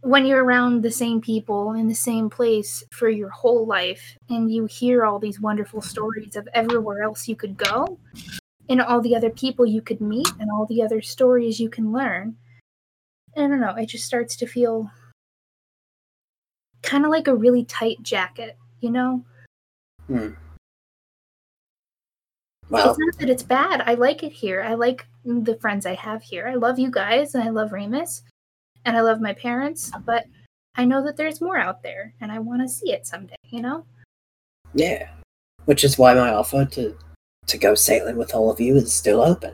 when 0.02 0.26
you're 0.26 0.44
around 0.44 0.82
the 0.82 0.92
same 0.92 1.22
people 1.22 1.74
in 1.74 1.88
the 1.88 1.96
same 1.96 2.30
place 2.30 2.84
for 2.92 3.08
your 3.10 3.30
whole 3.30 3.66
life 3.68 4.18
and 4.30 4.52
you 4.52 4.66
hear 4.66 5.06
all 5.06 5.20
these 5.20 5.40
wonderful 5.40 5.82
stories 5.82 6.36
of 6.36 6.48
everywhere 6.54 7.04
else 7.04 7.28
you 7.28 7.36
could 7.36 7.56
go 7.56 8.00
and 8.68 8.82
all 8.82 9.00
the 9.02 9.16
other 9.16 9.30
people 9.30 9.66
you 9.66 9.82
could 9.82 10.02
meet 10.02 10.32
and 10.40 10.50
all 10.50 10.66
the 10.66 10.82
other 10.82 11.02
stories 11.02 11.60
you 11.60 11.70
can 11.70 11.92
learn, 11.92 12.36
I 13.38 13.42
don't 13.42 13.60
know, 13.60 13.76
it 13.76 13.88
just 13.88 14.06
starts 14.06 14.36
to 14.38 14.48
feel 14.48 14.90
kind 16.82 17.06
of 17.06 17.12
like 17.12 17.28
a 17.28 17.36
really 17.36 17.64
tight 17.66 18.02
jacket, 18.02 18.58
you 18.80 18.90
know? 18.90 19.24
Hmm. 20.08 20.32
Well, 22.72 22.90
it's 22.90 23.00
not 23.00 23.20
that 23.20 23.30
it's 23.30 23.44
bad. 23.44 23.84
I 23.86 23.94
like 23.96 24.24
it 24.24 24.32
here. 24.32 24.64
I 24.64 24.74
like 24.74 25.06
the 25.26 25.58
friends 25.62 25.86
I 25.86 25.94
have 25.96 26.24
here. 26.24 26.48
I 26.48 26.56
love 26.56 26.80
you 26.80 26.90
guys 26.90 27.36
and 27.36 27.44
I 27.44 27.50
love 27.50 27.74
Remus 27.74 28.24
and 28.86 28.98
I 28.98 29.02
love 29.02 29.22
my 29.22 29.34
parents, 29.34 29.92
but 30.06 30.26
I 30.76 30.86
know 30.86 31.04
that 31.04 31.18
there's 31.18 31.42
more 31.42 31.58
out 31.58 31.84
there 31.84 32.14
and 32.22 32.32
I 32.32 32.40
want 32.40 32.62
to 32.62 32.70
see 32.70 32.92
it 32.94 33.06
someday, 33.06 33.36
you 33.50 33.62
know? 33.62 33.86
yeah. 34.74 35.10
which 35.66 35.84
is 35.84 35.98
why 35.98 36.14
my 36.14 36.32
offer 36.34 36.66
to 36.66 36.98
to 37.48 37.58
go 37.58 37.76
sailing 37.76 38.18
with 38.18 38.34
all 38.34 38.50
of 38.50 38.60
you 38.60 38.76
is 38.76 38.94
still 38.94 39.22
open. 39.22 39.54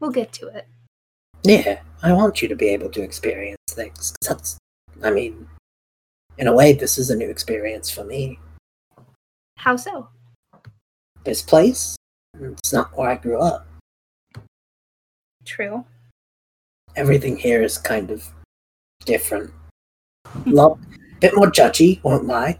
We'll 0.00 0.10
get 0.10 0.32
to 0.34 0.48
it. 0.48 0.66
Yeah, 1.44 1.80
I 2.02 2.12
want 2.12 2.42
you 2.42 2.48
to 2.48 2.56
be 2.56 2.68
able 2.68 2.90
to 2.90 3.02
experience 3.02 3.58
things. 3.68 4.14
That's, 4.26 4.58
I 5.02 5.10
mean, 5.10 5.48
in 6.38 6.46
a 6.46 6.52
way, 6.52 6.72
this 6.72 6.98
is 6.98 7.10
a 7.10 7.16
new 7.16 7.30
experience 7.30 7.90
for 7.90 8.04
me. 8.04 8.38
How 9.56 9.76
so? 9.76 10.08
This 11.24 11.42
place, 11.42 11.96
it's 12.40 12.72
not 12.72 12.96
where 12.96 13.10
I 13.10 13.16
grew 13.16 13.38
up. 13.40 13.66
True. 15.44 15.84
Everything 16.96 17.36
here 17.36 17.62
is 17.62 17.78
kind 17.78 18.10
of 18.10 18.26
different. 19.04 19.52
Lot, 20.46 20.78
bit 21.20 21.34
more 21.34 21.50
judgy, 21.50 22.02
won't 22.02 22.26
lie. 22.26 22.58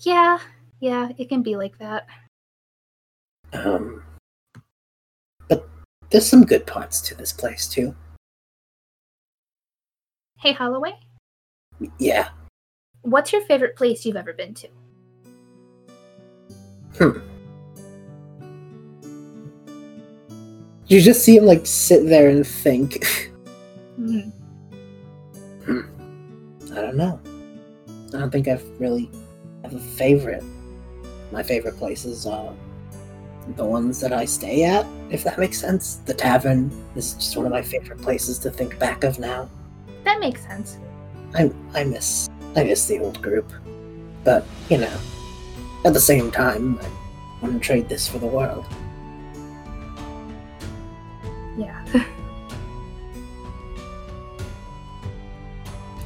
Yeah, 0.00 0.38
yeah, 0.80 1.10
it 1.18 1.28
can 1.28 1.42
be 1.42 1.56
like 1.56 1.76
that. 1.78 2.06
Um, 3.52 4.02
but 5.48 5.68
there's 6.10 6.26
some 6.26 6.44
good 6.44 6.66
parts 6.66 7.00
to 7.02 7.14
this 7.14 7.32
place 7.32 7.68
too. 7.68 7.94
Hey, 10.38 10.52
Holloway, 10.52 10.98
Yeah. 11.98 12.30
what's 13.02 13.30
your 13.32 13.42
favorite 13.42 13.76
place 13.76 14.06
you've 14.06 14.16
ever 14.16 14.32
been 14.32 14.54
to? 14.54 14.68
You 20.90 21.00
just 21.00 21.24
see 21.24 21.36
him 21.36 21.46
like 21.46 21.66
sit 21.66 22.08
there 22.08 22.28
and 22.30 22.44
think. 22.44 23.06
Hmm. 23.94 24.30
I 26.72 26.74
don't 26.74 26.96
know. 26.96 27.20
I 28.08 28.18
don't 28.18 28.30
think 28.30 28.48
I've 28.48 28.64
really 28.80 29.08
have 29.62 29.72
a 29.72 29.78
favorite. 29.78 30.42
My 31.30 31.44
favorite 31.44 31.76
places 31.76 32.26
are 32.26 32.52
the 33.56 33.64
ones 33.64 34.00
that 34.00 34.12
I 34.12 34.24
stay 34.24 34.64
at, 34.64 34.84
if 35.10 35.22
that 35.22 35.38
makes 35.38 35.60
sense. 35.60 35.96
The 36.06 36.14
tavern 36.14 36.72
is 36.96 37.14
just 37.14 37.36
one 37.36 37.46
of 37.46 37.52
my 37.52 37.62
favorite 37.62 38.02
places 38.02 38.38
to 38.40 38.50
think 38.50 38.76
back 38.80 39.04
of 39.04 39.20
now. 39.20 39.48
That 40.02 40.18
makes 40.18 40.42
sense. 40.42 40.78
I 41.34 41.52
I 41.72 41.84
miss 41.84 42.28
I 42.56 42.64
miss 42.64 42.86
the 42.86 42.98
old 42.98 43.22
group, 43.22 43.52
but 44.24 44.44
you 44.68 44.78
know, 44.78 44.98
at 45.84 45.94
the 45.94 46.00
same 46.00 46.30
time, 46.30 46.78
I 46.80 46.88
wouldn't 47.42 47.62
trade 47.62 47.88
this 47.88 48.06
for 48.06 48.18
the 48.18 48.26
world. 48.26 48.66
Yeah. 51.56 51.84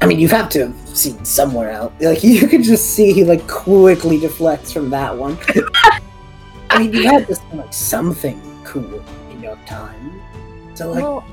I 0.01 0.07
mean, 0.07 0.19
you 0.21 0.29
have 0.29 0.49
to 0.51 0.67
have 0.67 0.89
seen 0.97 1.25
somewhere 1.25 1.71
else. 1.71 1.93
Like 2.01 2.23
you 2.25 2.47
could 2.47 2.63
just 2.63 2.91
see 2.91 3.13
he 3.13 3.25
like 3.25 3.47
quickly 3.49 4.19
deflects 4.19 4.71
from 4.73 4.91
that 4.91 5.17
one. 5.17 5.39
I 6.71 6.81
mean, 6.81 6.93
you 6.93 7.09
had 7.09 7.27
to 7.29 7.35
see 7.35 7.43
like 7.55 7.73
something 7.73 8.41
cool 8.65 9.03
in 9.31 9.43
your 9.43 9.57
time. 9.67 10.21
So 10.75 10.91
like, 10.91 11.03
well, 11.03 11.25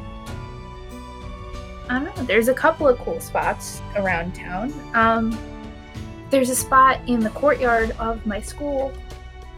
I 1.90 2.00
don't 2.00 2.16
know. 2.16 2.24
There's 2.24 2.48
a 2.48 2.54
couple 2.54 2.88
of 2.88 2.98
cool 3.00 3.20
spots 3.20 3.82
around 3.96 4.34
town. 4.36 4.74
Um, 4.94 5.38
there's 6.32 6.50
a 6.50 6.56
spot 6.56 7.00
in 7.08 7.20
the 7.20 7.30
courtyard 7.32 7.92
of 8.00 8.26
my 8.26 8.42
school, 8.42 8.92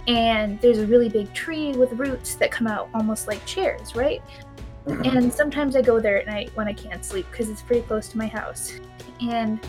and 0.08 0.60
there's 0.60 0.80
a 0.80 0.88
really 0.88 1.08
big 1.08 1.32
tree 1.34 1.72
with 1.74 1.94
roots 1.94 2.36
that 2.36 2.52
come 2.52 2.68
out 2.68 2.90
almost 2.94 3.28
like 3.28 3.44
chairs, 3.46 3.96
right? 3.96 4.22
Mm-hmm. 4.86 5.18
And 5.18 5.32
sometimes 5.32 5.76
I 5.78 5.82
go 5.82 6.00
there 6.00 6.18
at 6.20 6.26
night 6.26 6.52
when 6.56 6.68
I 6.68 6.74
can't 6.74 7.06
sleep 7.06 7.26
because 7.32 7.50
it's 7.50 7.62
pretty 7.62 7.84
close 7.84 8.10
to 8.10 8.18
my 8.18 8.28
house. 8.28 8.74
And 9.22 9.60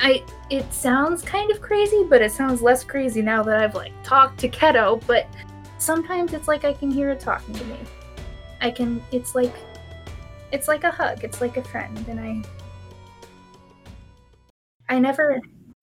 I 0.00 0.22
it 0.48 0.72
sounds 0.72 1.22
kind 1.22 1.50
of 1.50 1.60
crazy, 1.60 2.04
but 2.04 2.22
it 2.22 2.30
sounds 2.30 2.62
less 2.62 2.84
crazy 2.84 3.22
now 3.22 3.42
that 3.42 3.60
I've 3.60 3.74
like 3.74 3.92
talked 4.04 4.38
to 4.40 4.48
Keto, 4.48 5.04
but 5.06 5.26
sometimes 5.78 6.34
it's 6.34 6.46
like 6.46 6.64
I 6.64 6.72
can 6.72 6.90
hear 6.90 7.10
it 7.10 7.20
talking 7.20 7.54
to 7.54 7.64
me. 7.64 7.78
I 8.60 8.70
can 8.70 9.02
it's 9.10 9.34
like 9.34 9.54
it's 10.52 10.68
like 10.68 10.84
a 10.84 10.90
hug, 10.90 11.24
it's 11.24 11.40
like 11.40 11.56
a 11.56 11.64
friend, 11.64 12.04
and 12.08 12.20
I 12.20 12.42
I 14.88 14.98
never 14.98 15.40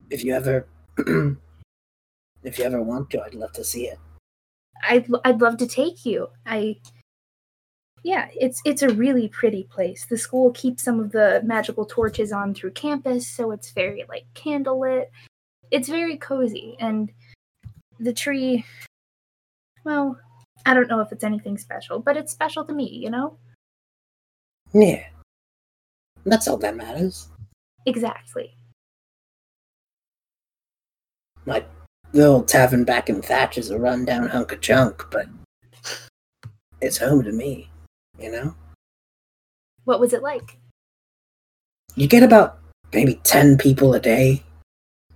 if 0.09 0.23
you 0.23 0.33
ever, 0.33 0.67
if 2.43 2.57
you 2.57 2.63
ever 2.63 2.81
want 2.81 3.09
to, 3.11 3.21
I'd 3.23 3.33
love 3.33 3.53
to 3.53 3.63
see 3.63 3.87
it. 3.87 3.99
I'd 4.83 5.07
I'd 5.25 5.41
love 5.41 5.57
to 5.57 5.67
take 5.67 6.05
you. 6.05 6.27
I 6.45 6.77
yeah, 8.03 8.29
it's 8.33 8.61
it's 8.63 8.83
a 8.83 8.89
really 8.89 9.27
pretty 9.27 9.63
place. 9.63 10.05
The 10.05 10.17
school 10.17 10.51
keeps 10.51 10.83
some 10.83 10.99
of 10.99 11.11
the 11.11 11.41
magical 11.43 11.85
torches 11.85 12.31
on 12.31 12.53
through 12.53 12.71
campus, 12.71 13.27
so 13.27 13.51
it's 13.51 13.71
very 13.71 14.05
like 14.07 14.25
candlelit. 14.33 15.07
It's 15.71 15.89
very 15.89 16.17
cozy 16.17 16.77
and 16.79 17.11
the 17.99 18.13
tree 18.13 18.63
well, 19.87 20.19
I 20.65 20.73
don't 20.73 20.89
know 20.89 20.99
if 20.99 21.13
it's 21.13 21.23
anything 21.23 21.57
special, 21.57 21.99
but 21.99 22.17
it's 22.17 22.31
special 22.31 22.65
to 22.65 22.73
me, 22.73 22.89
you 22.89 23.09
know? 23.09 23.37
Yeah, 24.73 25.05
that's 26.25 26.47
all 26.49 26.57
that 26.57 26.75
matters. 26.75 27.29
Exactly. 27.85 28.56
My 31.47 31.63
little 32.13 32.43
tavern 32.43 32.83
back 32.83 33.09
in 33.09 33.23
Thatch 33.23 33.57
is 33.57 33.71
a 33.71 33.79
rundown 33.79 34.27
hunk 34.27 34.51
of 34.51 34.59
junk, 34.61 35.05
but 35.09 35.25
it's 36.81 36.97
home 36.97 37.23
to 37.23 37.31
me. 37.31 37.71
You 38.19 38.31
know. 38.31 38.55
What 39.85 39.99
was 39.99 40.13
it 40.13 40.21
like? 40.21 40.59
you 41.97 42.07
get 42.07 42.21
about 42.21 42.59
maybe 42.93 43.19
10 43.23 43.57
people 43.57 43.93
a 43.93 43.99
day. 43.99 44.43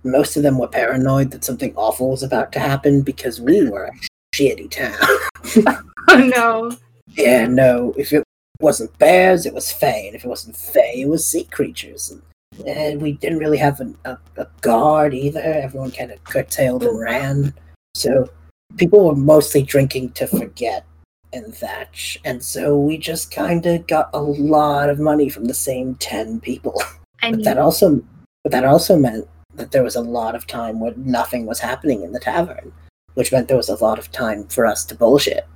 Most 0.04 0.36
of 0.36 0.42
them 0.42 0.58
were 0.58 0.66
paranoid 0.66 1.30
that 1.30 1.44
something 1.44 1.72
awful 1.76 2.10
was 2.10 2.24
about 2.24 2.50
to 2.52 2.58
happen 2.58 3.02
because 3.02 3.40
we 3.40 3.68
were 3.70 3.84
a 3.84 3.92
shitty 4.34 4.70
town. 4.70 5.86
Oh 6.08 6.16
no. 6.16 6.76
yeah, 7.08 7.46
no, 7.46 7.94
if 7.96 8.12
it 8.12 8.24
wasn't 8.60 8.98
bears, 8.98 9.46
it 9.46 9.54
was 9.54 9.70
fae, 9.70 10.06
and 10.06 10.16
if 10.16 10.24
it 10.24 10.28
wasn't 10.28 10.56
fae, 10.56 10.94
it 10.96 11.08
was 11.08 11.24
sea 11.24 11.44
creatures. 11.44 12.10
And, 12.10 12.22
and 12.66 13.00
we 13.00 13.12
didn't 13.12 13.38
really 13.38 13.58
have 13.58 13.80
an, 13.80 13.96
a, 14.04 14.16
a 14.36 14.46
guard 14.60 15.14
either. 15.14 15.40
Everyone 15.40 15.90
kind 15.90 16.10
of 16.10 16.22
curtailed 16.24 16.82
and 16.82 16.98
ran. 16.98 17.54
So 17.94 18.28
people 18.76 19.06
were 19.06 19.16
mostly 19.16 19.62
drinking 19.62 20.12
to 20.12 20.26
forget 20.26 20.84
and 21.32 21.54
Thatch. 21.54 22.18
And 22.24 22.42
so 22.42 22.78
we 22.78 22.98
just 22.98 23.30
kind 23.30 23.64
of 23.66 23.86
got 23.86 24.10
a 24.12 24.20
lot 24.20 24.90
of 24.90 24.98
money 24.98 25.28
from 25.28 25.46
the 25.46 25.54
same 25.54 25.94
10 25.96 26.40
people. 26.40 26.80
I 27.22 27.30
But 27.30 27.44
that 27.44 27.58
also 27.58 28.02
but 28.42 28.50
that 28.50 28.64
also 28.64 28.96
meant 28.96 29.28
that 29.54 29.70
there 29.70 29.84
was 29.84 29.94
a 29.94 30.00
lot 30.00 30.34
of 30.34 30.46
time 30.46 30.80
where 30.80 30.94
nothing 30.96 31.46
was 31.46 31.60
happening 31.60 32.02
in 32.02 32.12
the 32.12 32.18
tavern, 32.18 32.72
which 33.14 33.30
meant 33.30 33.46
there 33.46 33.56
was 33.56 33.68
a 33.68 33.84
lot 33.84 33.98
of 33.98 34.10
time 34.10 34.46
for 34.48 34.66
us 34.66 34.84
to 34.86 34.94
bullshit. 34.94 35.46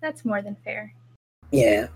that's 0.00 0.24
more 0.24 0.40
than 0.40 0.56
fair. 0.64 0.94
Yeah. 1.50 1.88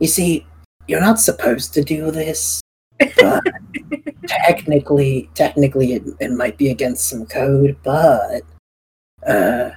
You 0.00 0.08
see, 0.08 0.46
you're 0.88 1.00
not 1.00 1.20
supposed 1.20 1.72
to 1.74 1.84
do 1.84 2.10
this, 2.10 2.60
technically 4.26 5.30
technically 5.34 5.94
it, 5.94 6.04
it 6.20 6.30
might 6.32 6.56
be 6.58 6.70
against 6.70 7.08
some 7.08 7.26
code, 7.26 7.76
but 7.82 8.42
uh 9.26 9.70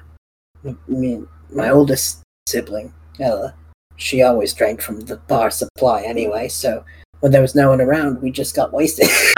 I 0.66 0.76
mean 0.88 1.28
my 1.52 1.70
oldest 1.70 2.24
sibling, 2.48 2.94
Ella, 3.20 3.56
she 3.96 4.22
always 4.22 4.54
drank 4.54 4.82
from 4.82 5.02
the 5.02 5.18
bar 5.18 5.50
supply 5.50 6.04
anyway, 6.04 6.48
so 6.48 6.84
when 7.20 7.32
there 7.32 7.42
was 7.42 7.56
no 7.56 7.70
one 7.70 7.80
around, 7.80 8.22
we 8.22 8.32
just 8.32 8.56
got 8.56 8.74
wasted. 8.74 9.08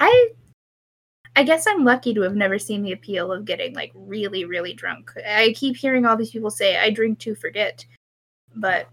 I 0.00 0.28
I 1.34 1.42
guess 1.44 1.66
I'm 1.66 1.84
lucky 1.84 2.14
to 2.14 2.22
have 2.22 2.34
never 2.36 2.58
seen 2.58 2.82
the 2.82 2.92
appeal 2.92 3.32
of 3.32 3.44
getting 3.44 3.74
like 3.74 3.92
really 3.94 4.44
really 4.44 4.74
drunk. 4.74 5.12
I 5.26 5.54
keep 5.56 5.76
hearing 5.76 6.06
all 6.06 6.16
these 6.16 6.30
people 6.30 6.50
say 6.50 6.76
I 6.76 6.90
drink 6.90 7.18
to 7.20 7.34
forget, 7.34 7.84
but 8.54 8.88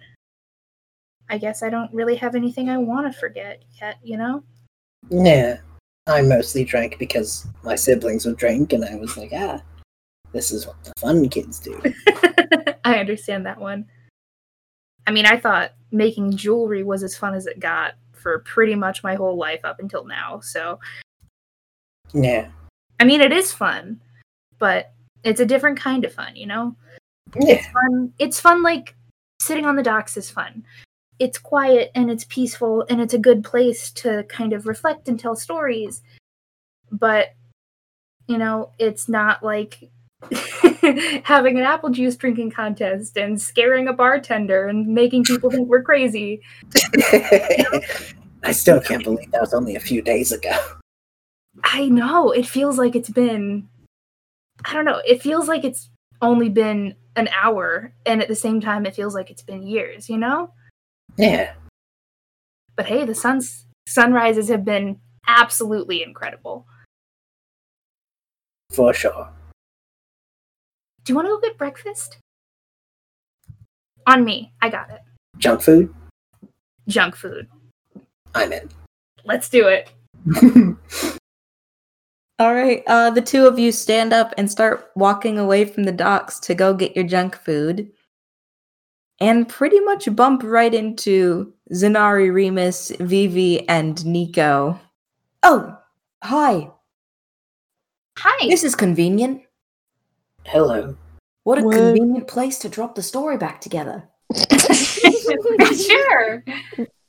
I 1.30 1.38
guess 1.38 1.64
I 1.64 1.70
don't 1.70 1.94
really 1.94 2.16
have 2.16 2.36
anything 2.36 2.70
I 2.70 2.78
want 2.78 3.12
to 3.12 3.18
forget 3.18 3.64
yet, 3.82 3.98
you 4.04 4.18
know? 4.18 4.44
Yeah, 5.10 5.58
I 6.08 6.22
mostly 6.22 6.64
drank 6.64 7.00
because 7.00 7.48
my 7.64 7.76
siblings 7.76 8.26
would 8.26 8.38
drink, 8.38 8.74
and 8.74 8.86
I 8.86 8.96
was 8.96 9.18
like, 9.18 9.32
ah, 9.34 9.62
this 10.32 10.52
is 10.52 10.68
what 10.68 10.84
the 10.84 10.94
fun 10.98 11.28
kids 11.30 11.60
do. 11.60 11.82
I 12.86 13.00
understand 13.00 13.46
that 13.46 13.60
one. 13.60 13.86
I 15.08 15.12
mean, 15.12 15.26
I 15.26 15.38
thought 15.38 15.74
making 15.92 16.36
jewelry 16.36 16.84
was 16.84 17.04
as 17.04 17.16
fun 17.16 17.34
as 17.34 17.48
it 17.48 17.60
got 17.60 17.94
for 18.14 18.40
pretty 18.40 18.76
much 18.76 19.04
my 19.04 19.16
whole 19.16 19.38
life 19.38 19.62
up 19.64 19.80
until 19.80 20.06
now. 20.06 20.40
So, 20.42 20.80
Yeah, 22.14 22.50
I 23.00 23.04
mean, 23.04 23.22
it 23.22 23.32
is 23.32 23.52
fun, 23.52 24.02
but 24.58 24.94
it's 25.24 25.40
a 25.40 25.46
different 25.46 25.80
kind 25.80 26.06
of 26.06 26.14
fun, 26.14 26.36
you 26.36 26.48
know? 26.48 26.76
yeah, 27.40 27.62
fun. 27.72 28.14
It's 28.20 28.40
fun 28.40 28.64
like 28.64 28.96
sitting 29.42 29.66
on 29.66 29.76
the 29.76 29.84
docks 29.84 30.18
is 30.18 30.30
fun. 30.30 30.66
It's 31.20 31.38
quiet 31.38 31.92
and 31.96 32.12
it's 32.12 32.26
peaceful 32.26 32.86
and 32.90 33.02
it's 33.02 33.14
a 33.14 33.20
good 33.20 33.44
place 33.44 33.92
to 33.92 34.24
kind 34.24 34.54
of 34.54 34.68
reflect 34.68 35.08
and 35.08 35.20
tell 35.20 35.36
stories. 35.36 36.02
But 36.92 37.30
you 38.28 38.38
know, 38.38 38.72
it's 38.80 39.08
not 39.08 39.44
like 39.44 39.90
having 41.24 41.58
an 41.58 41.64
apple 41.64 41.90
juice 41.90 42.16
drinking 42.16 42.52
contest 42.52 43.18
and 43.18 43.40
scaring 43.40 43.88
a 43.88 43.94
bartender 43.94 44.68
and 44.68 44.88
making 44.88 45.24
people 45.24 45.52
think 45.52 45.68
we're 45.68 45.84
crazy. 45.84 46.42
I 48.44 48.52
still 48.52 48.80
can't 48.80 49.04
believe 49.04 49.32
that 49.32 49.42
was 49.42 49.54
only 49.54 49.76
a 49.76 49.80
few 49.80 50.02
days 50.02 50.32
ago. 50.32 50.58
I 51.64 51.88
know. 51.88 52.32
It 52.32 52.48
feels 52.48 52.78
like 52.78 52.96
it's 52.96 53.10
been 53.10 53.68
I 54.64 54.74
don't 54.74 54.86
know. 54.86 55.02
It 55.06 55.22
feels 55.22 55.48
like 55.48 55.64
it's 55.64 55.90
only 56.22 56.50
been 56.50 56.96
an 57.16 57.28
hour 57.30 57.94
and 58.06 58.22
at 58.22 58.28
the 58.28 58.36
same 58.36 58.62
time 58.62 58.86
it 58.86 58.96
feels 58.96 59.14
like 59.14 59.30
it's 59.30 59.44
been 59.44 59.64
years, 59.64 60.10
you 60.10 60.18
know? 60.18 60.52
Yeah. 61.18 61.54
But 62.76 62.88
hey, 62.88 63.06
the 63.06 63.16
sun's 63.16 63.66
sunrises 63.88 64.50
have 64.50 64.66
been 64.66 65.00
absolutely 65.28 66.04
incredible. 66.04 66.66
For 68.72 68.94
sure. 68.94 69.30
Do 71.04 71.14
you 71.14 71.16
want 71.16 71.28
to 71.28 71.30
go 71.30 71.40
get 71.40 71.58
breakfast? 71.58 72.18
On 74.08 74.26
me. 74.26 74.54
I 74.62 74.70
got 74.70 74.90
it. 74.90 75.02
Junk 75.38 75.62
food? 75.62 75.94
Junk 76.88 77.16
food. 77.16 77.48
I'm 78.34 78.52
in. 78.52 78.70
Let's 79.24 79.50
do 79.50 79.68
it. 79.68 79.92
All 82.38 82.54
right, 82.54 82.84
uh, 82.88 83.12
the 83.12 83.22
two 83.22 83.48
of 83.48 83.58
you 83.58 83.72
stand 83.72 84.12
up 84.12 84.34
and 84.38 84.52
start 84.52 84.92
walking 84.96 85.40
away 85.40 85.64
from 85.64 85.86
the 85.86 85.92
docks 85.94 86.38
to 86.42 86.54
go 86.54 86.74
get 86.74 86.94
your 86.94 87.06
junk 87.06 87.38
food, 87.38 87.90
and 89.20 89.48
pretty 89.48 89.80
much 89.80 90.14
bump 90.16 90.42
right 90.44 90.74
into 90.74 91.54
Zynari, 91.72 92.34
Remus, 92.34 92.92
Vivi, 93.00 93.68
and 93.70 94.06
Nico. 94.06 94.80
Oh, 95.44 95.78
hi. 96.24 96.70
Hi. 98.18 98.48
This 98.50 98.64
is 98.64 98.76
convenient. 98.76 99.42
Hello. 100.46 100.96
What 101.44 101.60
a 101.60 101.64
What? 101.64 101.76
convenient 101.76 102.28
place 102.28 102.58
to 102.60 102.70
drop 102.70 102.96
the 102.96 103.04
story 103.04 103.38
back 103.38 103.62
together. 103.62 104.10
sure. 105.76 106.44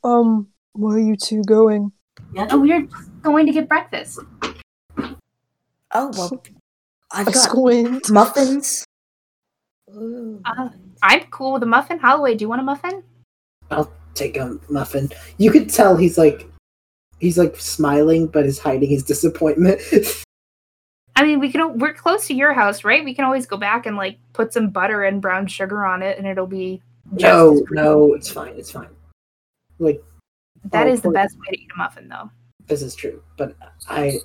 Um, 0.05 0.49
where 0.73 0.97
are 0.97 1.01
you 1.01 1.17
two 1.17 1.43
going? 1.45 1.93
Oh, 2.37 2.61
we're 2.61 2.87
going 3.23 3.47
to 3.47 3.53
get 3.53 3.69
breakfast. 3.69 4.21
Oh 4.99 6.11
well, 6.15 6.43
I've 7.13 7.29
A 7.29 7.33
got 7.33 7.43
squint. 7.43 8.11
muffins. 8.11 8.85
Uh, 9.95 10.69
I'm 11.03 11.21
cool 11.31 11.53
with 11.55 11.63
a 11.63 11.67
muffin. 11.67 11.99
Holloway, 11.99 12.35
do 12.35 12.45
you 12.45 12.49
want 12.49 12.61
a 12.61 12.65
muffin? 12.65 13.03
I'll 13.71 13.93
take 14.15 14.37
a 14.37 14.59
muffin. 14.69 15.11
You 15.39 15.51
could 15.51 15.69
tell 15.71 15.97
he's 15.97 16.19
like 16.19 16.47
he's 17.19 17.39
like 17.39 17.57
smiling 17.57 18.27
but 18.27 18.45
is 18.47 18.59
hiding 18.59 18.89
his 18.91 19.03
disappointment. 19.03 19.81
I 21.17 21.23
mean, 21.25 21.41
we 21.41 21.51
can. 21.51 21.79
We're 21.79 21.95
close 21.95 22.27
to 22.27 22.35
your 22.35 22.53
house, 22.53 22.85
right? 22.85 23.03
We 23.05 23.15
can 23.15 23.25
always 23.25 23.47
go 23.47 23.57
back 23.57 23.87
and 23.87 23.97
like 23.97 24.19
put 24.35 24.53
some 24.53 24.69
butter 24.71 25.05
and 25.05 25.23
brown 25.23 25.47
sugar 25.47 25.87
on 25.87 26.03
it, 26.03 26.19
and 26.19 26.27
it'll 26.27 26.47
be. 26.47 26.83
no, 27.13 27.65
no, 27.71 28.13
it's 28.15 28.29
fine, 28.31 28.53
it's 28.57 28.71
fine. 28.71 28.89
Like 29.79 30.03
That 30.71 30.89
is 30.89 31.01
the 31.01 31.05
poor- 31.09 31.13
best 31.15 31.37
way 31.39 31.47
to 31.57 31.61
eat 31.61 31.69
a 31.75 31.79
muffin, 31.79 32.09
though. 32.09 32.31
this 32.67 32.83
is 32.83 32.95
true. 32.95 33.23
But 33.39 33.55
I 33.89 34.19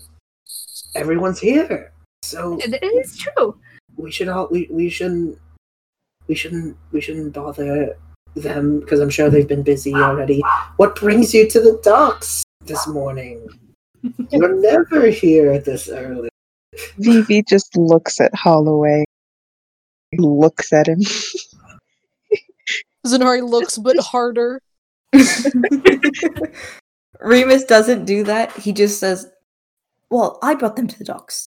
everyone's 0.96 1.40
here. 1.40 1.94
So 2.24 2.58
It, 2.60 2.74
it 2.74 2.86
is 2.86 3.18
true. 3.18 3.58
we 3.96 4.12
should 4.12 4.28
all 4.28 4.48
we, 4.52 4.68
we 4.70 4.90
shouldn't 4.90 5.38
we 6.28 6.36
shouldn't 6.36 6.78
we 6.92 7.02
shouldn't 7.02 7.34
bother 7.34 7.98
them 8.36 8.80
because 8.80 9.00
I'm 9.00 9.10
sure 9.10 9.30
they've 9.30 9.48
been 9.48 9.64
busy 9.64 9.94
already. 9.94 10.42
What 10.78 10.96
brings 10.96 11.34
you 11.34 11.50
to 11.50 11.60
the 11.60 11.80
docks 11.84 12.44
this 12.66 12.88
morning? 12.88 13.48
You're 14.30 14.56
never 14.56 15.08
here 15.08 15.60
this 15.60 15.90
early. 15.90 16.30
Vivi 16.98 17.44
just 17.44 17.76
looks 17.78 18.22
at 18.22 18.34
Holloway. 18.34 19.04
Looks 20.18 20.74
at 20.74 20.88
him. 20.88 21.02
Zynari 23.06 23.48
looks 23.48 23.78
a 23.78 23.82
bit 23.82 24.00
harder. 24.02 24.62
Remus 27.20 27.66
doesn't 27.66 28.06
do 28.06 28.24
that. 28.24 28.52
He 28.54 28.72
just 28.72 29.00
says, 29.00 29.30
"Well, 30.10 30.40
I 30.42 30.56
brought 30.56 30.76
them 30.76 30.88
to 30.88 30.98
the 30.98 31.04
docks. 31.04 31.48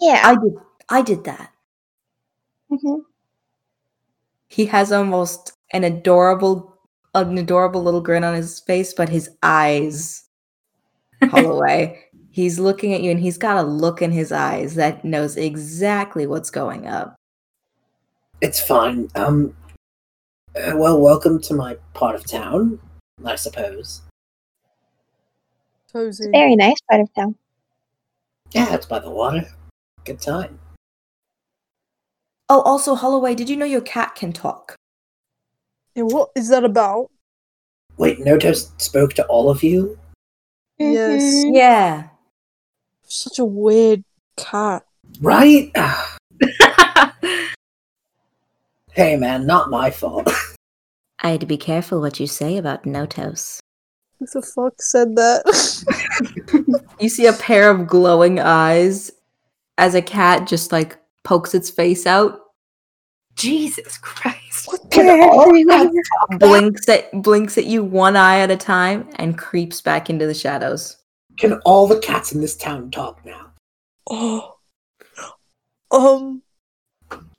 Yeah. 0.00 0.22
I 0.24 0.34
did. 0.34 0.54
I 0.88 1.02
did 1.02 1.24
that." 1.24 1.52
Mhm. 2.70 3.00
He 4.48 4.66
has 4.66 4.92
almost 4.92 5.52
an 5.72 5.84
adorable, 5.84 6.74
an 7.14 7.36
adorable 7.38 7.82
little 7.82 8.00
grin 8.00 8.24
on 8.24 8.34
his 8.34 8.60
face, 8.60 8.94
but 8.94 9.08
his 9.08 9.30
eyes, 9.42 10.24
Holloway, 11.22 12.04
he's 12.30 12.58
looking 12.58 12.94
at 12.94 13.02
you, 13.02 13.10
and 13.10 13.20
he's 13.20 13.38
got 13.38 13.56
a 13.56 13.68
look 13.68 14.02
in 14.02 14.12
his 14.12 14.32
eyes 14.32 14.74
that 14.76 15.04
knows 15.04 15.36
exactly 15.36 16.26
what's 16.26 16.50
going 16.50 16.86
up. 16.86 17.16
It's 18.40 18.60
fine. 18.60 19.08
Um 19.14 19.54
uh, 20.56 20.72
well, 20.76 20.98
welcome 21.00 21.40
to 21.42 21.54
my 21.54 21.76
part 21.92 22.14
of 22.14 22.26
town, 22.26 22.78
I 23.24 23.36
suppose. 23.36 24.02
Cozy. 25.92 26.30
Very 26.30 26.56
nice 26.56 26.80
part 26.88 27.02
of 27.02 27.14
town. 27.14 27.36
Yeah, 28.52 28.74
it's 28.74 28.86
by 28.86 28.98
the 29.00 29.10
water. 29.10 29.46
Good 30.04 30.20
time. 30.20 30.58
Oh, 32.48 32.60
also, 32.62 32.94
Holloway, 32.94 33.34
did 33.34 33.48
you 33.50 33.56
know 33.56 33.64
your 33.66 33.80
cat 33.80 34.14
can 34.14 34.32
talk? 34.32 34.76
And 35.96 36.10
what 36.12 36.30
is 36.36 36.48
that 36.48 36.64
about? 36.64 37.10
Wait, 37.96 38.18
Notos 38.20 38.70
spoke 38.80 39.14
to 39.14 39.26
all 39.26 39.50
of 39.50 39.62
you? 39.64 39.98
Yes. 40.78 41.22
Mhm. 41.22 41.54
Yeah. 41.54 42.08
Such 43.04 43.38
a 43.38 43.44
weird 43.44 44.04
cat. 44.36 44.84
Right? 45.20 45.72
hey 48.92 49.16
man, 49.16 49.46
not 49.46 49.70
my 49.70 49.90
fault. 49.90 50.28
I 51.20 51.30
had 51.30 51.40
to 51.40 51.46
be 51.46 51.56
careful 51.56 52.00
what 52.00 52.20
you 52.20 52.26
say 52.26 52.58
about 52.58 52.84
Notos. 52.84 53.58
Who 54.18 54.26
the 54.32 54.42
fuck 54.42 54.80
said 54.80 55.16
that? 55.16 55.44
You 56.98 57.10
see 57.10 57.26
a 57.26 57.34
pair 57.34 57.70
of 57.70 57.86
glowing 57.86 58.40
eyes 58.40 59.10
as 59.76 59.94
a 59.94 60.00
cat 60.00 60.46
just 60.46 60.72
like 60.72 60.96
pokes 61.26 61.54
its 61.54 61.68
face 61.68 62.06
out, 62.06 62.40
Jesus 63.34 63.98
Christ. 63.98 64.66
what 64.68 64.90
Can 64.90 65.06
the 65.06 65.26
all 65.26 65.52
heck? 65.54 65.90
cats- 65.92 66.38
blinks 66.38 66.88
at 66.88 67.10
blinks 67.22 67.58
at 67.58 67.66
you 67.66 67.82
one 67.84 68.16
eye 68.16 68.38
at 68.38 68.50
a 68.50 68.56
time, 68.56 69.10
and 69.16 69.36
creeps 69.36 69.80
back 69.80 70.08
into 70.08 70.26
the 70.26 70.34
shadows. 70.34 70.96
Can 71.36 71.54
all 71.66 71.86
the 71.86 71.98
cats 71.98 72.32
in 72.32 72.40
this 72.40 72.56
town 72.56 72.90
talk 72.90 73.24
now? 73.26 73.50
Oh. 74.08 74.54
Um. 75.90 76.42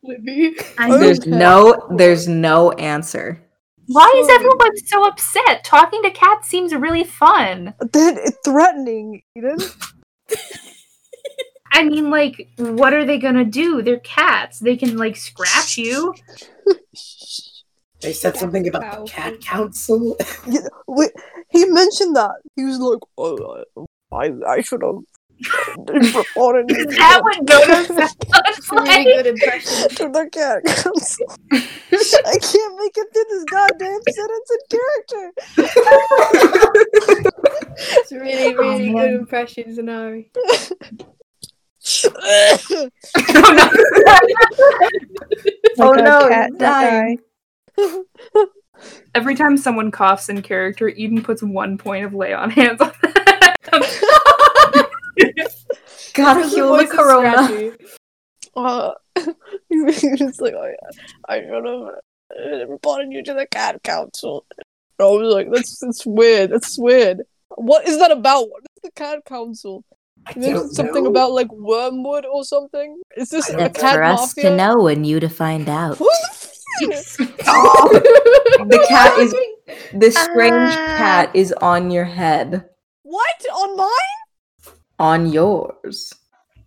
Libby. 0.03 0.55
Oh. 0.79 0.97
There's 0.99 1.19
Okay. 1.19 1.29
no 1.31 1.87
there's 1.97 2.27
no 2.27 2.71
answer. 2.73 3.41
Why 3.87 4.13
is 4.17 4.27
everyone 4.29 4.75
so 4.85 5.05
upset? 5.07 5.63
Talking 5.63 6.03
to 6.03 6.11
cats 6.11 6.49
seems 6.49 6.75
really 6.75 7.05
fun. 7.05 7.73
Then 7.93 8.17
it's 8.17 8.37
threatening, 8.43 9.23
Edyn. 9.37 9.63
I 11.71 11.83
mean, 11.83 12.09
like, 12.09 12.49
what 12.57 12.93
are 12.93 13.05
they 13.05 13.17
gonna 13.19 13.45
do? 13.45 13.81
They're 13.81 13.99
cats. 13.99 14.59
They 14.59 14.75
can 14.77 14.97
like 14.97 15.15
scratch 15.15 15.77
you. 15.77 16.13
They 18.01 18.13
said 18.13 18.33
Cat 18.33 18.39
something 18.41 18.67
about 18.67 18.83
council. 18.83 19.05
the 19.05 19.11
cat 19.11 19.41
council. 19.41 20.17
Yeah, 20.47 20.67
wait, 20.87 21.11
he 21.49 21.65
mentioned 21.65 22.15
that. 22.15 22.35
He 22.55 22.63
was 22.63 22.77
like, 22.79 22.99
oh, 23.17 23.85
I, 24.11 24.31
I 24.47 24.61
should 24.61 24.81
have 24.83 24.99
reported 26.15 26.67
that 26.69 27.19
what 27.23 27.45
Dodo 27.45 27.83
sounds 27.83 28.15
It's 28.57 28.71
a 28.71 28.75
really 28.75 29.03
good 29.03 29.27
impression. 29.27 29.89
to 29.89 30.09
the 30.09 30.29
cat 30.31 30.63
council. 30.65 31.27
I 31.51 32.37
can't 32.39 32.75
make 32.79 32.97
it 32.97 33.07
through 33.13 33.25
this 33.29 33.43
goddamn 33.45 34.01
sentence 34.09 34.49
in 34.55 34.59
character. 34.77 35.33
It's 37.79 38.11
a 38.11 38.19
really, 38.19 38.55
oh, 38.55 38.57
really 38.57 38.93
man. 38.93 39.05
good 39.07 39.13
impression, 39.19 39.75
Zynari. 39.75 40.29
Oh, 45.79 45.93
no. 45.93 45.93
Oh, 45.93 45.93
no, 45.93 46.27
cat, 46.29 46.51
dying. 46.57 47.19
die. 47.77 48.43
Every 49.15 49.35
time 49.35 49.57
someone 49.57 49.91
coughs 49.91 50.27
in 50.29 50.41
character, 50.41 50.89
Edyn 50.89 51.23
puts 51.23 51.41
one 51.43 51.77
point 51.77 52.05
of 52.05 52.13
lay 52.13 52.33
on 52.33 52.49
hands 52.49 52.81
on 52.81 52.91
them. 53.01 53.13
Gotta 56.13 56.41
The 56.43 56.49
heal 56.49 56.75
the 56.75 56.87
corona. 56.87 57.71
uh, 58.55 58.91
he 59.69 59.81
was 59.81 60.39
like, 60.41 60.53
I, 60.55 60.73
I 61.29 61.41
should 61.41 61.65
have 62.59 62.69
reported 62.69 63.11
you 63.11 63.23
to 63.23 63.33
the 63.33 63.45
cat 63.47 63.81
council. 63.83 64.45
I 64.99 65.03
was 65.03 65.33
like, 65.33 65.51
that's 65.51 65.79
that's 65.79 66.05
weird. 66.05 66.51
That's 66.51 66.77
weird. 66.77 67.21
What 67.49 67.87
is 67.87 67.99
that 67.99 68.11
about? 68.11 68.49
What 68.49 68.63
is 68.63 68.81
the 68.83 68.91
cat 68.91 69.23
council? 69.25 69.83
I 70.27 70.33
You 70.35 70.69
something 70.73 71.03
know. 71.05 71.09
about 71.09 71.31
like 71.31 71.51
wormwood 71.51 72.25
or 72.25 72.43
something. 72.43 73.01
Is 73.15 73.29
this 73.29 73.49
a 73.49 73.69
cat 73.69 73.95
for 73.95 74.03
us 74.03 74.35
mafia? 74.35 74.49
to 74.49 74.55
know 74.57 74.87
and 74.87 75.05
you 75.07 75.19
to 75.19 75.29
find 75.29 75.69
out. 75.69 75.97
Who 75.97 76.09
the 76.79 78.85
cat 78.89 79.17
is 79.19 79.33
this 79.93 80.15
strange 80.17 80.53
Ah. 80.53 80.95
cat 80.97 81.31
is 81.33 81.53
on 81.61 81.91
your 81.91 82.05
head. 82.05 82.65
What 83.03 83.45
on 83.53 83.77
mine? 83.77 84.73
On 84.99 85.31
yours. 85.31 86.13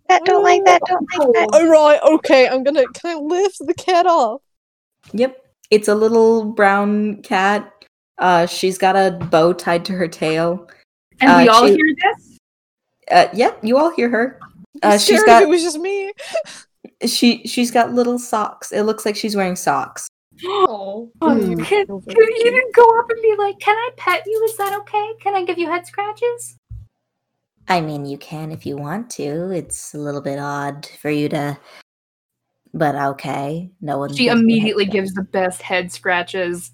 That 0.09 0.23
don't 0.25 0.43
like 0.43 0.63
that, 0.65 0.81
don't 0.87 1.07
like 1.17 1.27
that. 1.33 1.49
All 1.53 1.67
right, 1.67 1.99
okay. 2.15 2.47
I'm 2.47 2.63
gonna. 2.63 2.83
Can 2.93 3.17
I 3.17 3.19
lift 3.19 3.57
the 3.65 3.73
cat 3.73 4.05
up? 4.05 4.41
Yep. 5.13 5.37
It's 5.69 5.87
a 5.87 5.95
little 5.95 6.45
brown 6.45 7.21
cat. 7.21 7.71
Uh 8.17 8.45
she's 8.45 8.77
got 8.77 8.95
a 8.95 9.17
bow 9.31 9.53
tied 9.53 9.85
to 9.85 9.93
her 9.93 10.07
tail. 10.07 10.67
And 11.21 11.29
Uh, 11.31 11.37
we 11.43 11.47
all 11.49 11.67
she- 11.67 11.75
hear 11.75 11.95
this? 12.03 12.20
Uh, 13.11 13.27
yep, 13.33 13.59
you 13.61 13.77
all 13.77 13.91
hear 13.91 14.09
her. 14.09 14.39
I'm 14.83 14.91
Uh, 14.93 14.97
she's 14.97 15.05
scared 15.19 15.25
got 15.25 15.43
it 15.43 15.49
was 15.49 15.61
just 15.61 15.77
me. 15.79 16.11
she 17.05 17.45
she's 17.45 17.71
got 17.71 17.93
little 17.93 18.17
socks. 18.17 18.71
It 18.71 18.83
looks 18.83 19.05
like 19.05 19.15
she's 19.15 19.35
wearing 19.35 19.55
socks. 19.55 20.07
Oh. 20.45 21.11
Oh, 21.21 21.35
Hmm. 21.35 21.61
can, 21.63 21.85
Oh, 21.89 21.99
can 22.01 22.15
you 22.17 22.33
cute. 22.41 22.43
didn't 22.53 22.73
go 22.73 22.83
up 22.99 23.05
and 23.09 23.21
be 23.21 23.35
like, 23.37 23.59
"Can 23.59 23.75
I 23.75 23.89
pet 23.97 24.23
you? 24.25 24.43
Is 24.49 24.57
that 24.57 24.73
okay? 24.79 25.11
Can 25.21 25.35
I 25.35 25.43
give 25.43 25.57
you 25.59 25.67
head 25.69 25.85
scratches?" 25.85 26.57
I 27.67 27.79
mean, 27.81 28.05
you 28.05 28.17
can 28.17 28.51
if 28.51 28.65
you 28.65 28.75
want 28.77 29.09
to. 29.11 29.51
It's 29.51 29.93
a 29.93 29.97
little 29.99 30.21
bit 30.21 30.39
odd 30.39 30.87
for 30.99 31.11
you 31.11 31.29
to, 31.29 31.57
but 32.73 32.95
okay. 32.95 33.71
No 33.81 33.97
one. 33.99 34.13
She 34.13 34.23
gives 34.25 34.41
me 34.41 34.53
head 34.59 34.69
immediately 34.69 34.85
gives 34.85 35.13
the 35.13 35.23
best 35.23 35.61
head 35.61 35.91
scratches, 35.91 36.71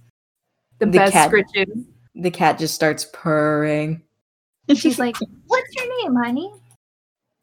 the, 0.80 0.86
The 0.86 0.92
best 1.00 1.14
cat- 1.14 1.32
scritches. 1.32 1.86
The 2.16 2.32
cat 2.32 2.58
just 2.58 2.74
starts 2.74 3.06
purring. 3.12 4.02
She's 4.74 4.98
like, 5.00 5.16
"What's 5.48 5.76
your 5.76 6.04
name, 6.04 6.16
honey?" 6.16 6.54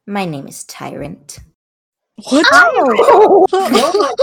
My 0.07 0.25
name 0.25 0.47
is 0.49 0.65
Tyrant. 0.65 1.39
What? 2.31 2.47
Oh, 2.53 3.47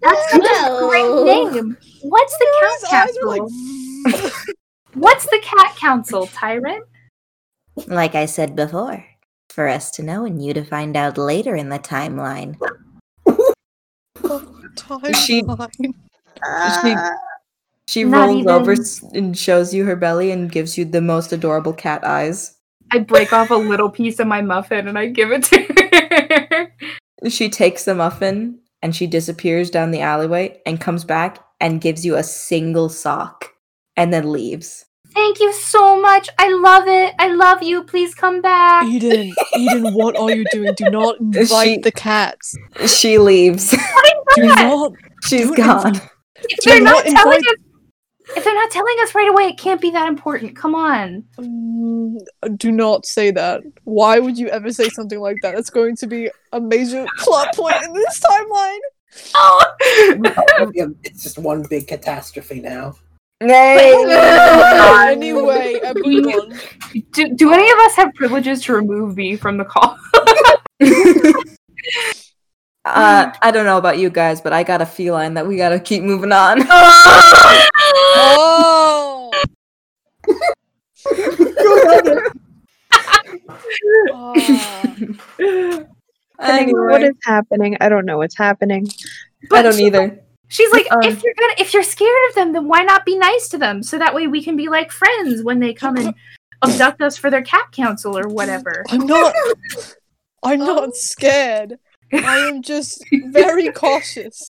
That's 0.00 0.30
such 0.30 0.42
a 0.42 0.88
great 0.88 1.24
name. 1.24 1.76
What's 2.02 2.36
the 2.38 2.46
His 2.60 2.84
cat 2.84 3.08
council? 3.14 3.28
like. 3.28 4.32
What's 4.94 5.24
the 5.26 5.40
cat 5.42 5.74
council, 5.76 6.26
Tyrant? 6.26 6.84
Like 7.86 8.14
I 8.14 8.26
said 8.26 8.54
before, 8.54 9.04
for 9.50 9.66
us 9.66 9.90
to 9.92 10.02
know 10.02 10.24
and 10.26 10.44
you 10.44 10.52
to 10.54 10.62
find 10.64 10.96
out 10.96 11.16
later 11.18 11.56
in 11.56 11.70
the 11.70 11.78
timeline. 11.78 12.56
She- 15.14 15.42
Timeline. 15.42 15.70
She 15.80 16.90
uh, 16.94 17.10
she 17.88 18.04
Not 18.04 18.28
rolls 18.28 18.46
over 18.46 18.72
even- 18.72 18.84
s- 18.84 19.02
and 19.14 19.36
shows 19.36 19.72
you 19.74 19.84
her 19.84 19.96
belly 19.96 20.30
and 20.30 20.50
gives 20.52 20.76
you 20.78 20.84
the 20.84 21.00
most 21.00 21.32
adorable 21.32 21.72
cat 21.72 22.04
eyes. 22.04 22.56
I 22.92 22.98
break 22.98 23.32
off 23.32 23.50
a 23.50 23.54
little 23.54 23.88
piece 23.90 24.18
of 24.20 24.26
my 24.26 24.42
muffin 24.42 24.86
and 24.86 24.98
I 24.98 25.06
give 25.06 25.30
it 25.32 25.44
to 25.44 26.68
her. 27.22 27.28
She 27.30 27.48
takes 27.48 27.84
the 27.84 27.94
muffin 27.94 28.58
and 28.82 28.94
she 28.94 29.06
disappears 29.06 29.70
down 29.70 29.90
the 29.92 30.00
alleyway 30.00 30.60
and 30.66 30.80
comes 30.80 31.04
back 31.04 31.38
and 31.60 31.80
gives 31.80 32.04
you 32.04 32.16
a 32.16 32.22
single 32.22 32.88
sock 32.88 33.50
and 33.96 34.12
then 34.12 34.30
leaves. 34.30 34.84
Thank 35.14 35.40
you 35.40 35.52
so 35.52 36.00
much. 36.00 36.28
I 36.38 36.52
love 36.52 36.84
it. 36.88 37.14
I 37.18 37.28
love 37.28 37.62
you. 37.62 37.84
Please 37.84 38.14
come 38.14 38.40
back. 38.40 38.86
Edyn, 38.86 39.32
Edyn, 39.54 39.94
what 39.94 40.16
are 40.18 40.30
you 40.30 40.44
doing? 40.52 40.72
Do 40.76 40.90
not 40.90 41.18
invite 41.20 41.66
She- 41.66 41.78
the 41.78 41.92
cats. 41.92 42.56
She 42.86 43.18
leaves. 43.18 43.70
Do 44.34 44.42
not. 44.46 44.92
She's 45.24 45.46
Don't 45.50 45.56
gone. 45.56 45.96
If 46.44 46.58
Do 46.60 46.70
they're 46.70 46.80
not 46.80 47.04
not 47.06 47.14
telling 47.14 47.38
us, 47.40 47.54
if 48.36 48.44
they're 48.44 48.54
not 48.54 48.70
telling 48.70 48.96
us 49.00 49.14
right 49.14 49.28
away, 49.28 49.44
it 49.44 49.58
can't 49.58 49.80
be 49.80 49.90
that 49.90 50.08
important. 50.08 50.56
Come 50.56 50.74
on. 50.74 51.24
Mm, 51.38 52.18
do 52.56 52.72
not 52.72 53.06
say 53.06 53.30
that. 53.30 53.62
Why 53.84 54.18
would 54.18 54.38
you 54.38 54.48
ever 54.48 54.72
say 54.72 54.88
something 54.88 55.20
like 55.20 55.36
that? 55.42 55.54
It's 55.54 55.70
going 55.70 55.96
to 55.96 56.06
be 56.06 56.30
a 56.52 56.60
major 56.60 57.06
plot 57.18 57.54
point 57.54 57.76
in 57.84 57.92
this 57.92 58.20
timeline. 58.20 58.78
Oh. 59.34 59.64
It's 61.04 61.22
just 61.22 61.38
one 61.38 61.64
big 61.68 61.86
catastrophe 61.86 62.60
now. 62.60 62.94
anyway, 65.10 65.80
everyone. 65.82 66.58
Do, 67.12 67.34
do 67.34 67.52
any 67.52 67.70
of 67.70 67.78
us 67.78 67.96
have 67.96 68.14
privileges 68.14 68.62
to 68.62 68.74
remove 68.74 69.16
V 69.16 69.36
from 69.36 69.58
the 69.58 69.64
call? 69.64 69.98
Uh, 72.84 73.32
I 73.40 73.52
don't 73.52 73.64
know 73.64 73.78
about 73.78 73.98
you 73.98 74.10
guys, 74.10 74.40
but 74.40 74.52
I 74.52 74.64
got 74.64 74.82
a 74.82 74.86
feline 74.86 75.34
that 75.34 75.46
we 75.46 75.56
gotta 75.56 75.78
keep 75.78 76.02
moving 76.02 76.32
on. 76.32 76.62
Oh! 78.14 79.30
Ah. 84.12 84.84
anyway, 86.40 86.72
What 86.72 87.02
is 87.02 87.14
happening? 87.24 87.76
I 87.80 87.88
don't 87.88 88.04
know 88.06 88.18
what's 88.18 88.36
happening. 88.36 88.88
I 89.50 89.62
don't 89.62 89.78
either. 89.78 90.20
She's 90.48 90.70
like, 90.72 90.86
Um, 90.92 91.00
if 91.02 91.22
you're 91.22 91.34
gonna, 91.38 91.54
if 91.58 91.72
you're 91.74 91.82
scared 91.82 92.28
of 92.28 92.34
them, 92.34 92.52
then 92.52 92.68
why 92.68 92.82
not 92.82 93.04
be 93.04 93.16
nice 93.16 93.48
to 93.50 93.58
them? 93.58 93.82
So 93.82 93.98
that 93.98 94.14
way 94.14 94.26
we 94.26 94.42
can 94.42 94.56
be 94.56 94.68
like 94.68 94.92
friends 94.92 95.42
when 95.42 95.60
they 95.60 95.72
come 95.72 95.96
and 95.96 96.14
abduct 96.62 97.00
us 97.00 97.16
for 97.16 97.30
their 97.30 97.42
cat 97.42 97.72
council 97.72 98.16
or 98.18 98.28
whatever. 98.28 98.84
I'm 98.90 99.06
not. 99.06 99.34
I'm 100.42 100.60
not 100.60 100.94
scared. 100.96 101.78
I 102.12 102.38
am 102.48 102.62
just 102.62 103.02
very 103.28 103.72
cautious. 103.72 104.50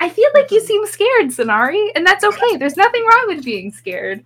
I 0.00 0.08
feel 0.08 0.28
like 0.34 0.50
you 0.50 0.60
seem 0.60 0.86
scared, 0.86 1.26
Zynari, 1.26 1.88
and 1.94 2.06
that's 2.06 2.24
okay. 2.24 2.56
There's 2.56 2.76
nothing 2.76 3.04
wrong 3.06 3.24
with 3.28 3.44
being 3.44 3.72
scared. 3.72 4.24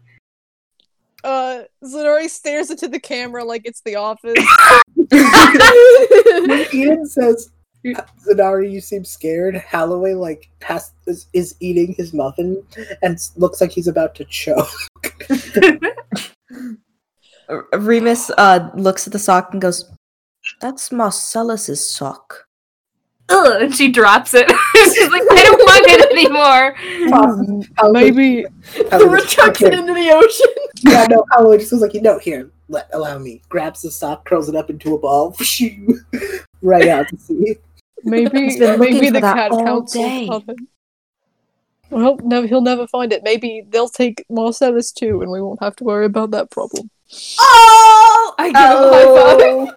Uh, 1.25 1.63
Zynari 1.85 2.29
stares 2.29 2.71
into 2.71 2.89
the 2.89 3.01
camera 3.01 3.45
like 3.45 3.63
it's 3.65 3.81
the 3.83 3.97
office. 3.97 4.35
Ian 6.75 7.07
says, 7.07 7.51
Zynari, 7.85 8.71
you 8.71 8.81
seem 8.81 9.05
scared. 9.05 9.57
Holloway, 9.57 10.15
like, 10.15 10.49
has, 10.63 10.93
is, 11.07 11.27
is 11.33 11.55
eating 11.61 11.95
his 11.97 12.13
muffin 12.13 12.63
and 13.03 13.19
looks 13.37 13.61
like 13.61 13.71
he's 13.71 13.89
about 13.89 14.15
to 14.17 14.25
choke. 14.25 14.69
Remus 17.73 18.31
uh, 18.37 18.71
looks 18.75 19.07
at 19.07 19.13
the 19.13 19.19
sock 19.19 19.53
and 19.53 19.63
goes, 19.63 19.91
"That's 20.61 20.91
Marcellus's 20.91 21.89
sock." 21.89 22.48
Ugh, 23.31 23.63
and 23.63 23.75
she 23.75 23.91
drops 23.91 24.33
it. 24.35 24.49
She's 24.75 25.11
like, 25.11 25.23
I 25.31 25.43
don't 25.45 25.59
want 25.59 25.87
it 25.89 26.13
anymore. 26.13 26.75
Holloway- 27.77 28.11
Maybe 28.11 28.47
Holloway 28.91 29.19
just- 29.21 29.31
chucks 29.31 29.63
it 29.63 29.75
into 29.75 29.93
the 29.95 30.11
ocean. 30.11 30.55
yeah, 30.83 31.07
no, 31.11 31.25
Holloway 31.33 31.59
just 31.59 31.73
was 31.73 31.81
like, 31.83 31.95
you 31.95 32.01
know, 32.03 32.19
here, 32.19 32.51
let, 32.69 32.89
allow 32.93 33.19
me. 33.19 33.43
Grabs 33.49 33.83
the 33.83 33.91
sock, 33.91 34.25
curls 34.25 34.49
it 34.49 34.55
up 34.57 34.71
into 34.71 34.95
a 34.95 34.99
ball, 34.99 35.37
right 36.63 36.89
out 36.89 37.09
to 37.09 37.17
sea. 37.19 37.57
Maybe 38.05 38.57
maybe 38.59 39.11
the 39.11 39.21
cat 39.21 39.51
all 39.51 39.65
council 39.65 40.03
day. 40.03 40.27
found 40.29 40.45
it. 40.49 40.57
Well, 41.91 42.19
no, 42.23 42.47
he'll 42.47 42.61
never 42.61 42.87
find 42.87 43.13
it. 43.13 43.23
Maybe 43.25 43.65
they'll 43.69 43.89
take 43.89 44.25
Marcellus 44.31 44.93
too, 44.93 45.21
and 45.23 45.31
we 45.31 45.41
won't 45.43 45.61
have 45.63 45.75
to 45.77 45.85
worry 45.85 46.05
about 46.07 46.31
that 46.33 46.51
problem. 46.51 46.91
Oh! 47.41 48.35
I 48.39 48.47
give 48.49 48.57
Oh. 48.59 49.39
him 49.41 49.67
a 49.67 49.67
high 49.67 49.75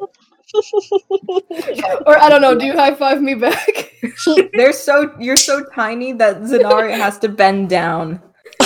five. 0.00 0.08
or 2.06 2.18
I 2.18 2.28
don't 2.28 2.40
know. 2.40 2.56
Do 2.56 2.64
you 2.64 2.74
high 2.74 2.94
five 2.94 3.20
me 3.20 3.34
back? 3.34 3.92
They're 4.52 4.72
so 4.72 5.12
you're 5.18 5.36
so 5.36 5.64
tiny 5.74 6.12
that 6.12 6.42
Zynari 6.42 6.96
has 6.96 7.18
to 7.20 7.28
bend 7.28 7.68
down. 7.68 8.22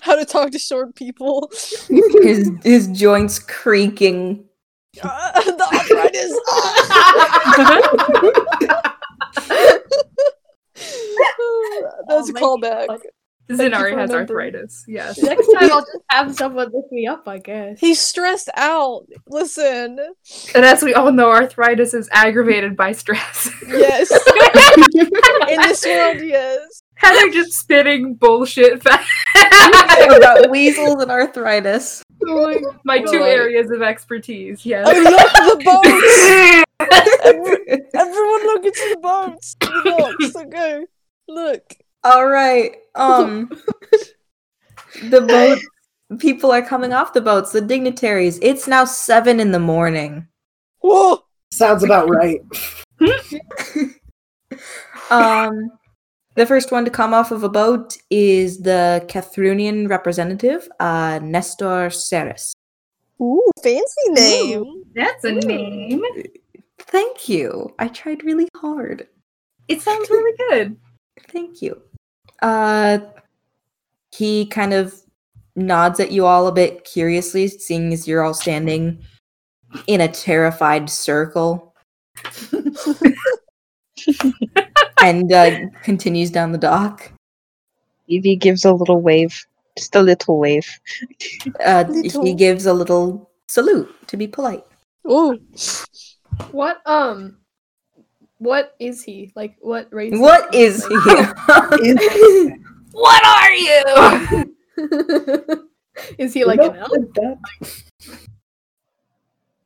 How 0.00 0.16
to 0.16 0.24
talk 0.24 0.50
to 0.52 0.58
short 0.58 0.94
people. 0.94 1.50
His 1.88 2.50
his 2.64 2.88
joints 2.88 3.38
creaking. 3.38 4.44
Uh, 5.02 5.32
the 5.42 5.66
arthritis. 5.74 6.32
That's 12.08 12.30
a 12.30 12.32
my 12.32 12.40
callback. 12.40 13.00
Zynari 13.50 13.96
has 13.96 14.10
arthritis. 14.10 14.84
Yes. 14.86 15.18
Next 15.18 15.46
time 15.46 15.70
I'll 15.72 15.80
just 15.80 15.98
have 16.10 16.34
someone 16.34 16.70
lift 16.72 16.92
me 16.92 17.06
up. 17.06 17.26
I 17.26 17.38
guess. 17.38 17.80
He's 17.80 18.00
stressed 18.00 18.50
out. 18.56 19.06
Listen. 19.28 19.98
And 20.54 20.64
as 20.64 20.82
we 20.82 20.94
all 20.94 21.10
know, 21.12 21.30
arthritis 21.30 21.94
is 21.94 22.08
aggravated 22.12 22.76
by 22.76 22.92
stress. 22.92 23.50
Yes. 23.66 24.10
In 25.50 25.60
this 25.62 25.84
world, 25.84 26.20
yes. 26.20 26.82
Heather 26.96 27.30
just 27.30 27.52
spitting 27.52 28.14
bullshit 28.14 28.82
fast. 28.82 29.08
about 30.16 30.50
weasels 30.50 31.00
and 31.02 31.10
arthritis. 31.10 32.02
Oh 32.26 32.74
my 32.84 33.00
two 33.00 33.22
areas 33.22 33.70
of 33.70 33.82
expertise. 33.82 34.66
Yes. 34.66 34.86
I 34.88 34.98
love 34.98 35.58
the 35.58 35.64
boats. 35.64 36.64
Every- 37.24 37.82
everyone 37.94 38.42
look 38.46 38.64
into 38.64 38.88
the 38.94 38.98
boats. 39.00 39.54
The 39.60 40.16
docks. 40.20 40.36
Okay. 40.36 40.84
Look. 41.28 41.74
All 42.08 42.26
right. 42.26 42.76
Um 42.94 43.50
the 45.10 45.20
boat 45.20 45.58
people 46.18 46.50
are 46.50 46.62
coming 46.62 46.94
off 46.94 47.12
the 47.12 47.20
boats, 47.20 47.52
the 47.52 47.60
dignitaries. 47.60 48.38
It's 48.40 48.66
now 48.66 48.86
7 48.86 49.40
in 49.40 49.52
the 49.52 49.58
morning. 49.58 50.26
Whoa. 50.80 51.22
Sounds 51.52 51.84
about 51.84 52.08
right. 52.08 52.40
Um 55.10 55.70
the 56.34 56.46
first 56.46 56.72
one 56.72 56.84
to 56.86 56.90
come 56.90 57.12
off 57.12 57.30
of 57.30 57.42
a 57.42 57.48
boat 57.48 57.98
is 58.10 58.60
the 58.60 59.04
Kethrunian 59.08 59.88
representative, 59.90 60.66
uh 60.80 61.20
Nestor 61.22 61.90
Ceres. 61.90 62.54
Ooh, 63.20 63.50
fancy 63.62 64.08
name. 64.08 64.84
That's 64.94 65.24
a 65.24 65.32
name. 65.32 66.02
Thank 66.78 67.28
you. 67.28 67.74
I 67.78 67.88
tried 67.88 68.24
really 68.24 68.48
hard. 68.56 69.08
It 69.68 69.82
sounds 69.82 70.08
really 70.08 70.36
good. 70.48 70.76
Thank 71.28 71.60
you. 71.60 71.82
Uh 72.40 72.98
he 74.10 74.46
kind 74.46 74.72
of 74.72 74.94
nods 75.54 76.00
at 76.00 76.12
you 76.12 76.24
all 76.26 76.46
a 76.46 76.52
bit 76.52 76.84
curiously, 76.84 77.48
seeing 77.48 77.92
as 77.92 78.08
you're 78.08 78.22
all 78.22 78.34
standing 78.34 79.02
in 79.86 80.00
a 80.00 80.08
terrified 80.08 80.88
circle. 80.88 81.74
and 85.02 85.32
uh, 85.32 85.58
continues 85.82 86.30
down 86.30 86.52
the 86.52 86.58
dock. 86.58 87.12
Evie 88.06 88.36
gives 88.36 88.64
a 88.64 88.72
little 88.72 89.00
wave. 89.00 89.44
Just 89.76 89.94
a 89.94 90.02
little 90.02 90.38
wave. 90.38 90.66
Uh, 91.64 91.84
Little. 91.88 92.24
he 92.24 92.34
gives 92.34 92.66
a 92.66 92.72
little 92.72 93.30
salute 93.46 93.94
to 94.08 94.16
be 94.16 94.26
polite. 94.26 94.64
Oh, 95.04 95.38
What 96.50 96.80
um 96.86 97.37
what 98.38 98.74
is 98.78 99.02
he? 99.02 99.32
Like 99.34 99.56
what 99.60 99.92
race 99.92 100.14
What 100.16 100.54
is 100.54 100.84
he? 100.86 100.94
he? 100.94 102.50
What 102.92 103.24
are 103.24 103.52
you? 103.52 104.56
is 106.18 106.32
he 106.34 106.44
like 106.44 106.58
an 106.60 106.74
elf? 106.76 106.90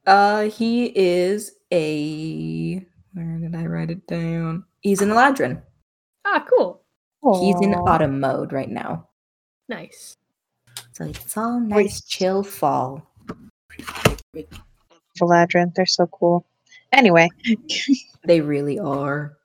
uh, 0.06 0.42
he 0.50 0.86
is 0.86 1.52
a. 1.72 2.84
Where 3.14 3.38
did 3.38 3.54
I 3.54 3.64
write 3.66 3.90
it 3.90 4.06
down? 4.06 4.64
He's 4.80 5.00
an 5.02 5.10
Eladrin. 5.10 5.62
Ah, 6.24 6.44
cool. 6.48 6.82
He's 7.40 7.56
in 7.62 7.74
Aw. 7.74 7.84
autumn 7.88 8.20
mode 8.20 8.52
right 8.52 8.68
now. 8.68 9.08
Nice. 9.68 10.16
So 10.92 11.04
it's 11.04 11.36
all 11.36 11.60
nice, 11.60 12.02
chill 12.02 12.42
fall. 12.42 13.06
Valadrin, 15.20 15.72
they're 15.74 15.86
so 15.86 16.06
cool. 16.08 16.44
Anyway, 16.92 17.28
They 18.24 18.40
really 18.40 18.78
are. 18.78 19.36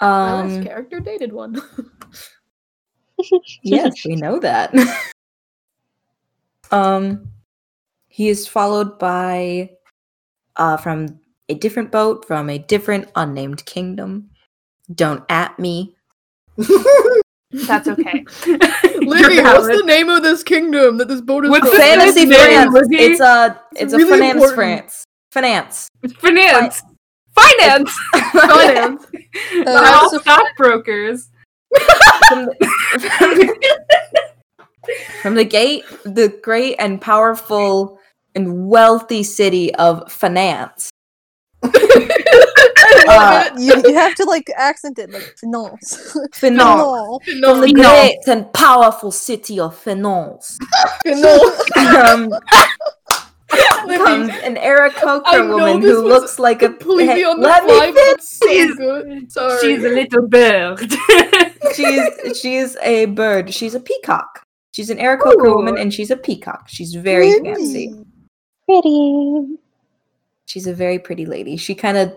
My 0.00 0.42
last 0.42 0.56
Um, 0.56 0.64
character 0.64 1.00
dated 1.00 1.32
one. 1.32 1.60
yes, 3.62 4.04
we 4.04 4.16
know 4.16 4.38
that. 4.40 4.74
um, 6.72 7.28
he 8.08 8.28
is 8.28 8.46
followed 8.48 8.98
by, 8.98 9.70
uh, 10.56 10.76
from 10.76 11.20
a 11.48 11.54
different 11.54 11.92
boat 11.92 12.24
from 12.26 12.48
a 12.50 12.58
different 12.58 13.08
unnamed 13.14 13.64
kingdom. 13.66 14.30
Don't 14.94 15.24
at 15.28 15.58
me. 15.58 15.94
That's 16.56 17.86
okay. 17.88 18.24
Livy, 18.46 19.34
You're 19.34 19.44
what's 19.44 19.66
the 19.66 19.82
name 19.84 20.08
of 20.08 20.22
this 20.22 20.42
kingdom 20.42 20.96
that 20.98 21.08
this 21.08 21.20
boat 21.20 21.44
is 21.44 21.50
What's 21.50 21.68
from? 21.68 21.78
Fantasy 21.78 22.24
name, 22.24 22.70
France. 22.70 22.74
Livy? 22.74 22.96
It's 22.96 23.20
a 23.20 23.60
It's 23.72 23.82
it's, 23.82 23.92
a 23.92 23.96
really 23.98 24.10
finance 24.10 24.34
important. 24.34 24.56
France. 24.56 25.04
Finance. 25.30 25.88
Finance. 26.18 26.82
Finance. 27.34 27.90
Finance. 28.32 29.06
We're 29.54 29.64
Uh, 29.66 29.98
all 30.02 30.10
so- 30.10 30.18
stockbrokers. 30.18 31.28
from, 32.28 32.44
the, 32.46 32.54
from 35.22 35.34
the 35.36 35.44
gate, 35.44 35.84
the 36.04 36.28
great 36.42 36.76
and 36.78 37.00
powerful 37.00 37.98
and 38.34 38.68
wealthy 38.68 39.22
city 39.22 39.74
of 39.76 40.10
finance. 40.12 40.90
Uh, 43.08 43.50
you, 43.58 43.74
you 43.84 43.94
have 43.94 44.14
to 44.14 44.24
like 44.24 44.48
accent 44.56 44.96
it 44.98 45.10
like 45.10 45.34
finance. 45.40 46.14
finance. 46.34 46.92
From 47.40 47.60
the 47.60 47.72
great 47.74 48.18
and 48.28 48.52
powerful 48.52 49.10
city 49.10 49.58
of 49.58 49.76
finance. 49.76 50.58
no. 51.06 51.52
Um, 51.76 52.30
comes 54.04 54.30
an 54.42 54.56
Aarakocra 54.56 55.22
I 55.26 55.40
woman 55.42 55.82
who 55.82 56.06
looks 56.06 56.38
like 56.38 56.62
a 56.62 56.68
Completely 56.68 57.24
on 57.24 57.40
the 57.40 57.46
let 57.48 57.64
fly, 57.64 57.86
me 57.86 57.92
but 57.92 58.02
it's 58.14 58.38
so 58.38 58.48
She's- 58.48 58.74
good. 58.76 59.32
Sorry. 59.32 59.60
She's 59.60 59.84
a 59.84 59.88
little 59.88 60.28
bird. 60.28 60.92
she's 61.74 62.38
she's 62.40 62.76
a 62.82 63.06
bird. 63.06 63.52
She's 63.52 63.74
a 63.74 63.80
peacock. 63.80 64.46
She's 64.72 64.88
an 64.90 64.98
Aarakocra 64.98 65.54
woman, 65.54 65.76
and 65.76 65.92
she's 65.92 66.10
a 66.10 66.16
peacock. 66.16 66.68
She's 66.68 66.94
very 66.94 67.32
fancy. 67.40 67.94
pretty. 68.66 69.56
She's 70.46 70.66
a 70.66 70.74
very 70.74 70.98
pretty 70.98 71.26
lady. 71.26 71.56
She 71.58 71.74
kind 71.74 71.96
of 71.98 72.14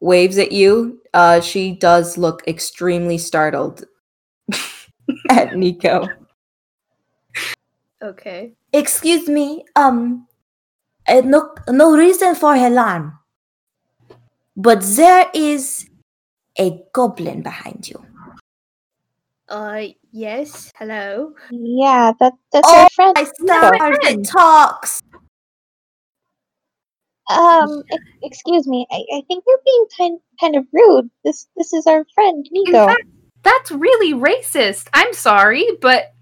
waves 0.00 0.36
at 0.38 0.50
you. 0.52 1.00
Uh, 1.14 1.40
she 1.40 1.72
does 1.72 2.18
look 2.18 2.42
extremely 2.48 3.18
startled 3.18 3.84
at 5.30 5.56
Nico. 5.56 6.08
okay. 8.02 8.52
Excuse 8.72 9.28
me. 9.28 9.64
Um, 9.76 10.25
uh, 11.08 11.22
no, 11.24 11.54
no 11.68 11.96
reason 11.96 12.34
for 12.34 12.54
alarm. 12.54 13.18
But 14.56 14.82
there 14.82 15.30
is 15.34 15.88
a 16.58 16.82
goblin 16.92 17.42
behind 17.42 17.88
you. 17.88 18.02
Uh, 19.48 19.88
yes. 20.12 20.72
Hello. 20.76 21.32
Yeah, 21.50 22.12
that 22.18 22.32
that's 22.52 22.68
Oh, 22.68 22.82
our 22.82 22.90
friend. 22.90 23.14
I 23.16 23.22
Nico. 23.22 23.34
star 23.46 24.22
talks. 24.24 25.02
Um, 27.28 27.82
excuse 28.22 28.66
me. 28.66 28.86
I, 28.90 29.02
I 29.18 29.22
think 29.28 29.44
you're 29.46 29.60
being 29.64 29.86
kind 29.96 30.20
kind 30.40 30.56
of 30.56 30.64
rude. 30.72 31.10
This 31.24 31.46
this 31.56 31.72
is 31.72 31.86
our 31.86 32.04
friend 32.14 32.46
In 32.52 32.62
Nico. 32.64 32.86
fact, 32.86 33.02
that's 33.42 33.70
really 33.70 34.14
racist. 34.14 34.88
I'm 34.94 35.12
sorry, 35.12 35.66
but 35.80 36.12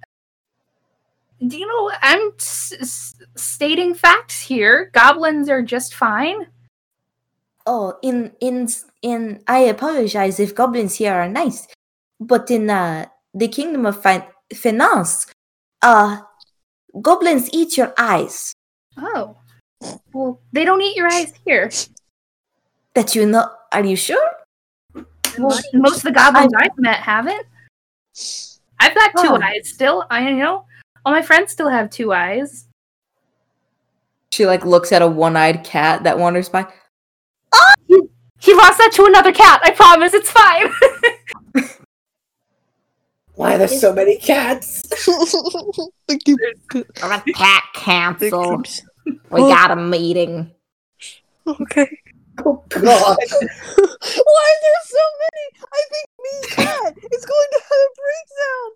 do 1.46 1.56
you 1.58 1.66
know 1.66 1.90
I'm 2.02 2.32
s- 2.38 2.72
s- 2.80 3.14
stating 3.36 3.94
facts 3.94 4.40
here. 4.40 4.90
Goblins 4.92 5.48
are 5.48 5.62
just 5.62 5.94
fine. 5.94 6.46
Oh, 7.66 7.96
in 8.02 8.32
in 8.40 8.68
in. 9.02 9.42
I 9.48 9.60
apologize 9.60 10.38
if 10.38 10.54
goblins 10.54 10.96
here 10.96 11.14
are 11.14 11.28
nice, 11.28 11.66
but 12.20 12.50
in 12.50 12.68
uh, 12.70 13.06
the 13.32 13.48
kingdom 13.48 13.86
of 13.86 14.02
fin- 14.02 14.24
finance, 14.54 15.26
uh, 15.82 16.20
goblins 17.00 17.48
eat 17.52 17.76
your 17.76 17.92
eyes. 17.98 18.52
Oh, 18.98 19.36
well, 20.12 20.40
they 20.52 20.64
don't 20.64 20.82
eat 20.82 20.96
your 20.96 21.08
eyes 21.12 21.32
here. 21.44 21.70
That 22.94 23.14
you 23.14 23.26
know? 23.26 23.50
Are 23.72 23.84
you 23.84 23.96
sure? 23.96 24.30
Well, 25.38 25.58
most 25.72 25.96
of 25.96 26.02
the 26.04 26.12
goblins 26.12 26.52
I've 26.56 26.78
met 26.78 27.00
haven't. 27.00 27.46
I've 28.78 28.94
got 28.94 29.10
two 29.20 29.34
Oh. 29.34 29.40
eyes 29.42 29.68
still. 29.72 30.04
I 30.10 30.30
know 30.30 30.66
all 31.04 31.12
my 31.12 31.22
friends 31.22 31.52
still 31.52 31.68
have 31.68 31.90
two 31.90 32.12
eyes. 32.12 32.66
She 34.32 34.46
like 34.46 34.64
looks 34.64 34.90
at 34.92 35.02
a 35.02 35.06
one-eyed 35.06 35.62
cat 35.64 36.02
that 36.04 36.18
wanders 36.18 36.48
by. 36.48 36.66
He 38.40 38.52
lost 38.52 38.78
that 38.78 38.90
to 38.94 39.04
another 39.06 39.32
cat. 39.32 39.60
I 39.64 39.70
promise, 39.70 40.12
it's 40.12 40.30
fine. 40.30 40.66
Why 43.36 43.56
there's 43.56 43.80
so 43.80 43.92
many 43.92 44.18
cats? 44.18 44.82
Like 46.08 46.28
you- 46.28 46.36
Cat 47.34 47.64
cancel. 47.74 48.62
We 49.30 49.40
got 49.40 49.70
a 49.70 49.76
meeting. 49.76 50.50
okay. 51.46 51.98
Oh 52.44 52.62
god. 52.68 52.82
Why 52.84 53.16
are 53.16 54.60
there 54.62 54.82
so 54.84 55.04
many? 55.22 55.46
I 55.72 55.82
think 55.90 56.06
me 56.20 56.48
cat 56.50 56.94
is 57.12 57.24
going 57.24 57.48
to 57.52 57.60
have 57.60 57.80
a 57.80 57.90
breakdown. 58.02 58.70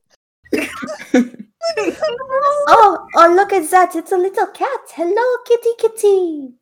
Oh, 2.71 2.99
oh! 3.15 3.35
Look 3.35 3.53
at 3.53 3.71
that! 3.71 3.95
It's 3.97 4.13
a 4.13 4.17
little 4.17 4.47
cat. 4.49 4.81
Hello, 4.95 5.39
kitty, 5.47 5.71
kitty. 5.79 6.55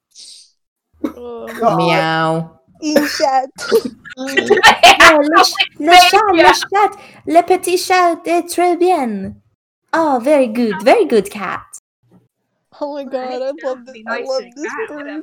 Oh, 1.05 1.47
God. 1.47 1.79
Meow. 1.79 2.61
in 2.83 3.07
chat. 3.07 3.51
Oh, 4.19 5.21
le, 5.23 5.43
ch- 5.43 5.55
le 5.79 5.93
chat, 5.93 6.33
le 6.33 6.53
chat, 6.53 6.91
le 7.27 7.43
petit 7.43 7.77
chat 7.77 8.19
est 8.27 8.49
très 8.49 8.77
bien. 8.79 9.35
Oh, 9.93 10.19
very 10.23 10.47
good, 10.49 10.83
very 10.83 11.05
good 11.05 11.31
cat. 11.31 11.61
Oh 12.81 12.95
my 12.95 13.05
god, 13.05 13.43
I 13.43 13.51
love 13.63 13.85
this. 13.87 14.03
I 14.07 14.21
love 14.23 14.45
this 14.57 14.73
bird. 14.89 15.23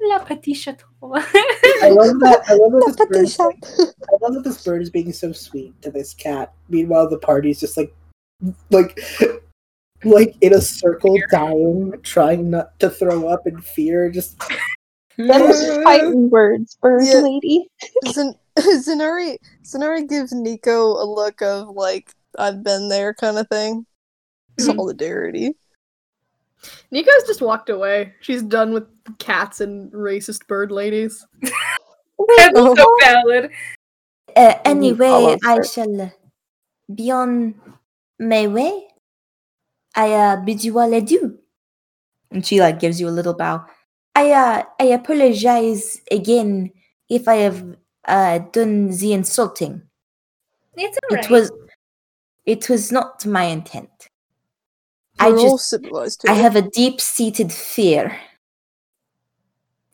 La 0.00 0.18
petite 0.20 0.56
chateau. 0.56 0.86
I 1.02 1.88
love 1.90 2.18
that. 2.20 2.42
I 2.48 2.54
love 2.54 2.72
that 2.72 3.08
this 3.10 3.36
bird. 3.36 3.54
is 3.60 3.94
I 4.02 4.16
love 4.22 4.34
that 4.34 4.44
this 4.44 4.62
bird 4.64 4.82
is 4.82 4.90
being 4.90 5.12
so 5.12 5.32
sweet 5.32 5.80
to 5.82 5.90
this 5.90 6.14
cat. 6.14 6.52
Meanwhile, 6.68 7.10
the 7.10 7.18
party's 7.18 7.58
just 7.60 7.76
like, 7.76 7.92
like, 8.70 8.98
like 10.04 10.36
in 10.40 10.54
a 10.54 10.60
circle, 10.60 11.16
dying, 11.30 11.94
trying 12.02 12.50
not 12.50 12.78
to 12.80 12.90
throw 12.90 13.28
up 13.28 13.46
in 13.46 13.60
fear. 13.60 14.08
Just 14.10 14.40
Those 15.16 15.82
fighting 15.82 16.30
words, 16.30 16.76
bird 16.80 17.02
Yeah. 17.04 17.20
lady. 17.20 17.68
Zan- 18.08 18.34
Zynari 18.58 19.36
Zynari 19.64 20.08
gives 20.08 20.32
Nico 20.32 20.92
a 21.02 21.04
look 21.04 21.42
of 21.42 21.68
like 21.70 22.12
I've 22.38 22.62
been 22.62 22.88
there 22.88 23.14
kind 23.14 23.38
of 23.38 23.48
thing. 23.48 23.84
Mm-hmm. 24.60 24.64
Solidarity. 24.64 25.54
Nico's 26.90 27.26
just 27.26 27.40
walked 27.40 27.70
away. 27.70 28.14
She's 28.20 28.42
done 28.42 28.72
with 28.72 28.86
cats 29.18 29.60
and 29.60 29.90
racist 29.92 30.46
bird 30.46 30.70
ladies. 30.70 31.26
That's 31.42 32.58
so 32.58 32.96
valid. 33.00 33.50
Uh, 34.34 34.54
anyway, 34.64 35.36
I 35.44 35.62
shall 35.62 36.12
be 36.94 37.10
on 37.10 37.54
my 38.18 38.46
way. 38.46 38.88
I 39.94 40.12
uh, 40.12 40.36
bid 40.36 40.64
you 40.64 40.78
all 40.78 40.92
adieu. 40.92 41.38
And 42.30 42.44
she 42.44 42.60
like 42.60 42.78
gives 42.78 43.00
you 43.00 43.08
a 43.08 43.10
little 43.10 43.34
bow. 43.34 43.64
I 44.14 44.32
uh, 44.32 44.62
I 44.80 44.84
apologize 44.86 46.00
again 46.10 46.72
if 47.08 47.26
I 47.26 47.36
have 47.36 47.76
uh, 48.06 48.38
done 48.52 48.90
the 48.90 49.12
insulting. 49.12 49.82
It's 50.76 50.98
alright. 51.10 51.24
It 51.24 51.30
was 51.30 51.50
it 52.44 52.68
was 52.68 52.92
not 52.92 53.24
my 53.26 53.44
intent. 53.44 54.08
I 55.18 55.30
We're 55.30 55.38
all 55.38 55.56
just 55.56 55.70
civilized 55.70 56.24
I 56.28 56.34
have 56.34 56.54
a 56.56 56.62
deep-seated 56.62 57.52
fear. 57.52 58.16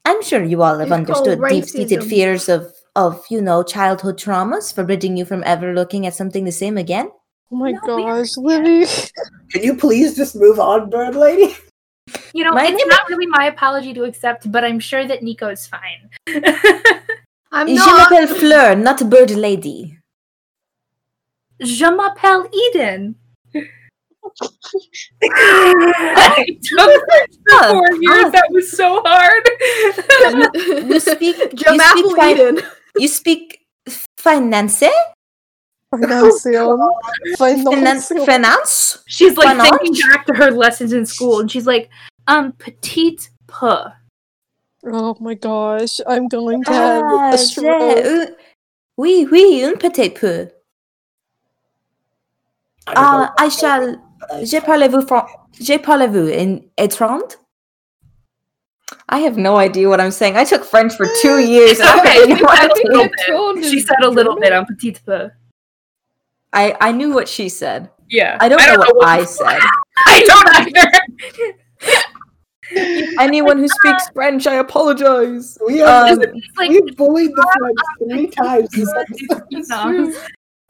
I'm 0.05 0.23
sure 0.23 0.43
you 0.45 0.63
all 0.63 0.79
have 0.79 0.89
It's 0.89 0.93
understood 0.93 1.41
deep-seated 1.49 2.05
fears 2.05 2.49
of 2.49 2.73
of 2.97 3.25
you 3.31 3.41
know 3.41 3.63
childhood 3.63 4.19
traumas 4.19 4.73
forbidding 4.73 5.17
you 5.17 5.25
from 5.25 5.43
ever 5.45 5.75
looking 5.75 6.07
at 6.07 6.15
something 6.15 6.45
the 6.45 6.53
same 6.53 6.77
again. 6.79 7.11
Oh 7.51 7.57
my 7.57 7.73
No, 7.73 7.81
gosh, 7.99 8.37
Livy. 8.37 8.87
can 9.51 9.63
you 9.63 9.77
please 9.77 10.15
just 10.17 10.37
move 10.37 10.59
on, 10.61 10.91
bird 10.91 11.15
lady? 11.17 11.55
You 12.35 12.45
know, 12.45 12.53
My 12.53 12.67
it's 12.67 12.77
name- 12.77 12.89
not 12.89 13.09
really 13.09 13.27
my 13.27 13.47
apology 13.47 13.95
to 13.95 14.05
accept, 14.05 14.51
but 14.53 14.63
I'm 14.63 14.79
sure 14.79 15.07
that 15.07 15.23
Nico 15.23 15.49
is 15.49 15.67
fine. 15.67 16.11
I'm 17.51 17.67
Je 17.67 17.75
not. 17.75 18.11
m'appelle 18.11 18.29
Fleur, 18.29 18.75
not 18.77 19.09
bird 19.09 19.31
lady. 19.31 19.97
Je 21.63 21.85
m'appelle 21.91 22.45
Edyn. 22.53 23.15
It 25.21 26.63
took 26.63 27.03
Ah, 27.51 27.69
four 27.71 27.89
years. 28.01 28.25
ah. 28.27 28.31
That 28.31 28.49
was 28.51 28.71
so 28.77 29.01
hard. 29.05 29.45
You 30.91 31.01
speak. 31.01 31.37
you 31.39 31.59
speak, 31.59 31.81
Apple 31.81 32.15
fi- 32.17 32.63
you 32.99 33.09
speak 33.09 33.61
finance? 34.17 34.83
Financial. 35.91 36.97
Finance? 37.39 38.09
Financial. 38.09 38.27
Finance? 38.27 38.99
she's 39.07 39.37
like 39.37 39.47
Why 39.47 39.55
not? 39.55 39.81
thinking 39.81 39.95
back 40.11 40.27
to 40.27 40.35
her 40.35 40.51
lessons 40.51 40.93
in 40.93 41.07
school, 41.07 41.41
and 41.41 41.51
she's 41.51 41.67
like, 41.67 41.91
um, 42.27 42.53
petite 42.53 43.31
peu. 43.47 43.93
Oh 44.87 45.17
my 45.21 45.35
gosh, 45.35 46.01
I'm 46.07 46.29
going 46.29 46.63
to 46.65 46.73
have 46.73 47.03
Ah, 47.05 47.31
a 47.33 47.39
j'ai- 47.39 47.45
stroke. 47.45 48.05
euh, 48.05 48.27
oui, 48.99 49.27
oui, 49.31 49.63
un 49.65 49.77
petit 49.77 50.11
peu. 50.11 50.51
I 52.87 52.93
don't 52.95 53.05
Ah, 53.05 53.33
I 53.39 53.49
shall. 53.49 53.97
I- 54.33 54.45
Je 54.45 54.59
parlez-vous 54.61 55.07
fran- 55.07 55.27
Je 55.61 55.79
parlez-vous 55.79 56.29
in 56.33 56.61
étrange? 56.79 57.37
I 59.09 59.19
have 59.21 59.37
no 59.37 59.57
idea 59.57 59.89
what 59.89 60.01
I'm 60.01 60.11
saying. 60.11 60.37
I 60.37 60.45
took 60.45 60.65
French 60.65 60.95
for 60.97 61.07
two 61.23 61.39
years. 61.55 61.81
Okay, 61.81 62.27
don't 62.37 62.83
know 62.89 63.09
she 63.09 63.11
said 63.11 63.17
a 63.23 63.29
little 63.29 63.55
bit. 63.55 63.65
She 63.71 63.81
said 63.81 63.97
a 64.03 64.09
little 64.09 64.37
bit 64.41 64.53
on 64.53 64.67
petite 64.67 65.01
peu. 65.05 65.31
I, 66.53 66.77
I 66.81 66.93
knew 66.93 67.13
what 67.13 67.29
she 67.29 67.49
said. 67.49 67.91
Yeah, 68.09 68.37
I 68.41 68.49
don't, 68.49 68.61
know, 68.61 68.77
what 68.95 69.09
I 69.09 69.25
said. 69.25 69.59
I 70.07 70.23
don't 70.27 70.77
either. 70.77 70.91
Anyone 73.21 73.59
who 73.59 73.69
speaks 73.69 74.09
French, 74.11 74.47
I 74.47 74.55
apologize. 74.57 75.59
We 75.67 75.79
have 75.79 76.19
Um, 76.19 76.25
like 76.57 76.71
we 76.71 76.81
bullied 76.93 77.31
the 77.33 77.47
French 77.59 78.11
three 78.13 78.27
times 78.31 78.69
this 78.71 78.89
episode. 78.95 79.43
It's 79.51 79.69
true. 79.69 80.13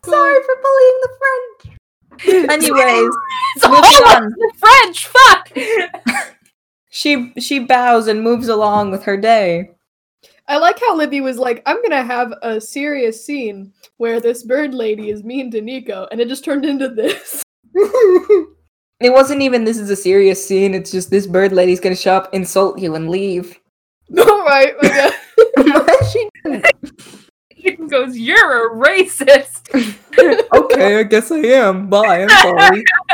Sorry 0.05 0.39
for 0.43 0.57
bullying 0.63 0.99
the 1.03 1.09
French. 1.21 1.74
Anyways, 2.27 3.15
It's 3.57 3.65
moving 3.69 3.83
all 4.07 4.17
on. 4.17 4.31
the 4.31 4.53
French. 4.59 5.07
Fuck. 5.09 5.51
She 6.97 7.33
she 7.41 7.59
bows 7.59 8.07
and 8.07 8.23
moves 8.23 8.47
along 8.47 8.93
with 8.93 9.03
her 9.03 9.17
day. 9.17 9.73
I 10.47 10.59
like 10.59 10.79
how 10.79 10.95
Libby 10.95 11.21
was 11.21 11.39
like, 11.39 11.61
I'm 11.67 11.83
gonna 11.83 12.05
have 12.05 12.33
a 12.41 12.61
serious 12.61 13.27
scene 13.27 13.73
where 13.97 14.21
this 14.21 14.45
bird 14.45 14.73
lady 14.75 15.11
is 15.11 15.25
mean 15.25 15.51
to 15.51 15.61
Nico, 15.61 16.07
and 16.13 16.21
it 16.21 16.29
just 16.29 16.45
turned 16.45 16.65
into 16.65 16.89
this. 16.89 17.43
It 19.01 19.13
wasn't 19.13 19.43
even 19.43 19.65
this 19.65 19.77
is 19.79 19.91
a 19.91 19.97
serious 19.97 20.47
scene. 20.47 20.73
It's 20.73 20.93
just 20.93 21.11
this 21.11 21.27
bird 21.27 21.51
lady's 21.53 21.81
gonna 21.81 21.97
show 21.97 22.15
up, 22.15 22.33
insult 22.33 22.79
you, 22.79 22.95
and 22.95 23.11
leave. 23.11 23.59
Alright, 24.17 24.77
okay. 24.85 25.11
She- 26.13 26.31
Edyn 27.65 27.89
goes, 27.91 28.17
"You're 28.17 28.67
a 28.67 28.71
racist." 28.77 29.71
okay, 30.55 30.99
I 31.01 31.03
guess 31.05 31.31
I 31.33 31.39
am. 31.39 31.89
Bye. 31.89 32.23
I'm 32.23 32.29
sorry. 32.29 32.85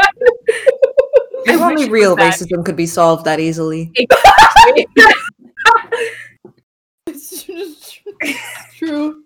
I 1.49 1.55
If 1.55 1.61
only 1.61 1.89
real 1.89 2.17
was 2.17 2.19
that. 2.19 2.35
racism 2.49 2.65
could 2.65 2.77
be 2.77 2.87
solved 2.87 3.25
that 3.25 3.41
easily. 3.41 3.91
it's 7.07 7.45
just 7.45 8.01
it's 8.21 8.75
true. 8.77 9.25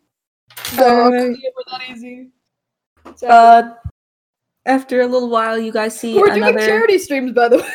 Fuck. 0.57 1.13
It 1.13 1.53
was 1.57 1.81
easy. 1.91 2.29
So, 3.17 3.27
Uh, 3.29 3.75
after 4.67 5.01
a 5.03 5.07
little 5.07 5.29
while, 5.29 5.59
you 5.59 5.73
guys 5.73 5.99
see 5.99 6.15
we're 6.19 6.33
another. 6.33 6.53
doing 6.53 6.67
charity 6.67 6.99
streams, 6.99 7.33
by 7.33 7.49
the 7.49 7.59
way. 7.59 7.69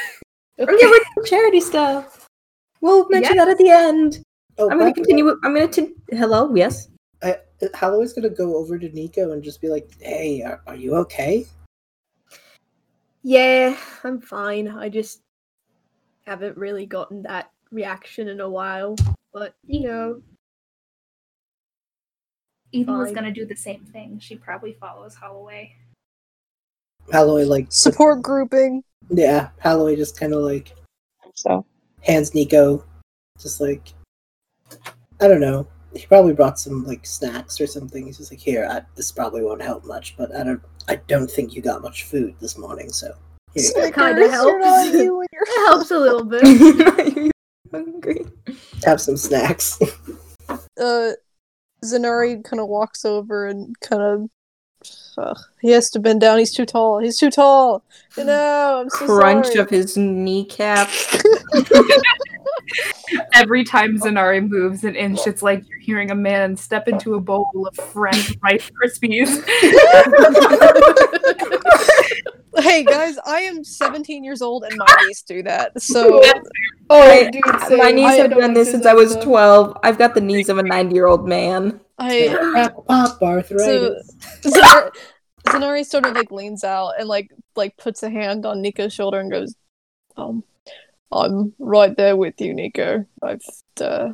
Oh, 0.59 0.65
yeah, 0.67 0.67
we're 0.67 1.03
doing 1.15 1.25
charity 1.25 1.61
stuff. 1.61 2.27
We'll 2.81 3.07
mention 3.09 3.37
that 3.37 3.47
at 3.47 3.57
the 3.57 3.69
end. 3.69 4.23
Oh, 4.57 4.69
I'm 4.69 4.77
gonna 4.79 4.93
continue. 4.93 5.23
with- 5.25 5.37
I'm 5.43 5.53
gonna. 5.53 5.69
Hello. 6.11 6.53
Yes. 6.55 6.88
I, 7.61 7.69
Holloway's 7.75 8.13
gonna 8.13 8.29
go 8.29 8.55
over 8.57 8.77
to 8.77 8.89
Nico 8.89 9.31
and 9.31 9.43
just 9.43 9.61
be 9.61 9.69
like, 9.69 9.89
"Hey, 10.01 10.41
are, 10.41 10.61
are 10.67 10.75
you 10.75 10.95
okay?" 10.95 11.45
Yeah, 13.23 13.77
I'm 14.03 14.21
fine. 14.21 14.67
I 14.67 14.89
just 14.89 15.21
haven't 16.25 16.57
really 16.57 16.85
gotten 16.85 17.23
that 17.23 17.51
reaction 17.71 18.27
in 18.27 18.39
a 18.39 18.49
while. 18.49 18.95
But 19.33 19.53
you 19.65 19.81
know, 19.81 20.21
Edyn 22.73 22.97
was 22.97 23.11
gonna 23.11 23.31
do 23.31 23.45
the 23.45 23.55
same 23.55 23.85
thing. 23.85 24.19
She 24.19 24.35
probably 24.35 24.73
follows 24.73 25.15
Holloway. 25.15 25.75
Holloway 27.11 27.45
like 27.45 27.67
Support 27.69 28.21
grouping. 28.21 28.83
yeah, 29.09 29.49
Holloway 29.61 29.95
just 29.95 30.19
kind 30.19 30.33
of 30.33 30.41
like 30.41 30.75
So 31.33 31.65
hands 32.01 32.33
Nico, 32.33 32.83
just 33.39 33.59
like 33.59 33.93
I 35.19 35.27
don't 35.27 35.41
know. 35.41 35.67
He 35.95 36.05
probably 36.05 36.33
brought 36.33 36.59
some 36.59 36.85
like 36.85 37.05
snacks 37.05 37.59
or 37.59 37.67
something. 37.67 38.05
He's 38.05 38.17
just 38.17 38.31
like, 38.31 38.39
"Here, 38.39 38.67
I, 38.69 38.81
this 38.95 39.11
probably 39.11 39.43
won't 39.43 39.61
help 39.61 39.85
much, 39.85 40.15
but 40.17 40.33
I 40.35 40.43
don't, 40.43 40.61
I 40.87 40.97
don't 41.07 41.29
think 41.29 41.53
you 41.55 41.61
got 41.61 41.81
much 41.81 42.03
food 42.03 42.35
this 42.39 42.57
morning, 42.57 42.89
so 42.91 43.13
here 43.53 43.63
you. 43.63 43.69
It 43.83 43.93
kinda 43.95 44.13
Snickers, 44.15 44.31
you're 44.45 44.59
helps. 44.61 44.93
you 44.93 45.19
and 45.21 45.29
your 45.33 45.43
it 45.43 45.67
helps 45.67 45.91
a 45.91 45.97
little 45.99 46.23
bit. 46.23 47.31
Hungry. 47.71 48.25
have 48.85 49.01
some 49.01 49.17
snacks." 49.17 49.79
uh 50.79 51.11
Zynari 51.83 52.43
kind 52.43 52.59
of 52.59 52.67
walks 52.67 53.05
over 53.05 53.47
and 53.47 53.73
kind 53.79 54.01
of 54.01 54.29
uh, 55.19 55.33
he 55.61 55.71
has 55.71 55.89
to 55.91 55.99
bend 55.99 56.21
down. 56.21 56.39
He's 56.39 56.53
too 56.53 56.65
tall. 56.65 56.99
He's 56.99 57.17
too 57.17 57.29
tall. 57.29 57.83
No, 58.17 58.81
I'm 58.81 58.89
so 58.89 59.05
Crunch 59.05 59.47
sorry. 59.47 59.59
of 59.59 59.69
his 59.69 59.95
kneecap. 59.97 60.89
Every 63.33 63.63
time 63.63 63.97
Zynari 63.99 64.47
moves 64.47 64.83
an 64.83 64.95
inch, 64.95 65.25
it's 65.25 65.41
like 65.41 65.67
you're 65.67 65.79
hearing 65.79 66.11
a 66.11 66.15
man 66.15 66.55
step 66.55 66.87
into 66.87 67.15
a 67.15 67.19
bowl 67.19 67.67
of 67.67 67.75
French 67.75 68.35
Rice 68.43 68.69
Krispies. 68.69 69.43
hey 72.59 72.83
guys, 72.83 73.17
I 73.25 73.41
am 73.41 73.63
17 73.63 74.23
years 74.23 74.41
old 74.41 74.63
and 74.63 74.75
my 74.77 74.85
knees 75.05 75.21
do 75.23 75.41
that. 75.43 75.81
So 75.81 76.21
oh, 76.89 77.01
I- 77.01 77.29
dude, 77.31 77.41
My 77.45 77.67
same. 77.67 77.95
knees 77.95 78.05
I 78.05 78.15
have 78.15 78.31
done 78.31 78.53
this 78.53 78.69
since 78.71 78.85
I 78.85 78.93
was 78.93 79.15
12. 79.17 79.77
I've 79.83 79.97
got 79.97 80.13
the 80.13 80.21
knees 80.21 80.49
of 80.49 80.57
a 80.57 80.63
90 80.63 80.93
year 80.93 81.07
old 81.07 81.27
man. 81.27 81.79
I 81.97 82.63
Pop, 82.65 82.87
pop 82.87 83.21
arthritis. 83.21 84.15
Zenar- 84.41 84.91
Zynari 85.47 85.85
sort 85.85 86.05
of 86.05 86.15
like 86.15 86.31
leans 86.31 86.63
out 86.63 86.93
and 86.99 87.07
like 87.07 87.31
like 87.55 87.77
puts 87.77 88.03
a 88.03 88.09
hand 88.09 88.45
on 88.45 88.61
Nico's 88.61 88.93
shoulder 88.93 89.19
and 89.19 89.31
goes, 89.31 89.55
um, 90.17 90.43
I'm 91.11 91.53
right 91.59 91.95
there 91.95 92.15
with 92.15 92.39
you, 92.39 92.53
Nico. 92.53 93.05
I've 93.21 93.41
uh, 93.81 94.13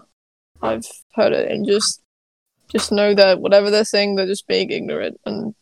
I've 0.61 0.85
heard 1.14 1.34
it 1.34 1.52
and 1.52 1.65
just 1.65 2.02
just 2.69 2.91
know 2.91 3.14
that 3.14 3.39
whatever 3.39 3.69
they're 3.69 3.85
saying, 3.85 4.15
they're 4.15 4.26
just 4.26 4.47
being 4.47 4.72
ignorant 4.72 5.19
and 5.26 5.53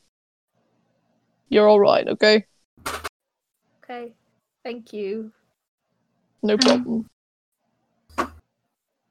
you're 1.49 1.67
all 1.67 1.79
right, 1.79 2.07
okay? 2.07 2.45
Okay, 3.83 4.13
thank 4.63 4.93
you. 4.93 5.31
No 6.41 6.57
problem. 6.57 7.07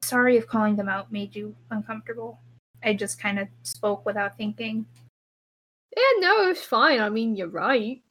Sorry 0.02 0.36
if 0.36 0.46
calling 0.46 0.76
them 0.76 0.88
out 0.88 1.12
made 1.12 1.36
you 1.36 1.54
uncomfortable. 1.70 2.40
I 2.82 2.94
just 2.94 3.20
kind 3.20 3.38
of 3.38 3.48
spoke 3.62 4.04
without 4.04 4.36
thinking. 4.36 4.86
Yeah, 5.96 6.20
no, 6.20 6.48
it's 6.48 6.64
fine. 6.64 7.00
I 7.00 7.08
mean, 7.10 7.36
you're 7.36 7.48
right. 7.48 8.02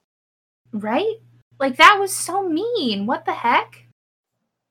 Right? 0.73 1.15
Like 1.59 1.77
that 1.77 1.97
was 1.99 2.15
so 2.15 2.47
mean. 2.47 3.05
What 3.05 3.25
the 3.25 3.33
heck? 3.33 3.85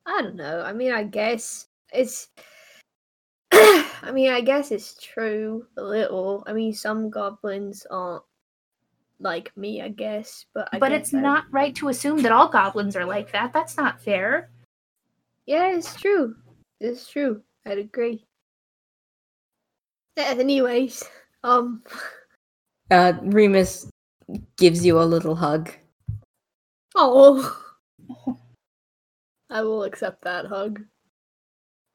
I 0.07 0.23
don't 0.23 0.37
know. 0.37 0.63
I 0.63 0.73
mean, 0.73 0.93
I 0.93 1.05
guess 1.05 1.67
it's. 1.93 2.29
I 3.53 4.11
mean, 4.13 4.31
I 4.33 4.41
guess 4.41 4.71
it's 4.71 4.97
true 5.03 5.67
a 5.77 5.83
little. 5.83 6.43
I 6.47 6.53
mean, 6.53 6.73
some 6.73 7.11
goblins 7.11 7.87
aren't 7.91 8.23
like 9.19 9.55
me, 9.57 9.83
I 9.83 9.89
guess, 9.89 10.47
but 10.55 10.69
I 10.73 10.79
but 10.79 10.91
guess 10.91 11.01
it's 11.09 11.15
I- 11.15 11.21
not 11.21 11.45
right 11.51 11.75
to 11.77 11.89
assume 11.89 12.23
that 12.23 12.33
all 12.33 12.49
goblins 12.49 12.97
are 12.97 13.05
like 13.05 13.31
that. 13.33 13.53
That's 13.53 13.77
not 13.77 14.01
fair. 14.01 14.51
Yeah, 15.47 15.75
it's 15.77 15.95
true. 15.95 16.37
It's 16.81 17.09
true. 17.09 17.43
I'd 17.67 17.79
agree. 17.79 18.25
Yeah, 20.17 20.35
anyways, 20.39 21.05
um, 21.45 21.83
Uh, 22.91 23.13
Remus 23.23 23.89
gives 24.57 24.85
you 24.85 25.01
a 25.01 25.05
little 25.05 25.35
hug. 25.37 25.71
oh, 26.95 27.57
I 29.51 29.63
will 29.63 29.85
accept 29.85 30.23
that 30.23 30.47
hug. 30.47 30.81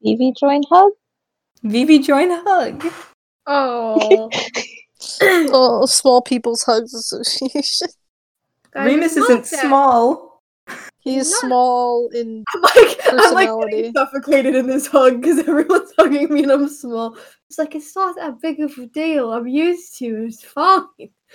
Evie 0.02 0.34
join 0.40 0.62
hug? 0.70 0.92
Vivi, 1.64 2.00
join 2.00 2.30
hug. 2.30 2.86
Oh, 3.48 4.30
oh, 5.22 5.86
Small 5.86 6.22
People's 6.22 6.64
Hugs 6.64 6.94
Association. 6.94 7.88
guys, 8.72 8.86
Remus 8.86 9.18
isn't 9.18 9.30
not 9.36 9.44
that- 9.46 9.62
small. 9.62 10.25
He's 11.06 11.30
Not- 11.32 11.40
small 11.42 12.10
in 12.14 12.44
I'm 12.54 12.62
like, 12.62 12.76
I'm 13.06 13.16
like 13.16 13.48
Personality. 13.48 13.72
getting 13.78 13.94
suffocated 13.94 14.56
in 14.56 14.68
this 14.68 14.88
hug 14.88 15.22
because 15.22 15.40
everyone's 15.48 15.92
hugging 15.98 16.34
me 16.34 16.44
and 16.44 16.52
I'm 16.52 16.68
small. 16.68 17.16
It's 17.50 17.58
like 17.60 17.76
it's 17.76 17.96
not 17.96 18.16
that 18.18 18.42
big 18.42 18.60
of 18.60 18.78
a 18.78 18.88
deal. 18.88 19.32
I'm 19.32 19.48
used 19.48 19.98
to 20.00 20.06
it. 20.06 20.26
It's 20.26 20.44
fine. 20.44 20.84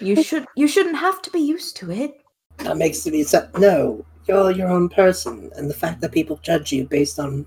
You 0.00 0.22
should. 0.22 0.44
You 0.56 0.66
shouldn't 0.68 0.96
have 0.96 1.22
to 1.22 1.30
be 1.30 1.38
used 1.38 1.76
to 1.78 1.90
it. 1.90 2.14
That 2.58 2.76
makes 2.76 3.06
me 3.06 3.22
so. 3.22 3.48
No, 3.58 4.04
You're 4.26 4.50
your 4.50 4.68
own 4.68 4.88
person, 4.88 5.50
and 5.56 5.70
the 5.70 5.74
fact 5.74 6.00
that 6.00 6.12
people 6.12 6.38
judge 6.42 6.72
you 6.72 6.84
based 6.86 7.18
on 7.20 7.46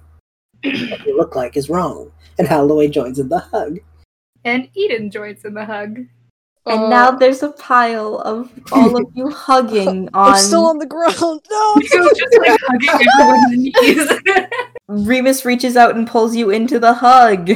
what 0.63 1.05
you 1.05 1.17
look 1.17 1.35
like 1.35 1.57
is 1.57 1.69
wrong. 1.69 2.11
And 2.39 2.47
Holloway 2.47 2.87
joins 2.87 3.19
in 3.19 3.27
the 3.29 3.39
hug. 3.39 3.79
And 4.45 4.69
Edyn 4.77 5.11
joins 5.11 5.43
in 5.45 5.53
the 5.53 5.65
hug. 5.65 5.99
And 6.65 6.83
Uh, 6.83 6.89
now 6.89 7.11
there's 7.11 7.43
a 7.43 7.49
pile 7.51 8.17
of 8.19 8.49
all 8.71 8.95
of 8.97 9.05
you 9.15 9.29
hugging 9.45 10.07
on. 10.13 10.33
I'm 10.33 10.39
still 10.39 10.65
on 10.65 10.77
the 10.77 10.85
ground. 10.85 11.15
No. 11.51 11.75
You 11.75 12.11
just 12.15 12.37
like 12.39 12.59
hugging 12.63 13.09
everyone's 13.19 13.57
knees. 13.57 14.47
Remus 14.87 15.43
reaches 15.45 15.75
out 15.75 15.95
and 15.95 16.07
pulls 16.07 16.35
you 16.35 16.49
into 16.51 16.79
the 16.79 16.93
hug. 16.93 17.51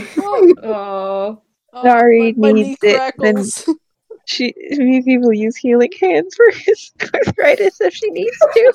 Oh. 0.63 1.41
Oh, 1.73 1.81
Nari 1.83 2.33
my, 2.33 2.47
my 2.47 2.51
knee 2.53 2.63
needs 2.63 2.79
it, 2.83 3.13
then- 3.19 3.45
She 4.25 4.53
Vivi 4.71 5.17
will 5.19 5.33
use 5.33 5.55
healing 5.55 5.91
hands 6.01 6.35
for 6.35 6.49
his 6.51 6.91
arthritis 7.13 7.79
if 7.81 7.93
she 7.93 8.09
needs 8.09 8.37
to. 8.39 8.73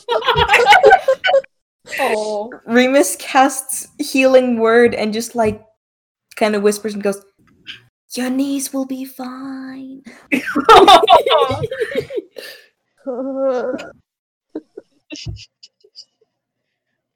Oh. 1.99 2.53
Remus 2.67 3.17
casts 3.17 3.89
healing 3.99 4.59
word 4.59 4.95
and 4.95 5.13
just 5.13 5.35
like 5.35 5.63
kind 6.37 6.55
of 6.55 6.63
whispers 6.63 6.95
and 6.95 7.03
goes, 7.03 7.23
Your 8.15 8.31
knees 8.31 8.73
will 8.73 8.85
be 8.85 9.05
fine. 9.05 10.03
Uh, 13.05 13.73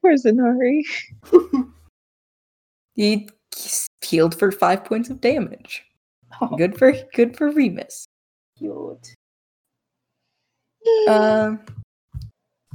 Poor 0.03 0.17
Zynari. 0.17 0.83
He 2.95 3.29
healed 4.03 4.39
for 4.39 4.51
five 4.51 4.85
points 4.85 5.11
of 5.11 5.21
damage. 5.21 5.85
Good 6.57 6.79
for 6.79 6.93
good 7.15 7.37
for 7.37 7.51
Remus. 7.51 8.07
Cute. 8.59 9.15
Um. 11.09 11.61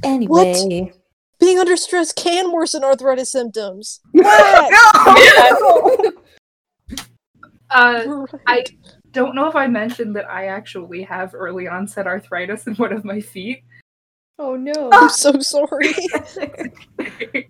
anyway, 0.04 0.92
being 1.40 1.58
under 1.58 1.78
stress 1.78 2.12
can 2.12 2.52
worsen 2.52 2.84
arthritis 2.84 3.32
symptoms. 3.32 4.00
uh, 7.74 8.26
I 8.46 8.64
don't 9.12 9.34
know 9.34 9.48
if 9.48 9.56
I 9.56 9.66
mentioned 9.66 10.16
that 10.16 10.30
I 10.30 10.46
actually 10.46 11.02
have 11.02 11.34
early 11.34 11.68
onset 11.68 12.06
arthritis 12.06 12.66
in 12.66 12.74
one 12.74 12.92
of 12.92 13.04
my 13.04 13.20
feet. 13.20 13.62
Oh 14.38 14.56
no. 14.56 14.90
I'm 14.92 15.08
so 15.10 15.38
sorry. 15.40 15.92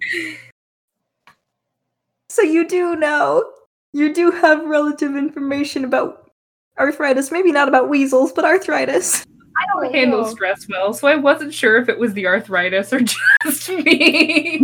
so 2.29 2.43
you 2.43 2.67
do 2.67 2.97
know 2.97 3.45
you 3.93 4.13
do 4.13 4.31
have 4.31 4.65
relative 4.65 5.17
information 5.17 5.85
about 5.85 6.31
arthritis. 6.79 7.31
Maybe 7.31 7.53
not 7.53 7.69
about 7.69 7.89
weasels, 7.89 8.33
but 8.33 8.45
arthritis. 8.45 9.25
I 9.57 9.67
don't 9.67 9.87
Oh, 9.87 9.93
handle 9.93 10.23
no. 10.23 10.31
stress 10.31 10.67
well, 10.69 10.95
so 10.95 11.07
I 11.07 11.17
wasn't 11.17 11.53
sure 11.53 11.77
if 11.77 11.89
it 11.89 11.99
was 11.99 12.15
the 12.15 12.27
arthritis 12.27 12.93
or 12.93 13.01
just 13.01 13.69
me. 13.69 14.61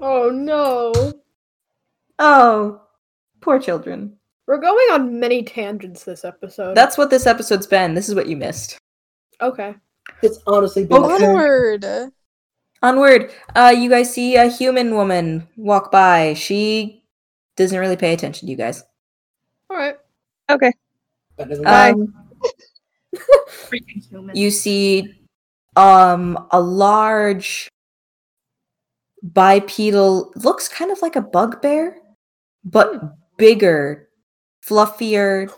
Oh 0.00 0.30
no. 0.32 0.92
Oh, 2.18 2.80
poor 3.40 3.58
children. 3.58 4.16
We're 4.50 4.58
going 4.58 4.88
on 4.90 5.20
many 5.20 5.44
tangents 5.44 6.02
this 6.02 6.24
episode. 6.24 6.74
That's 6.74 6.98
what 6.98 7.08
this 7.08 7.24
episode's 7.24 7.68
been. 7.68 7.94
This 7.94 8.08
is 8.08 8.16
what 8.16 8.26
you 8.26 8.36
missed. 8.36 8.78
okay. 9.40 9.76
It's 10.22 10.40
honestly 10.44 10.84
been 10.84 11.04
Okay. 11.04 11.24
Onward. 11.24 12.12
Onward. 12.82 13.30
Uh, 13.54 13.72
you 13.78 13.88
guys 13.88 14.12
see 14.12 14.34
a 14.34 14.48
human 14.48 14.96
woman 14.96 15.46
walk 15.56 15.92
by. 15.92 16.34
She 16.34 17.04
doesn't 17.54 17.78
really 17.78 17.94
pay 17.94 18.12
attention 18.12 18.48
to 18.48 18.50
you 18.50 18.56
guys. 18.56 18.82
All 19.70 19.76
right. 19.76 19.94
Okay. 20.50 20.72
better. 21.36 21.68
Um, 21.68 22.12
human. 24.10 24.34
you 24.34 24.50
see 24.50 25.14
um 25.76 26.48
a 26.50 26.60
large 26.60 27.68
bipedal 29.22 30.32
looks 30.34 30.66
kind 30.66 30.90
of 30.90 31.00
like 31.02 31.14
a 31.14 31.20
bugbear 31.20 31.98
but 32.64 33.16
bigger 33.36 34.09
fluffier 34.70 35.52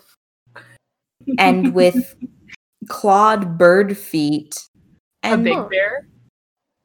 and 1.38 1.74
with 1.74 2.16
clawed 2.88 3.58
bird 3.58 3.96
feet 3.96 4.56
a 5.22 5.28
and 5.28 5.44
big 5.44 5.68
bear. 5.70 6.08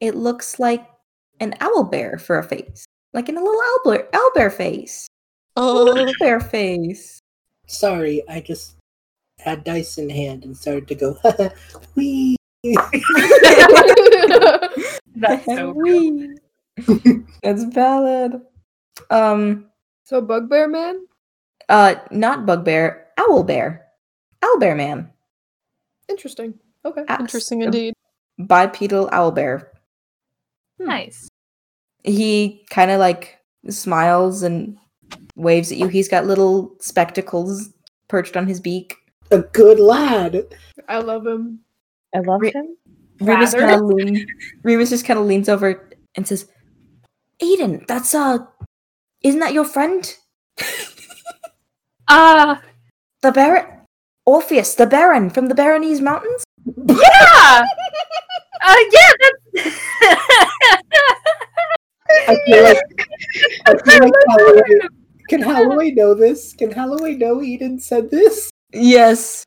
it 0.00 0.14
looks 0.14 0.58
like 0.60 0.86
an 1.40 1.54
owl 1.60 1.84
bear 1.84 2.18
for 2.18 2.38
a 2.38 2.42
face 2.44 2.84
like 3.14 3.28
in 3.28 3.36
a 3.36 3.42
little 3.42 3.60
owl 3.60 3.80
bear, 3.92 4.08
owl 4.14 4.30
bear 4.34 4.50
face 4.50 5.06
Oh, 5.56 5.98
owl 5.98 6.12
bear 6.20 6.38
face 6.40 7.18
Sorry, 7.66 8.22
I 8.28 8.40
just 8.40 8.76
had 9.40 9.64
dice 9.64 9.98
in 9.98 10.08
hand 10.08 10.44
and 10.44 10.56
started 10.56 10.88
to 10.88 10.94
go, 10.94 11.18
wee. 11.96 12.36
That's 15.16 15.44
so 15.44 15.72
good. 15.74 16.38
Wee. 16.86 17.24
that's 17.42 17.64
valid 17.64 18.40
um 19.10 19.66
so 20.04 20.20
Bugbear 20.20 20.68
Man? 20.68 21.07
Uh, 21.68 21.96
not 22.10 22.46
bugbear, 22.46 23.06
owl 23.18 23.42
bear, 23.44 23.86
owl 24.42 24.58
bear 24.58 24.74
man. 24.74 25.10
Interesting. 26.08 26.54
Okay. 26.84 27.04
Ah, 27.08 27.20
interesting 27.20 27.62
indeed. 27.62 27.94
Bipedal 28.38 29.08
owl 29.12 29.30
bear. 29.30 29.72
Nice. 30.78 31.28
He 32.04 32.64
kind 32.70 32.90
of 32.90 33.00
like 33.00 33.38
smiles 33.68 34.42
and 34.42 34.78
waves 35.36 35.70
at 35.72 35.78
you. 35.78 35.88
He's 35.88 36.08
got 36.08 36.26
little 36.26 36.74
spectacles 36.80 37.70
perched 38.08 38.36
on 38.36 38.46
his 38.46 38.60
beak. 38.60 38.96
A 39.30 39.40
good 39.40 39.78
lad. 39.78 40.46
I 40.88 40.98
love 40.98 41.26
him. 41.26 41.60
I 42.14 42.20
love 42.20 42.40
Re- 42.40 42.52
him. 42.52 42.76
Remus 43.20 43.52
kind 43.54 43.72
of 43.72 43.82
lean, 43.82 44.26
Remus 44.62 44.90
just 44.90 45.04
kind 45.04 45.18
of 45.18 45.26
leans 45.26 45.48
over 45.48 45.90
and 46.14 46.26
says, 46.26 46.48
"Edyn, 47.42 47.86
that's 47.86 48.14
uh, 48.14 48.38
isn't 49.22 49.40
that 49.40 49.52
your 49.52 49.64
friend, 49.64 50.14
Uh 52.08 52.56
the 53.22 53.32
Baron, 53.32 53.66
Orpheus, 54.26 54.74
the 54.74 54.86
Baron 54.86 55.30
from 55.30 55.48
the 55.48 55.54
Baronese 55.54 56.00
Mountains?" 56.00 56.44
yeah. 56.66 57.64
uh 58.62 58.76
yeah, 58.92 59.12
that's 59.20 59.78
I 62.28 62.36
feel 62.46 62.62
like, 62.62 63.08
I 63.66 63.76
feel 63.84 64.00
like 64.00 64.12
Holloway, 64.28 64.80
can 65.28 65.42
Holloway 65.42 65.90
know 65.90 66.14
this? 66.14 66.54
Can 66.54 66.72
Holloway 66.72 67.14
know 67.14 67.36
Edyn 67.36 67.80
said 67.80 68.10
this? 68.10 68.50
Yes. 68.72 69.44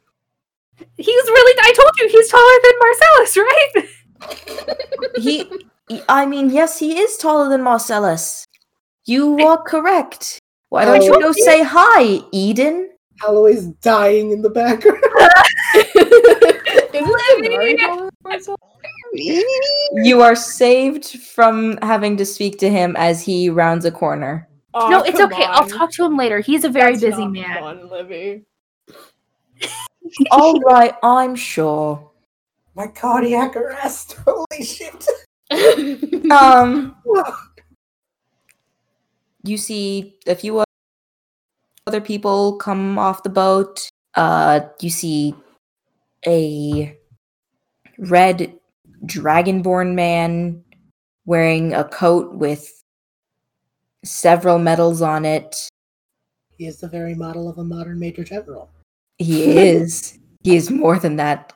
he's 0.98 1.08
really 1.08 1.60
I 1.62 1.74
told 1.74 1.92
you 2.00 2.10
he's 2.10 2.30
taller 2.30 2.60
than 2.64 2.74
Marcellus, 2.80 3.38
right? 3.38 3.90
he 5.16 5.50
i 6.08 6.26
mean 6.26 6.50
yes 6.50 6.80
he 6.80 6.98
is 7.00 7.18
taller 7.18 7.50
than 7.50 7.62
marcellus 7.62 8.46
you 9.06 9.38
are 9.40 9.62
correct 9.64 10.40
why 10.72 10.86
don't 10.86 11.04
you 11.04 11.14
Oh. 11.14 11.20
go 11.20 11.32
say 11.32 11.62
hi 11.64 12.20
Edyn 12.34 12.88
Holloway's 13.22 13.68
dying 13.86 14.32
in 14.32 14.42
the 14.42 14.50
background. 14.50 15.04
Isn't 16.94 17.20
Sonari 17.38 18.10
myself? 18.24 18.60
you 20.04 20.22
are 20.22 20.36
saved 20.36 21.06
from 21.36 21.78
having 21.82 22.16
to 22.18 22.26
speak 22.26 22.58
to 22.60 22.70
him 22.70 22.96
as 22.98 23.22
he 23.22 23.50
rounds 23.50 23.86
a 23.86 23.92
corner 23.92 24.48
no, 24.74 25.02
it's 25.04 25.20
okay. 25.20 25.44
I'll 25.44 25.68
talk 25.68 25.92
to 26.00 26.06
him 26.06 26.16
later. 26.16 26.40
He's 26.40 26.64
a 26.64 26.70
very 26.70 26.94
busy 26.98 27.28
man. 27.28 27.60
Fun, 27.60 27.90
Livy. 27.90 28.46
all 30.32 30.58
right 30.72 30.96
i'm 31.04 31.36
sure 31.36 32.10
My 32.74 32.88
cardiac 32.88 33.56
arrest. 33.58 34.14
Holy 34.26 34.64
shit. 34.64 35.06
um 36.32 36.96
you 39.44 39.58
see 39.58 40.16
a 40.28 40.36
few 40.36 40.64
other 41.88 42.02
people 42.02 42.58
come 42.58 42.98
off 43.00 43.24
the 43.24 43.30
boat 43.30 43.90
uh 44.16 44.60
you 44.80 44.90
see 44.90 45.34
a 46.28 46.96
red 47.98 48.54
dragonborn 49.06 49.94
man 49.96 50.64
wearing 51.26 51.74
a 51.74 51.84
coat 51.84 52.34
with 52.36 52.84
several 54.04 54.60
medals 54.60 55.02
on 55.02 55.26
it 55.26 55.68
He 56.58 56.68
is 56.68 56.80
the 56.80 56.88
very 56.88 57.16
model 57.16 57.50
of 57.50 57.58
a 57.58 57.64
modern 57.64 58.00
major 58.00 58.24
general. 58.24 58.70
he 59.18 59.58
is 59.58 60.20
he 60.44 60.56
is 60.56 60.70
more 60.70 61.00
than 61.00 61.16
that 61.16 61.54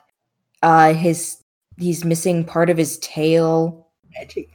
uh 0.62 0.92
his 0.92 1.42
he's 1.78 2.04
missing 2.04 2.44
part 2.44 2.70
of 2.70 2.76
his 2.76 2.98
tail 2.98 3.86
Magic. 4.18 4.50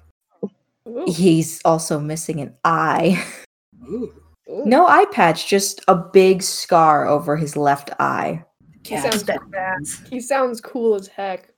Ooh, 0.87 1.05
he's 1.07 1.61
also 1.63 1.99
missing 1.99 2.39
an 2.41 2.55
eye 2.63 3.23
Ooh. 3.87 4.11
ooh. 4.49 4.63
No 4.65 4.87
eye 4.87 5.05
patch, 5.11 5.47
just 5.47 5.81
a 5.87 5.95
big 5.95 6.41
scar 6.41 7.07
over 7.07 7.37
his 7.37 7.55
left 7.55 7.91
eye. 7.99 8.43
He 8.83 8.97
sounds, 8.97 9.19
Steadfast. 9.21 10.07
he 10.09 10.19
sounds 10.19 10.59
cool 10.59 10.95
as 10.95 11.07
heck. 11.07 11.53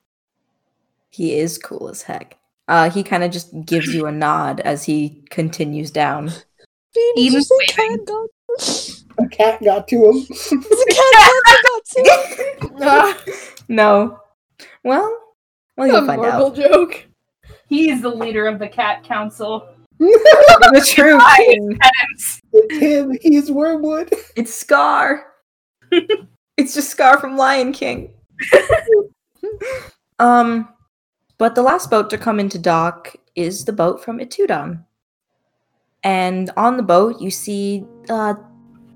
He 1.10 1.34
is 1.34 1.58
cool 1.58 1.88
as 1.88 2.02
heck. 2.02 2.36
Uh, 2.68 2.90
he 2.90 3.02
kind 3.02 3.24
of 3.24 3.30
just 3.30 3.52
gives 3.64 3.88
you 3.94 4.06
a 4.06 4.12
nod 4.12 4.60
as 4.60 4.84
he 4.84 5.24
continues 5.30 5.90
down. 5.90 6.26
Did 6.26 7.16
you 7.16 7.32
Edyn's 7.32 7.48
say 7.48 7.54
waving. 7.78 7.98
cat 7.98 8.06
got? 8.06 8.30
A 9.24 9.28
cat 9.28 9.62
got 9.62 9.86
to 9.88 9.96
him. 9.96 10.16
a 10.52 10.92
cat 10.92 11.42
got 11.62 11.84
to? 11.84 12.70
Ah, 12.82 13.24
no. 13.68 14.18
Well, 14.82 15.18
well, 15.76 15.88
a 15.88 15.92
you'll 15.92 16.06
find 16.06 16.24
out. 16.24 16.56
joke. 16.56 17.06
He 17.74 17.90
is 17.90 18.02
the 18.02 18.08
leader 18.08 18.46
of 18.46 18.60
the 18.60 18.68
cat 18.68 19.02
council. 19.02 19.68
the 19.98 20.88
true 20.94 21.18
king. 21.36 21.76
It's 22.12 22.40
him. 22.80 23.18
He's 23.20 23.50
Wormwood. 23.50 24.12
It's 24.36 24.54
Scar. 24.54 25.26
it's 26.56 26.72
just 26.72 26.90
Scar 26.90 27.18
from 27.18 27.36
Lion 27.36 27.72
King. 27.72 28.14
um, 30.20 30.68
but 31.36 31.56
the 31.56 31.62
last 31.62 31.90
boat 31.90 32.10
to 32.10 32.16
come 32.16 32.38
into 32.38 32.60
dock 32.60 33.16
is 33.34 33.64
the 33.64 33.72
boat 33.72 34.04
from 34.04 34.20
Etudon. 34.20 34.84
And 36.04 36.52
on 36.56 36.76
the 36.76 36.84
boat, 36.84 37.20
you 37.20 37.32
see 37.32 37.84
a 38.08 38.36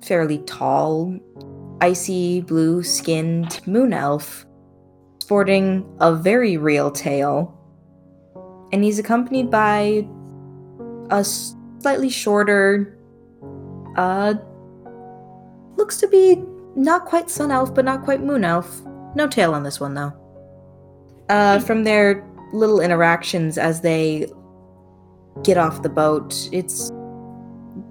fairly 0.03 0.39
tall, 0.39 1.19
icy 1.81 2.43
blue 2.43 2.85
skinned 2.85 3.61
moon 3.67 3.93
elf 3.93 4.47
sporting 5.19 5.85
a 5.99 6.15
very 6.15 6.57
real 6.57 6.93
tail. 6.93 7.58
And 8.73 8.85
he's 8.85 8.99
accompanied 8.99 9.51
by 9.51 10.07
a 11.11 11.25
slightly 11.25 12.11
shorter, 12.11 12.99
uh, 13.97 14.35
looks 15.77 15.99
to 16.01 16.09
be 16.09 16.43
not 16.77 17.05
quite 17.05 17.31
sun 17.31 17.51
elf, 17.51 17.75
but 17.75 17.85
not 17.85 18.05
quite 18.05 18.23
moon 18.23 18.45
elf. 18.45 18.83
No 19.15 19.27
tail 19.27 19.55
on 19.55 19.63
this 19.63 19.81
one, 19.81 19.95
though. 19.95 20.13
Uh, 21.29 21.59
from 21.61 21.85
their 21.85 22.25
little 22.53 22.81
interactions 22.81 23.59
as 23.59 23.81
they 23.81 24.31
get 25.43 25.57
off 25.57 25.83
the 25.83 25.89
boat, 25.89 26.49
it's 26.53 26.91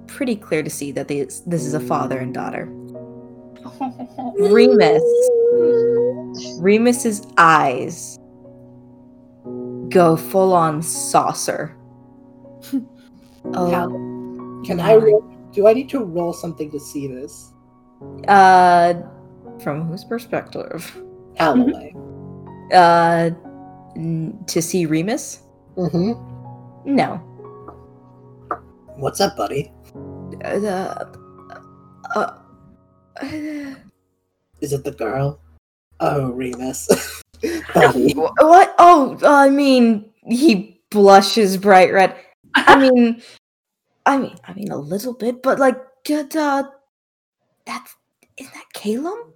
pretty 0.08 0.36
clear 0.36 0.64
to 0.64 0.70
see 0.70 0.92
that 0.92 1.08
they, 1.08 1.24
this 1.24 1.66
is 1.66 1.74
a 1.74 1.80
father 1.80 2.20
and 2.20 2.34
daughter. 2.34 2.68
Remus. 4.40 5.04
Remus's 6.60 7.26
eyes 7.38 8.20
go 9.90 10.16
full 10.16 10.54
on 10.54 10.82
saucer. 10.82 11.76
oh, 13.54 14.62
Can 14.66 14.80
I 14.80 14.96
roll? 14.96 15.22
Do 15.54 15.68
I 15.68 15.74
need 15.74 15.90
to 15.90 16.00
roll 16.04 16.34
something 16.34 16.70
to 16.72 16.80
see 16.80 17.08
this? 17.08 17.54
uh, 18.28 18.94
from 19.64 19.88
whose 19.88 20.04
perspective? 20.04 21.02
Holloway. 21.40 21.94
Uh, 22.74 23.32
n- 23.96 24.38
to 24.48 24.62
see 24.62 24.86
Remus? 24.86 25.42
Mm-hmm. 25.76 26.96
No. 26.96 27.16
What's 28.98 29.20
up, 29.22 29.36
buddy? 29.38 29.72
Uh, 30.44 30.68
uh, 30.68 31.06
uh, 32.16 32.34
Is 34.62 34.74
it 34.74 34.84
the 34.84 34.92
girl? 34.92 35.40
Oh, 36.00 36.32
Remus. 36.32 36.88
What? 37.42 38.76
Oh, 38.80 39.18
I 39.24 39.50
mean, 39.50 40.12
he 40.28 40.82
blushes 40.90 41.58
bright 41.58 41.94
red. 41.94 42.16
I 42.56 42.76
mean, 42.90 43.22
I 44.06 44.18
mean, 44.18 44.36
I 44.46 44.54
mean 44.54 44.72
a 44.72 44.78
little 44.78 45.14
bit, 45.14 45.44
but 45.44 45.60
like, 45.60 45.78
uh, 46.10 46.64
that's 47.66 47.96
is 48.38 48.50
that 48.52 48.66
Calum? 48.74 49.34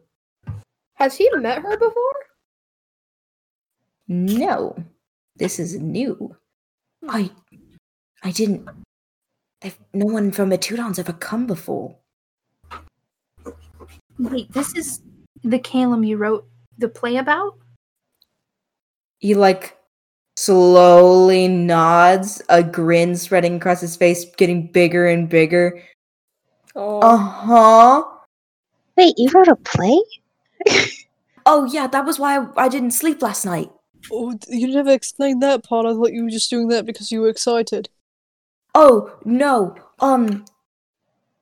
Has 0.95 1.17
he 1.17 1.29
met 1.35 1.61
her 1.61 1.77
before? 1.77 2.13
No, 4.07 4.75
this 5.35 5.59
is 5.59 5.79
new. 5.79 6.35
I, 7.07 7.31
I 8.23 8.31
didn't. 8.31 8.69
I've, 9.63 9.79
no 9.93 10.05
one 10.05 10.31
from 10.31 10.51
Etudon's 10.51 10.99
ever 10.99 11.13
come 11.13 11.47
before. 11.47 11.95
Wait, 14.19 14.51
this 14.51 14.75
is 14.75 15.01
the 15.43 15.59
Calum 15.59 16.03
you 16.03 16.17
wrote 16.17 16.47
the 16.77 16.89
play 16.89 17.17
about? 17.17 17.57
He 19.21 19.33
like 19.35 19.77
slowly 20.35 21.47
nods, 21.47 22.41
a 22.49 22.63
grin 22.63 23.15
spreading 23.15 23.55
across 23.55 23.81
his 23.81 23.95
face, 23.95 24.25
getting 24.35 24.67
bigger 24.67 25.07
and 25.07 25.29
bigger. 25.29 25.81
Oh, 26.75 26.99
Uh 27.01 27.17
huh. 27.17 28.03
Wait, 28.97 29.13
you 29.17 29.29
wrote 29.33 29.47
a 29.47 29.55
play? 29.55 30.01
Oh 31.43 31.65
yeah, 31.65 31.87
that 31.87 32.05
was 32.05 32.19
why 32.19 32.37
I, 32.37 32.47
I 32.55 32.69
didn't 32.69 32.91
sleep 32.91 33.21
last 33.23 33.45
night. 33.45 33.71
Oh, 34.11 34.33
d- 34.33 34.57
you 34.59 34.67
never 34.67 34.91
explained 34.91 35.41
that 35.41 35.63
part. 35.63 35.87
I 35.87 35.93
thought 35.93 36.13
you 36.13 36.23
were 36.23 36.29
just 36.29 36.51
doing 36.51 36.67
that 36.67 36.85
because 36.85 37.11
you 37.11 37.21
were 37.21 37.29
excited. 37.29 37.89
Oh 38.75 39.17
no. 39.25 39.75
Um 39.99 40.45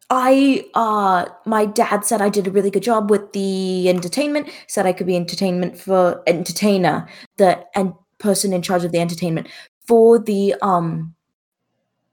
I 0.09 0.65
uh 0.73 1.25
my 1.45 1.65
dad 1.65 2.03
said 2.03 2.21
I 2.21 2.29
did 2.29 2.47
a 2.47 2.51
really 2.51 2.71
good 2.71 2.83
job 2.83 3.09
with 3.11 3.31
the 3.33 3.87
entertainment, 3.89 4.49
said 4.67 4.85
I 4.85 4.93
could 4.93 5.05
be 5.07 5.15
entertainment 5.15 5.77
for 5.79 6.23
entertainer, 6.25 7.07
the 7.37 7.63
and 7.75 7.93
person 8.17 8.51
in 8.51 8.61
charge 8.61 8.83
of 8.83 8.91
the 8.91 8.99
entertainment 8.99 9.47
for 9.87 10.17
the 10.19 10.55
um 10.61 11.13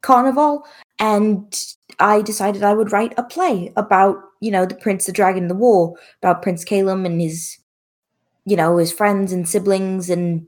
carnival. 0.03 0.65
And 0.99 1.55
I 1.99 2.23
decided 2.23 2.63
I 2.63 2.75
would 2.75 2.93
write 2.93 3.15
a 3.17 3.23
play 3.23 3.73
about, 3.77 4.17
you 4.41 4.51
know, 4.51 4.67
the 4.67 4.75
prince, 4.75 5.07
the 5.07 5.13
dragon, 5.13 5.49
the 5.49 5.55
war, 5.55 5.97
about 6.23 6.43
Prince 6.43 6.65
Calum 6.65 7.07
and 7.07 7.21
his 7.21 7.59
you 8.47 8.57
know, 8.57 8.79
his 8.79 8.93
friends 8.93 9.33
and 9.33 9.49
siblings 9.49 10.11
and 10.11 10.47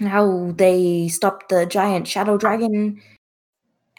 how 0.00 0.52
they 0.56 1.08
stopped 1.08 1.48
the 1.50 1.66
giant 1.66 2.08
shadow 2.08 2.38
dragon. 2.38 3.00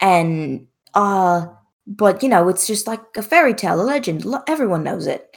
And 0.00 0.68
uh 0.94 1.46
but 1.86 2.22
you 2.22 2.28
know 2.28 2.48
it's 2.48 2.66
just 2.66 2.86
like 2.86 3.02
a 3.16 3.22
fairy 3.22 3.54
tale 3.54 3.80
a 3.80 3.82
legend 3.82 4.24
everyone 4.48 4.82
knows 4.82 5.06
it 5.06 5.36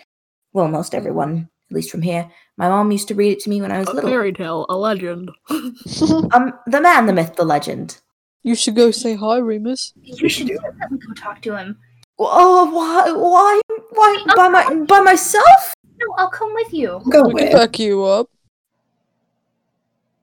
well 0.54 0.68
most 0.68 0.96
everyone 0.96 1.50
at 1.70 1.76
least 1.76 1.92
from 1.92 2.02
here 2.02 2.30
my 2.58 2.68
mom 2.68 2.92
used 2.92 3.08
to 3.08 3.16
read 3.16 3.32
it 3.32 3.40
to 3.40 3.50
me 3.50 3.62
when 3.62 3.72
i 3.72 3.80
was 3.80 3.88
little 3.88 4.10
Fairy 4.10 4.34
tale, 4.34 4.66
a 4.70 4.76
legend. 4.76 5.30
um 5.50 6.54
the 6.68 6.80
man 6.82 7.06
the 7.06 7.14
myth 7.14 7.36
the 7.36 7.46
legend 7.46 8.00
you 8.42 8.56
should 8.56 8.76
go 8.76 8.90
say 8.92 9.16
hi, 9.16 9.38
Remus. 9.38 9.94
You 10.02 10.30
should 10.30 10.48
definitely 10.48 11.00
go 11.00 11.14
talk 11.14 11.42
to 11.42 11.58
him. 11.58 11.78
oh 12.18 12.72
why 12.72 13.12
why 13.12 13.60
why 13.92 14.26
by 14.36 14.48
my 14.48 14.86
by 14.86 15.02
myself 15.02 15.76
No, 16.00 16.14
I'll 16.18 16.30
come 16.30 16.54
with 16.54 16.74
you. 16.74 17.02
Go 17.12 17.24
we 17.28 17.34
can 17.34 17.34
with. 17.34 17.52
back 17.52 17.80
you 17.80 18.04
up. 18.06 18.30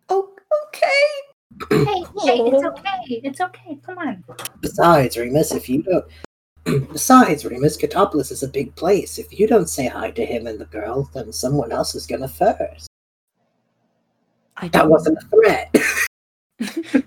oh 0.08 0.30
okay 0.64 1.02
Hey, 1.70 1.76
hey, 2.24 2.38
it's 2.40 2.64
okay. 2.64 3.20
It's 3.24 3.40
okay. 3.40 3.78
Come 3.84 3.98
on. 3.98 4.24
Besides, 4.60 5.16
Remus, 5.16 5.52
if 5.52 5.68
you 5.68 5.82
don't. 5.82 6.04
Besides, 6.92 7.44
Remus, 7.44 7.76
Cetopolis 7.76 8.30
is 8.32 8.42
a 8.42 8.48
big 8.48 8.74
place. 8.74 9.18
If 9.18 9.38
you 9.38 9.46
don't 9.46 9.68
say 9.68 9.86
hi 9.86 10.10
to 10.12 10.24
him 10.24 10.46
and 10.46 10.58
the 10.58 10.66
girl, 10.66 11.08
then 11.14 11.32
someone 11.32 11.72
else 11.72 11.94
is 11.94 12.06
gonna 12.06 12.28
first. 12.28 12.88
i 14.56 14.68
That 14.68 14.82
don't 14.82 14.90
wasn't 14.90 15.18
a 15.18 15.26
threat. 15.28 15.74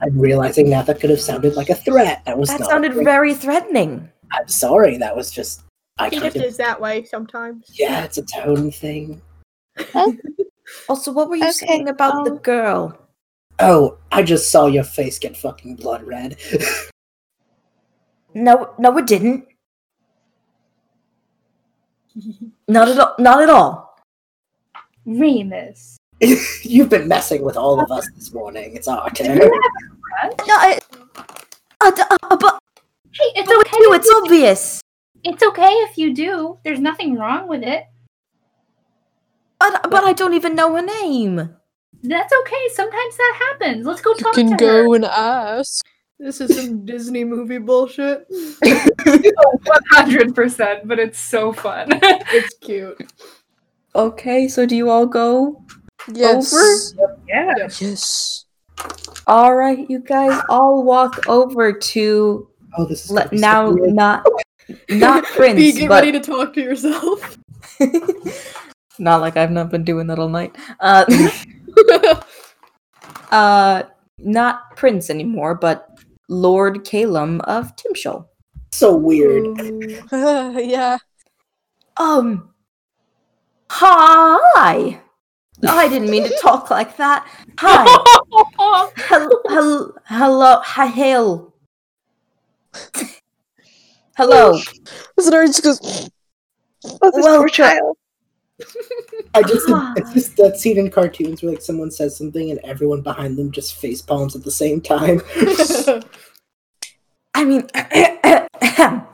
I'm 0.00 0.18
realizing 0.18 0.70
now 0.70 0.82
that 0.82 1.00
could 1.00 1.10
have 1.10 1.20
sounded 1.20 1.54
like 1.56 1.70
a 1.70 1.74
threat. 1.74 2.24
That 2.24 2.38
was 2.38 2.48
that 2.50 2.60
not. 2.60 2.70
sounded 2.70 2.94
very 2.94 3.34
threatening 3.34 4.08
I'm 4.32 4.48
sorry. 4.48 4.96
That 4.98 5.16
was 5.16 5.30
just. 5.30 5.62
I 5.98 6.08
he 6.08 6.20
kind 6.20 6.32
just 6.32 6.36
of. 6.36 6.42
is 6.42 6.56
that 6.58 6.80
way 6.80 7.04
sometimes. 7.04 7.72
Yeah, 7.74 8.04
it's 8.04 8.18
a 8.18 8.22
tone 8.22 8.70
thing. 8.70 9.20
also 10.88 11.12
what 11.12 11.28
were 11.28 11.36
you 11.36 11.42
Okay, 11.44 11.52
saying 11.66 11.88
about 11.88 12.24
the 12.24 12.32
um, 12.32 12.38
girl 12.38 13.07
Oh, 13.60 13.98
I 14.12 14.22
just 14.22 14.50
saw 14.50 14.66
your 14.66 14.84
face 14.84 15.18
get 15.18 15.36
fucking 15.36 15.76
blood 15.76 16.02
red. 16.04 16.36
no 18.34 18.74
no 18.78 18.96
it 18.98 19.06
didn't 19.06 19.46
not 22.68 22.88
at 22.88 22.98
all 22.98 23.14
not 23.18 23.40
at 23.42 23.50
all 23.50 23.96
Remus. 25.06 25.96
You've 26.62 26.90
been 26.90 27.08
messing 27.08 27.42
with 27.42 27.56
all 27.56 27.80
of 27.80 27.90
us 27.90 28.06
this 28.14 28.34
morning. 28.34 28.76
It's 28.76 28.86
our 28.88 29.08
turn. 29.10 29.38
no 29.38 29.48
I, 30.48 30.78
uh, 31.80 31.90
d- 31.90 32.02
uh, 32.10 32.36
but 32.36 32.58
Hey, 33.12 33.24
it's 33.36 33.50
okay. 33.50 33.76
you, 33.80 33.94
it's 33.94 34.06
you- 34.06 34.20
obvious. 34.22 34.80
It's 35.24 35.42
okay 35.42 35.70
if 35.88 35.96
you 35.96 36.12
do. 36.14 36.58
There's 36.62 36.78
nothing 36.80 37.14
wrong 37.16 37.48
with 37.48 37.62
it. 37.62 37.84
But 39.58 39.90
but 39.90 40.04
I 40.04 40.12
don't 40.12 40.34
even 40.34 40.54
know 40.54 40.74
her 40.76 40.82
name. 40.82 41.56
That's 42.02 42.32
okay. 42.42 42.68
Sometimes 42.74 43.16
that 43.16 43.38
happens. 43.60 43.86
Let's 43.86 44.00
go 44.00 44.14
talk. 44.14 44.18
You 44.18 44.24
talk 44.24 44.34
can 44.34 44.50
to 44.50 44.56
go 44.56 44.90
her. 44.90 44.94
and 44.96 45.04
ask. 45.04 45.84
This 46.18 46.40
is 46.40 46.56
some 46.56 46.84
Disney 46.84 47.24
movie 47.24 47.58
bullshit. 47.58 48.26
One 48.60 49.80
hundred 49.90 50.34
percent, 50.34 50.86
but 50.88 50.98
it's 50.98 51.18
so 51.18 51.52
fun. 51.52 51.88
It's 52.30 52.54
cute. 52.58 53.00
Okay, 53.94 54.48
so 54.48 54.66
do 54.66 54.76
you 54.76 54.90
all 54.90 55.06
go? 55.06 55.64
Yes. 56.12 56.94
yeah. 57.28 57.52
Yes. 57.80 58.44
All 59.26 59.56
right, 59.56 59.88
you 59.90 59.98
guys 60.00 60.40
all 60.48 60.82
walk 60.84 61.26
over 61.28 61.72
to 61.72 62.48
Oh, 62.76 62.84
this 62.84 63.04
is 63.06 63.10
let 63.10 63.30
gonna 63.30 63.38
so 63.38 63.40
now 63.40 63.70
weird. 63.72 63.94
not 63.94 64.26
not 64.90 65.24
Be 65.24 65.30
Prince, 65.36 65.78
get 65.78 65.88
but 65.88 66.04
ready 66.04 66.12
to 66.12 66.20
talk 66.20 66.52
to 66.54 66.60
yourself. 66.60 67.38
not 68.98 69.20
like 69.20 69.36
I've 69.36 69.50
not 69.50 69.70
been 69.70 69.84
doing 69.84 70.06
that 70.08 70.18
all 70.18 70.28
night. 70.28 70.54
Uh, 70.80 71.04
uh, 73.30 73.82
not 74.18 74.76
Prince 74.76 75.10
anymore, 75.10 75.54
but 75.54 75.88
Lord 76.28 76.84
Calum 76.84 77.40
of 77.42 77.74
Timshol. 77.76 78.26
so 78.72 78.96
weird. 78.96 79.46
yeah. 80.12 80.98
Um, 81.96 82.50
hi. 83.70 85.00
I 85.66 85.88
didn't 85.88 86.10
mean 86.10 86.24
to 86.24 86.36
talk 86.42 86.70
like 86.70 86.96
that. 86.98 87.26
Hi. 87.58 87.84
Hel- 88.96 89.42
hel- 89.48 89.94
hello. 90.06 90.60
Hail. 90.62 91.54
Hello. 94.16 94.58
Zynari 95.18 95.46
just 95.46 95.62
goes, 95.62 96.10
Oh, 97.02 97.10
this 97.12 97.24
Well, 97.24 97.38
poor 97.38 97.46
the- 97.48 97.52
child. 97.52 97.96
I 99.34 99.42
just 99.42 99.66
it's 99.96 100.12
just 100.14 100.36
that 100.36 100.58
scene 100.58 100.78
in 100.78 100.90
cartoons 100.90 101.42
where 101.42 101.52
like 101.52 101.62
someone 101.62 101.90
says 101.90 102.16
something 102.16 102.50
and 102.50 102.58
everyone 102.64 103.02
behind 103.02 103.36
them 103.36 103.52
just 103.52 103.76
face 103.76 104.02
palms 104.02 104.34
at 104.34 104.42
the 104.42 104.50
same 104.50 104.80
time. 104.80 105.22
I 107.34 107.44
mean, 107.44 107.68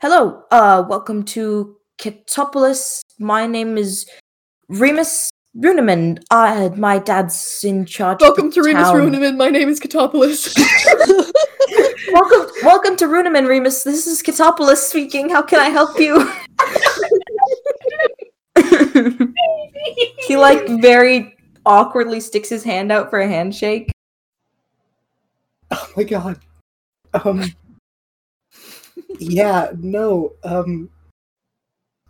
hello. 0.00 0.44
Uh, 0.50 0.84
welcome 0.88 1.24
to 1.24 1.76
Cetopolis. 2.00 3.00
My 3.18 3.46
name 3.46 3.76
is 3.76 4.08
Remus 4.68 5.28
Runeman. 5.54 6.22
Uh, 6.30 6.70
my 6.76 6.98
dad's 6.98 7.60
in 7.62 7.84
charge. 7.84 8.22
of 8.22 8.28
Welcome 8.28 8.48
the 8.48 8.54
to 8.54 8.62
Remus 8.62 8.84
town. 8.84 8.96
Runeman. 8.96 9.36
My 9.36 9.50
name 9.50 9.68
is 9.68 9.80
Cetopolis. 9.80 10.56
welcome, 12.12 12.50
welcome 12.62 12.96
to 12.96 13.04
Runeman, 13.04 13.46
Remus. 13.46 13.82
This 13.82 14.06
is 14.06 14.22
Cetopolis 14.22 14.76
speaking. 14.78 15.28
How 15.28 15.42
can 15.42 15.60
I 15.60 15.68
help 15.68 16.00
you? 16.00 16.32
he 20.26 20.36
like 20.36 20.66
very 20.80 21.36
awkwardly 21.66 22.20
sticks 22.20 22.48
his 22.48 22.64
hand 22.64 22.90
out 22.90 23.10
for 23.10 23.20
a 23.20 23.28
handshake. 23.28 23.90
oh 25.70 25.90
my 25.96 26.04
god. 26.04 26.40
Um. 27.12 27.44
Yeah. 29.18 29.70
No. 29.78 30.32
Um. 30.44 30.90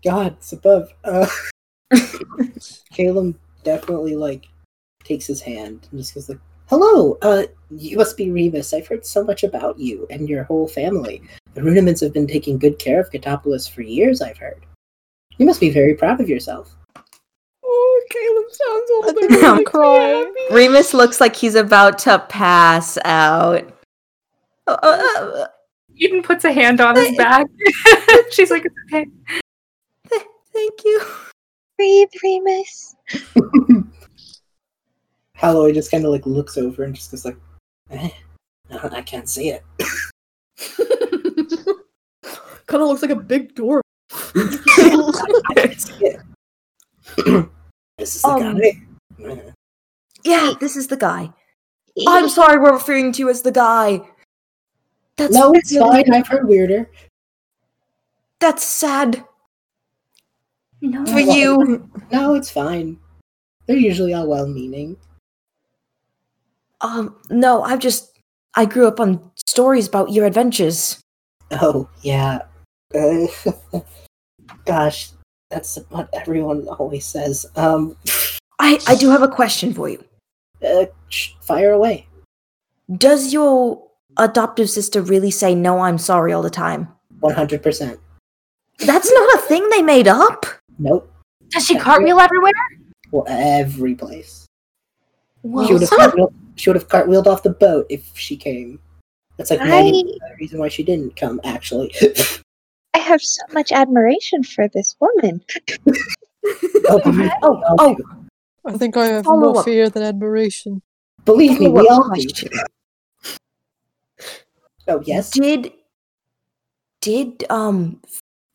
God, 0.05 0.35
it's 0.39 0.53
above. 0.53 0.93
Uh. 1.05 1.27
Caleb 2.93 3.39
definitely 3.65 4.17
like 4.17 4.47
takes 5.05 5.27
his 5.27 5.41
hand 5.41 5.89
and 5.91 6.01
just 6.01 6.15
goes 6.15 6.29
like, 6.29 6.39
"Hello. 6.67 7.19
Uh, 7.23 7.45
you 7.71 7.97
must 7.97 8.17
be 8.17 8.31
Remus. 8.31 8.73
I've 8.73 8.87
heard 8.87 9.05
so 9.05 9.25
much 9.25 9.45
about 9.45 9.79
you 9.79 10.07
and 10.11 10.29
your 10.29 10.45
whole 10.45 10.69
family. 10.69 11.23
The 11.55 11.61
Runemans 11.61 12.01
have 12.01 12.13
been 12.13 12.27
taking 12.27 12.59
good 12.59 12.79
care 12.79 13.01
of 13.01 13.11
Cetopolis 13.11 13.69
for 13.69 13.83
years. 13.83 14.21
I've 14.23 14.39
heard. 14.39 14.65
You 15.41 15.47
must 15.47 15.59
be 15.59 15.71
very 15.71 15.95
proud 15.95 16.21
of 16.21 16.29
yourself." 16.29 16.77
oh, 17.65 18.03
Caleb 18.11 18.45
sounds 18.51 18.91
I 18.91 19.01
older. 19.07 19.47
I'm 19.47 19.59
I'm 19.59 19.65
crying. 19.65 20.35
Remus 20.51 20.93
looks 20.93 21.19
like 21.19 21.35
he's 21.35 21.55
about 21.55 21.99
to 22.01 22.19
pass 22.29 22.99
out. 23.07 23.67
Uh, 24.67 24.77
uh, 24.83 25.47
Edyn 25.99 26.23
puts 26.23 26.45
a 26.45 26.53
hand 26.53 26.83
on 26.83 26.95
his 26.95 27.17
back. 27.17 27.47
She's 28.31 28.51
like, 28.51 28.67
it's 28.67 28.75
okay. 28.93 29.07
uh, 30.13 30.19
thank 30.53 30.85
you. 30.85 31.03
Breathe, 31.79 32.09
Remus. 32.23 32.97
Holloway 35.37 35.73
just 35.73 35.91
kind 35.91 36.05
of 36.05 36.11
like 36.13 36.27
looks 36.27 36.59
over 36.59 36.85
and 36.85 36.95
just 36.95 37.11
goes 37.11 37.25
like, 37.25 37.39
eh, 37.89 38.11
no, 38.69 38.79
I 38.93 39.01
can't 39.01 39.27
see 39.27 39.49
it. 39.49 39.65
kind 42.67 42.83
of 42.83 42.89
looks 42.89 43.01
like 43.01 43.11
a 43.11 43.17
big 43.17 43.55
door. 43.55 43.81
this 47.97 48.15
is 48.17 48.23
the 48.23 48.29
Um, 48.29 48.59
guy. 48.59 48.83
Yeah, 50.25 50.53
this 50.61 50.77
is 50.77 50.89
the 50.89 50.97
guy. 50.97 51.33
I'm 52.07 52.29
sorry 52.29 52.59
we're 52.59 52.73
referring 52.73 53.13
to 53.13 53.19
you 53.21 53.29
as 53.29 53.43
the 53.43 53.53
guy. 53.53 54.01
That's 55.17 55.35
No, 55.35 55.53
it's 55.53 55.73
really- 55.73 56.05
fine. 56.05 56.15
I've 56.15 56.29
heard 56.29 56.47
weirder. 56.49 56.91
That's 58.41 58.65
sad 58.65 59.25
No. 60.81 61.05
for 61.07 61.21
you. 61.21 61.91
No, 62.11 62.35
it's 62.35 62.51
fine. 62.51 62.99
They're 63.67 63.77
usually 63.77 64.15
all 64.15 64.27
well-meaning. 64.27 64.97
Um, 66.81 67.17
no, 67.29 67.63
I've 67.63 67.81
just 67.81 68.19
I 68.55 68.65
grew 68.65 68.89
up 68.89 68.99
on 68.99 69.31
stories 69.37 69.87
about 69.87 70.11
your 70.13 70.25
adventures. 70.25 71.01
Oh 71.51 71.89
yeah. 72.03 72.41
Uh, 72.95 73.27
gosh, 74.65 75.11
that's 75.51 75.79
what 75.91 76.09
everyone 76.13 76.67
always 76.69 77.05
says. 77.07 77.47
Um, 77.57 77.97
I 78.59 78.79
I 78.87 78.95
do 78.97 79.11
have 79.11 79.23
a 79.23 79.29
question 79.29 79.73
for 79.75 79.89
you. 79.89 80.03
uh, 80.67 80.87
sh- 81.09 81.33
fire 81.41 81.73
away. 81.73 82.07
Does 82.97 83.33
your 83.33 83.83
adoptive 84.17 84.69
sister 84.69 85.01
really 85.03 85.31
say 85.31 85.55
no, 85.55 85.81
I'm 85.81 85.99
sorry 85.99 86.33
all 86.33 86.43
the 86.43 86.51
time? 86.51 86.89
One 87.21 87.35
hundred 87.35 87.63
percent. 87.63 87.99
That's 88.79 89.11
not 89.13 89.35
a 89.35 89.39
thing 89.43 89.69
they 89.71 89.83
made 89.83 90.09
up. 90.09 90.47
Nope. 90.79 91.13
Does 91.51 91.67
she 91.67 91.79
cartwheel 91.79 92.19
everywhere? 92.21 92.53
Well, 93.11 93.25
every 93.29 93.95
place. 93.95 94.47
Well, 95.43 95.67
she 95.67 95.73
would 95.75 95.83
have 95.83 95.91
cartwheeled, 95.91 96.33
she 96.57 96.71
would 96.71 96.77
have 96.77 96.89
cartwheeled 96.89 97.27
off 97.27 97.43
the 97.43 97.51
boat 97.51 97.87
if 97.91 98.17
she 98.17 98.37
came. 98.37 98.79
That's 99.37 99.51
like 99.51 99.61
I- 99.61 99.67
percent 99.67 100.05
the 100.05 100.37
reason 100.39 100.59
why 100.61 100.69
she 100.69 100.83
didn't 100.83 101.17
come. 101.17 101.41
Actually, 101.45 101.95
I 102.95 102.99
have 102.99 103.21
so 103.23 103.43
much 103.53 103.73
admiration 103.73 104.43
for 104.43 104.69
this 104.69 104.97
woman. 105.01 105.43
oh, 106.89 107.01
oh, 107.43 107.63
oh, 107.79 107.97
I 108.67 108.77
think 108.77 108.97
I 108.97 109.07
have 109.07 109.25
Follow 109.25 109.53
more 109.53 109.59
up. 109.61 109.65
fear 109.65 109.89
than 109.89 110.03
admiration. 110.03 110.83
believe 111.25 111.59
me, 111.61 111.69
we 111.69 111.87
follow-up 111.87 111.91
all 111.93 112.03
do. 112.03 112.09
question. 112.09 112.51
Oh 114.89 115.01
yes, 115.05 115.31
Did 115.31 115.73
did 117.01 117.45
um 117.49 118.01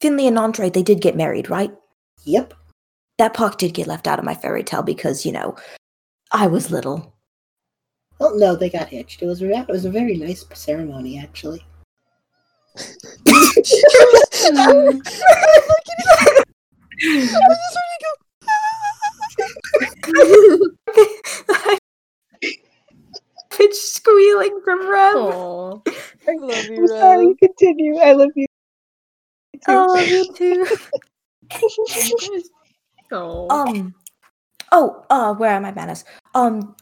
Finley 0.02 0.28
and 0.28 0.38
Andre 0.38 0.70
they 0.70 0.84
did 0.84 1.02
get 1.02 1.16
married, 1.16 1.50
right? 1.50 1.72
yep. 2.26 2.54
That 3.18 3.34
part 3.34 3.58
did 3.58 3.74
get 3.74 3.88
left 3.88 4.08
out 4.08 4.20
of 4.20 4.26
my 4.26 4.36
fairy 4.36 4.62
tale 4.64 4.84
because, 4.84 5.26
you 5.26 5.32
know, 5.32 5.56
I 6.34 6.48
was 6.48 6.70
little. 6.70 7.14
Well, 8.20 8.38
no, 8.38 8.58
they 8.58 8.70
got 8.70 8.90
hitched. 8.90 9.22
It 9.22 9.26
was 9.26 9.42
a, 9.42 9.50
it 9.50 9.68
was 9.70 9.86
a 9.86 9.90
very 9.90 10.18
nice 10.18 10.44
ceremony, 10.54 11.18
actually. 11.18 11.66
Bitch 23.50 23.74
squealing 23.74 24.62
from 24.64 24.90
Rev. 24.90 25.16
Aww. 25.16 25.88
I 26.28 26.36
love 26.38 26.66
you, 26.70 26.84
I'm 26.84 26.88
sorry, 26.88 27.36
continue. 27.36 27.98
I 27.98 28.12
love 28.14 28.30
you. 28.36 28.46
too. 29.54 29.60
Oh, 29.68 30.04
you 30.04 30.34
too. 30.36 30.66
Um. 33.12 33.94
Oh, 34.72 35.06
uh, 35.10 35.34
where 35.36 35.54
are 35.54 35.62
my 35.62 35.72
manners? 35.72 36.04
Um, 36.34 36.76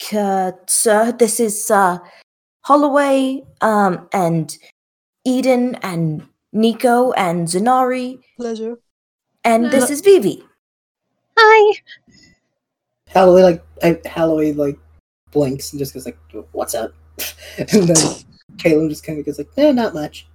c- 0.00 0.50
sir, 0.66 1.12
this 1.12 1.38
is 1.40 1.70
uh, 1.70 1.98
Holloway, 2.62 3.42
um, 3.60 4.08
and 4.12 4.56
Edyn, 5.26 5.78
and 5.82 6.26
Nico, 6.58 7.12
and 7.12 7.46
Zynari, 7.46 8.18
Pleasure. 8.36 8.78
and 9.44 9.70
this 9.70 9.90
is 9.90 10.00
Vivi. 10.00 10.42
Hi. 11.38 11.80
Holloway 13.10 13.42
like 13.42 13.64
I, 13.80 14.00
Holloway 14.08 14.52
like 14.52 14.76
blinks 15.30 15.72
and 15.72 15.78
just 15.78 15.94
goes 15.94 16.04
like, 16.04 16.18
"What's 16.50 16.74
up?" 16.74 16.92
and 17.58 17.86
then 17.88 17.96
Caleb 18.58 18.90
just 18.90 19.04
kind 19.04 19.20
of 19.20 19.24
goes 19.24 19.38
like, 19.38 19.50
"Eh, 19.56 19.70
not 19.70 19.94
much." 19.94 20.26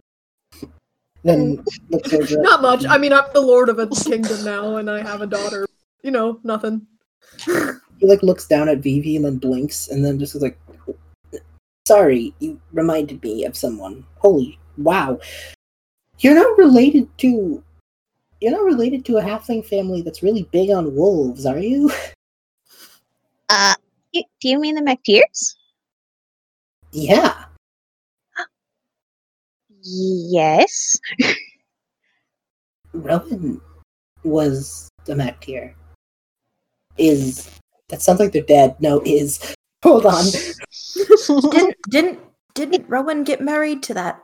Then 1.26 1.62
looks 1.90 2.14
over. 2.14 2.38
Not 2.42 2.62
much. 2.62 2.86
I 2.86 2.98
mean, 2.98 3.14
I'm 3.14 3.24
the 3.34 3.40
lord 3.40 3.70
of 3.70 3.80
a 3.80 3.88
kingdom 3.88 4.44
now, 4.44 4.76
and 4.76 4.90
I 4.90 5.02
have 5.02 5.22
a 5.22 5.28
daughter. 5.28 5.66
You 6.04 6.12
know, 6.12 6.40
nothing. 6.44 6.86
He 7.46 8.08
like 8.08 8.24
looks 8.24 8.46
down 8.46 8.68
at 8.68 8.80
Vivi 8.80 9.16
and 9.16 9.24
then 9.24 9.38
blinks 9.38 9.88
and 9.88 10.04
then 10.04 10.20
just 10.20 10.34
goes 10.34 10.42
like, 10.42 10.60
"Sorry, 11.86 12.34
you 12.40 12.60
reminded 12.72 13.22
me 13.24 13.46
of 13.46 13.56
someone. 13.56 14.06
Holy 14.20 14.60
wow! 14.78 15.20
You're 16.20 16.36
not 16.36 16.58
related 16.58 17.08
to." 17.20 17.64
You're 18.42 18.52
not 18.52 18.66
related 18.66 19.06
to 19.06 19.18
a 19.18 19.22
halfling 19.22 19.66
family 19.66 20.02
that's 20.02 20.22
really 20.22 20.44
big 20.52 20.70
on 20.70 20.96
wolves, 20.96 21.46
are 21.46 21.60
you? 21.60 21.92
Uh, 23.50 23.76
do 24.14 24.50
you 24.50 24.60
mean 24.60 24.74
the 24.74 24.82
McTears? 24.82 25.56
yeah. 26.92 27.46
Yes. 29.84 30.98
Rowan 32.94 33.60
was 34.24 34.90
the 35.06 35.14
MacTier. 35.14 35.74
Is 36.98 37.50
that 37.90 38.02
sounds 38.02 38.20
like 38.20 38.32
they're 38.32 38.44
dead? 38.44 38.76
No, 38.80 39.02
is 39.06 39.56
hold 39.84 40.06
on. 40.06 40.24
didn't 41.52 41.76
didn't 41.90 42.20
didn't 42.54 42.88
Rowan 42.88 43.24
get 43.24 43.42
married 43.42 43.84
to 43.84 43.94
that 43.96 44.22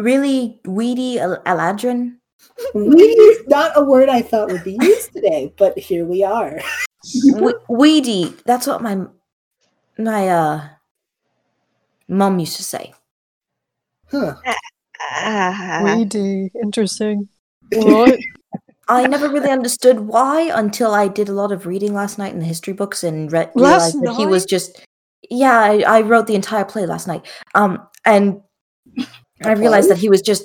really 0.00 0.60
weedy 0.64 1.18
Al- 1.18 1.42
Eladrin? 1.44 2.16
Weedy 2.74 3.04
is 3.04 3.46
not 3.48 3.72
a 3.76 3.82
word 3.82 4.08
I 4.08 4.22
thought 4.22 4.50
would 4.50 4.64
be 4.64 4.78
used 4.80 5.12
today, 5.12 5.52
but 5.56 5.78
here 5.78 6.04
we 6.04 6.24
are. 6.24 6.60
we- 7.24 7.54
weedy. 7.68 8.34
That's 8.44 8.66
what 8.66 8.82
my 8.82 9.06
my 9.98 10.28
uh 10.28 10.68
mom 12.08 12.38
used 12.38 12.56
to 12.56 12.64
say. 12.64 12.92
Huh. 14.10 14.34
Ah. 15.00 15.82
Weedy. 15.84 16.50
Interesting. 16.62 17.28
Alright. 17.74 18.18
I 18.88 19.06
never 19.06 19.28
really 19.28 19.50
understood 19.50 20.00
why 20.00 20.50
until 20.52 20.92
I 20.94 21.06
did 21.06 21.28
a 21.28 21.32
lot 21.32 21.52
of 21.52 21.64
reading 21.64 21.94
last 21.94 22.18
night 22.18 22.32
in 22.32 22.40
the 22.40 22.44
history 22.44 22.72
books 22.72 23.04
and 23.04 23.30
re- 23.32 23.48
Last 23.54 23.94
realized 23.94 24.02
that 24.02 24.14
he 24.16 24.26
was 24.26 24.44
just. 24.44 24.84
Yeah, 25.30 25.56
I, 25.60 25.82
I 25.86 26.00
wrote 26.00 26.26
the 26.26 26.34
entire 26.34 26.64
play 26.64 26.86
last 26.86 27.06
night. 27.06 27.24
Um, 27.54 27.86
and 28.04 28.40
I 29.48 29.52
realized 29.52 29.88
play? 29.88 29.94
that 29.96 30.00
he 30.00 30.08
was 30.08 30.22
just. 30.22 30.44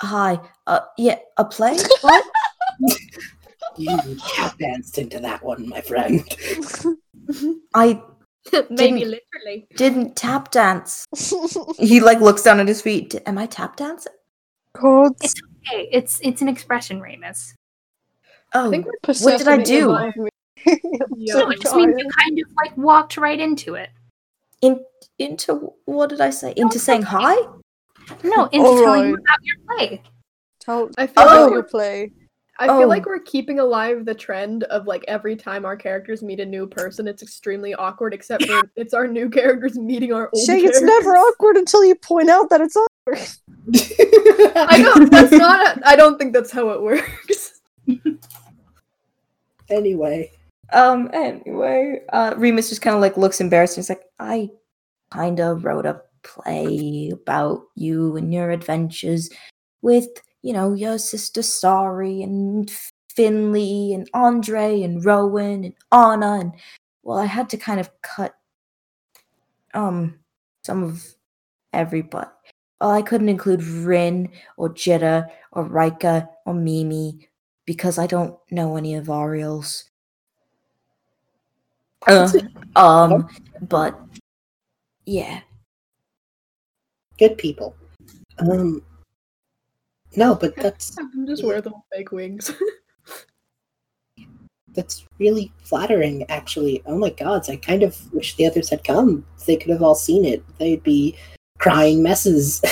Hi. 0.00 0.38
Uh, 0.66 0.80
yeah, 0.96 1.18
a 1.36 1.44
play. 1.44 1.76
What? 2.02 2.24
You 3.76 3.96
tap 4.34 4.58
danced 4.58 4.98
into 4.98 5.20
that 5.20 5.40
one, 5.44 5.68
my 5.68 5.80
friend. 5.80 6.24
I 7.74 8.02
Maybe 8.52 8.74
Didn't- 8.76 8.98
literally. 9.10 9.66
didn't 9.76 10.16
tap 10.16 10.50
dance. 10.50 11.06
He 11.78 12.00
like 12.00 12.20
looks 12.20 12.42
down 12.42 12.58
at 12.58 12.66
his 12.66 12.80
feet. 12.82 13.10
"D- 13.10 13.20
Am 13.26 13.38
I 13.38 13.46
tap 13.46 13.76
dancing? 13.76 14.12
God, 14.72 15.12
It's 15.22 15.34
okay. 15.70 15.88
It's 15.92 16.18
it's 16.24 16.42
an 16.42 16.48
expression, 16.48 17.00
Remus. 17.00 17.54
Oh, 18.52 18.68
think 18.70 18.86
we're 18.86 19.14
what 19.20 19.38
did 19.38 19.46
I 19.48 19.58
do? 19.62 19.90
alive. 19.90 20.12
Yeah. 21.16 21.34
So 21.34 21.50
it 21.50 21.60
just 21.60 21.76
means 21.76 21.94
you 21.98 22.08
kind 22.10 22.38
of 22.40 22.46
like 22.56 22.76
walked 22.76 23.16
right 23.16 23.38
into 23.38 23.74
it. 23.74 23.90
In, 24.62 24.80
into 25.20 25.72
what 25.84 26.10
did 26.10 26.20
I 26.20 26.30
say? 26.30 26.52
Into 26.56 26.78
saying 26.80 27.02
hi? 27.02 27.36
No, 28.24 28.46
into 28.46 28.66
All 28.66 28.78
telling 28.82 29.08
you 29.08 29.14
about 29.14 29.38
your 29.42 29.56
play. 29.68 30.02
Tell 30.60 30.90
I 30.98 31.06
feel 31.06 31.24
Oh. 31.26 31.42
like 31.44 31.52
your 31.52 31.62
play. 31.62 32.12
I 32.60 32.66
feel 32.66 32.82
Oh. 32.82 32.86
like 32.86 33.06
we're 33.06 33.20
keeping 33.20 33.60
alive 33.60 34.04
the 34.04 34.14
trend 34.14 34.64
of 34.64 34.86
like 34.88 35.04
every 35.06 35.36
time 35.36 35.64
our 35.64 35.76
characters 35.76 36.22
meet 36.22 36.40
a 36.40 36.44
new 36.44 36.66
person, 36.66 37.06
it's 37.06 37.22
extremely 37.22 37.72
awkward. 37.74 38.12
Except 38.12 38.44
for 38.46 38.60
it's 38.76 38.92
our 38.94 39.06
new 39.06 39.30
characters 39.30 39.78
meeting 39.78 40.12
our 40.12 40.28
old. 40.34 40.44
Shay, 40.44 40.60
it's 40.64 40.82
never 40.82 41.10
awkward 41.16 41.56
until 41.56 41.84
you 41.84 41.94
point 41.94 42.28
out 42.30 42.50
that 42.50 42.60
it's 42.60 42.76
awkward. 42.76 43.18
I 44.56 44.78
know 44.78 45.04
that's 45.06 45.32
not. 45.32 45.78
I 45.86 45.94
don't 45.94 46.18
think 46.18 46.32
that's 46.32 46.50
how 46.50 46.70
it 46.70 46.82
works. 46.82 47.60
Anyway, 49.70 50.30
Um. 50.72 51.10
Anyway, 51.12 52.00
uh, 52.12 52.34
Remus 52.36 52.68
just 52.70 52.82
kind 52.82 52.96
of 52.96 53.02
like 53.02 53.16
looks 53.16 53.40
embarrassed. 53.40 53.76
And 53.76 53.84
he's 53.84 53.88
like, 53.90 54.04
I 54.18 54.50
kind 55.10 55.40
of 55.40 55.64
wrote 55.64 55.86
a 55.86 56.00
play 56.22 57.10
about 57.12 57.62
you 57.74 58.16
and 58.16 58.32
your 58.32 58.50
adventures 58.50 59.30
with, 59.82 60.08
you 60.42 60.52
know, 60.52 60.74
your 60.74 60.98
sister 60.98 61.42
Sari 61.42 62.22
and 62.22 62.70
Finley 63.14 63.92
and 63.92 64.08
Andre 64.14 64.82
and 64.82 65.04
Rowan 65.04 65.64
and 65.64 65.74
Anna 65.92 66.38
and 66.40 66.52
well, 67.02 67.18
I 67.18 67.26
had 67.26 67.48
to 67.50 67.56
kind 67.56 67.80
of 67.80 67.90
cut 68.02 68.34
um 69.74 70.18
some 70.62 70.84
of 70.84 71.14
everybody. 71.72 72.28
Well, 72.80 72.90
I 72.90 73.02
couldn't 73.02 73.28
include 73.28 73.62
Rin 73.62 74.30
or 74.56 74.70
Jitta 74.70 75.28
or 75.52 75.64
Rika 75.64 76.28
or 76.46 76.54
Mimi 76.54 77.28
because 77.64 77.98
I 77.98 78.06
don't 78.06 78.36
know 78.50 78.76
any 78.76 78.94
of 78.94 79.10
Ariel's. 79.10 79.84
Uh, 82.06 82.30
um, 82.76 83.28
but 83.60 83.98
yeah, 85.04 85.40
good 87.18 87.36
people. 87.38 87.76
Um, 88.38 88.82
no, 90.16 90.34
but 90.34 90.56
that's 90.56 90.96
I'm 90.98 91.26
just 91.26 91.44
wear 91.44 91.56
little 91.56 91.84
fake 91.92 92.12
wings. 92.12 92.50
that's 94.74 95.04
really 95.18 95.52
flattering, 95.64 96.24
actually. 96.30 96.82
Oh 96.86 96.96
my 96.96 97.10
gods, 97.10 97.48
I 97.48 97.56
kind 97.56 97.82
of 97.82 98.12
wish 98.12 98.36
the 98.36 98.46
others 98.46 98.70
had 98.70 98.84
come. 98.84 99.26
They 99.46 99.56
could 99.56 99.70
have 99.70 99.82
all 99.82 99.94
seen 99.94 100.24
it, 100.24 100.42
they'd 100.58 100.82
be 100.82 101.16
crying 101.58 102.02
messes. 102.02 102.62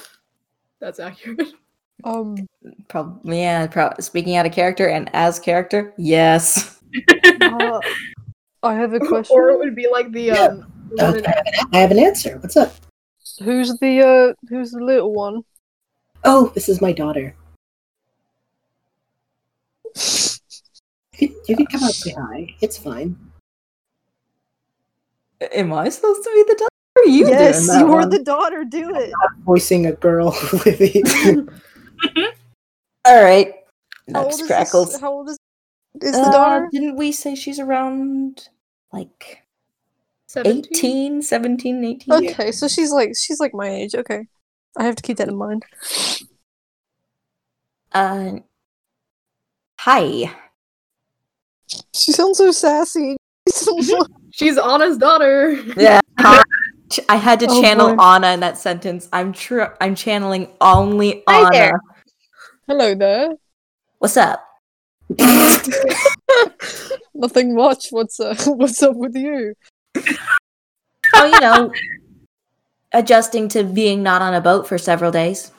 that's 0.80 1.00
accurate. 1.00 1.48
Um, 2.04 2.46
probably 2.88 3.40
yeah. 3.40 3.66
Pro- 3.66 3.92
speaking 4.00 4.36
out 4.36 4.46
of 4.46 4.52
character 4.52 4.88
and 4.88 5.10
as 5.12 5.38
character, 5.38 5.92
yes. 5.98 6.80
uh, 7.42 7.80
I 8.62 8.74
have 8.74 8.94
a 8.94 9.00
question. 9.00 9.36
or 9.36 9.50
it 9.50 9.58
would 9.58 9.74
be 9.74 9.88
like 9.90 10.10
the 10.12 10.22
Yeah. 10.22 10.44
um. 10.44 10.72
the 10.96 11.04
Uh, 11.04 11.06
I, 11.06 11.06
have 11.06 11.16
an, 11.16 11.54
I 11.72 11.78
have 11.78 11.90
an 11.90 11.98
answer. 11.98 12.38
What's 12.38 12.56
up? 12.56 12.72
Who's 13.42 13.76
the 13.78 14.00
uh, 14.02 14.34
who's 14.48 14.72
the 14.72 14.80
little 14.84 15.12
one? 15.12 15.42
Oh, 16.24 16.50
this 16.54 16.68
is 16.68 16.80
my 16.80 16.92
daughter. 16.92 17.34
You 21.18 21.28
can, 21.28 21.36
you 21.48 21.56
can 21.56 21.66
come 21.66 21.82
out 21.82 21.86
and 21.88 21.94
say 21.94 22.10
hi. 22.12 22.54
It's 22.60 22.78
fine. 22.78 23.16
Am 25.52 25.72
I 25.72 25.88
supposed 25.88 26.22
to 26.24 26.30
be 26.34 26.42
the 26.52 26.54
daughter? 26.54 26.68
Or 26.96 27.02
are 27.02 27.06
you 27.08 27.28
yes, 27.28 27.66
doing 27.66 27.66
that 27.68 27.78
you 27.80 27.92
are 27.92 28.00
one? 28.00 28.10
the 28.10 28.22
daughter. 28.22 28.64
Do 28.64 28.94
it. 28.96 29.12
Voicing 29.44 29.86
a 29.86 29.92
girl 29.92 30.30
with 30.52 30.78
it. 30.80 31.48
All 33.04 33.22
right. 33.22 33.54
How 34.12 34.22
old 34.24 34.30
Next 34.30 34.40
is 34.40 34.48
this- 34.92 35.00
How 35.00 35.12
old 35.12 35.28
is 35.28 35.38
is 36.02 36.14
Uh, 36.16 36.24
the 36.24 36.30
daughter? 36.30 36.68
Didn't 36.72 36.96
we 36.96 37.12
say 37.12 37.34
she's 37.34 37.58
around 37.58 38.48
like 38.92 39.42
17? 40.28 40.64
18, 40.74 41.22
17, 41.22 41.84
18? 41.84 42.14
Okay, 42.30 42.52
so 42.52 42.68
she's 42.68 42.92
like 42.92 43.12
she's 43.16 43.40
like 43.40 43.54
my 43.54 43.68
age. 43.68 43.94
Okay, 43.94 44.26
I 44.76 44.84
have 44.84 44.94
to 44.96 45.02
keep 45.02 45.16
that 45.18 45.28
in 45.28 45.36
mind. 45.36 45.64
Uh, 47.92 48.32
hi. 49.78 50.30
She 51.94 52.12
sounds 52.12 52.38
so 52.38 52.50
sassy. 52.50 53.16
She's 54.30 54.58
Anna's 54.58 54.98
daughter. 54.98 55.52
Yeah. 55.76 56.00
I 57.08 57.16
had 57.16 57.40
to 57.40 57.46
Oh, 57.48 57.60
channel 57.62 57.96
boy. 57.96 58.02
Anna 58.02 58.28
in 58.32 58.40
that 58.40 58.56
sentence. 58.56 59.08
I'm 59.12 59.32
true. 59.32 59.66
I'm 59.80 59.94
channeling 59.94 60.48
only 60.60 61.22
Hi 61.28 61.40
Anna. 61.40 61.50
there. 61.50 61.80
Hello 62.66 62.94
there. 62.94 63.28
What's 63.98 64.16
up? 64.16 64.44
Nothing 67.14 67.54
much. 67.54 67.86
What's 67.90 68.20
uh, 68.20 68.34
what's 68.46 68.82
up 68.82 68.96
with 68.96 69.16
you? 69.16 69.54
Oh, 71.14 71.24
you 71.24 71.40
know, 71.40 71.72
adjusting 72.92 73.48
to 73.48 73.64
being 73.64 74.02
not 74.02 74.22
on 74.22 74.34
a 74.34 74.40
boat 74.40 74.68
for 74.68 74.78
several 74.78 75.10
days. 75.10 75.52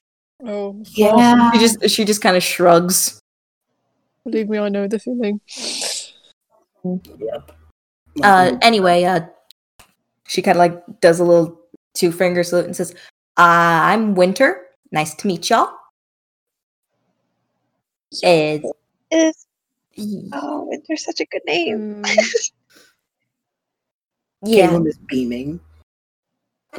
Oh, 0.45 0.81
yeah. 0.91 1.51
She 1.51 1.59
just 1.59 1.89
she 1.89 2.05
just 2.05 2.21
kind 2.21 2.37
of 2.37 2.43
shrugs. 2.43 3.19
believe 4.23 4.49
me, 4.49 4.57
I 4.57 4.69
know 4.69 4.87
the 4.87 4.99
feeling. 4.99 5.41
Yep. 6.83 7.51
Uh, 8.23 8.57
anyway, 8.61 9.03
uh, 9.03 9.21
she 10.27 10.41
kind 10.41 10.55
of 10.55 10.59
like 10.59 11.01
does 11.01 11.19
a 11.19 11.23
little 11.23 11.59
two 11.93 12.11
finger 12.11 12.43
salute 12.43 12.65
and 12.65 12.75
says, 12.75 12.93
uh, 13.37 13.83
"I'm 13.89 14.15
Winter. 14.15 14.67
Nice 14.91 15.15
to 15.15 15.27
meet 15.27 15.49
y'all." 15.49 15.73
It's 18.11 18.65
Is 19.11 19.47
oh, 20.33 20.65
Winter's 20.69 21.05
such 21.05 21.19
a 21.19 21.25
good 21.25 21.41
name. 21.45 22.03
Yeah, 24.43 24.67
Caleb 24.67 24.87
is 24.87 24.97
beaming. 25.07 25.59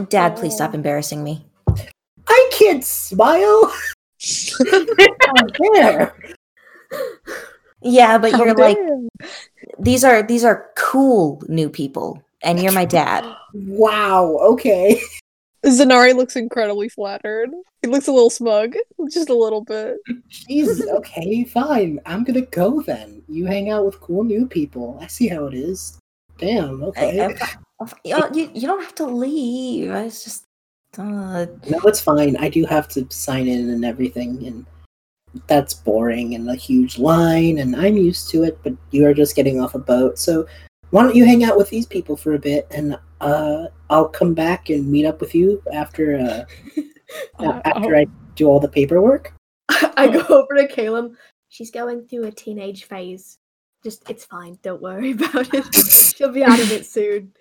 Dad, 0.08 0.36
please 0.36 0.54
stop 0.54 0.74
embarrassing 0.74 1.22
me. 1.24 1.44
I 2.26 2.50
can't 2.52 2.84
smile. 2.84 3.72
How. 5.72 6.12
Yeah, 7.82 8.18
but 8.18 8.32
How 8.32 8.44
you're 8.44 8.54
like 8.54 8.76
dare. 8.76 8.98
these 9.78 10.04
are 10.04 10.22
these 10.22 10.44
are 10.44 10.68
cool 10.76 11.42
new 11.48 11.70
people, 11.70 12.22
and 12.42 12.60
you're 12.60 12.72
my 12.72 12.84
dad. 12.84 13.24
Wow. 13.54 14.36
Okay. 14.42 15.00
Zynari 15.64 16.14
looks 16.14 16.36
incredibly 16.36 16.90
flattered. 16.90 17.48
He 17.80 17.88
looks 17.88 18.06
a 18.06 18.12
little 18.12 18.28
smug, 18.28 18.74
just 19.10 19.30
a 19.30 19.34
little 19.34 19.64
bit. 19.64 19.96
Jeez. 20.30 20.80
Okay. 20.94 21.44
Fine. 21.44 22.00
I'm 22.04 22.22
gonna 22.24 22.42
go 22.42 22.82
then. 22.82 23.22
You 23.28 23.46
hang 23.46 23.70
out 23.70 23.86
with 23.86 23.98
cool 24.00 24.24
new 24.24 24.46
people. 24.46 24.98
I 25.00 25.06
see 25.06 25.28
how 25.28 25.46
it 25.46 25.54
is. 25.54 25.98
Damn. 26.40 26.82
Okay. 26.84 27.20
I- 27.20 27.26
I- 27.80 27.92
you, 28.04 28.16
you, 28.34 28.50
you 28.54 28.66
don't 28.66 28.82
have 28.82 28.94
to 28.96 29.06
leave. 29.06 29.90
I 29.90 30.04
was 30.04 30.22
just 30.22 30.44
uh, 30.98 31.46
No, 31.68 31.78
it's 31.84 32.00
fine. 32.00 32.36
I 32.36 32.48
do 32.48 32.64
have 32.66 32.88
to 32.88 33.06
sign 33.10 33.48
in 33.48 33.70
and 33.70 33.84
everything, 33.84 34.46
and 34.46 34.66
that's 35.46 35.72
boring 35.72 36.34
and 36.34 36.50
a 36.50 36.54
huge 36.54 36.98
line, 36.98 37.58
and 37.58 37.74
I'm 37.74 37.96
used 37.96 38.28
to 38.30 38.42
it. 38.42 38.58
But 38.62 38.74
you 38.90 39.06
are 39.06 39.14
just 39.14 39.34
getting 39.34 39.60
off 39.60 39.74
a 39.74 39.78
boat, 39.78 40.18
so 40.18 40.46
why 40.90 41.04
don't 41.04 41.16
you 41.16 41.24
hang 41.24 41.44
out 41.44 41.56
with 41.56 41.70
these 41.70 41.86
people 41.86 42.16
for 42.16 42.34
a 42.34 42.38
bit, 42.38 42.66
and 42.70 42.98
uh, 43.22 43.68
I'll 43.88 44.08
come 44.08 44.34
back 44.34 44.68
and 44.68 44.90
meet 44.90 45.06
up 45.06 45.20
with 45.20 45.34
you 45.34 45.62
after 45.72 46.18
uh, 46.18 46.44
Uh, 47.40 47.60
after 47.64 47.96
I 47.96 48.06
do 48.36 48.46
all 48.46 48.60
the 48.60 48.68
paperwork. 48.68 49.32
I 49.68 50.06
go 50.06 50.20
over 50.28 50.54
to 50.54 50.68
Caleb. 50.68 51.14
She's 51.48 51.70
going 51.72 52.06
through 52.06 52.26
a 52.26 52.30
teenage 52.30 52.84
phase. 52.84 53.38
Just, 53.82 54.08
it's 54.10 54.24
fine. 54.24 54.58
Don't 54.62 54.82
worry 54.82 55.12
about 55.12 55.52
it. 55.54 55.74
She'll 55.74 56.32
be 56.32 56.44
out 56.44 56.60
of 56.60 56.70
it 56.72 56.86
soon. 56.86 57.32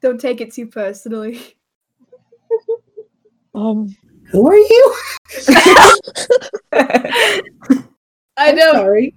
Don't 0.00 0.20
take 0.20 0.40
it 0.40 0.52
too 0.52 0.66
personally. 0.66 1.40
Um, 3.56 3.96
Who 4.32 4.48
are 4.48 4.56
you? 4.56 4.94
I 8.36 8.50
know. 8.52 8.72
Sorry, 8.72 9.14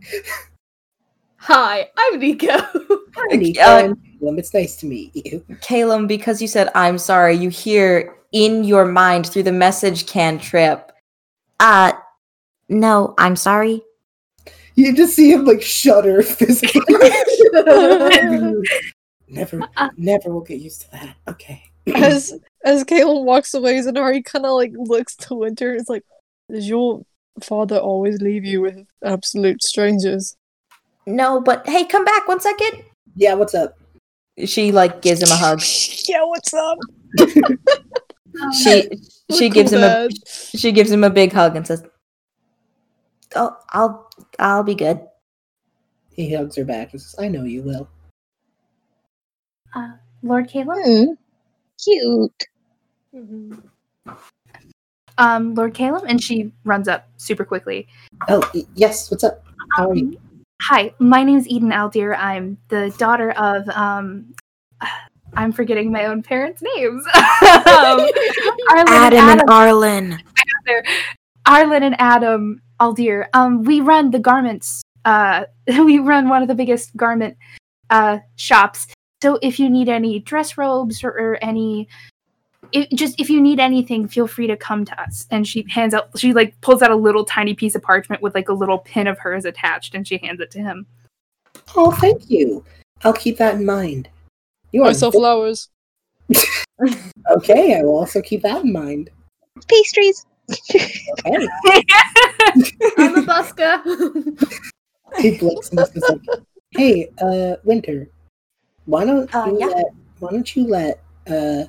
Hi, 1.38 1.90
I'm 1.98 2.20
Nico. 2.20 2.48
Hi, 2.50 3.36
Nico 3.36 3.62
Uh. 3.62 3.94
It's 4.38 4.54
nice 4.54 4.76
to 4.78 4.86
meet 4.86 5.16
you. 5.16 5.44
Caleb, 5.62 6.08
because 6.08 6.40
you 6.40 6.48
said 6.48 6.70
I'm 6.76 7.00
sorry, 7.00 7.36
you 7.36 7.50
hear 7.50 8.16
in 8.32 8.64
your 8.64 8.86
mind 8.86 9.26
through 9.26 9.44
the 9.44 9.52
message 9.52 10.06
cantrip, 10.06 10.92
uh, 11.60 11.94
No, 12.70 13.16
I'm 13.18 13.36
sorry. 13.36 13.82
You 14.78 14.96
just 14.96 15.16
see 15.16 15.32
him 15.32 15.44
like 15.44 15.62
shudder 15.62 16.22
physically. 16.38 16.82
never, 19.28 19.62
Uh. 19.76 19.90
never 19.98 20.32
will 20.32 20.42
get 20.42 20.60
used 20.60 20.82
to 20.84 20.92
that. 20.92 21.16
Okay. 21.28 21.64
as 21.96 22.34
as 22.64 22.84
Caleb 22.84 23.26
walks 23.26 23.54
away, 23.54 23.80
Zynari 23.80 24.24
kind 24.24 24.46
of 24.46 24.52
like 24.54 24.72
looks 24.76 25.16
to 25.18 25.36
Winter 25.36 25.72
and 25.72 25.82
is 25.82 25.90
like, 25.90 26.04
"Does 26.52 26.70
your 26.70 27.02
father 27.42 27.78
always 27.78 28.22
leave 28.22 28.46
you 28.46 28.62
with 28.62 28.86
absolute 29.04 29.64
strangers?" 29.64 30.36
No, 31.06 31.42
but 31.42 31.68
hey, 31.68 31.86
come 31.86 32.06
back 32.06 32.28
one 32.28 32.40
second. 32.40 32.84
Yeah, 33.16 33.34
what's 33.34 33.56
up? 33.56 33.78
She 34.46 34.72
like 34.72 35.02
gives 35.02 35.22
him 35.24 35.32
a 35.32 35.36
hug. 35.36 35.62
Yeah, 36.08 36.24
what's 36.24 36.54
up? 36.54 36.78
She 38.64 38.82
she 39.36 39.50
Cool 39.50 39.50
gives 39.50 39.74
him 39.74 39.84
a 39.84 40.10
she 40.56 40.72
gives 40.72 40.92
him 40.92 41.04
a 41.04 41.10
big 41.10 41.34
hug 41.34 41.56
and 41.56 41.66
says, 41.66 41.84
"Oh, 43.36 43.56
I'll 43.74 44.10
I'll 44.40 44.64
be 44.64 44.76
good." 44.76 45.02
He 46.12 46.34
hugs 46.34 46.56
her 46.56 46.66
back 46.66 46.94
and 46.94 47.02
says, 47.02 47.16
I 47.20 47.28
know 47.28 47.44
you 47.44 47.62
will. 47.62 47.88
Lord 50.24 50.50
Caleb? 50.50 50.80
Hmm. 50.84 51.04
Cute. 51.84 52.44
Um, 55.20 55.54
Lord 55.54 55.76
Caleb, 55.76 56.06
and 56.08 56.22
she 56.22 56.52
runs 56.64 56.88
up 56.88 57.08
super 57.18 57.46
quickly. 57.46 57.88
Oh, 58.28 58.50
y- 58.54 58.64
yes, 58.76 59.12
what's 59.12 59.24
up? 59.24 59.44
How 59.76 59.92
are 59.92 59.96
you? 59.96 60.08
Um, 60.08 60.18
Hi, 60.64 60.92
my 60.98 61.24
name 61.24 61.38
is 61.38 61.48
Edyn 61.48 61.72
Aldir. 61.72 62.18
I'm 62.18 62.58
the 62.70 62.90
daughter 62.98 63.32
of 63.32 63.70
um 63.70 64.34
I'm 65.36 65.52
forgetting 65.52 65.92
my 65.92 66.06
own 66.06 66.24
parents' 66.24 66.64
names. 66.76 67.06
um, 67.16 67.20
Arlen 68.72 68.88
Adam 68.90 68.90
and 68.90 69.14
and 69.14 69.42
Adam, 69.42 69.50
Arlen. 69.50 70.24
Arlen 71.46 71.84
and 71.84 71.96
Adam 72.00 72.62
Aldir. 72.80 73.28
Um, 73.34 73.64
we 73.64 73.82
run 73.82 74.12
the 74.12 74.20
garments. 74.20 74.82
Uh, 75.06 75.46
we 75.68 76.00
run 76.00 76.30
one 76.30 76.42
of 76.42 76.48
the 76.48 76.56
biggest 76.56 76.96
garment 76.96 77.38
uh 77.90 78.20
shops. 78.36 78.88
So 79.22 79.40
if 79.42 79.60
you 79.60 79.70
need 79.70 79.90
any 79.90 80.20
dress 80.20 80.58
robes 80.58 81.04
or, 81.04 81.10
or 81.10 81.40
any, 81.42 81.88
it, 82.72 82.90
just 82.92 83.20
if 83.20 83.30
you 83.30 83.42
need 83.42 83.60
anything, 83.60 84.08
feel 84.08 84.28
free 84.28 84.46
to 84.48 84.56
come 84.56 84.86
to 84.86 85.02
us. 85.02 85.26
And 85.32 85.48
she 85.48 85.66
hands 85.70 85.94
out. 85.94 86.10
She 86.18 86.34
like 86.34 86.60
pulls 86.62 86.82
out 86.82 86.92
a 86.92 86.96
little 86.96 87.26
tiny 87.26 87.56
piece 87.56 87.74
of 87.74 87.82
parchment 87.82 88.22
with 88.22 88.36
like 88.36 88.50
a 88.50 88.54
little 88.54 88.78
pin 88.80 89.08
of 89.08 89.18
hers 89.18 89.46
attached, 89.46 89.96
and 89.96 90.08
she 90.08 90.18
hands 90.18 90.40
it 90.40 90.52
to 90.52 90.60
him. 90.60 90.86
Oh, 91.76 91.92
thank 91.92 92.30
you. 92.30 92.64
I'll 93.04 93.14
keep 93.14 93.38
that 93.38 93.56
in 93.56 93.66
mind. 93.66 94.10
You 94.72 94.84
I 94.84 94.90
are 94.90 94.94
sell 94.94 95.12
flowers. 95.12 95.70
okay. 97.32 97.80
I 97.80 97.84
will 97.84 97.98
also 97.98 98.22
keep 98.22 98.44
that 98.44 98.64
in 98.64 98.72
mind. 98.72 99.10
Pastries. 99.68 100.26
Okay. 100.50 100.88
I'm 102.98 103.16
a 103.16 103.22
busker. 103.24 103.82
He 105.20 105.38
blinks 105.38 105.70
and 105.70 105.80
says, 105.80 106.04
like, 106.10 106.22
"Hey, 106.72 107.10
uh, 107.22 107.56
Winter, 107.64 108.10
why 108.86 109.06
don't 109.06 109.34
Uh, 109.34 109.46
you 109.48 109.60
yeah. 109.60 109.68
let 109.68 109.86
why 110.20 110.32
don't 110.32 110.56
you 110.56 110.68
let 110.68 111.00
uh 111.30 111.64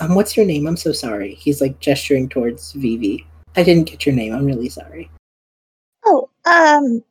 um 0.00 0.14
what's 0.14 0.36
your 0.36 0.46
name? 0.46 0.66
I'm 0.66 0.76
so 0.76 0.90
sorry." 0.92 1.34
He's 1.34 1.60
like 1.60 1.78
gesturing 1.80 2.28
towards 2.28 2.72
Vivi. 2.72 3.26
I 3.56 3.62
didn't 3.62 3.84
get 3.84 4.06
your 4.06 4.14
name. 4.14 4.34
I'm 4.34 4.46
really 4.46 4.68
sorry. 4.68 5.10
Oh, 6.06 6.28
um, 6.46 7.04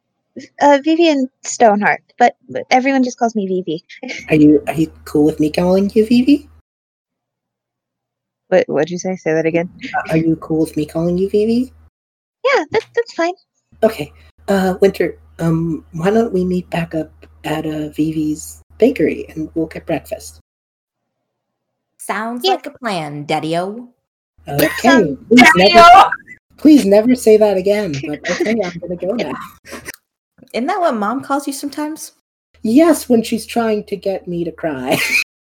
uh, 0.60 0.80
Vivian 0.84 1.30
Stoneheart, 1.44 2.02
but, 2.18 2.36
but 2.50 2.66
everyone 2.72 3.04
just 3.04 3.18
calls 3.18 3.36
me 3.36 3.48
Vivi. 3.48 3.84
Are 4.30 4.36
you 4.36 4.64
are 4.68 4.74
you 4.74 4.92
cool 5.06 5.26
with 5.26 5.40
me 5.40 5.50
calling 5.52 5.90
you 5.94 6.06
Vivi? 6.06 6.50
What 8.52 8.68
what'd 8.68 8.90
you 8.90 9.00
say? 9.00 9.16
Say 9.16 9.32
that 9.34 9.46
again. 9.46 9.70
Uh, 9.96 10.12
Are 10.12 10.18
you 10.18 10.36
cool 10.36 10.60
with 10.60 10.76
me 10.76 10.86
calling 10.86 11.18
you 11.18 11.30
Vivi? 11.30 11.72
Yeah, 12.44 12.66
that, 12.72 12.84
that's 12.94 13.14
fine. 13.14 13.32
Okay. 13.82 14.12
Uh, 14.50 14.76
Winter, 14.82 15.18
um, 15.40 15.86
why 15.94 16.10
don't 16.10 16.34
we 16.34 16.44
meet 16.44 16.70
back 16.70 16.94
up 16.94 17.10
at 17.46 17.66
uh, 17.66 17.88
Vivi's 17.90 18.62
bakery 18.78 19.26
and 19.30 19.50
we'll 19.56 19.68
get 19.68 19.86
breakfast? 19.86 20.42
Sounds 21.98 22.42
Yeah. 22.44 22.52
like 22.52 22.66
a 22.66 22.72
plan, 22.72 23.24
Daddy-o. 23.26 23.88
Okay. 24.50 25.16
Please 25.30 25.52
never, 25.56 26.10
please 26.58 26.86
never 26.86 27.16
say 27.16 27.38
that 27.38 27.56
again. 27.56 27.94
But 28.06 28.20
okay, 28.32 28.52
I'm 28.52 28.78
gonna 28.80 28.98
go 28.98 29.14
now. 29.14 29.34
Isn't 30.54 30.68
that 30.68 30.82
what 30.82 30.96
mom 30.96 31.24
calls 31.24 31.48
you 31.48 31.54
sometimes? 31.54 32.12
Yes, 32.64 33.08
when 33.08 33.24
she's 33.24 33.46
trying 33.46 33.86
to 33.86 33.96
get 33.96 34.28
me 34.28 34.44
to 34.44 34.52
cry. 34.52 35.00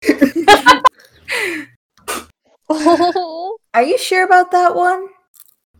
Oh, 2.75 3.57
Are 3.73 3.83
you 3.83 3.97
sure 3.97 4.25
about 4.25 4.51
that 4.51 4.75
one? 4.75 5.07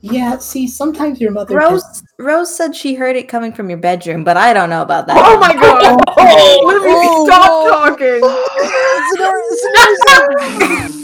yeah. 0.06 0.38
See, 0.38 0.68
sometimes 0.68 1.22
your 1.22 1.32
mother. 1.32 1.56
Rose 1.56 1.82
just- 1.84 2.04
Rose 2.20 2.54
said 2.56 2.76
she 2.76 2.94
heard 2.96 3.16
it 3.16 3.28
coming 3.30 3.54
from 3.54 3.70
your 3.70 3.78
bedroom, 3.80 4.24
but 4.24 4.36
I 4.38 4.54
don't 4.54 4.70
know 4.70 4.82
about 4.82 5.08
that. 5.08 5.16
oh 5.18 5.38
one. 5.40 5.40
my 5.40 5.54
god! 5.62 6.02
Oh, 6.18 6.64
Livy, 6.68 6.90
oh, 6.90 7.26
stop 7.26 7.48
no. 7.48 7.70
talking! 7.72 8.22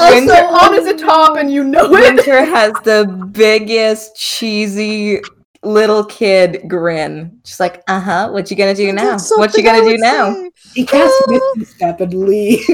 Winter- 0.00 0.32
Also, 0.46 0.66
on 0.68 0.74
is 0.74 0.86
a 0.86 0.96
top, 0.96 1.36
and 1.36 1.50
you 1.52 1.62
know 1.64 1.84
it. 1.86 1.90
Winter 1.90 2.44
has 2.56 2.72
the 2.84 3.06
biggest 3.32 4.16
cheesy 4.16 5.20
little 5.62 6.04
kid 6.04 6.62
grin. 6.68 7.40
She's 7.44 7.60
like, 7.60 7.82
uh 7.88 8.00
huh. 8.00 8.28
What 8.30 8.50
you 8.50 8.56
gonna 8.56 8.74
do 8.74 8.92
now? 8.92 9.18
What 9.36 9.56
you 9.56 9.62
gonna 9.62 9.84
do 9.88 9.96
now? 9.98 10.48
He 10.74 10.84
casts 10.86 11.22
Misty 11.28 11.64
Step 11.64 12.00
and 12.00 12.14
leave. 12.14 12.64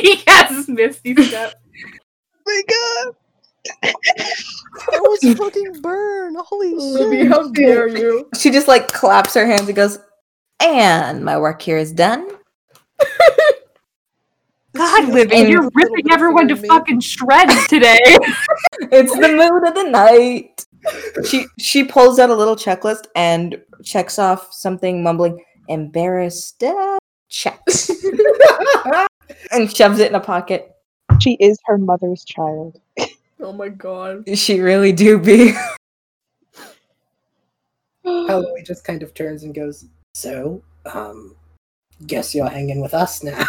He 0.00 0.22
has 0.26 0.68
Misty 0.68 1.14
Step. 1.22 1.54
my 2.46 2.62
god. 2.68 3.14
That 3.82 5.00
was 5.02 5.34
fucking 5.36 5.80
burn. 5.82 6.36
Holy 6.38 6.74
Livy, 6.74 7.18
shit. 7.22 7.28
how 7.28 7.48
dare 7.50 7.88
you? 7.88 8.28
She 8.38 8.50
just 8.50 8.68
like 8.68 8.88
claps 8.88 9.34
her 9.34 9.46
hands 9.46 9.66
and 9.66 9.76
goes, 9.76 9.98
and 10.60 11.24
my 11.24 11.38
work 11.38 11.60
here 11.62 11.76
is 11.76 11.92
done. 11.92 12.28
God, 14.76 15.08
Livy, 15.08 15.34
And- 15.36 15.48
you're 15.48 15.68
ripping 15.74 16.10
everyone 16.12 16.46
to 16.48 16.56
fucking 16.56 17.00
shreds 17.00 17.66
today. 17.66 17.98
It's 18.92 19.12
the 19.12 19.28
mood 19.28 19.66
of 19.68 19.74
the 19.74 19.90
night. 19.90 20.64
She 21.28 21.46
she 21.58 21.82
pulls 21.84 22.18
out 22.20 22.30
a 22.30 22.34
little 22.34 22.54
checklist 22.54 23.06
and 23.16 23.60
checks 23.82 24.18
off 24.20 24.52
something 24.52 25.02
mumbling 25.02 25.42
embarrassed 25.68 26.62
uh, 26.62 26.98
check 27.28 27.60
and 29.52 29.74
shoves 29.74 29.98
it 29.98 30.08
in 30.10 30.14
a 30.14 30.20
pocket. 30.20 30.74
She 31.20 31.32
is 31.40 31.58
her 31.66 31.78
mother's 31.78 32.24
child. 32.24 32.80
Oh 33.40 33.52
my 33.52 33.68
god. 33.68 34.28
She 34.36 34.58
really 34.58 34.90
do 34.90 35.16
be. 35.16 35.52
Holloway 38.04 38.62
just 38.64 38.84
kind 38.84 39.00
of 39.02 39.14
turns 39.14 39.44
and 39.44 39.54
goes, 39.54 39.84
"So, 40.14 40.60
um, 40.92 41.36
guess 42.06 42.34
you're 42.34 42.48
hanging 42.48 42.80
with 42.80 42.94
us 42.94 43.22
now." 43.22 43.46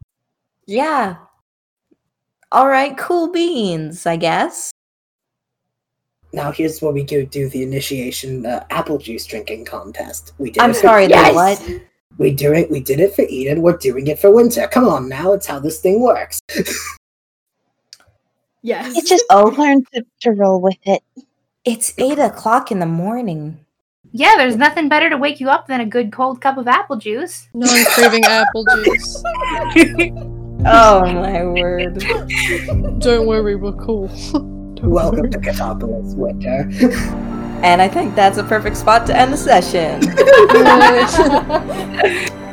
yeah. 0.66 1.16
All 2.50 2.66
right, 2.66 2.96
cool 2.96 3.30
beans, 3.30 4.06
I 4.06 4.16
guess. 4.16 4.70
Now 6.32 6.50
here's 6.50 6.80
what 6.80 6.94
we 6.94 7.04
go 7.04 7.22
do 7.24 7.48
the 7.50 7.62
initiation 7.62 8.46
uh, 8.46 8.64
apple 8.70 8.96
juice 8.96 9.26
drinking 9.26 9.66
contest. 9.66 10.32
We 10.38 10.50
did 10.50 10.62
I'm 10.62 10.70
it 10.70 10.74
for- 10.76 10.80
sorry, 10.80 11.06
Yes! 11.08 11.28
though. 11.28 11.34
What? 11.34 11.82
We 12.20 12.32
do 12.34 12.52
it. 12.52 12.70
We 12.70 12.80
did 12.80 13.00
it 13.00 13.14
for 13.14 13.22
Edyn. 13.22 13.62
We're 13.62 13.78
doing 13.78 14.06
it 14.06 14.18
for 14.18 14.30
Winter. 14.30 14.68
Come 14.68 14.86
on, 14.86 15.08
now 15.08 15.32
it's 15.32 15.46
how 15.46 15.58
this 15.58 15.80
thing 15.80 16.00
works. 16.00 16.38
Yes. 18.62 18.94
It's 18.94 19.08
just 19.08 19.24
Oh. 19.30 19.54
learn 19.56 19.82
to, 19.94 20.04
to 20.20 20.32
roll 20.32 20.60
with 20.60 20.76
it. 20.84 21.02
It's 21.64 21.94
eight 21.96 22.18
o'clock 22.18 22.70
in 22.70 22.78
the 22.78 22.84
morning. 22.84 23.64
Yeah, 24.12 24.34
there's 24.36 24.56
nothing 24.56 24.86
better 24.90 25.08
to 25.08 25.16
wake 25.16 25.40
you 25.40 25.48
up 25.48 25.66
than 25.66 25.80
a 25.80 25.86
good 25.86 26.12
cold 26.12 26.42
cup 26.42 26.58
of 26.58 26.68
apple 26.68 26.96
juice. 26.96 27.48
No, 27.54 27.66
I'm 27.66 27.86
craving 27.86 28.24
apple 28.26 28.66
juice. 28.84 29.22
Oh 30.66 31.00
my 31.10 31.42
word. 31.42 32.00
Don't 32.98 33.26
worry, 33.26 33.56
we're 33.56 33.72
cool. 33.72 34.08
Don't 34.32 34.80
Welcome 34.90 35.20
worry. 35.20 35.30
to 35.30 35.38
Cetopolis, 35.38 36.14
Winter. 36.14 36.68
And 37.62 37.82
I 37.82 37.88
think 37.88 38.14
that's 38.14 38.38
a 38.38 38.44
perfect 38.44 38.76
spot 38.76 39.06
to 39.06 39.16
end 39.16 39.32
the 39.32 39.36
session. 39.36 40.00